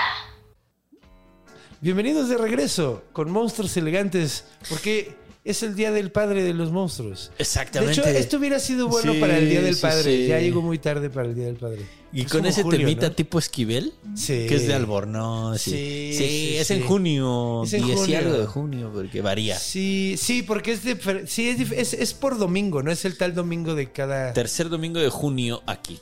Bienvenidos 1.79 2.29
de 2.29 2.37
regreso 2.37 3.05
con 3.11 3.31
Monstruos 3.31 3.75
Elegantes, 3.75 4.45
porque 4.69 5.20
es 5.43 5.63
el 5.63 5.75
Día 5.75 5.91
del 5.91 6.11
Padre 6.11 6.43
de 6.43 6.53
los 6.53 6.71
Monstruos. 6.71 7.31
Exactamente. 7.39 8.01
De 8.01 8.09
hecho, 8.09 8.19
esto 8.19 8.37
hubiera 8.37 8.59
sido 8.59 8.87
bueno 8.87 9.13
Sí, 9.13 9.19
para 9.19 9.37
el 9.39 9.49
Día 9.49 9.61
del 9.61 9.75
sí, 9.75 9.81
Padre. 9.81 10.03
sí. 10.03 10.27
Ya 10.27 10.39
llegó 10.39 10.61
muy 10.61 10.77
tarde 10.77 11.09
para 11.09 11.27
el 11.27 11.35
Día 11.35 11.45
del 11.45 11.55
Padre. 11.55 11.81
Y 12.13 12.21
Es 12.23 12.31
con 12.31 12.45
ese 12.45 12.61
julio, 12.61 12.79
temita 12.79 13.07
¿no? 13.09 13.15
tipo 13.15 13.39
Esquivel, 13.39 13.93
Sí. 14.15 14.45
que 14.47 14.55
es 14.55 14.67
de 14.67 14.73
Albornoz. 14.73 15.61
Sí, 15.61 16.13
Sí, 16.15 16.55
es 16.57 16.69
en 16.69 16.83
junio, 16.83 17.63
Es 17.63 17.73
en 17.73 17.85
10 17.85 17.97
y 17.97 18.01
junio. 18.01 18.17
algo 18.19 18.37
de 18.37 18.45
junio, 18.45 18.91
porque 18.93 19.21
varía. 19.21 19.57
Sí, 19.57 20.15
sí, 20.17 20.43
porque 20.43 20.73
es, 20.73 20.83
difer- 20.85 21.25
sí, 21.25 21.49
es, 21.49 21.71
es, 21.71 21.93
es 21.93 22.13
por 22.13 22.37
domingo, 22.37 22.83
no 22.83 22.91
es 22.91 23.05
el 23.05 23.17
tal 23.17 23.33
domingo 23.33 23.73
de 23.75 23.91
cada... 23.91 24.33
Tercer 24.33 24.69
domingo 24.69 24.99
de 24.99 25.09
junio 25.09 25.63
aquí, 25.65 25.99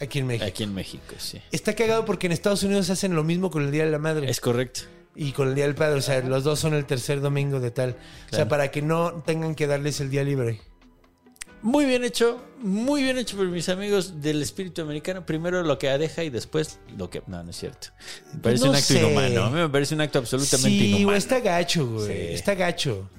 Aquí 0.00 0.20
en 0.20 0.28
México. 0.28 0.46
aquí 0.46 0.62
en 0.62 0.72
México, 0.74 1.14
sí. 1.18 1.38
Está 1.50 1.74
cagado 1.74 2.04
porque 2.04 2.26
en 2.28 2.32
Estados 2.32 2.62
Unidos 2.62 2.88
hacen 2.88 3.16
lo 3.16 3.24
mismo 3.24 3.50
con 3.50 3.64
el 3.64 3.72
Día 3.72 3.84
de 3.84 3.90
la 3.90 3.98
Madre 3.98 4.30
Es 4.30 4.40
correcto. 4.40 4.82
Y 5.20 5.32
con 5.32 5.48
el 5.48 5.56
Día 5.56 5.64
del 5.64 5.74
Padre. 5.74 5.98
O 5.98 6.02
sea, 6.02 6.20
los 6.20 6.44
dos 6.44 6.60
son 6.60 6.74
el 6.74 6.86
tercer 6.86 7.20
domingo 7.20 7.58
de 7.58 7.72
tal. 7.72 7.96
O 8.32 8.36
sea, 8.36 8.46
para 8.46 8.70
que 8.70 8.82
no 8.82 9.14
tengan 9.26 9.56
que 9.56 9.66
darles 9.66 10.00
el 10.00 10.10
día 10.10 10.22
libre. 10.22 10.60
Muy 11.60 11.86
bien 11.86 12.04
hecho, 12.04 12.40
muy 12.60 13.02
bien 13.02 13.18
hecho 13.18 13.36
por 13.36 13.48
mis 13.48 13.68
amigos 13.68 14.22
del 14.22 14.40
espíritu 14.40 14.82
americano. 14.82 15.26
Primero 15.26 15.64
lo 15.64 15.76
que 15.76 15.88
deja 15.98 16.22
y 16.22 16.30
después 16.30 16.78
lo 16.96 17.10
que... 17.10 17.20
No, 17.26 17.42
no 17.42 17.50
es 17.50 17.56
cierto. 17.56 17.88
Me 18.32 18.38
parece 18.38 18.64
no 18.64 18.70
un 18.70 18.76
acto 18.76 18.94
sé. 18.94 19.00
inhumano. 19.00 19.42
A 19.42 19.50
mí 19.50 19.56
me 19.56 19.68
parece 19.68 19.96
un 19.96 20.02
acto 20.02 20.20
absolutamente 20.20 20.68
sí, 20.68 20.86
inhumano. 20.86 21.06
güey, 21.06 21.18
está 21.18 21.40
gacho, 21.40 21.86
güey. 21.88 22.06
Sí. 22.06 22.34
Está 22.34 22.54
gacho. 22.54 23.10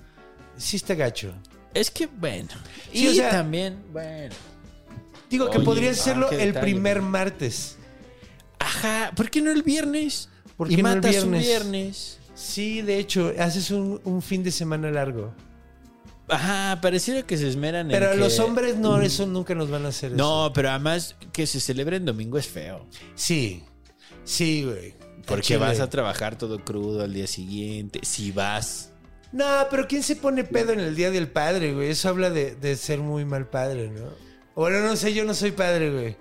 sí 0.56 0.78
está 0.78 0.96
gacho. 0.96 1.34
Es 1.74 1.92
que, 1.92 2.08
bueno. 2.08 2.48
Sí, 2.94 3.04
y 3.04 3.08
o 3.10 3.14
sea- 3.14 3.30
también, 3.32 3.84
bueno. 3.92 4.34
Digo 5.30 5.52
que 5.52 5.60
podría 5.60 5.92
ah, 5.92 5.96
serlo 5.96 6.32
el 6.32 6.38
detalle, 6.38 6.62
primer 6.62 7.02
man. 7.02 7.12
martes. 7.12 7.76
Ajá, 8.58 9.12
¿por 9.18 9.30
qué 9.30 9.42
no 9.42 9.52
el 9.52 9.64
viernes? 9.64 10.30
¿Por 10.60 10.70
y 10.70 10.76
qué 10.76 10.84
no 10.84 10.90
el 10.90 10.96
matas 10.98 11.24
un 11.24 11.32
viernes? 11.32 12.20
Sí, 12.36 12.82
de 12.82 13.00
hecho, 13.00 13.34
haces 13.40 13.72
un, 13.72 14.02
un 14.04 14.22
fin 14.22 14.44
de 14.44 14.52
semana 14.52 14.92
largo. 14.92 15.34
Ajá, 16.28 16.80
pareciera 16.82 17.24
que 17.24 17.38
se 17.38 17.48
esmeran 17.48 17.90
en 17.90 17.98
Pero 17.98 18.12
que- 18.12 18.18
los 18.18 18.38
hombres 18.40 18.76
no, 18.78 19.02
eso 19.02 19.26
nunca 19.26 19.56
nos 19.56 19.70
van 19.72 19.86
a 19.86 19.88
hacer 19.90 20.12
eso. 20.14 20.18
No, 20.18 20.52
pero 20.54 20.70
además 20.70 21.16
que 21.32 21.48
se 21.48 21.60
celebre 21.62 21.96
en 21.96 22.06
domingo 22.06 22.38
es 22.38 22.46
feo. 22.48 22.86
Sí, 23.16 23.64
sí, 24.26 24.64
güey. 24.66 24.94
Porque 25.26 25.44
Chile. 25.44 25.60
vas 25.60 25.80
a 25.80 25.90
trabajar 25.90 26.38
todo 26.38 26.64
crudo 26.64 27.04
al 27.04 27.14
día 27.14 27.26
siguiente. 27.26 28.00
Si 28.04 28.32
vas. 28.32 28.92
No, 29.32 29.46
pero 29.72 29.88
¿quién 29.88 30.04
se 30.04 30.16
pone 30.18 30.44
pedo 30.44 30.74
en 30.74 30.80
el 30.82 30.96
Día 30.96 31.10
del 31.12 31.30
Padre, 31.30 31.74
güey? 31.74 31.90
Eso 31.90 32.10
habla 32.10 32.30
de, 32.32 32.56
de 32.56 32.76
ser 32.76 33.00
muy 33.00 33.24
mal 33.26 33.48
padre, 33.48 33.90
¿no? 33.90 34.10
Bueno, 34.56 34.82
no 34.82 34.96
sé, 34.98 35.14
yo 35.14 35.24
no 35.24 35.34
soy 35.34 35.52
padre, 35.52 35.92
güey. 35.92 36.18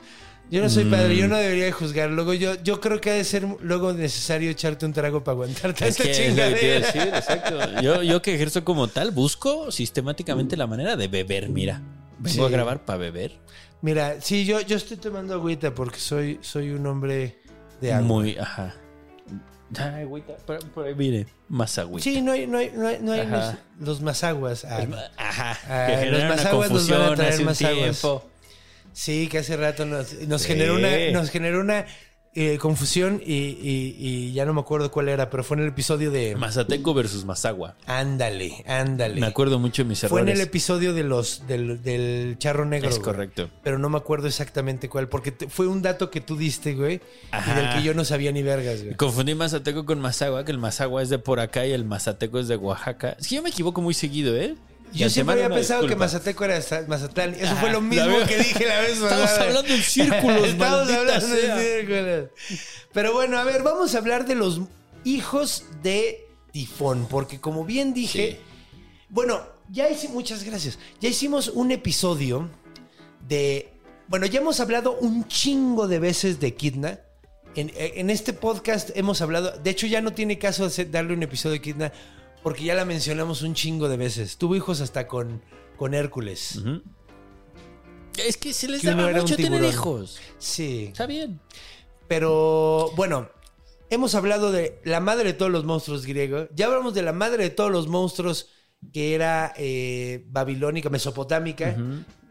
Yo 0.50 0.62
no 0.62 0.70
soy 0.70 0.84
padre, 0.86 1.14
Mm. 1.14 1.18
yo 1.18 1.28
no 1.28 1.36
debería 1.36 1.64
de 1.66 1.72
juzgar. 1.72 2.10
Luego 2.10 2.32
yo, 2.32 2.54
yo 2.62 2.80
creo 2.80 3.00
que 3.00 3.10
ha 3.10 3.14
de 3.14 3.24
ser 3.24 3.46
luego 3.60 3.92
necesario 3.92 4.50
echarte 4.50 4.86
un 4.86 4.92
trago 4.94 5.22
para 5.22 5.34
aguantar 5.34 5.70
Es 5.78 5.96
tanta 5.96 6.02
que 6.04 6.10
es 6.28 6.36
lo 6.36 6.42
que 6.42 6.54
te 6.54 6.66
iba 6.66 6.76
a 6.76 6.80
chingadera. 6.80 6.86
decir, 6.86 7.02
exacto. 7.14 7.80
Yo, 7.82 8.02
yo 8.02 8.22
que 8.22 8.34
ejerzo 8.34 8.64
como 8.64 8.88
tal, 8.88 9.10
busco 9.10 9.70
sistemáticamente 9.70 10.56
la 10.56 10.66
manera 10.66 10.96
de 10.96 11.08
beber. 11.08 11.48
Mira, 11.50 11.82
vengo 12.18 12.46
a 12.46 12.48
grabar 12.48 12.84
para 12.84 12.98
beber. 12.98 13.38
Mira, 13.82 14.20
sí, 14.20 14.44
yo, 14.46 14.60
yo 14.62 14.76
estoy 14.76 14.96
tomando 14.96 15.34
agüita 15.34 15.74
porque 15.74 15.98
soy, 15.98 16.38
soy 16.40 16.70
un 16.70 16.86
hombre 16.86 17.38
de 17.80 17.92
agua. 17.92 18.06
Muy, 18.08 18.36
ajá. 18.38 18.74
Ay, 19.78 20.02
agüita. 20.02 20.34
Por, 20.46 20.58
por 20.70 20.86
ahí 20.86 20.94
viene 20.94 21.26
más 21.48 21.76
agüita. 21.78 22.02
Sí, 22.04 22.22
no 22.22 22.32
hay, 22.32 22.46
no 22.46 22.56
hay, 22.56 22.72
no 22.74 22.88
hay, 22.88 22.98
no 23.02 23.12
hay 23.12 23.26
los, 23.26 23.54
los 23.78 24.00
más 24.00 24.24
aguas. 24.24 24.64
Ah, 24.64 24.80
Ajá. 25.18 25.58
Ah, 25.68 25.86
que 26.00 26.06
los 26.06 26.20
una 26.20 26.28
masaguas 26.30 26.70
nos 26.70 26.88
van 26.88 27.00
a 27.02 27.04
confusión 27.06 27.16
traer 27.16 27.38
un 27.40 27.44
masaguas. 27.44 28.00
Sí, 28.98 29.28
que 29.28 29.38
hace 29.38 29.56
rato 29.56 29.86
nos, 29.86 30.12
nos 30.26 30.42
Sí. 30.42 30.48
generó 30.48 30.74
una, 30.74 30.88
nos 31.12 31.30
generó 31.30 31.60
una 31.60 31.86
eh, 32.34 32.58
confusión 32.58 33.20
y, 33.24 33.32
y- 33.32 33.96
y 33.98 34.32
ya 34.32 34.44
no 34.44 34.54
me 34.54 34.60
acuerdo 34.60 34.90
cuál 34.90 35.08
era, 35.08 35.28
pero 35.30 35.42
fue 35.42 35.56
en 35.56 35.62
el 35.64 35.68
episodio 35.70 36.10
de... 36.10 36.34
Mazateco 36.36 36.94
versus 36.94 37.24
Mazagua. 37.24 37.76
Ándale, 37.86 38.62
ándale. 38.66 39.20
Me 39.20 39.26
acuerdo 39.26 39.58
mucho 39.58 39.82
de 39.82 39.88
mis 39.88 40.00
Fue 40.00 40.08
en 40.20 40.28
errores. 40.28 40.34
el 40.40 40.40
episodio 40.46 40.94
de 40.94 41.02
los 41.04 41.46
del, 41.48 41.82
del 41.82 42.36
charro 42.38 42.64
negro. 42.64 42.88
Es 42.88 42.96
güey. 42.96 43.04
correcto. 43.04 43.50
Pero 43.64 43.78
no 43.78 43.88
me 43.88 43.96
acuerdo 43.98 44.26
exactamente 44.28 44.88
cuál, 44.88 45.08
porque 45.08 45.32
te- 45.32 45.48
fue 45.48 45.66
un 45.68 45.80
dato 45.82 46.10
que 46.10 46.20
tú 46.20 46.36
diste, 46.36 46.74
güey, 46.74 47.00
Ajá. 47.30 47.52
y 47.52 47.56
del 47.64 47.74
que 47.74 47.82
yo 47.82 47.94
no 47.94 48.04
sabía 48.04 48.30
ni 48.32 48.42
vergas, 48.42 48.82
güey. 48.84 48.94
Confundí 48.96 49.34
Mazateco 49.34 49.84
con 49.86 50.00
Mazagua, 50.00 50.44
que 50.44 50.52
el 50.52 50.58
Mazagua 50.58 51.02
es 51.02 51.08
de 51.08 51.18
por 51.18 51.38
acá 51.40 51.66
y 51.66 51.72
el 51.72 51.84
Mazateco 51.84 52.38
es 52.40 52.46
de 52.48 52.56
Oaxaca. 52.56 53.16
Es 53.18 53.26
que 53.28 53.36
yo 53.36 53.42
me 53.42 53.50
equivoco 53.50 53.80
muy 53.80 53.94
seguido, 53.94 54.36
¿eh? 54.36 54.54
Yo 54.92 55.10
siempre 55.10 55.34
había 55.44 55.54
pensado 55.54 55.86
que. 55.86 55.96
Mazateco 55.96 56.44
era 56.44 56.60
Mazatlán. 56.88 57.34
Eso 57.34 57.46
Ajá, 57.46 57.56
fue 57.60 57.70
lo 57.70 57.80
la 57.80 57.86
mismo 57.88 58.18
que 58.26 58.38
dije 58.38 58.66
la 58.66 58.80
vez 58.80 58.92
Estamos 58.92 59.20
pasada. 59.22 59.44
hablando 59.44 59.74
en 59.74 59.82
círculos, 59.82 60.48
Estamos 60.48 60.90
hablando 60.92 61.26
sea. 61.26 61.56
en 61.62 61.86
círculos. 61.86 62.30
Pero 62.92 63.12
bueno, 63.12 63.38
a 63.38 63.44
ver, 63.44 63.62
vamos 63.62 63.94
a 63.94 63.98
hablar 63.98 64.26
de 64.26 64.34
los 64.34 64.60
hijos 65.04 65.64
de 65.82 66.26
Tifón. 66.52 67.06
Porque 67.10 67.40
como 67.40 67.64
bien 67.64 67.92
dije, 67.94 68.32
Sí. 68.32 68.38
bueno, 69.08 69.40
ya 69.70 69.88
hicimos, 69.90 70.14
muchas 70.14 70.42
gracias. 70.44 70.78
Ya 71.00 71.08
hicimos 71.10 71.48
un 71.48 71.70
episodio 71.70 72.48
de, 73.28 73.72
bueno, 74.08 74.26
ya 74.26 74.40
hemos 74.40 74.58
hablado 74.60 74.96
un 74.98 75.26
chingo 75.28 75.86
de 75.88 75.98
veces 75.98 76.40
de 76.40 76.54
Kidna. 76.54 77.00
En, 77.54 77.72
en 77.76 78.10
este 78.10 78.32
podcast 78.32 78.90
hemos 78.94 79.20
hablado, 79.20 79.50
de 79.58 79.70
hecho 79.70 79.86
ya 79.86 80.00
no 80.00 80.12
tiene 80.12 80.38
caso 80.38 80.68
darle 80.90 81.12
un 81.14 81.22
episodio 81.22 81.54
de 81.54 81.60
Kidna 81.62 81.92
porque 82.48 82.64
ya 82.64 82.74
la 82.74 82.86
mencionamos 82.86 83.42
un 83.42 83.52
chingo 83.52 83.90
de 83.90 83.98
veces. 83.98 84.38
Tuvo 84.38 84.56
hijos 84.56 84.80
hasta 84.80 85.06
con, 85.06 85.42
con 85.76 85.92
Hércules. 85.92 86.58
Es 88.16 88.38
que 88.38 88.54
se 88.54 88.68
les 88.68 88.80
Que 88.80 88.86
daba 88.86 89.12
mucho 89.12 89.36
tener 89.36 89.62
hijos. 89.64 90.18
Sí. 90.38 90.86
Está 90.86 91.04
bien. 91.04 91.40
Pero 92.06 92.90
bueno, 92.96 93.28
hemos 93.90 94.14
hablado 94.14 94.50
de 94.50 94.80
la 94.84 94.98
madre 95.00 95.24
de 95.24 95.32
todos 95.34 95.52
los 95.52 95.66
monstruos 95.66 96.06
griegos. 96.06 96.48
Ya 96.54 96.68
hablamos 96.68 96.94
de 96.94 97.02
la 97.02 97.12
madre 97.12 97.42
de 97.42 97.50
todos 97.50 97.70
los 97.70 97.86
monstruos 97.86 98.48
que 98.94 99.14
era 99.14 99.52
eh, 99.58 100.24
babilónica, 100.30 100.88
mesopotámica. 100.88 101.76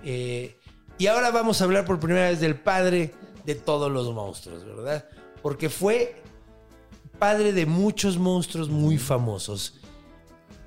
Eh, 0.04 0.58
y 0.98 1.06
ahora 1.06 1.30
vamos 1.30 1.62
a 1.62 1.66
hablar 1.66 1.86
por 1.86 2.00
primera 2.00 2.32
vez 2.32 2.40
del 2.40 2.56
padre 2.56 3.14
de 3.46 3.54
todos 3.54 3.92
los 3.92 4.12
monstruos, 4.16 4.66
¿verdad? 4.66 5.08
Porque 5.44 5.70
fue 5.70 6.24
padre 7.20 7.54
de 7.54 7.68
muchos 7.68 8.18
monstruos 8.18 8.68
muy 8.68 8.98
famosos. 8.98 9.77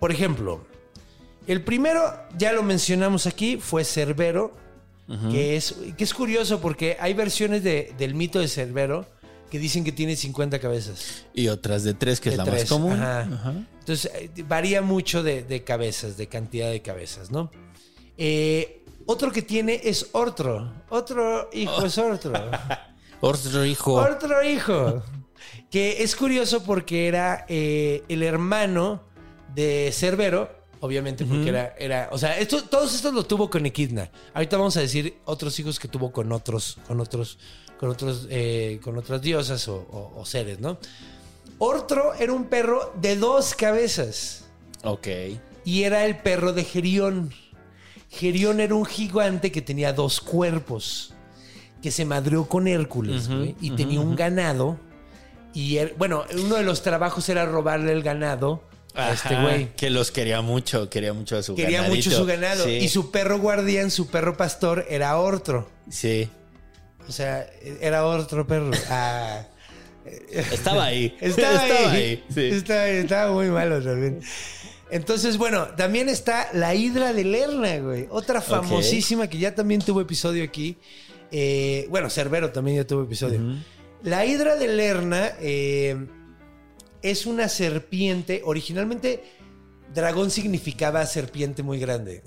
Por 0.00 0.10
ejemplo, 0.10 0.64
el 1.46 1.62
primero, 1.62 2.02
ya 2.36 2.52
lo 2.52 2.62
mencionamos 2.64 3.26
aquí, 3.26 3.56
fue 3.58 3.84
Cerbero, 3.84 4.52
que, 5.32 5.56
es, 5.56 5.74
que 5.96 6.04
es 6.04 6.14
curioso 6.14 6.60
porque 6.60 6.96
hay 7.00 7.14
versiones 7.14 7.62
de- 7.64 7.92
del 7.98 8.14
mito 8.14 8.38
de 8.38 8.46
Cerbero 8.48 9.04
que 9.50 9.58
dicen 9.58 9.82
que 9.82 9.90
tiene 9.90 10.14
50 10.14 10.60
cabezas. 10.60 11.26
Y 11.34 11.48
otras 11.48 11.82
de 11.82 11.94
tres, 11.94 12.20
que 12.20 12.28
es 12.28 12.36
la 12.36 12.44
tres, 12.44 12.62
más 12.62 12.68
común. 12.68 12.92
ajá. 12.92 13.20
Ajá. 13.22 13.54
Entonces, 13.80 14.10
eh, 14.14 14.30
varía 14.46 14.82
mucho 14.82 15.24
de, 15.24 15.42
de 15.42 15.64
cabezas, 15.64 16.16
de 16.16 16.28
cantidad 16.28 16.70
de 16.70 16.80
cabezas, 16.82 17.32
¿no? 17.32 17.50
Eh, 18.16 18.84
otro 19.06 19.32
que 19.32 19.42
tiene 19.42 19.80
es 19.82 20.06
Ortro. 20.12 20.72
Otro 20.90 21.48
hijo 21.52 21.84
es 21.84 21.98
Ortro. 21.98 22.32
Otro 23.20 23.64
hijo. 23.66 23.94
Otro 23.96 24.42
hijo. 24.44 25.02
Que 25.70 26.02
es 26.04 26.14
curioso 26.14 26.62
porque 26.62 27.08
era 27.08 27.44
eh, 27.48 28.04
el 28.08 28.22
hermano 28.22 29.02
de 29.54 29.90
Cerbero. 29.92 30.58
Obviamente, 30.82 31.26
porque 31.26 31.50
era, 31.50 31.74
era. 31.78 32.08
O 32.10 32.16
sea, 32.16 32.38
esto, 32.38 32.62
todos 32.64 32.94
estos 32.94 33.12
lo 33.12 33.24
tuvo 33.24 33.50
con 33.50 33.66
Equidna. 33.66 34.10
Ahorita 34.32 34.56
vamos 34.56 34.76
a 34.78 34.80
decir 34.80 35.18
otros 35.26 35.58
hijos 35.60 35.78
que 35.78 35.88
tuvo 35.88 36.10
con 36.10 36.32
otros, 36.32 36.78
con 36.88 36.98
otros, 37.00 37.38
con 37.78 37.90
otros, 37.90 38.26
eh, 38.30 38.80
con 38.82 38.96
otras 38.96 39.20
diosas 39.20 39.68
o, 39.68 39.76
o- 39.76 40.20
o 40.20 40.24
seres, 40.24 40.58
¿no? 40.58 40.78
Ortro 41.58 42.14
era 42.14 42.32
un 42.32 42.46
perro 42.46 42.94
de 42.98 43.16
dos 43.16 43.54
cabezas. 43.54 44.46
Ok. 44.82 45.06
Y 45.66 45.82
era 45.82 46.06
el 46.06 46.16
perro 46.16 46.54
de 46.54 46.64
Gerión. 46.64 47.30
Gerión 48.08 48.60
era 48.60 48.74
un 48.74 48.86
gigante 48.86 49.52
que 49.52 49.60
tenía 49.60 49.92
dos 49.92 50.20
cuerpos. 50.20 51.12
Que 51.82 51.90
se 51.90 52.06
madreó 52.06 52.46
con 52.48 52.66
Hércules, 52.68 53.28
güey, 53.28 53.54
Y 53.60 53.70
tenía 53.72 54.00
un 54.00 54.16
ganado. 54.16 54.78
Y 55.52 55.78
bueno, 55.98 56.24
uno 56.38 56.54
de 56.56 56.62
los 56.62 56.82
trabajos 56.82 57.28
era 57.28 57.44
robarle 57.44 57.92
el 57.92 58.02
ganado 58.02 58.62
a 58.94 59.12
este 59.12 59.40
güey. 59.40 59.74
Que 59.76 59.90
los 59.90 60.10
quería 60.10 60.40
mucho, 60.40 60.88
quería 60.90 61.12
mucho 61.12 61.36
a 61.36 61.42
su 61.42 61.54
Quería 61.54 61.82
ganadito. 61.82 62.08
mucho 62.10 62.18
su 62.18 62.26
ganado. 62.26 62.64
Sí. 62.64 62.70
Y 62.70 62.88
su 62.88 63.10
perro 63.10 63.38
guardián, 63.38 63.90
su 63.90 64.08
perro 64.08 64.36
pastor, 64.36 64.86
era 64.88 65.16
Ortro. 65.18 65.70
Sí. 65.90 66.28
O 67.08 67.12
sea, 67.12 67.46
era 67.80 68.04
otro 68.06 68.46
perro. 68.46 68.70
Ah. 68.90 69.46
Estaba 70.30 70.86
ahí. 70.86 71.16
Estaba, 71.20 71.60
ahí. 71.60 72.24
Sí. 72.32 72.40
Estaba, 72.46 72.82
ahí, 72.82 72.96
estaba 72.96 73.32
muy 73.32 73.48
malo 73.48 73.82
también. 73.82 74.20
Entonces, 74.90 75.36
bueno, 75.36 75.66
también 75.76 76.08
está 76.08 76.48
la 76.52 76.74
Hidra 76.74 77.12
de 77.12 77.24
Lerna, 77.24 77.78
güey. 77.78 78.06
Otra 78.10 78.40
famosísima 78.40 79.28
que 79.28 79.38
ya 79.38 79.54
también 79.54 79.80
tuvo 79.82 80.00
episodio 80.00 80.42
aquí. 80.42 80.78
Eh, 81.30 81.86
bueno, 81.90 82.10
Cerbero 82.10 82.50
también 82.50 82.78
ya 82.78 82.86
tuvo 82.86 83.04
episodio. 83.04 83.40
La 84.02 84.24
Hidra 84.24 84.56
de 84.56 84.66
Lerna 84.68 85.32
eh, 85.40 85.96
es 87.02 87.26
una 87.26 87.48
serpiente. 87.48 88.42
Originalmente, 88.44 89.24
dragón 89.94 90.30
significaba 90.30 91.04
serpiente 91.06 91.62
muy 91.62 91.78
grande. 91.78 92.22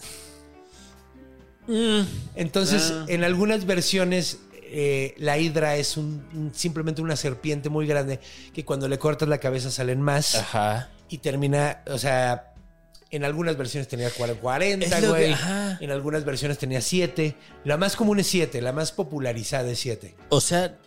Entonces, 2.35 2.91
Ah. 2.93 3.05
en 3.07 3.23
algunas 3.23 3.65
versiones, 3.65 4.39
eh, 4.63 5.13
la 5.17 5.37
hidra 5.37 5.77
es 5.77 5.95
un- 5.97 6.51
simplemente 6.53 7.01
una 7.01 7.15
serpiente 7.15 7.69
muy 7.69 7.87
grande 7.87 8.19
que 8.53 8.65
cuando 8.65 8.87
le 8.87 8.97
cortas 8.99 9.29
la 9.29 9.37
cabeza 9.37 9.71
salen 9.71 10.01
más 10.01 10.35
Ajá. 10.35 10.89
y 11.09 11.19
termina, 11.19 11.81
o 11.87 11.97
sea, 11.97 12.49
en 13.11 13.23
algunas 13.23 13.55
versiones 13.55 13.87
tenía 13.87 14.09
40, 14.09 14.85
Es 14.97 15.03
lo 15.03 15.13
que- 15.13 15.27
güey. 15.27 15.35
En 15.79 15.91
algunas 15.91 16.25
versiones 16.25 16.57
tenía 16.57 16.81
7. 16.81 17.35
La 17.63 17.77
más 17.77 17.95
común 17.95 18.19
es 18.19 18.27
7, 18.27 18.59
la 18.61 18.73
más 18.73 18.91
popularizada 18.91 19.69
es 19.71 19.79
7. 19.79 20.15
O 20.29 20.41
sea, 20.41 20.77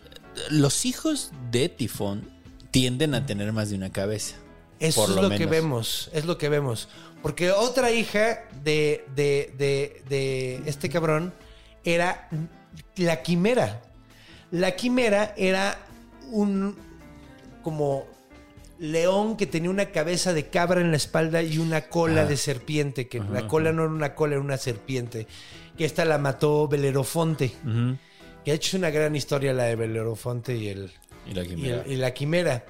los 0.51 0.85
hijos 0.85 1.31
de 1.51 1.69
Tifón 1.69 2.29
tienden 2.77 3.15
a 3.15 3.25
tener 3.25 3.51
más 3.53 3.69
de 3.71 3.75
una 3.75 3.91
cabeza. 3.91 4.35
Eso 4.79 5.01
Por 5.01 5.09
es 5.09 5.15
lo 5.15 5.29
que 5.35 5.47
vemos, 5.47 6.11
es 6.13 6.25
lo 6.25 6.37
que 6.37 6.47
vemos. 6.47 6.89
Porque 7.23 7.49
otra 7.51 7.91
hija 7.91 8.43
de, 8.63 9.03
de, 9.15 9.51
de, 9.57 10.03
de 10.07 10.61
este 10.67 10.87
cabrón 10.87 11.33
era 11.83 12.29
la 12.95 13.23
quimera. 13.23 13.81
La 14.51 14.75
quimera 14.75 15.33
era 15.35 15.79
un 16.31 16.75
como 17.63 18.05
león 18.77 19.37
que 19.37 19.47
tenía 19.47 19.71
una 19.71 19.87
cabeza 19.87 20.33
de 20.33 20.47
cabra 20.47 20.79
en 20.79 20.91
la 20.91 20.97
espalda 20.97 21.41
y 21.41 21.57
una 21.57 21.89
cola 21.89 22.25
de 22.25 22.37
serpiente, 22.37 23.07
que 23.07 23.19
la 23.19 23.47
cola 23.47 23.71
no 23.71 23.85
era 23.85 23.91
una 23.91 24.13
cola, 24.13 24.35
era 24.35 24.43
una 24.43 24.57
serpiente. 24.57 25.25
Que 25.75 25.85
esta 25.85 26.05
la 26.05 26.19
mató 26.19 26.67
Belerofonte. 26.67 27.53
Que 28.45 28.51
ha 28.51 28.53
hecho 28.53 28.77
una 28.77 28.91
gran 28.91 29.15
historia 29.15 29.51
la 29.51 29.63
de 29.63 29.75
Belerofonte 29.75 30.55
y 30.55 30.67
el, 30.69 30.91
Y 31.29 31.33
la 31.33 31.43
y, 31.43 31.47
quimera. 31.47 31.83
el- 31.85 31.91
y 31.91 31.95
la 31.95 32.13
quimera. 32.13 32.65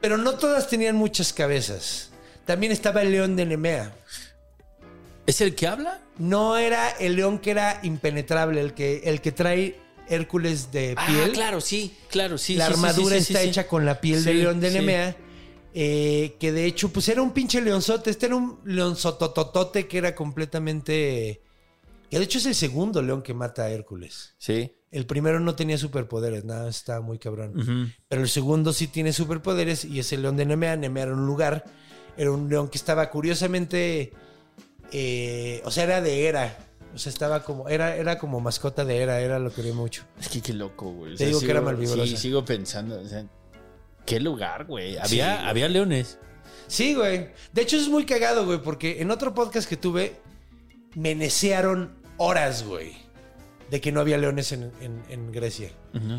Pero 0.00 0.16
no 0.18 0.34
todas 0.34 0.68
tenían 0.68 0.96
muchas 0.96 1.32
cabezas. 1.32 2.10
También 2.44 2.72
estaba 2.72 3.02
el 3.02 3.10
león 3.12 3.36
de 3.36 3.46
Nemea. 3.46 3.96
¿Es 5.26 5.40
el 5.40 5.54
que 5.54 5.66
habla? 5.66 6.00
No 6.18 6.56
era 6.58 6.90
el 6.90 7.16
león 7.16 7.38
que 7.38 7.50
era 7.52 7.80
impenetrable, 7.82 8.60
el 8.60 8.74
que, 8.74 9.00
el 9.04 9.20
que 9.22 9.32
trae 9.32 9.80
Hércules 10.08 10.70
de 10.70 10.94
piel. 11.06 11.30
Ah, 11.30 11.32
claro, 11.32 11.60
sí, 11.62 11.96
claro, 12.10 12.36
sí. 12.36 12.56
la 12.56 12.66
sí, 12.66 12.72
armadura 12.74 13.16
sí, 13.16 13.24
sí, 13.24 13.32
está 13.32 13.42
hecha 13.42 13.66
con 13.66 13.86
la 13.86 14.00
piel 14.00 14.22
del 14.22 14.40
león 14.42 14.60
de. 14.60 14.70
Nemea. 14.70 15.16
eh, 15.72 16.36
que 16.38 16.52
de 16.52 16.66
hecho, 16.66 16.90
pues 16.90 17.08
era 17.08 17.22
un 17.22 17.32
pinche 17.32 17.62
leonzote. 17.62 18.10
Este 18.10 18.26
era 18.26 18.36
un 18.36 18.60
leonzotototote 18.66 19.88
que 19.88 19.96
era 19.98 20.14
completamente. 20.14 21.40
Que 22.10 22.18
de 22.18 22.24
hecho 22.24 22.36
es 22.38 22.44
el 22.46 22.54
segundo 22.54 23.00
león 23.00 23.22
que 23.22 23.32
mata 23.32 23.64
a 23.64 23.70
Hércules. 23.70 24.34
Sí. 24.36 24.70
El 24.94 25.06
primero 25.06 25.40
no 25.40 25.56
tenía 25.56 25.76
superpoderes, 25.76 26.44
nada, 26.44 26.68
está 26.68 27.00
muy 27.00 27.18
cabrón. 27.18 27.92
Pero 28.08 28.22
el 28.22 28.28
segundo 28.28 28.72
sí 28.72 28.86
tiene 28.86 29.12
superpoderes 29.12 29.84
y 29.84 29.98
es 29.98 30.12
el 30.12 30.22
león 30.22 30.36
de 30.36 30.46
Nemea. 30.46 30.76
Nemea 30.76 31.02
era 31.02 31.14
un 31.14 31.26
lugar, 31.26 31.64
era 32.16 32.30
un 32.30 32.48
león 32.48 32.68
que 32.68 32.78
estaba 32.78 33.10
curiosamente, 33.10 34.12
eh, 34.92 35.60
o 35.64 35.72
sea, 35.72 35.82
era 35.82 36.00
de 36.00 36.28
Hera. 36.28 36.56
O 36.94 36.98
sea, 36.98 37.10
estaba 37.10 37.42
como, 37.42 37.68
era, 37.68 37.96
era 37.96 38.20
como 38.20 38.38
mascota 38.38 38.84
de 38.84 38.96
Hera, 38.96 39.20
era 39.20 39.40
lo 39.40 39.52
quería 39.52 39.74
mucho. 39.74 40.04
Es 40.20 40.28
que 40.28 40.40
qué 40.40 40.52
loco, 40.52 40.92
güey. 40.92 41.14
O 41.14 41.16
Te 41.16 41.26
digo 41.26 41.40
que 41.40 41.50
era 41.50 41.60
malvibrosa. 41.60 42.06
Sí, 42.06 42.16
sigo 42.16 42.44
pensando. 42.44 43.00
O 43.00 43.04
sea, 43.04 43.26
qué 44.06 44.20
lugar, 44.20 44.66
güey. 44.66 44.96
Había, 44.98 45.48
había 45.48 45.68
leones. 45.68 46.20
Sí, 46.68 46.94
güey. 46.94 47.30
De 47.52 47.62
hecho, 47.62 47.74
eso 47.74 47.86
es 47.86 47.90
muy 47.90 48.06
cagado, 48.06 48.46
güey, 48.46 48.62
porque 48.62 49.02
en 49.02 49.10
otro 49.10 49.34
podcast 49.34 49.68
que 49.68 49.76
tuve, 49.76 50.20
me 50.94 51.16
necearon 51.16 51.96
horas, 52.16 52.64
güey, 52.64 53.03
de 53.70 53.80
que 53.80 53.92
no 53.92 54.00
había 54.00 54.18
leones 54.18 54.52
en, 54.52 54.70
en- 54.80 55.02
en 55.08 55.32
Grecia. 55.32 55.70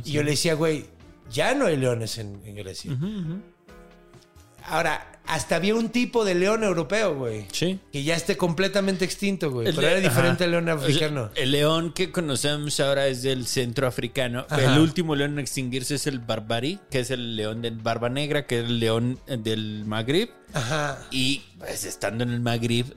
y 0.03 0.11
yo 0.11 0.23
le 0.23 0.31
decía, 0.31 0.53
güey, 0.55 0.85
ya 1.31 1.53
no 1.55 1.65
hay 1.65 1.77
leones 1.77 2.17
en, 2.17 2.41
en 2.45 2.55
Grecia. 2.55 2.95
Ahora, 4.67 5.19
hasta 5.27 5.57
había 5.57 5.75
un 5.75 5.89
tipo 5.89 6.25
de 6.25 6.33
león 6.33 6.63
europeo, 6.63 7.15
güey. 7.15 7.45
Sí. 7.51 7.79
Que 7.91 8.03
ya 8.03 8.15
esté 8.15 8.35
completamente 8.35 9.05
extinto, 9.05 9.51
güey. 9.51 9.67
El 9.67 9.75
Pero 9.75 9.87
de- 9.87 9.93
era 9.93 10.01
diferente 10.01 10.43
al 10.43 10.51
león 10.51 10.69
africano. 10.69 11.29
O 11.31 11.33
sea, 11.35 11.43
el 11.43 11.51
león 11.51 11.93
que 11.93 12.11
conocemos 12.11 12.79
ahora 12.79 13.05
es 13.07 13.21
del 13.21 13.45
centro 13.45 13.85
africano. 13.85 14.45
Ajá. 14.49 14.73
El 14.73 14.79
último 14.81 15.15
león 15.15 15.33
en 15.33 15.39
extinguirse 15.39 15.95
es 15.95 16.07
el 16.07 16.17
barbari, 16.17 16.79
que 16.89 16.99
es 17.01 17.11
el 17.11 17.35
león 17.35 17.61
del 17.61 17.75
barba 17.77 18.09
negra, 18.09 18.47
que 18.47 18.59
es 18.61 18.65
el 18.65 18.79
león 18.79 19.19
del 19.27 19.83
Magrib. 19.85 20.29
Ajá. 20.53 20.99
Y 21.11 21.43
pues 21.59 21.85
estando 21.85 22.23
en 22.23 22.31
el 22.31 22.39
Magrib, 22.39 22.87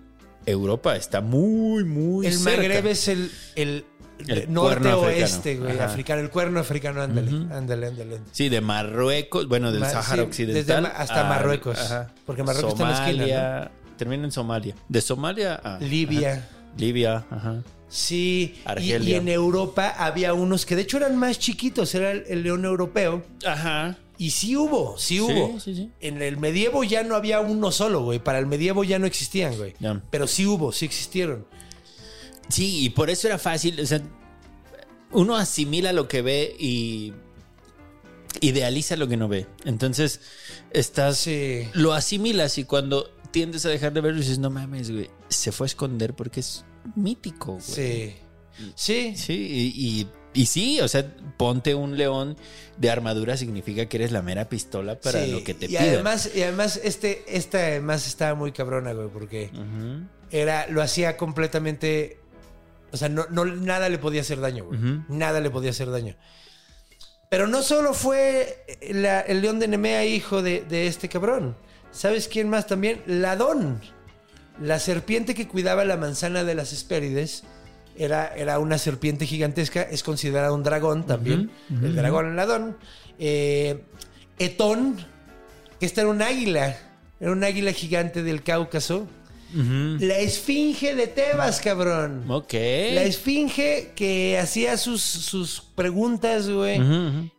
Europa 0.46 0.96
está 0.96 1.20
muy, 1.20 1.84
muy 1.84 2.26
El 2.26 2.32
cerca. 2.32 2.62
Magreb 2.62 2.86
es 2.86 3.08
el, 3.08 3.30
el, 3.56 3.84
El 4.26 4.52
norte 4.52 4.80
cuerno 4.80 5.00
oeste, 5.00 5.24
africano. 5.52 5.64
güey, 5.64 5.76
Ajá. 5.76 5.84
africano. 5.84 6.20
El 6.22 6.30
cuerno 6.30 6.60
africano, 6.60 7.02
ándale, 7.02 7.30
ándale, 7.54 7.86
ándale. 7.86 8.18
Sí, 8.32 8.48
de 8.48 8.60
Marruecos, 8.60 9.46
bueno, 9.48 9.70
del 9.70 9.80
Ma- 9.80 10.02
sí, 10.02 10.18
Occidental. 10.20 10.54
desde 10.66 10.74
hasta 10.74 11.26
a- 11.26 11.28
Marruecos, 11.28 11.78
porque 12.26 12.42
Marruecos 12.42 12.72
está 12.72 12.84
en 12.84 12.90
la 12.90 13.06
esquina, 13.24 13.70
Termina 13.96 14.24
en 14.24 14.32
Somalia. 14.32 14.74
De 14.88 15.00
Somalia 15.00 15.54
a 15.56 15.78
Libia. 15.80 16.32
ajá. 16.34 16.48
Libia, 16.76 17.24
ajá. 17.30 17.62
Sí, 17.88 18.54
y, 18.56 18.60
Argelia. 18.68 19.08
y 19.08 19.14
en 19.18 19.28
Europa 19.28 19.94
había 19.98 20.34
unos 20.34 20.66
que 20.66 20.76
de 20.76 20.82
hecho 20.82 20.98
eran 20.98 21.16
más 21.16 21.38
chiquitos, 21.38 21.94
era 21.94 22.10
el, 22.12 22.24
el 22.28 22.42
león 22.42 22.64
europeo. 22.64 23.24
Ajá. 23.46 23.96
Y 24.18 24.30
sí 24.30 24.56
hubo, 24.56 24.98
sí 24.98 25.20
hubo. 25.20 25.58
sí, 25.60 25.74
sí. 25.74 25.90
En 26.00 26.20
el 26.22 26.36
medievo 26.38 26.82
ya 26.84 27.02
no 27.04 27.14
había 27.14 27.40
uno 27.40 27.70
solo, 27.72 28.02
güey. 28.02 28.18
Para 28.18 28.38
el 28.40 28.46
medievo 28.46 28.82
ya 28.84 28.98
no 28.98 29.06
existían, 29.06 29.56
güey. 29.56 29.74
Pero 30.10 30.26
sí 30.26 30.44
hubo, 30.44 30.70
sí 30.72 30.84
existieron. 30.84 31.46
Sí, 32.48 32.84
y 32.84 32.90
por 32.90 33.10
eso 33.10 33.26
era 33.28 33.38
fácil. 33.38 33.80
O 33.80 33.86
sea, 33.86 34.00
uno 35.12 35.36
asimila 35.36 35.92
lo 35.92 36.08
que 36.08 36.22
ve 36.22 36.54
y 36.58 37.12
idealiza 38.40 38.96
lo 38.96 39.08
que 39.08 39.16
no 39.16 39.28
ve. 39.28 39.46
Entonces, 39.64 40.20
estás. 40.70 41.18
Sí. 41.18 41.68
Lo 41.74 41.92
asimilas 41.92 42.58
y 42.58 42.64
cuando 42.64 43.10
tiendes 43.30 43.64
a 43.66 43.68
dejar 43.68 43.92
de 43.92 44.00
verlo 44.00 44.18
dices, 44.20 44.38
no 44.38 44.50
mames, 44.50 44.90
güey. 44.90 45.10
Se 45.28 45.52
fue 45.52 45.66
a 45.66 45.68
esconder 45.68 46.14
porque 46.14 46.40
es 46.40 46.64
mítico, 46.96 47.52
güey. 47.52 47.62
Sí. 47.62 48.14
Sí. 48.74 49.12
Sí, 49.16 49.34
y, 49.34 50.00
y- 50.00 50.08
y 50.34 50.46
sí, 50.46 50.78
o 50.82 50.86
sea, 50.88 51.10
ponte 51.36 51.74
un 51.74 51.96
león 51.96 52.36
de 52.76 52.90
armadura 52.90 53.36
significa 53.36 53.86
que 53.86 53.96
eres 53.96 54.12
la 54.12 54.20
mera 54.22 54.48
pistola 54.48 55.00
para 55.00 55.24
sí. 55.24 55.32
lo 55.32 55.42
que 55.42 55.54
te 55.54 55.66
y 55.66 55.76
además, 55.76 56.30
y 56.32 56.42
además, 56.42 56.78
este, 56.84 57.24
esta 57.28 57.58
además 57.58 58.06
estaba 58.06 58.34
muy 58.34 58.52
cabrona, 58.52 58.92
güey, 58.92 59.08
porque 59.08 59.50
era, 60.30 60.68
lo 60.68 60.82
hacía 60.82 61.16
completamente. 61.16 62.18
O 62.92 62.96
sea, 62.96 63.08
no, 63.08 63.26
no- 63.30 63.44
nada 63.44 63.88
le 63.88 63.98
podía 63.98 64.20
hacer 64.22 64.40
daño, 64.40 64.64
güey. 64.64 64.78
Nada 65.08 65.40
le 65.40 65.50
podía 65.50 65.70
hacer 65.70 65.90
daño. 65.90 66.16
Pero 67.30 67.46
no 67.46 67.62
solo 67.62 67.92
fue 67.92 68.64
la- 68.90 69.20
el 69.20 69.42
león 69.42 69.58
de 69.58 69.68
Nemea 69.68 70.04
hijo 70.06 70.40
de, 70.42 70.62
de 70.68 70.86
este 70.86 71.08
cabrón. 71.08 71.56
¿Sabes 71.90 72.28
quién 72.28 72.48
más 72.48 72.66
también? 72.66 73.02
Ladón. 73.06 73.80
La 74.60 74.78
serpiente 74.78 75.34
que 75.34 75.46
cuidaba 75.46 75.84
la 75.84 75.96
manzana 75.96 76.42
de 76.44 76.54
las 76.54 76.72
Hespérides 76.72 77.44
era, 77.96 78.28
era 78.34 78.58
una 78.58 78.78
serpiente 78.78 79.26
gigantesca. 79.26 79.82
Es 79.82 80.02
considerada 80.02 80.52
un 80.52 80.62
dragón 80.62 81.04
también. 81.06 81.50
El 81.70 81.94
dragón 81.96 82.34
Ladón. 82.36 82.76
Eh, 83.18 83.84
Etón, 84.38 84.96
que 85.78 85.86
esta 85.86 86.00
era 86.02 86.10
un 86.10 86.22
águila. 86.22 86.76
Era 87.20 87.32
un 87.32 87.42
águila 87.44 87.72
gigante 87.72 88.22
del 88.22 88.42
Cáucaso. 88.42 89.06
La 89.54 90.18
esfinge 90.18 90.94
de 90.94 91.06
Tebas, 91.06 91.60
cabrón. 91.60 92.24
Ok. 92.30 92.52
La 92.52 93.02
esfinge 93.02 93.92
que 93.96 94.38
hacía 94.38 94.76
sus, 94.76 95.00
sus 95.02 95.62
preguntas, 95.74 96.50
güey. 96.50 96.78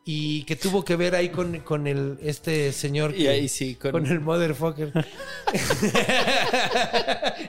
Y 0.05 0.43
que 0.45 0.55
tuvo 0.55 0.83
que 0.83 0.95
ver 0.95 1.13
ahí 1.13 1.29
con, 1.29 1.59
con 1.59 1.85
el, 1.85 2.17
este 2.23 2.71
señor. 2.73 3.13
Y 3.15 3.19
que- 3.23 3.29
ahí 3.29 3.47
sí, 3.47 3.75
con- 3.75 3.91
con... 3.91 4.07
el 4.07 4.19
motherfucker. 4.21 4.91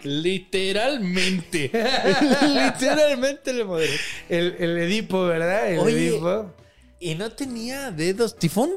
Literalmente. 0.03 1.71
Literalmente 2.43 3.53
le 3.53 3.65
moderé. 3.65 3.97
el, 4.29 4.57
el 4.59 4.79
Edipo, 4.79 5.25
¿verdad? 5.25 5.73
El 5.73 5.79
Oye. 5.81 6.09
Edipo. 6.09 6.55
¿Y 7.01 7.15
no 7.15 7.31
tenía 7.31 7.91
dedos? 7.91 8.37
¿Tifón? 8.37 8.71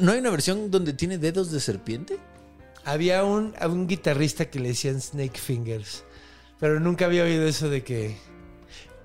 ¿No 0.00 0.12
hay 0.12 0.18
una 0.18 0.30
versión 0.30 0.70
donde 0.70 0.92
tiene 0.92 1.18
dedos 1.18 1.50
de 1.50 1.60
serpiente? 1.60 2.16
Había 2.84 3.24
un, 3.24 3.54
a 3.58 3.68
un 3.68 3.86
guitarrista 3.86 4.50
que 4.50 4.58
le 4.60 4.68
decían 4.68 5.00
Snake 5.00 5.38
Fingers. 5.38 6.04
Pero 6.58 6.80
nunca 6.80 7.06
había 7.06 7.24
oído 7.24 7.46
eso 7.46 7.68
de 7.68 7.82
que. 7.84 8.16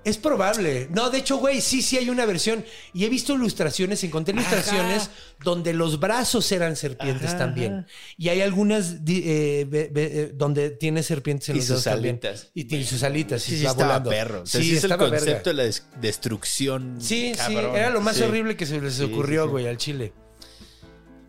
Es 0.04 0.18
probable. 0.18 0.86
No, 0.92 1.10
de 1.10 1.18
hecho, 1.18 1.38
güey, 1.38 1.60
sí, 1.60 1.82
sí 1.82 1.98
hay 1.98 2.08
una 2.10 2.26
versión. 2.26 2.64
Y 2.92 3.04
he 3.04 3.08
visto 3.08 3.34
ilustraciones, 3.34 4.04
encontré 4.04 4.34
ilustraciones 4.34 5.10
donde 5.42 5.72
los 5.72 5.98
brazos 5.98 6.52
eran 6.52 6.76
serpientes 6.76 7.30
Ajá, 7.30 7.38
también. 7.38 7.72
ajá. 7.78 7.86
Y 8.16 8.28
hay 8.28 8.40
algunas 8.40 8.92
eh, 9.04 9.66
eh, 9.72 10.30
donde 10.32 10.70
tiene 10.70 11.02
serpientes 11.02 11.48
en 11.48 11.56
Y 11.56 11.58
los 11.58 11.66
sus 11.66 11.82
dedos 11.82 11.84
también. 11.96 12.20
alitas. 12.22 12.50
Y 12.54 12.64
tiene 12.66 12.84
sus 12.84 13.02
alitas. 13.02 13.42
Sí, 13.42 13.54
y 13.54 13.58
sí, 13.58 13.64
va 13.64 13.70
estaba 13.72 13.88
volando. 13.98 14.10
perro. 14.10 14.42
O 14.42 14.46
sea, 14.46 14.60
sí, 14.60 14.68
sí, 14.70 14.76
es 14.76 14.84
el 14.84 14.96
concepto 14.96 15.24
verga. 15.26 15.42
de 15.42 15.54
la 15.54 15.62
des- 15.64 15.86
destrucción. 16.00 16.98
Sí, 17.00 17.32
cabrón. 17.36 17.72
sí, 17.72 17.76
era 17.76 17.90
lo 17.90 18.00
más 18.00 18.16
Sí. 18.16 18.22
horrible 18.22 18.56
que 18.56 18.64
se 18.66 18.80
les 18.80 18.94
Sí, 18.94 19.02
ocurrió, 19.02 19.42
sí, 19.42 19.46
sí. 19.48 19.50
güey, 19.50 19.66
al 19.66 19.76
chile. 19.76 20.12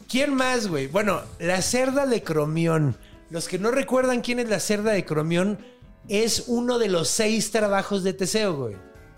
¿Quién 0.08 0.34
más, 0.34 0.68
güey? 0.68 0.88
Bueno, 0.88 1.22
la 1.40 1.62
cerda 1.62 2.06
de 2.06 2.24
Cromión. 2.24 2.96
Los 3.30 3.48
que 3.48 3.60
no 3.60 3.72
recuerdan 3.72 4.22
quién 4.22 4.40
es 4.40 4.48
la 4.50 4.60
cerda 4.60 4.92
de 4.94 5.04
Cromión, 5.04 5.60
es 6.08 6.46
uno 6.48 6.80
de 6.80 6.88
los 6.88 7.10
seis 7.10 7.52
trabajos 7.52 8.04
de 8.04 8.14
Teseo, 8.14 8.56
güey. 8.56 8.76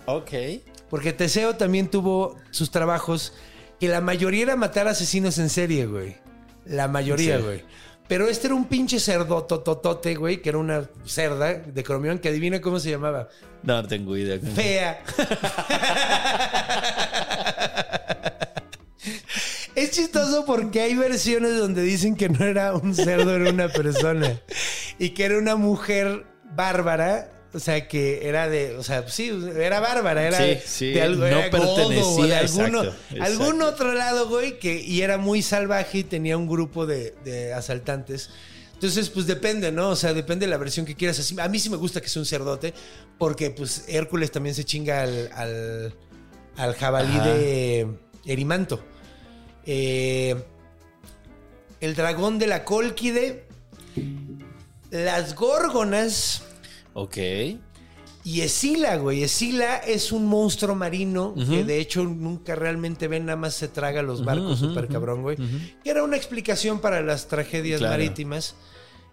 Ok. 0.08 0.32
Porque 0.90 1.14
Teseo 1.14 1.56
también 1.56 1.90
tuvo 1.90 2.36
sus 2.50 2.72
trabajos, 2.72 3.34
que 3.80 3.88
la 3.88 4.02
mayoría 4.02 4.42
era 4.44 4.56
matar 4.56 4.88
asesinos 4.88 5.38
en 5.38 5.50
serie, 5.50 5.86
güey. 5.86 6.18
La 6.66 6.88
mayoría, 6.88 7.38
Sí. 7.38 7.44
güey. 7.44 7.64
Pero 8.08 8.28
este 8.28 8.48
era 8.48 8.56
un 8.56 8.66
pinche 8.66 9.00
cerdotototote, 9.00 10.16
güey, 10.16 10.42
que 10.42 10.50
era 10.50 10.58
una 10.58 10.90
cerda 11.06 11.54
de 11.54 11.84
Cromión, 11.84 12.18
que 12.18 12.30
adivina 12.30 12.60
cómo 12.60 12.80
se 12.80 12.90
llamaba. 12.90 13.30
No 13.62 13.86
tengo 13.88 14.18
idea. 14.18 14.40
Fea. 14.40 15.04
Es 19.76 19.92
chistoso 19.92 20.46
porque 20.46 20.82
hay 20.82 20.96
versiones 20.96 21.58
donde 21.58 21.82
dicen 21.84 22.16
que 22.16 22.30
no 22.30 22.44
era 22.46 22.74
un 22.74 22.94
cerdo, 22.96 23.36
era 23.36 23.50
una 23.50 23.70
persona. 23.70 24.42
Y 24.98 25.12
que 25.12 25.26
era 25.26 25.38
una 25.38 25.56
mujer 25.56 26.26
bárbara. 26.56 27.32
O 27.52 27.60
sea, 27.60 27.88
que 27.88 28.28
era 28.30 28.48
de. 28.48 28.76
O 28.78 28.84
sea, 28.84 29.08
sí, 29.08 29.32
era 29.56 29.80
bárbara. 29.80 30.24
Era 30.28 30.38
Sí, 30.38 30.58
sí, 30.66 30.92
de 30.92 31.02
algo. 31.02 31.22
no 31.22 31.26
era 31.26 31.50
godo, 31.50 31.76
pertenecía, 31.76 32.24
o 32.24 32.28
de 32.28 32.36
alguno, 32.36 32.84
exacto, 32.84 33.16
exacto. 33.16 33.24
algún 33.44 33.62
otro 33.64 33.94
lado, 33.94 34.28
güey. 34.30 34.60
Que, 34.60 34.80
y 34.82 35.02
era 35.02 35.18
muy 35.18 35.42
salvaje 35.42 36.00
y 36.00 36.04
tenía 36.04 36.38
un 36.38 36.48
grupo 36.48 36.86
de, 36.86 37.16
de 37.24 37.54
asaltantes. 37.54 38.30
Entonces, 38.74 39.10
pues 39.10 39.26
depende, 39.26 39.72
¿no? 39.72 39.90
O 39.90 39.96
sea, 39.96 40.14
depende 40.14 40.46
de 40.46 40.52
la 40.52 40.58
versión 40.58 40.86
que 40.86 40.96
quieras. 40.96 41.18
Así- 41.20 41.40
A 41.40 41.48
mí 41.50 41.58
sí 41.60 41.70
me 41.72 41.78
gusta 41.78 42.02
que 42.02 42.08
sea 42.08 42.22
un 42.22 42.26
cerdote, 42.28 42.74
porque 43.18 43.50
pues 43.50 43.84
Hércules 43.88 44.32
también 44.32 44.54
se 44.56 44.64
chinga 44.64 45.02
al, 45.02 45.30
al, 45.34 45.96
al 46.56 46.76
jabalí 46.76 47.18
Ajá. 47.18 47.34
de 47.34 47.88
Erimanto. 48.26 48.84
Eh, 49.72 50.36
el 51.80 51.94
dragón 51.96 52.40
de 52.40 52.48
la 52.48 52.66
Cólquide. 52.66 53.46
Las 54.90 55.36
górgonas 55.36 56.42
Ok. 56.94 57.18
y 58.24 58.42
Escila, 58.42 58.96
güey. 58.98 59.22
Escila 59.22 59.78
es 59.78 60.12
un 60.12 60.26
monstruo 60.26 60.74
marino 60.76 61.36
que 61.36 61.64
de 61.64 61.80
hecho 61.80 62.04
nunca 62.04 62.56
realmente 62.56 63.08
ven, 63.08 63.28
nada 63.28 63.36
más 63.36 63.54
se 63.54 63.68
traga 63.68 64.02
los 64.02 64.26
barcos 64.26 64.58
súper 64.58 64.88
cabrón, 64.88 65.22
güey. 65.22 65.38
Que 65.84 65.92
era 65.92 66.02
una 66.04 66.18
explicación 66.18 66.80
para 66.82 67.02
las 67.04 67.28
tragedias 67.28 67.78
Claro. 67.80 67.94
marítimas. 67.94 68.56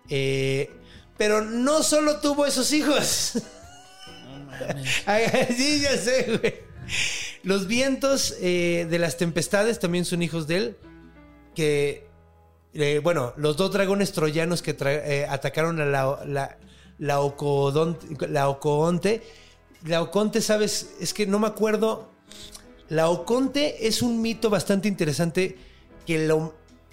Eh, 0.09 0.71
Pero 1.19 1.43
no 1.43 1.83
solo 1.83 2.21
tuvo 2.21 2.47
esos 2.47 2.73
hijos. 2.73 3.33
Sí, 5.55 5.81
ya 5.83 5.97
sé, 5.99 6.39
güey. 6.41 6.55
Los 7.43 7.67
vientos 7.67 8.35
eh, 8.41 8.87
de 8.91 8.99
las 8.99 9.17
tempestades 9.17 9.79
también 9.79 10.05
son 10.05 10.23
hijos 10.23 10.47
de 10.47 10.57
él. 10.57 10.77
Que, 11.55 12.07
eh, 12.75 13.01
bueno, 13.03 13.33
los 13.37 13.57
dos 13.57 13.73
dragones 13.73 14.13
troyanos 14.13 14.63
que 14.63 14.77
eh, 14.79 15.27
atacaron 15.29 15.81
a 15.81 15.85
la, 15.87 16.21
la, 16.27 16.59
la, 16.99 17.21
la 18.29 18.49
Ocoonte. 18.49 19.23
La 19.85 20.03
Oconte, 20.03 20.41
¿sabes? 20.41 20.95
Es 21.01 21.15
que 21.15 21.27
no 21.27 21.39
me 21.39 21.47
acuerdo. 21.47 22.11
La 22.89 23.09
Oconte 23.09 23.87
es 23.87 24.03
un 24.03 24.21
mito 24.21 24.51
bastante 24.51 24.89
interesante 24.89 25.57
que 26.07 26.31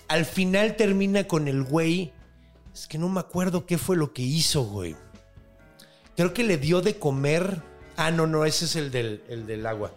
al 0.07 0.25
final 0.25 0.75
termina 0.75 1.27
con 1.27 1.47
el 1.47 1.63
güey. 1.63 2.13
Es 2.73 2.87
que 2.87 2.97
no 2.97 3.09
me 3.09 3.19
acuerdo 3.19 3.65
qué 3.65 3.77
fue 3.77 3.95
lo 3.95 4.13
que 4.13 4.23
hizo, 4.23 4.63
güey. 4.63 4.95
Creo 6.15 6.33
que 6.33 6.43
le 6.43 6.57
dio 6.57 6.81
de 6.81 6.97
comer. 6.97 7.61
Ah, 7.95 8.11
no, 8.11 8.25
no, 8.27 8.45
ese 8.45 8.65
es 8.65 8.75
el 8.75 8.91
del 8.91 9.65
agua. 9.65 9.93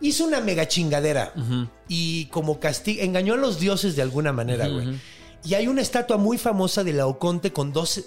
Hizo 0.00 0.24
una 0.24 0.40
mega 0.40 0.68
chingadera. 0.68 1.32
Y 1.88 2.26
como 2.26 2.60
castigo, 2.60 3.02
engañó 3.02 3.34
a 3.34 3.36
los 3.38 3.58
dioses 3.58 3.96
de 3.96 4.02
alguna 4.02 4.32
manera, 4.32 4.68
güey. 4.68 4.98
Y 5.44 5.54
hay 5.54 5.66
una 5.68 5.82
estatua 5.82 6.16
muy 6.16 6.36
famosa 6.38 6.84
de 6.84 6.92
Laoconte 6.92 7.52
con 7.52 7.72
dos 7.72 8.04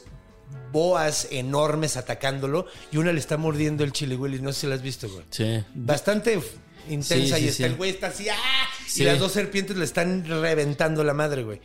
boas 0.71 1.27
enormes 1.31 1.97
atacándolo. 1.97 2.65
Y 2.91 2.97
una 2.97 3.11
le 3.13 3.19
está 3.19 3.37
mordiendo 3.37 3.83
el 3.83 3.91
chile, 3.91 4.15
güey. 4.15 4.39
No 4.41 4.53
sé 4.53 4.61
si 4.61 4.67
la 4.67 4.75
has 4.75 4.81
visto, 4.81 5.09
güey. 5.09 5.25
Sí. 5.29 5.63
Bastante 5.73 6.39
intensa. 6.89 7.35
Sí, 7.37 7.41
sí, 7.41 7.45
y 7.45 7.47
está 7.47 7.57
sí. 7.57 7.63
el 7.63 7.75
güey 7.75 7.89
está 7.91 8.07
así. 8.07 8.29
¡ah! 8.29 8.35
Sí. 8.87 9.01
Y 9.01 9.05
las 9.05 9.19
dos 9.19 9.31
serpientes 9.31 9.75
le 9.77 9.85
están 9.85 10.25
reventando 10.25 11.03
la 11.03 11.13
madre, 11.13 11.43
güey. 11.43 11.61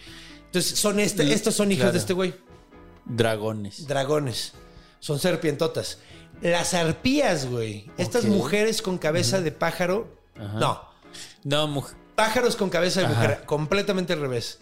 Entonces, 0.47 0.79
son 0.79 1.01
este, 1.01 1.33
estos 1.33 1.55
son 1.55 1.71
hijos 1.73 1.83
Claro. 1.83 1.93
de 1.93 1.99
este 1.99 2.13
güey 2.13 2.35
Dragones. 3.05 3.87
dragones. 3.87 4.53
Son 5.01 5.19
serpientotas. 5.19 5.99
Las 6.43 6.75
arpías, 6.75 7.47
güey. 7.47 7.87
Estas 7.99 8.25
mujeres 8.25 8.83
con 8.83 8.99
cabeza 8.99 9.41
de 9.41 9.53
pájaro. 9.53 10.16
No. 10.39 10.81
No, 11.45 11.67
mujer. 11.69 11.97
Pájaros 12.15 12.57
con 12.57 12.71
cabeza 12.71 13.01
de 13.01 13.07
Ajá. 13.07 13.15
mujer. 13.15 13.43
Completamente 13.47 14.13
al 14.13 14.21
revés. 14.21 14.59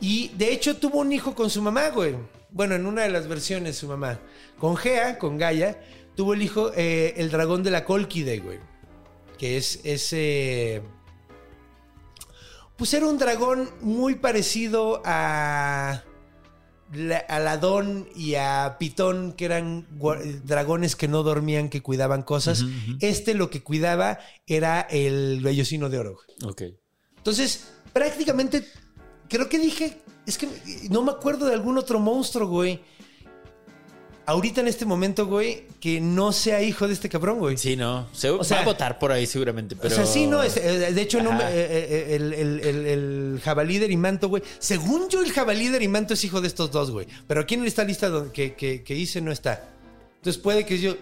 Y 0.00 0.28
de 0.36 0.52
hecho 0.52 0.76
tuvo 0.76 0.98
un 1.00 1.12
hijo 1.12 1.34
con 1.34 1.48
su 1.50 1.62
mamá, 1.62 1.88
güey. 1.88 2.16
Bueno, 2.50 2.74
en 2.74 2.86
una 2.86 3.02
de 3.02 3.10
las 3.10 3.28
versiones, 3.28 3.76
su 3.78 3.88
mamá. 3.88 4.18
Con 4.58 4.76
Gea, 4.76 5.18
con 5.18 5.38
Gaia, 5.38 5.80
tuvo 6.14 6.34
el 6.34 6.42
hijo, 6.42 6.70
eh, 6.74 7.14
el 7.16 7.30
dragón 7.30 7.62
de 7.62 7.70
la 7.70 7.84
Colquide, 7.84 8.38
güey. 8.38 8.58
Que 9.38 9.56
es 9.56 9.80
ese. 9.84 10.82
Pues 12.76 12.92
era 12.92 13.06
un 13.06 13.18
dragón 13.18 13.70
muy 13.80 14.16
parecido 14.16 15.02
a. 15.04 16.02
la- 16.92 17.24
y 18.14 18.34
a 18.36 18.76
Pitón, 18.78 19.32
que 19.32 19.44
eran 19.44 19.86
dragones 20.44 20.96
que 20.96 21.08
no 21.08 21.22
dormían, 21.22 21.68
que 21.68 21.82
cuidaban 21.82 22.22
cosas. 22.22 22.64
Este 23.00 23.34
lo 23.34 23.50
que 23.50 23.62
cuidaba 23.62 24.18
era 24.46 24.80
el 24.82 25.40
vellocino 25.42 25.88
de 25.88 25.98
oro. 25.98 26.18
Ok. 26.44 26.62
Entonces, 27.16 27.72
prácticamente, 27.92 28.64
creo 29.28 29.48
que 29.48 29.58
dije, 29.58 29.98
es 30.26 30.38
que 30.38 30.48
no 30.90 31.02
me 31.02 31.10
acuerdo 31.12 31.46
de 31.46 31.54
algún 31.54 31.78
otro 31.78 31.98
monstruo, 31.98 32.48
güey. 32.48 32.80
Ahorita 34.28 34.60
en 34.60 34.66
este 34.66 34.84
momento, 34.84 35.26
güey, 35.26 35.64
que 35.80 36.00
no 36.00 36.32
sea 36.32 36.60
hijo 36.60 36.88
de 36.88 36.94
este 36.94 37.08
cabrón, 37.08 37.38
güey. 37.38 37.56
Sí, 37.56 37.76
no. 37.76 38.08
Se 38.12 38.28
va 38.28 38.42
sea- 38.42 38.62
a 38.62 38.64
votar 38.64 38.98
por 38.98 39.12
ahí 39.12 39.24
seguramente, 39.24 39.76
pero. 39.76 39.94
O 39.94 39.96
sea, 39.96 40.04
sí, 40.04 40.26
no, 40.26 40.42
es- 40.42 40.56
eh, 40.56 40.92
de 40.92 41.00
hecho, 41.00 41.22
no 41.22 41.30
eh, 41.40 41.44
eh, 41.48 42.14
el, 42.16 42.32
el- 42.34 42.60
el- 42.60 42.86
el 42.86 43.40
jabalí 43.44 43.78
de 43.78 43.86
güey. 44.26 44.42
Según 44.58 45.08
yo, 45.08 45.22
el 45.22 45.32
jabalí 45.32 45.68
de 45.68 45.76
Erimanto 45.76 46.14
es 46.14 46.24
hijo 46.24 46.40
de 46.40 46.48
estos 46.48 46.72
dos, 46.72 46.90
güey. 46.90 47.06
Pero 47.28 47.40
aquí 47.42 47.54
en 47.54 47.64
esta 47.66 47.84
lista 47.84 48.10
que, 48.32 48.54
que- 48.54 48.82
que 48.82 48.94
hice 48.96 49.20
no 49.20 49.30
está. 49.30 49.68
Entonces 50.16 50.42
puede 50.42 50.66
que 50.66 50.78
yo, 50.80 50.96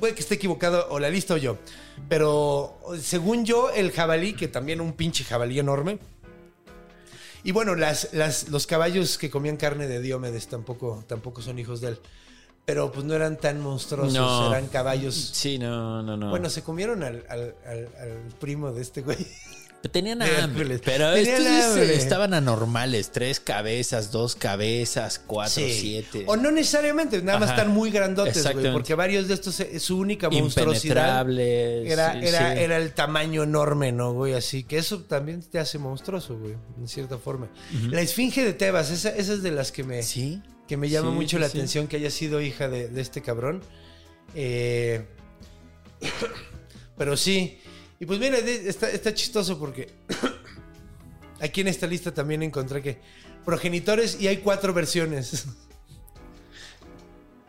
puede 0.00 0.14
que 0.14 0.20
esté 0.20 0.36
equivocado 0.36 0.86
o 0.88 0.98
la 0.98 1.10
lista 1.10 1.34
o 1.34 1.36
yo. 1.36 1.58
Pero 2.08 2.78
según 2.98 3.44
yo, 3.44 3.68
el 3.70 3.92
jabalí, 3.92 4.32
que 4.32 4.48
también 4.48 4.80
un 4.80 4.94
pinche 4.94 5.22
jabalí 5.22 5.58
enorme. 5.58 5.98
Y 7.42 7.52
bueno, 7.52 7.74
las, 7.74 8.08
las- 8.14 8.48
los 8.48 8.66
caballos 8.66 9.18
que 9.18 9.28
comían 9.28 9.58
carne 9.58 9.86
de 9.86 10.00
Diomedes 10.00 10.46
tampoco, 10.48 11.04
tampoco 11.06 11.42
son 11.42 11.58
hijos 11.58 11.82
de 11.82 11.88
él. 11.88 11.98
Pero 12.64 12.90
pues 12.92 13.04
no 13.04 13.14
eran 13.14 13.36
tan 13.36 13.60
monstruosos, 13.60 14.14
No. 14.14 14.50
eran 14.54 14.68
caballos. 14.68 15.14
Sí, 15.34 15.58
no, 15.58 16.02
no, 16.02 16.16
no. 16.16 16.30
Bueno, 16.30 16.48
se 16.48 16.62
comieron 16.62 17.02
al, 17.02 17.24
al- 17.28 17.54
al- 17.66 17.88
al 18.00 18.18
primo 18.40 18.72
de 18.72 18.80
este 18.82 19.02
güey. 19.02 19.18
Tenían 19.92 20.22
hambre. 20.22 20.78
Pero 20.82 21.12
Tenían 21.12 21.42
estos 21.42 21.64
hambre. 21.66 21.94
estaban 21.96 22.32
anormales. 22.32 23.10
Tres 23.12 23.38
cabezas, 23.38 24.10
dos 24.10 24.34
cabezas, 24.34 25.20
cuatro, 25.26 25.62
Sí. 25.62 25.76
siete. 25.78 26.24
O 26.26 26.36
no 26.38 26.50
necesariamente, 26.50 27.20
nada 27.20 27.38
más 27.38 27.50
están 27.50 27.68
muy 27.70 27.90
grandotes, 27.90 28.50
güey. 28.54 28.72
Porque 28.72 28.94
varios 28.94 29.28
de 29.28 29.34
estos, 29.34 29.60
eh, 29.60 29.78
su 29.78 29.98
única 29.98 30.30
monstruosidad 30.30 31.30
era, 31.30 32.18
era, 32.18 32.54
sí. 32.54 32.60
era 32.62 32.76
el 32.78 32.94
tamaño 32.94 33.42
enorme, 33.42 33.92
¿no, 33.92 34.14
güey? 34.14 34.32
Así 34.32 34.64
que 34.64 34.78
eso 34.78 35.00
también 35.00 35.42
te 35.42 35.58
hace 35.58 35.76
monstruoso, 35.78 36.38
güey, 36.38 36.54
en 36.78 36.88
cierta 36.88 37.18
forma. 37.18 37.48
La 37.90 38.00
esfinge 38.00 38.42
de 38.42 38.54
Tebas, 38.54 38.90
esa, 38.90 39.10
esa 39.10 39.34
es 39.34 39.42
de 39.42 39.50
las 39.50 39.70
que 39.70 39.84
me, 39.84 40.02
Sí. 40.02 40.40
Que 40.68 40.76
me 40.76 40.88
llama 40.88 41.10
Sí, 41.10 41.14
mucho 41.16 41.38
la 41.38 41.48
sí. 41.48 41.58
atención 41.58 41.86
que 41.88 41.96
haya 41.96 42.10
sido 42.10 42.40
hija 42.40 42.68
de, 42.68 42.88
de 42.88 43.00
este 43.00 43.22
cabrón. 43.22 43.62
Eh, 44.34 45.04
pero 46.96 47.16
sí. 47.16 47.58
Y 48.00 48.06
pues 48.06 48.18
mira, 48.18 48.38
está, 48.38 48.90
está 48.90 49.14
chistoso 49.14 49.58
porque 49.58 49.88
aquí 51.40 51.60
en 51.60 51.68
esta 51.68 51.86
lista 51.86 52.12
también 52.12 52.42
encontré 52.42 52.82
que 52.82 52.98
progenitores 53.44 54.18
y 54.20 54.28
hay 54.28 54.38
cuatro 54.38 54.72
versiones. 54.74 55.46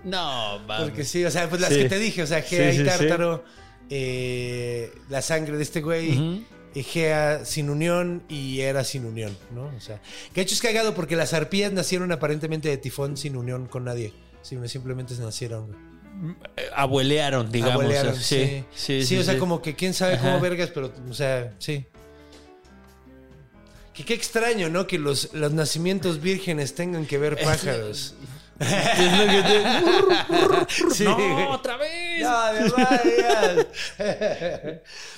No, 0.03 0.63
vamos. 0.67 0.89
Porque 0.89 1.03
sí, 1.03 1.25
o 1.25 1.31
sea, 1.31 1.49
pues 1.49 1.59
las 1.59 1.73
Sí. 1.73 1.79
que 1.79 1.89
te 1.89 1.97
dije, 1.97 2.21
o 2.21 2.27
sea, 2.27 2.43
Gea 2.43 2.71
Sí, 2.71 2.75
y 2.81 2.83
sí, 2.83 2.89
sí. 2.91 2.97
Tártaro, 2.99 3.43
eh, 3.89 4.93
la 5.09 5.23
sangre 5.23 5.57
de 5.57 5.63
este 5.63 5.81
güey, 5.81 6.45
Gea 6.83 7.45
sin 7.45 7.69
unión 7.69 8.23
y 8.27 8.59
Era 8.61 8.83
sin 8.83 9.05
unión, 9.05 9.37
¿no? 9.53 9.65
O 9.75 9.79
sea, 9.79 10.01
que 10.33 10.35
de 10.35 10.41
hecho 10.41 10.55
es 10.55 10.61
cagado 10.61 10.93
porque 10.93 11.15
las 11.15 11.33
arpías 11.33 11.71
nacieron 11.71 12.11
aparentemente 12.11 12.69
de 12.69 12.77
tifón 12.77 13.17
sin 13.17 13.37
unión 13.37 13.67
con 13.67 13.85
nadie, 13.85 14.13
sino 14.41 14.67
simplemente 14.67 15.13
nacieron, 15.15 15.67
güey. 15.67 15.79
Eh, 16.57 16.69
Abuelearon, 16.75 17.51
digamos. 17.51 17.75
Abuelearon, 17.75 18.15
sí, 18.15 18.21
sí, 18.73 19.01
sí, 19.01 19.05
sí, 19.05 19.17
o 19.17 19.23
sea, 19.23 19.37
como 19.37 19.61
que 19.61 19.75
quién 19.75 19.93
sabe 19.93 20.13
Ajá. 20.15 20.23
cómo 20.23 20.39
vergas, 20.39 20.69
pero, 20.73 20.93
o 21.09 21.13
sea, 21.13 21.53
sí. 21.59 21.85
Que 23.93 24.03
qué 24.03 24.13
extraño, 24.13 24.69
¿no? 24.69 24.87
Que 24.87 24.99
los, 24.99 25.33
los 25.33 25.53
nacimientos 25.53 26.21
vírgenes 26.21 26.75
tengan 26.75 27.05
que 27.05 27.17
ver 27.17 27.37
pájaros. 27.41 28.15
Sí, 30.91 31.03
no, 31.03 31.49
otra 31.51 31.77
vez. 31.77 32.23
No, 32.23 32.53
de. 32.53 33.67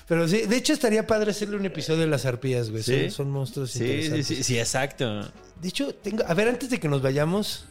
Pero 0.08 0.28
sí, 0.28 0.42
de 0.42 0.56
hecho 0.58 0.74
estaría 0.74 1.06
padre 1.06 1.32
hacerle 1.32 1.58
un 1.58 1.66
episodio 1.66 2.02
de 2.02 2.08
las 2.08 2.26
arpías, 2.26 2.70
güey. 2.72 2.84
Sí. 2.84 3.04
Son, 3.10 3.12
son 3.12 3.32
monstruos 3.32 3.72
Sí, 3.72 3.80
sí, 3.80 3.86
interesantes. 3.86 4.28
sí, 4.28 4.44
sí, 4.44 4.60
exacto. 4.60 5.22
De 5.62 5.68
hecho, 5.68 5.94
tengo. 5.94 6.24
A 6.28 6.34
ver, 6.34 6.48
antes 6.50 6.70
de 6.70 6.80
que 6.80 6.88
nos 6.88 7.02
vayamos. 7.02 7.66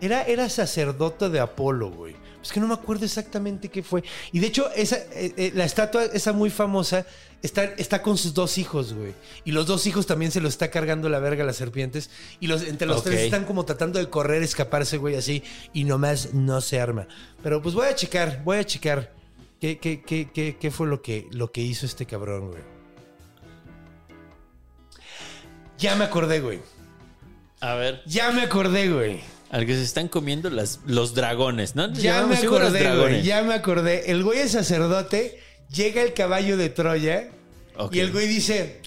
Era, 0.00 0.22
era 0.22 0.48
sacerdote 0.48 1.28
de 1.28 1.40
Apolo, 1.40 1.90
güey. 1.90 2.14
Es 2.42 2.52
que 2.52 2.60
no 2.60 2.68
me 2.68 2.74
acuerdo 2.74 3.04
exactamente 3.04 3.68
qué 3.68 3.82
fue. 3.82 4.02
Y 4.32 4.38
de 4.38 4.46
hecho, 4.46 4.70
esa, 4.74 4.96
eh, 4.96 5.34
eh, 5.36 5.52
la 5.54 5.64
estatua, 5.64 6.04
esa 6.04 6.32
muy 6.32 6.50
famosa, 6.50 7.04
está, 7.42 7.64
está 7.64 8.02
con 8.02 8.16
sus 8.16 8.34
dos 8.34 8.58
hijos, 8.58 8.94
güey. 8.94 9.12
Y 9.44 9.52
los 9.52 9.66
dos 9.66 9.86
hijos 9.86 10.06
también 10.06 10.30
se 10.30 10.40
los 10.40 10.52
está 10.52 10.70
cargando 10.70 11.08
la 11.08 11.18
verga 11.18 11.42
a 11.42 11.46
las 11.46 11.56
serpientes. 11.56 12.10
Y 12.40 12.46
los, 12.46 12.62
entre 12.62 12.86
los 12.86 13.02
tres 13.02 13.20
están 13.20 13.44
como 13.44 13.64
tratando 13.64 13.98
de 13.98 14.08
correr, 14.08 14.42
escaparse, 14.42 14.96
güey, 14.98 15.16
así. 15.16 15.42
Y 15.72 15.84
nomás 15.84 16.34
no 16.34 16.60
se 16.60 16.80
arma. 16.80 17.08
Pero 17.42 17.60
pues 17.60 17.74
voy 17.74 17.86
a 17.86 17.94
checar, 17.94 18.42
voy 18.44 18.58
a 18.58 18.64
checar. 18.64 19.12
¿Qué, 19.60 19.78
qué, 19.78 20.02
qué, 20.02 20.30
qué, 20.32 20.56
qué 20.58 20.70
fue 20.70 20.86
lo 20.86 21.02
que, 21.02 21.26
lo 21.32 21.50
que 21.50 21.60
hizo 21.60 21.84
este 21.84 22.06
cabrón, 22.06 22.50
güey? 22.50 22.62
Ya 25.78 25.96
me 25.96 26.04
acordé, 26.04 26.40
güey. 26.40 26.60
A 27.60 27.74
ver, 27.74 28.02
Ya 28.06 28.30
me 28.30 28.42
acordé, 28.42 28.88
güey. 28.88 29.20
Al 29.50 29.66
que 29.66 29.74
se 29.74 29.82
están 29.82 30.08
comiendo 30.08 30.50
las, 30.50 30.80
los 30.86 31.14
dragones, 31.14 31.74
¿no? 31.74 31.92
Ya 31.92 32.26
me 32.26 32.36
acordé, 32.36 32.96
güey. 32.96 33.22
Ya 33.22 33.42
me 33.42 33.54
acordé. 33.54 34.10
El 34.10 34.22
güey 34.22 34.40
es 34.40 34.52
sacerdote, 34.52 35.40
llega 35.72 36.02
el 36.02 36.12
caballo 36.14 36.56
de 36.56 36.68
Troya 36.68 37.28
y 37.90 38.00
el 38.00 38.12
güey 38.12 38.26
dice: 38.26 38.80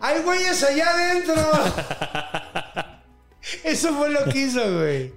¡Hay 0.00 0.22
güeyes 0.22 0.62
allá 0.62 0.90
adentro! 0.90 1.34
Eso 3.64 3.94
fue 3.94 4.10
lo 4.10 4.24
que 4.24 4.38
hizo, 4.38 4.60
güey. 4.78 5.12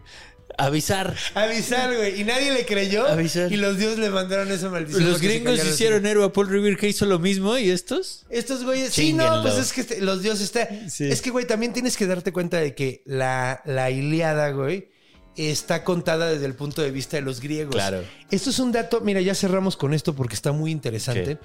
Avisar. 0.57 1.15
Avisar, 1.35 1.95
güey. 1.95 2.21
Y 2.21 2.23
nadie 2.23 2.51
le 2.51 2.65
creyó. 2.65 3.07
Avisar. 3.07 3.51
Y 3.51 3.57
los 3.57 3.77
dioses 3.77 3.99
le 3.99 4.09
mandaron 4.09 4.51
esa 4.51 4.69
maldición. 4.69 5.09
Los 5.09 5.21
gringos 5.21 5.63
hicieron 5.65 6.05
héroe 6.05 6.25
a 6.25 6.33
Paul 6.33 6.49
Revere 6.49 6.77
que 6.77 6.87
hizo 6.87 7.05
lo 7.05 7.19
mismo 7.19 7.57
y 7.57 7.69
estos. 7.69 8.25
Estos 8.29 8.63
güeyes. 8.63 8.93
Sí, 8.93 9.13
no, 9.13 9.41
pues 9.41 9.55
es 9.55 9.73
que 9.73 9.81
este- 9.81 10.01
los 10.01 10.21
dioses 10.21 10.45
están. 10.45 10.89
Sí. 10.89 11.09
Es 11.09 11.21
que, 11.21 11.29
güey, 11.31 11.45
también 11.47 11.73
tienes 11.73 11.97
que 11.97 12.05
darte 12.07 12.31
cuenta 12.31 12.57
de 12.57 12.75
que 12.75 13.01
la, 13.05 13.61
la 13.65 13.89
Iliada, 13.91 14.51
güey, 14.51 14.89
está 15.35 15.83
contada 15.83 16.27
desde 16.31 16.45
el 16.45 16.53
punto 16.53 16.81
de 16.81 16.91
vista 16.91 17.17
de 17.17 17.21
los 17.23 17.39
griegos. 17.41 17.75
Claro. 17.75 18.03
Esto 18.29 18.49
es 18.51 18.59
un 18.59 18.71
dato. 18.71 19.01
Mira, 19.01 19.21
ya 19.21 19.33
cerramos 19.35 19.75
con 19.77 19.93
esto 19.93 20.13
porque 20.15 20.35
está 20.35 20.51
muy 20.51 20.71
interesante. 20.71 21.39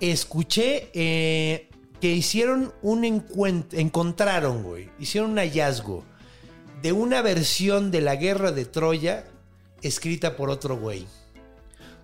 Escuché 0.00 0.90
eh, 0.94 1.68
que 2.00 2.12
hicieron 2.12 2.72
un 2.82 3.04
encuentro. 3.04 3.78
Encontraron, 3.78 4.62
güey. 4.62 4.90
Hicieron 5.00 5.32
un 5.32 5.38
hallazgo 5.38 6.04
de 6.82 6.92
una 6.92 7.22
versión 7.22 7.90
de 7.90 8.00
la 8.00 8.16
guerra 8.16 8.52
de 8.52 8.64
Troya 8.64 9.24
escrita 9.82 10.36
por 10.36 10.50
otro 10.50 10.76
güey, 10.76 11.06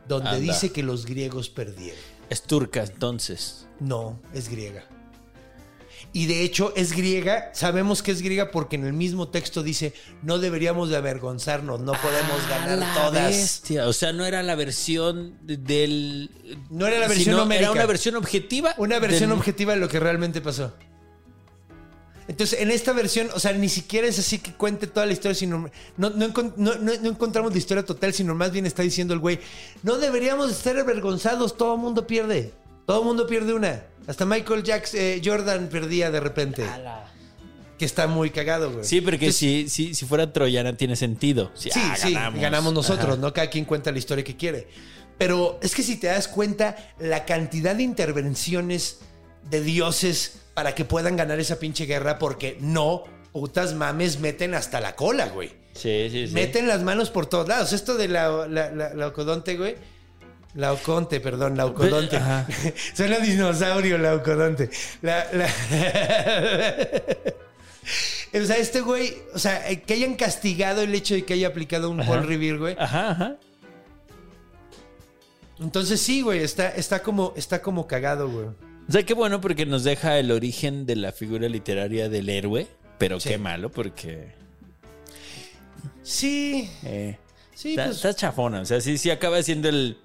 donde 0.09 0.31
Anda. 0.31 0.41
dice 0.41 0.73
que 0.73 0.83
los 0.83 1.07
griegos 1.07 1.49
perdieron. 1.49 1.99
Es 2.31 2.43
turca, 2.43 2.83
entonces. 2.85 3.67
No, 3.81 4.21
es 4.33 4.49
griega. 4.49 4.85
Y 6.13 6.27
de 6.27 6.43
hecho 6.45 6.73
es 6.77 6.93
griega, 6.93 7.51
sabemos 7.55 8.01
que 8.01 8.13
es 8.13 8.23
griega 8.23 8.53
porque 8.53 8.77
en 8.77 8.85
el 8.87 8.93
mismo 8.93 9.29
texto 9.29 9.65
dice, 9.65 9.93
no 10.23 10.39
deberíamos 10.39 10.89
de 10.89 10.97
avergonzarnos, 10.97 11.81
no 11.81 11.93
podemos 11.93 12.41
Ah, 12.47 12.49
ganar 12.51 12.79
la 12.79 12.95
todas. 12.95 13.31
bestia. 13.33 13.89
O 13.89 13.93
sea, 13.93 14.13
no 14.13 14.25
era 14.25 14.43
la 14.45 14.55
versión 14.55 15.37
de- 15.43 15.57
del. 15.57 16.31
No 16.71 16.87
era 16.87 17.01
la 17.01 17.09
versión. 17.09 17.51
Era 17.53 17.73
una 17.73 17.87
versión 17.87 18.15
objetiva. 18.15 18.75
Una 18.79 19.01
versión 19.01 19.31
del- 19.31 19.39
objetiva 19.39 19.75
de 19.75 19.81
lo 19.81 19.89
que 19.89 19.99
realmente 19.99 20.41
pasó. 20.41 20.73
Entonces, 22.27 22.61
en 22.61 22.71
esta 22.71 22.93
versión, 22.93 23.29
o 23.35 23.39
sea, 23.41 23.53
ni 23.53 23.69
siquiera 23.69 24.07
es 24.07 24.19
así 24.19 24.39
que 24.39 24.53
cuente 24.53 24.87
toda 24.87 25.05
la 25.07 25.13
historia, 25.13 25.35
sino 25.35 25.69
no, 25.97 26.11
no, 26.11 26.27
encon- 26.27 26.55
no- 26.57 26.75
no- 26.77 26.93
no 27.01 27.09
encontramos 27.11 27.53
la 27.53 27.59
historia 27.59 27.85
total, 27.85 28.15
sino 28.15 28.35
más 28.35 28.51
bien 28.51 28.65
está 28.67 28.83
diciendo 28.83 29.13
el 29.13 29.21
güey, 29.21 29.41
no 29.83 29.97
deberíamos 29.99 30.51
estar 30.51 30.77
avergonzados, 30.79 31.57
todo 31.57 31.75
el 31.75 31.81
mundo 31.81 32.07
pierde, 32.07 32.53
todo 32.87 33.01
el 33.01 33.05
mundo 33.07 33.27
pierde 33.27 33.53
una. 33.53 33.83
Hasta 34.07 34.25
Michael 34.25 34.63
Jackson, 34.63 35.01
eh, 35.01 35.21
Jordan 35.25 35.69
perdía 35.69 36.11
de 36.11 36.21
repente. 36.21 36.65
Que 37.79 37.85
está 37.87 38.07
muy 38.07 38.31
cagado, 38.31 38.71
güey. 38.73 38.85
Sí, 38.85 39.01
porque 39.01 39.17
Entonces, 39.27 39.37
si, 39.37 39.69
si, 39.69 39.95
si 39.95 40.07
fuera 40.07 40.33
troyana 40.33 40.77
tiene 40.77 40.95
sentido. 40.95 41.51
Sí, 41.55 41.71
Sí, 41.73 41.81
ah, 41.83 41.97
sí, 41.97 42.13
ganamos, 42.41 42.73
nosotros, 42.73 43.09
Ajá. 43.15 43.17
¿no? 43.17 43.33
Cada 43.33 43.51
quien 43.51 43.65
cuenta 43.65 43.91
la 43.91 43.99
historia 43.99 44.23
que 44.23 44.37
quiere. 44.37 44.69
Pero 45.19 45.59
es 45.63 45.75
que 45.75 45.83
si 45.83 45.97
te 45.97 46.07
das 46.07 46.29
cuenta, 46.29 46.77
la 47.01 47.25
cantidad 47.25 47.75
de 47.75 47.83
intervenciones 47.83 48.99
de 49.51 49.61
dioses 49.61 50.35
para 50.55 50.75
que 50.75 50.85
puedan 50.85 51.17
ganar 51.17 51.39
esa 51.41 51.59
pinche 51.59 51.87
guerra, 51.87 52.19
porque 52.19 52.57
no, 52.61 53.05
putas 53.33 53.75
mames, 53.75 54.21
meten 54.21 54.55
hasta 54.55 54.81
la 54.81 54.95
cola, 54.97 55.27
güey. 55.29 55.51
Sí, 55.75 56.09
sí, 56.11 56.29
sí. 56.29 56.35
Meten 56.35 56.69
las 56.69 56.83
manos 56.83 57.11
por 57.11 57.27
todos 57.27 57.49
lados. 57.49 57.73
Esto 57.73 57.97
de 57.97 58.09
la, 58.09 58.47
la, 58.47 58.71
la- 58.71 58.95
laocodonte, 58.95 59.57
güey. 59.57 59.75
Laoconte, 60.55 61.19
perdón, 61.19 61.57
laocodonte. 61.57 62.17
Ajá. 62.17 62.47
Suena 62.95 63.19
dinosaurio, 63.19 63.99
laocodonte. 63.99 64.71
La, 65.03 65.27
la- 65.33 65.47
o 68.41 68.45
sea, 68.47 68.57
este 68.57 68.81
güey, 68.81 69.17
o 69.35 69.39
sea, 69.41 69.69
eh, 69.69 69.83
que 69.83 69.95
hayan 69.95 70.15
castigado 70.15 70.83
el 70.83 70.95
hecho 70.95 71.15
de 71.15 71.25
que 71.25 71.35
haya 71.35 71.49
aplicado 71.49 71.91
un 71.91 72.01
Ajá. 72.01 72.09
Paul 72.13 72.29
Revere, 72.29 72.59
güey. 72.59 72.77
Ajá, 72.79 73.11
ajá. 73.11 73.37
Entonces 75.61 76.01
sí, 76.01 76.23
güey, 76.23 76.43
está, 76.43 76.69
está, 76.69 77.03
como, 77.03 77.33
está 77.37 77.63
como 77.63 77.87
cagado, 77.87 78.29
güey. 78.29 78.47
O 78.89 78.93
sea, 78.93 79.03
qué 79.05 79.15
bueno 79.15 79.41
porque 79.41 79.65
nos 79.67 79.83
deja 79.85 80.19
el 80.19 80.31
origen 80.31 80.85
de 80.87 80.97
la 80.97 81.13
figura 81.13 81.49
literaria 81.49 82.09
del 82.09 82.29
héroe, 82.29 82.67
pero 82.99 83.19
Sí. 83.21 83.31
qué 83.31 83.39
malo 83.39 83.71
porque 83.71 84.33
Sí, 86.03 86.69
eh, 86.85 87.17
sí, 87.55 87.71
está, 87.71 87.85
pues, 87.87 87.97
está 87.97 88.15
chafona. 88.15 88.61
O 88.61 88.65
sea, 88.67 88.81
sí, 88.81 88.99
sí 88.99 89.11
acaba 89.11 89.43
siendo 89.43 89.69
el, 89.71 89.97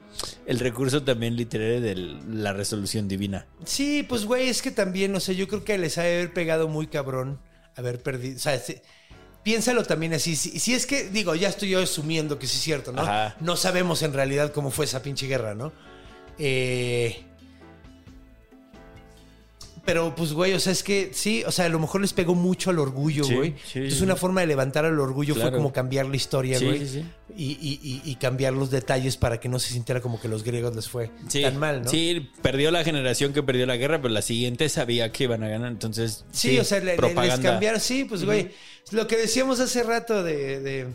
el 0.45 0.59
recurso 0.59 1.03
también 1.03 1.35
literario 1.35 1.81
de 1.81 1.95
la 2.29 2.53
resolución 2.53 3.07
divina. 3.07 3.45
sí, 3.65 4.03
pues, 4.07 4.25
güey, 4.25 4.47
es 4.49 4.61
que 4.61 4.71
también, 4.71 5.13
o 5.15 5.19
sea, 5.19 5.35
yo 5.35 5.47
creo 5.47 5.63
que 5.63 5.77
les 5.77 5.97
ha 5.97 6.03
de 6.03 6.15
haber 6.15 6.33
pegado 6.33 6.67
muy 6.69 6.87
cabrón 6.87 7.39
haber 7.75 8.01
perdido. 8.01 8.37
O 8.37 8.39
sea, 8.39 8.57
se- 8.59 8.81
piénsalo 9.43 9.83
también 9.83 10.13
así. 10.13 10.35
Si, 10.35 10.57
si 10.59 10.73
es 10.73 10.85
que, 10.85 11.09
digo, 11.09 11.35
ya 11.35 11.49
estoy 11.49 11.69
yo 11.69 11.81
asumiendo 11.81 12.39
que 12.39 12.47
sí 12.47 12.57
es 12.57 12.63
cierto, 12.63 12.91
¿no? 12.93 13.01
Ajá. 13.01 13.35
No 13.41 13.55
sabemos 13.57 14.01
en 14.03 14.13
realidad 14.13 14.51
cómo 14.53 14.71
fue 14.71 14.85
esa 14.85 15.01
pinche 15.01 15.27
guerra, 15.27 15.53
¿no? 15.53 15.71
Eh. 16.37 17.25
Pero, 19.85 20.13
pues, 20.15 20.33
güey, 20.33 20.53
o 20.53 20.59
sea, 20.59 20.71
es 20.73 20.83
que 20.83 21.11
sí, 21.13 21.43
o 21.45 21.51
sea, 21.51 21.65
a 21.65 21.69
lo 21.69 21.79
mejor 21.79 22.01
les 22.01 22.13
pegó 22.13 22.35
mucho 22.35 22.69
al 22.69 22.79
orgullo, 22.79 23.23
Sí, 23.23 23.33
güey. 23.35 23.49
sí, 23.63 23.79
Entonces, 23.79 23.97
sí. 23.99 24.03
una 24.03 24.15
forma 24.15 24.41
de 24.41 24.47
levantar 24.47 24.85
al 24.85 24.99
orgullo 24.99 25.35
fue 25.35 25.51
como 25.51 25.71
cambiar 25.73 26.05
la 26.07 26.15
historia, 26.15 26.59
güey. 26.59 26.79
sí, 26.79 26.87
sí. 26.87 27.05
Y, 27.37 27.43
y- 27.61 27.79
y- 27.83 28.01
y 28.11 28.15
cambiar 28.15 28.53
los 28.53 28.69
detalles 28.71 29.15
para 29.17 29.39
que 29.39 29.47
no 29.49 29.59
se 29.59 29.71
sintiera 29.73 30.01
como 30.01 30.19
que 30.19 30.27
los 30.27 30.43
griegos 30.43 30.75
les 30.75 30.89
fue 30.89 31.11
tan 31.41 31.57
mal, 31.57 31.83
¿no? 31.83 31.89
Sí, 31.89 32.29
perdió 32.41 32.71
la 32.71 32.83
generación 32.83 33.33
que 33.33 33.41
perdió 33.43 33.65
la 33.65 33.77
guerra, 33.77 34.01
pero 34.01 34.13
la 34.13 34.21
siguiente 34.21 34.67
sabía 34.69 35.11
que 35.11 35.25
iban 35.25 35.43
a 35.43 35.47
ganar, 35.47 35.71
entonces. 35.71 36.25
Sí, 36.31 36.57
o 36.59 36.63
sea, 36.63 36.79
le- 36.79 36.97
le- 36.97 37.13
les 37.15 37.39
cambiaron, 37.39 37.79
sí, 37.79 38.05
pues, 38.05 38.25
güey. 38.25 38.51
Lo 38.91 39.07
que 39.07 39.17
decíamos 39.17 39.59
hace 39.59 39.83
rato 39.83 40.23
de, 40.23 40.59
de- 40.59 40.87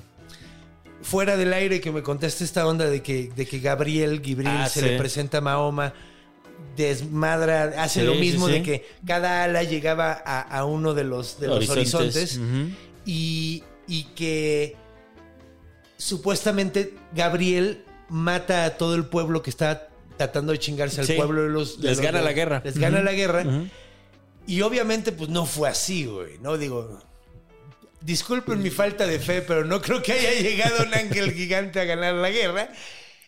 fuera 1.02 1.36
del 1.36 1.52
aire 1.52 1.80
que 1.80 1.90
me 1.92 2.02
contaste 2.02 2.44
esta 2.44 2.66
onda 2.66 2.86
de 2.88 3.02
que, 3.02 3.30
de 3.36 3.46
que 3.46 3.58
Gabriel 3.60 4.20
Gibril 4.22 4.48
Ah, 4.48 4.68
se 4.68 4.80
sí. 4.80 4.86
le 4.86 4.98
presenta 4.98 5.38
a 5.38 5.40
Mahoma, 5.42 5.92
desmadra, 6.76 7.74
hace 7.82 8.00
Sí, 8.00 8.06
lo 8.06 8.14
mismo 8.14 8.46
sí. 8.48 8.54
de 8.54 8.62
que 8.62 8.86
cada 9.06 9.44
ala 9.44 9.62
llegaba 9.62 10.12
a, 10.24 10.40
a 10.40 10.64
uno 10.64 10.94
de 10.94 11.04
los, 11.04 11.38
de 11.40 11.48
los 11.48 11.68
horizontes, 11.68 12.40
y, 13.06 13.62
y 13.86 14.04
que 14.16 14.76
supuestamente 15.96 16.94
Gabriel 17.14 17.84
mata 18.08 18.64
a 18.64 18.76
todo 18.76 18.94
el 18.94 19.06
pueblo 19.06 19.42
que 19.42 19.50
está 19.50 19.88
tratando 20.16 20.52
de 20.52 20.58
chingarse 20.58 21.00
al 21.00 21.06
pueblo 21.16 21.42
de 21.42 21.48
los... 21.48 21.80
de 21.80 21.88
Les 21.88 21.96
los- 21.98 22.04
gana 22.04 22.18
de- 22.18 22.24
la 22.24 22.32
guerra. 22.32 22.62
Les 22.64 22.78
gana 22.78 23.02
la 23.02 23.12
guerra. 23.12 23.44
Y 24.46 24.60
obviamente, 24.60 25.10
pues 25.12 25.30
no 25.30 25.46
fue 25.46 25.68
así, 25.68 26.04
güey. 26.06 26.38
No 26.40 26.58
digo. 26.58 27.00
Disculpen 28.02 28.62
mi 28.62 28.68
falta 28.70 29.06
de 29.06 29.18
fe, 29.18 29.40
pero 29.40 29.64
no 29.64 29.80
creo 29.80 30.02
que 30.02 30.12
haya 30.12 30.32
llegado 30.40 30.84
un 30.84 30.92
ángel 30.94 31.32
gigante 31.32 31.80
a 31.80 31.84
ganar 31.84 32.14
la 32.14 32.30
guerra. 32.30 32.68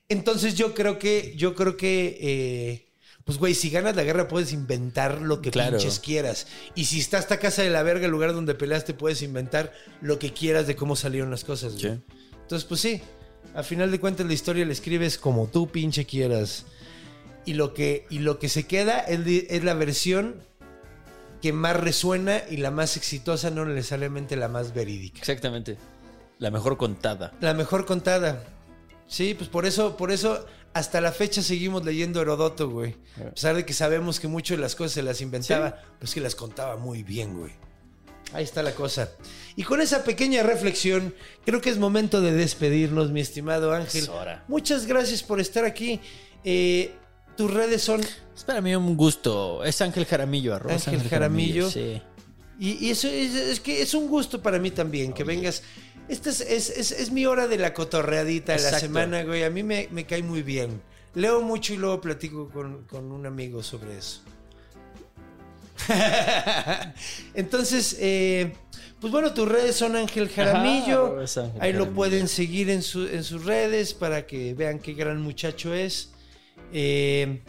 Entonces 0.08 0.54
yo 0.54 0.74
creo 0.74 0.98
que, 0.98 1.32
yo 1.36 1.54
creo 1.54 1.76
que, 1.76 2.18
eh, 2.20 2.85
pues 3.26 3.38
güey, 3.38 3.54
si 3.54 3.68
ganas 3.70 3.94
la 3.96 4.04
guerra 4.04 4.28
puedes 4.28 4.52
inventar 4.52 5.20
lo 5.20 5.42
que 5.42 5.50
Claro. 5.50 5.76
pinches 5.76 5.98
quieras. 5.98 6.46
Y 6.76 6.84
si 6.86 7.00
está 7.00 7.18
esta 7.18 7.38
casa 7.38 7.62
de 7.62 7.70
la 7.70 7.82
verga, 7.82 8.06
el 8.06 8.12
lugar 8.12 8.32
donde 8.32 8.54
peleaste, 8.54 8.94
puedes 8.94 9.20
inventar 9.20 9.72
lo 10.00 10.18
que 10.18 10.32
quieras 10.32 10.66
de 10.68 10.76
cómo 10.76 10.96
salieron 10.96 11.30
las 11.30 11.42
cosas. 11.44 11.72
güey. 11.74 11.96
Sí. 11.96 12.00
Entonces, 12.42 12.66
pues 12.66 12.80
sí, 12.80 13.02
al 13.54 13.64
final 13.64 13.90
de 13.90 13.98
cuentas 14.00 14.26
la 14.26 14.32
historia 14.32 14.64
la 14.64 14.72
escribes 14.72 15.18
como 15.18 15.48
tú 15.48 15.68
pinche 15.68 16.06
quieras. 16.06 16.64
Y 17.44 17.54
lo 17.54 17.74
que, 17.74 18.06
y 18.10 18.20
lo 18.20 18.38
que 18.38 18.48
se 18.48 18.64
queda 18.66 19.00
es, 19.00 19.20
es 19.26 19.64
la 19.64 19.74
versión 19.74 20.36
que 21.42 21.52
más 21.52 21.76
resuena 21.76 22.42
y 22.48 22.56
la 22.58 22.70
más 22.70 22.96
exitosa, 22.96 23.50
no 23.50 23.64
necesariamente 23.66 24.36
la 24.36 24.48
más 24.48 24.72
verídica. 24.72 25.18
Exactamente. 25.18 25.76
La 26.38 26.50
mejor 26.52 26.76
contada. 26.76 27.32
La 27.40 27.54
mejor 27.54 27.86
contada. 27.86 28.44
Sí, 29.08 29.34
pues 29.34 29.48
por 29.48 29.66
eso, 29.66 29.96
por 29.96 30.10
eso 30.12 30.46
hasta 30.76 31.00
la 31.00 31.10
fecha 31.10 31.42
seguimos 31.42 31.84
leyendo 31.84 32.20
Herodoto, 32.20 32.68
güey. 32.68 32.96
A 33.18 33.30
pesar 33.30 33.56
de 33.56 33.64
que 33.64 33.72
sabemos 33.72 34.20
que 34.20 34.28
mucho 34.28 34.54
de 34.54 34.60
las 34.60 34.74
cosas 34.74 34.92
se 34.92 35.02
las 35.02 35.22
inventaba, 35.22 35.80
pues 35.98 36.12
que 36.12 36.20
las 36.20 36.34
contaba 36.34 36.76
muy 36.76 37.02
bien, 37.02 37.38
güey. 37.38 37.52
Ahí 38.34 38.44
está 38.44 38.62
la 38.62 38.72
cosa. 38.72 39.10
Y 39.54 39.62
con 39.62 39.80
esa 39.80 40.04
pequeña 40.04 40.42
reflexión, 40.42 41.14
creo 41.46 41.62
que 41.62 41.70
es 41.70 41.78
momento 41.78 42.20
de 42.20 42.32
despedirnos, 42.32 43.10
mi 43.10 43.20
estimado 43.22 43.72
Ángel. 43.72 44.02
Es 44.02 44.08
hora. 44.10 44.44
Muchas 44.48 44.84
gracias 44.84 45.22
por 45.22 45.40
estar 45.40 45.64
aquí. 45.64 45.98
Eh, 46.44 46.94
tus 47.38 47.50
redes 47.50 47.82
son 47.82 48.02
Es 48.36 48.44
para 48.44 48.60
mí 48.60 48.74
un 48.74 48.96
gusto. 48.98 49.64
Es 49.64 49.80
Ángel 49.80 50.04
Jaramillo, 50.04 50.54
arroba 50.54 50.74
es 50.74 50.86
Ángel 50.88 51.08
Jaramillo. 51.08 51.70
Sí. 51.70 52.02
Y, 52.58 52.86
y 52.86 52.90
eso 52.90 53.08
es, 53.08 53.34
es 53.34 53.60
que 53.60 53.80
es 53.80 53.94
un 53.94 54.08
gusto 54.08 54.42
para 54.42 54.58
mí 54.58 54.70
también 54.70 55.14
que 55.14 55.24
vengas. 55.24 55.62
Esta 56.08 56.30
es, 56.30 56.40
es- 56.40 56.70
es- 56.70 56.92
es 56.92 57.10
mi 57.10 57.26
hora 57.26 57.46
de 57.48 57.58
la 57.58 57.74
cotorreadita 57.74 58.52
de 58.54 58.62
la 58.62 58.78
semana, 58.78 59.24
güey. 59.24 59.42
A 59.44 59.50
mí 59.50 59.62
me, 59.62 59.88
me 59.90 60.04
cae 60.06 60.22
muy 60.22 60.42
bien. 60.42 60.80
Leo 61.14 61.40
mucho 61.40 61.72
y 61.74 61.76
luego 61.78 62.00
platico 62.00 62.48
con, 62.50 62.84
con 62.84 63.10
un 63.10 63.26
amigo 63.26 63.62
sobre 63.62 63.96
eso. 63.98 64.20
Entonces, 67.34 67.96
eh, 68.00 68.52
pues 69.00 69.12
bueno, 69.12 69.32
tus 69.34 69.48
redes 69.48 69.76
son 69.76 69.96
Ángel 69.96 70.28
Jaramillo. 70.28 71.14
Ajá, 71.14 71.24
es 71.24 71.36
Ángel 71.38 71.60
Ahí 71.62 71.72
lo 71.72 71.92
pueden 71.92 72.28
seguir 72.28 72.70
en, 72.70 72.82
su- 72.82 73.06
en 73.08 73.24
sus 73.24 73.44
redes 73.44 73.94
para 73.94 74.26
que 74.26 74.54
vean 74.54 74.78
qué 74.78 74.94
gran 74.94 75.20
muchacho 75.20 75.74
es. 75.74 76.10
Eh, 76.72 77.42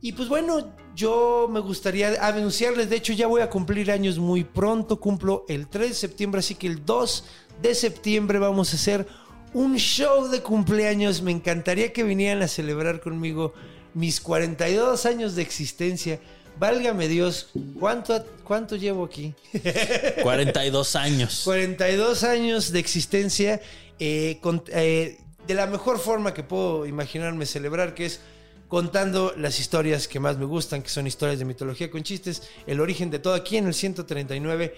y 0.00 0.12
pues 0.12 0.28
bueno, 0.28 0.74
yo 0.94 1.48
me 1.50 1.60
gustaría 1.60 2.26
anunciarles, 2.26 2.88
de 2.90 2.96
hecho 2.96 3.12
ya 3.12 3.26
voy 3.26 3.42
a 3.42 3.50
cumplir 3.50 3.90
años 3.90 4.18
muy 4.18 4.44
pronto, 4.44 4.98
cumplo 4.98 5.44
el 5.48 5.68
3 5.68 5.88
de 5.90 5.94
septiembre, 5.94 6.38
así 6.40 6.54
que 6.54 6.66
el 6.66 6.84
2 6.84 7.24
de 7.62 7.74
septiembre 7.74 8.38
vamos 8.38 8.72
a 8.72 8.76
hacer 8.76 9.06
un 9.52 9.76
show 9.76 10.28
de 10.28 10.42
cumpleaños. 10.42 11.22
Me 11.22 11.30
encantaría 11.32 11.92
que 11.92 12.02
vinieran 12.04 12.42
a 12.42 12.48
celebrar 12.48 13.00
conmigo 13.00 13.52
mis 13.94 14.20
42 14.20 15.06
años 15.06 15.34
de 15.34 15.42
existencia. 15.42 16.20
Válgame 16.58 17.08
Dios, 17.08 17.50
¿cuánto, 17.78 18.24
cuánto 18.44 18.76
llevo 18.76 19.04
aquí? 19.04 19.34
42 20.22 20.96
años. 20.96 21.42
42 21.44 22.22
años 22.24 22.70
de 22.72 22.78
existencia 22.80 23.60
eh, 23.98 24.38
con- 24.40 24.62
eh, 24.68 25.18
de 25.46 25.54
la 25.54 25.66
mejor 25.66 25.98
forma 25.98 26.34
que 26.34 26.42
puedo 26.42 26.86
imaginarme 26.86 27.46
celebrar, 27.46 27.94
que 27.94 28.06
es 28.06 28.20
contando 28.68 29.32
las 29.36 29.58
historias 29.58 30.06
que 30.06 30.20
más 30.20 30.36
me 30.38 30.44
gustan, 30.44 30.82
que 30.82 30.90
son 30.90 31.06
historias 31.06 31.38
de 31.38 31.44
mitología 31.44 31.90
con 31.90 32.02
chistes, 32.02 32.42
el 32.66 32.80
origen 32.80 33.10
de 33.10 33.18
todo 33.18 33.34
aquí 33.34 33.56
en 33.56 33.66
el 33.66 33.74
139. 33.74 34.74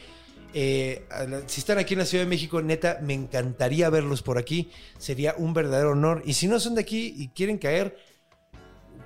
Eh, 0.55 1.07
si 1.47 1.61
están 1.61 1.79
aquí 1.79 1.95
en 1.95 2.01
la 2.01 2.07
Ciudad 2.07 2.25
de 2.25 2.31
México, 2.31 2.61
neta, 2.63 2.99
me 3.03 3.15
encantaría 3.15 3.91
verlos 3.91 4.23
por 4.23 4.39
aquí. 4.39 4.71
Sería 4.99 5.35
un 5.39 5.55
verdadero 5.55 5.93
honor. 5.93 6.23
Y 6.25 6.35
si 6.35 6.47
no 6.49 6.61
son 6.61 6.75
de 6.75 6.83
aquí 6.83 7.15
y 7.17 7.29
quieren 7.29 7.59
caer, 7.59 7.97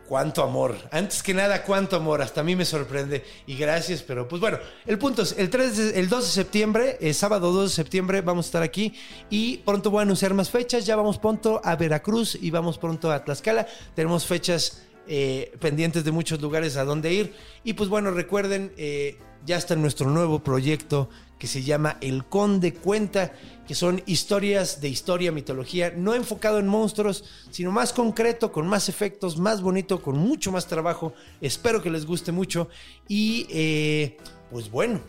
Cuánto 0.08 0.44
amor. 0.44 0.76
Antes 0.92 1.20
que 1.20 1.34
nada, 1.34 1.64
cuánto 1.64 1.96
amor. 1.96 2.22
Hasta 2.22 2.40
a 2.40 2.44
mí 2.44 2.54
me 2.54 2.64
sorprende. 2.64 3.24
Y 3.44 3.56
gracias, 3.56 4.02
pero 4.02 4.28
pues 4.28 4.40
bueno, 4.40 4.58
el 4.86 4.98
punto 4.98 5.22
es, 5.22 5.34
el, 5.36 5.50
3 5.50 5.76
de- 5.76 5.98
el 5.98 6.08
2 6.08 6.24
de 6.26 6.30
septiembre, 6.30 6.96
eh, 7.00 7.12
sábado 7.12 7.50
2 7.50 7.70
de 7.70 7.74
septiembre, 7.74 8.20
vamos 8.20 8.46
a 8.46 8.48
estar 8.48 8.62
aquí 8.62 8.94
y 9.30 9.56
pronto 9.58 9.90
voy 9.90 9.98
a 10.00 10.02
anunciar 10.02 10.32
más 10.32 10.48
fechas. 10.48 10.86
Ya 10.86 10.94
vamos 10.94 11.18
pronto 11.18 11.60
a 11.64 11.74
Veracruz 11.74 12.38
y 12.40 12.52
vamos 12.52 12.78
pronto 12.78 13.10
a 13.10 13.24
Tlaxcala. 13.24 13.66
Tenemos 13.96 14.24
fechas 14.26 14.84
eh, 15.08 15.52
pendientes 15.60 16.04
de 16.04 16.12
muchos 16.12 16.40
lugares 16.40 16.76
a 16.76 16.84
donde 16.84 17.12
ir. 17.12 17.34
Y 17.64 17.72
pues 17.72 17.88
bueno, 17.88 18.12
recuerden, 18.12 18.72
eh, 18.76 19.18
ya 19.44 19.56
está 19.56 19.74
nuestro 19.74 20.08
nuevo 20.08 20.38
proyecto 20.38 21.08
que 21.38 21.46
se 21.46 21.62
llama 21.62 21.98
El 22.00 22.24
Conde 22.24 22.74
Cuenta, 22.74 23.32
que 23.66 23.74
son 23.74 24.02
historias 24.06 24.80
de 24.80 24.88
historia, 24.88 25.32
mitología, 25.32 25.92
no 25.94 26.14
enfocado 26.14 26.58
en 26.58 26.68
monstruos, 26.68 27.24
sino 27.50 27.72
más 27.72 27.92
concreto, 27.92 28.52
con 28.52 28.66
más 28.66 28.88
efectos, 28.88 29.38
más 29.38 29.60
bonito, 29.60 30.00
con 30.00 30.16
mucho 30.16 30.50
más 30.52 30.66
trabajo. 30.66 31.14
Espero 31.40 31.82
que 31.82 31.90
les 31.90 32.06
guste 32.06 32.32
mucho. 32.32 32.68
Y 33.08 33.46
eh, 33.50 34.16
pues 34.50 34.70
bueno, 34.70 35.00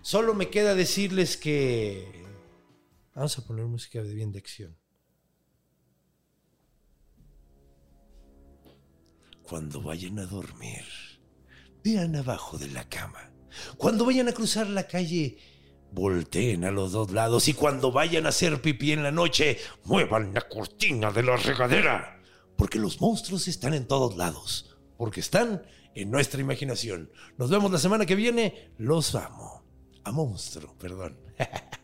solo 0.00 0.34
me 0.34 0.48
queda 0.48 0.74
decirles 0.74 1.36
que... 1.36 2.24
Vamos 3.14 3.38
a 3.38 3.46
poner 3.46 3.64
música 3.66 4.02
de 4.02 4.14
bien 4.14 4.32
de 4.32 4.38
acción. 4.38 4.76
Cuando 9.42 9.82
vayan 9.82 10.18
a 10.18 10.26
dormir, 10.26 10.84
vean 11.84 12.16
abajo 12.16 12.56
de 12.58 12.68
la 12.68 12.88
cama. 12.88 13.30
Cuando 13.76 14.04
vayan 14.04 14.28
a 14.28 14.32
cruzar 14.32 14.68
la 14.68 14.88
calle, 14.88 15.36
volteen 15.94 16.64
a 16.64 16.70
los 16.70 16.92
dos 16.92 17.12
lados. 17.12 17.48
Y 17.48 17.54
cuando 17.54 17.92
vayan 17.92 18.26
a 18.26 18.30
hacer 18.30 18.60
pipí 18.60 18.92
en 18.92 19.02
la 19.02 19.12
noche, 19.12 19.58
muevan 19.84 20.34
la 20.34 20.42
cortina 20.42 21.10
de 21.10 21.22
la 21.22 21.36
regadera. 21.36 22.20
Porque 22.56 22.78
los 22.78 23.00
monstruos 23.00 23.48
están 23.48 23.74
en 23.74 23.86
todos 23.86 24.16
lados. 24.16 24.76
Porque 24.96 25.20
están 25.20 25.62
en 25.94 26.10
nuestra 26.10 26.40
imaginación. 26.40 27.10
Nos 27.38 27.50
vemos 27.50 27.70
la 27.70 27.78
semana 27.78 28.06
que 28.06 28.16
viene. 28.16 28.72
Los 28.78 29.14
amo. 29.14 29.64
A 30.04 30.12
monstruo, 30.12 30.74
perdón. 30.78 31.16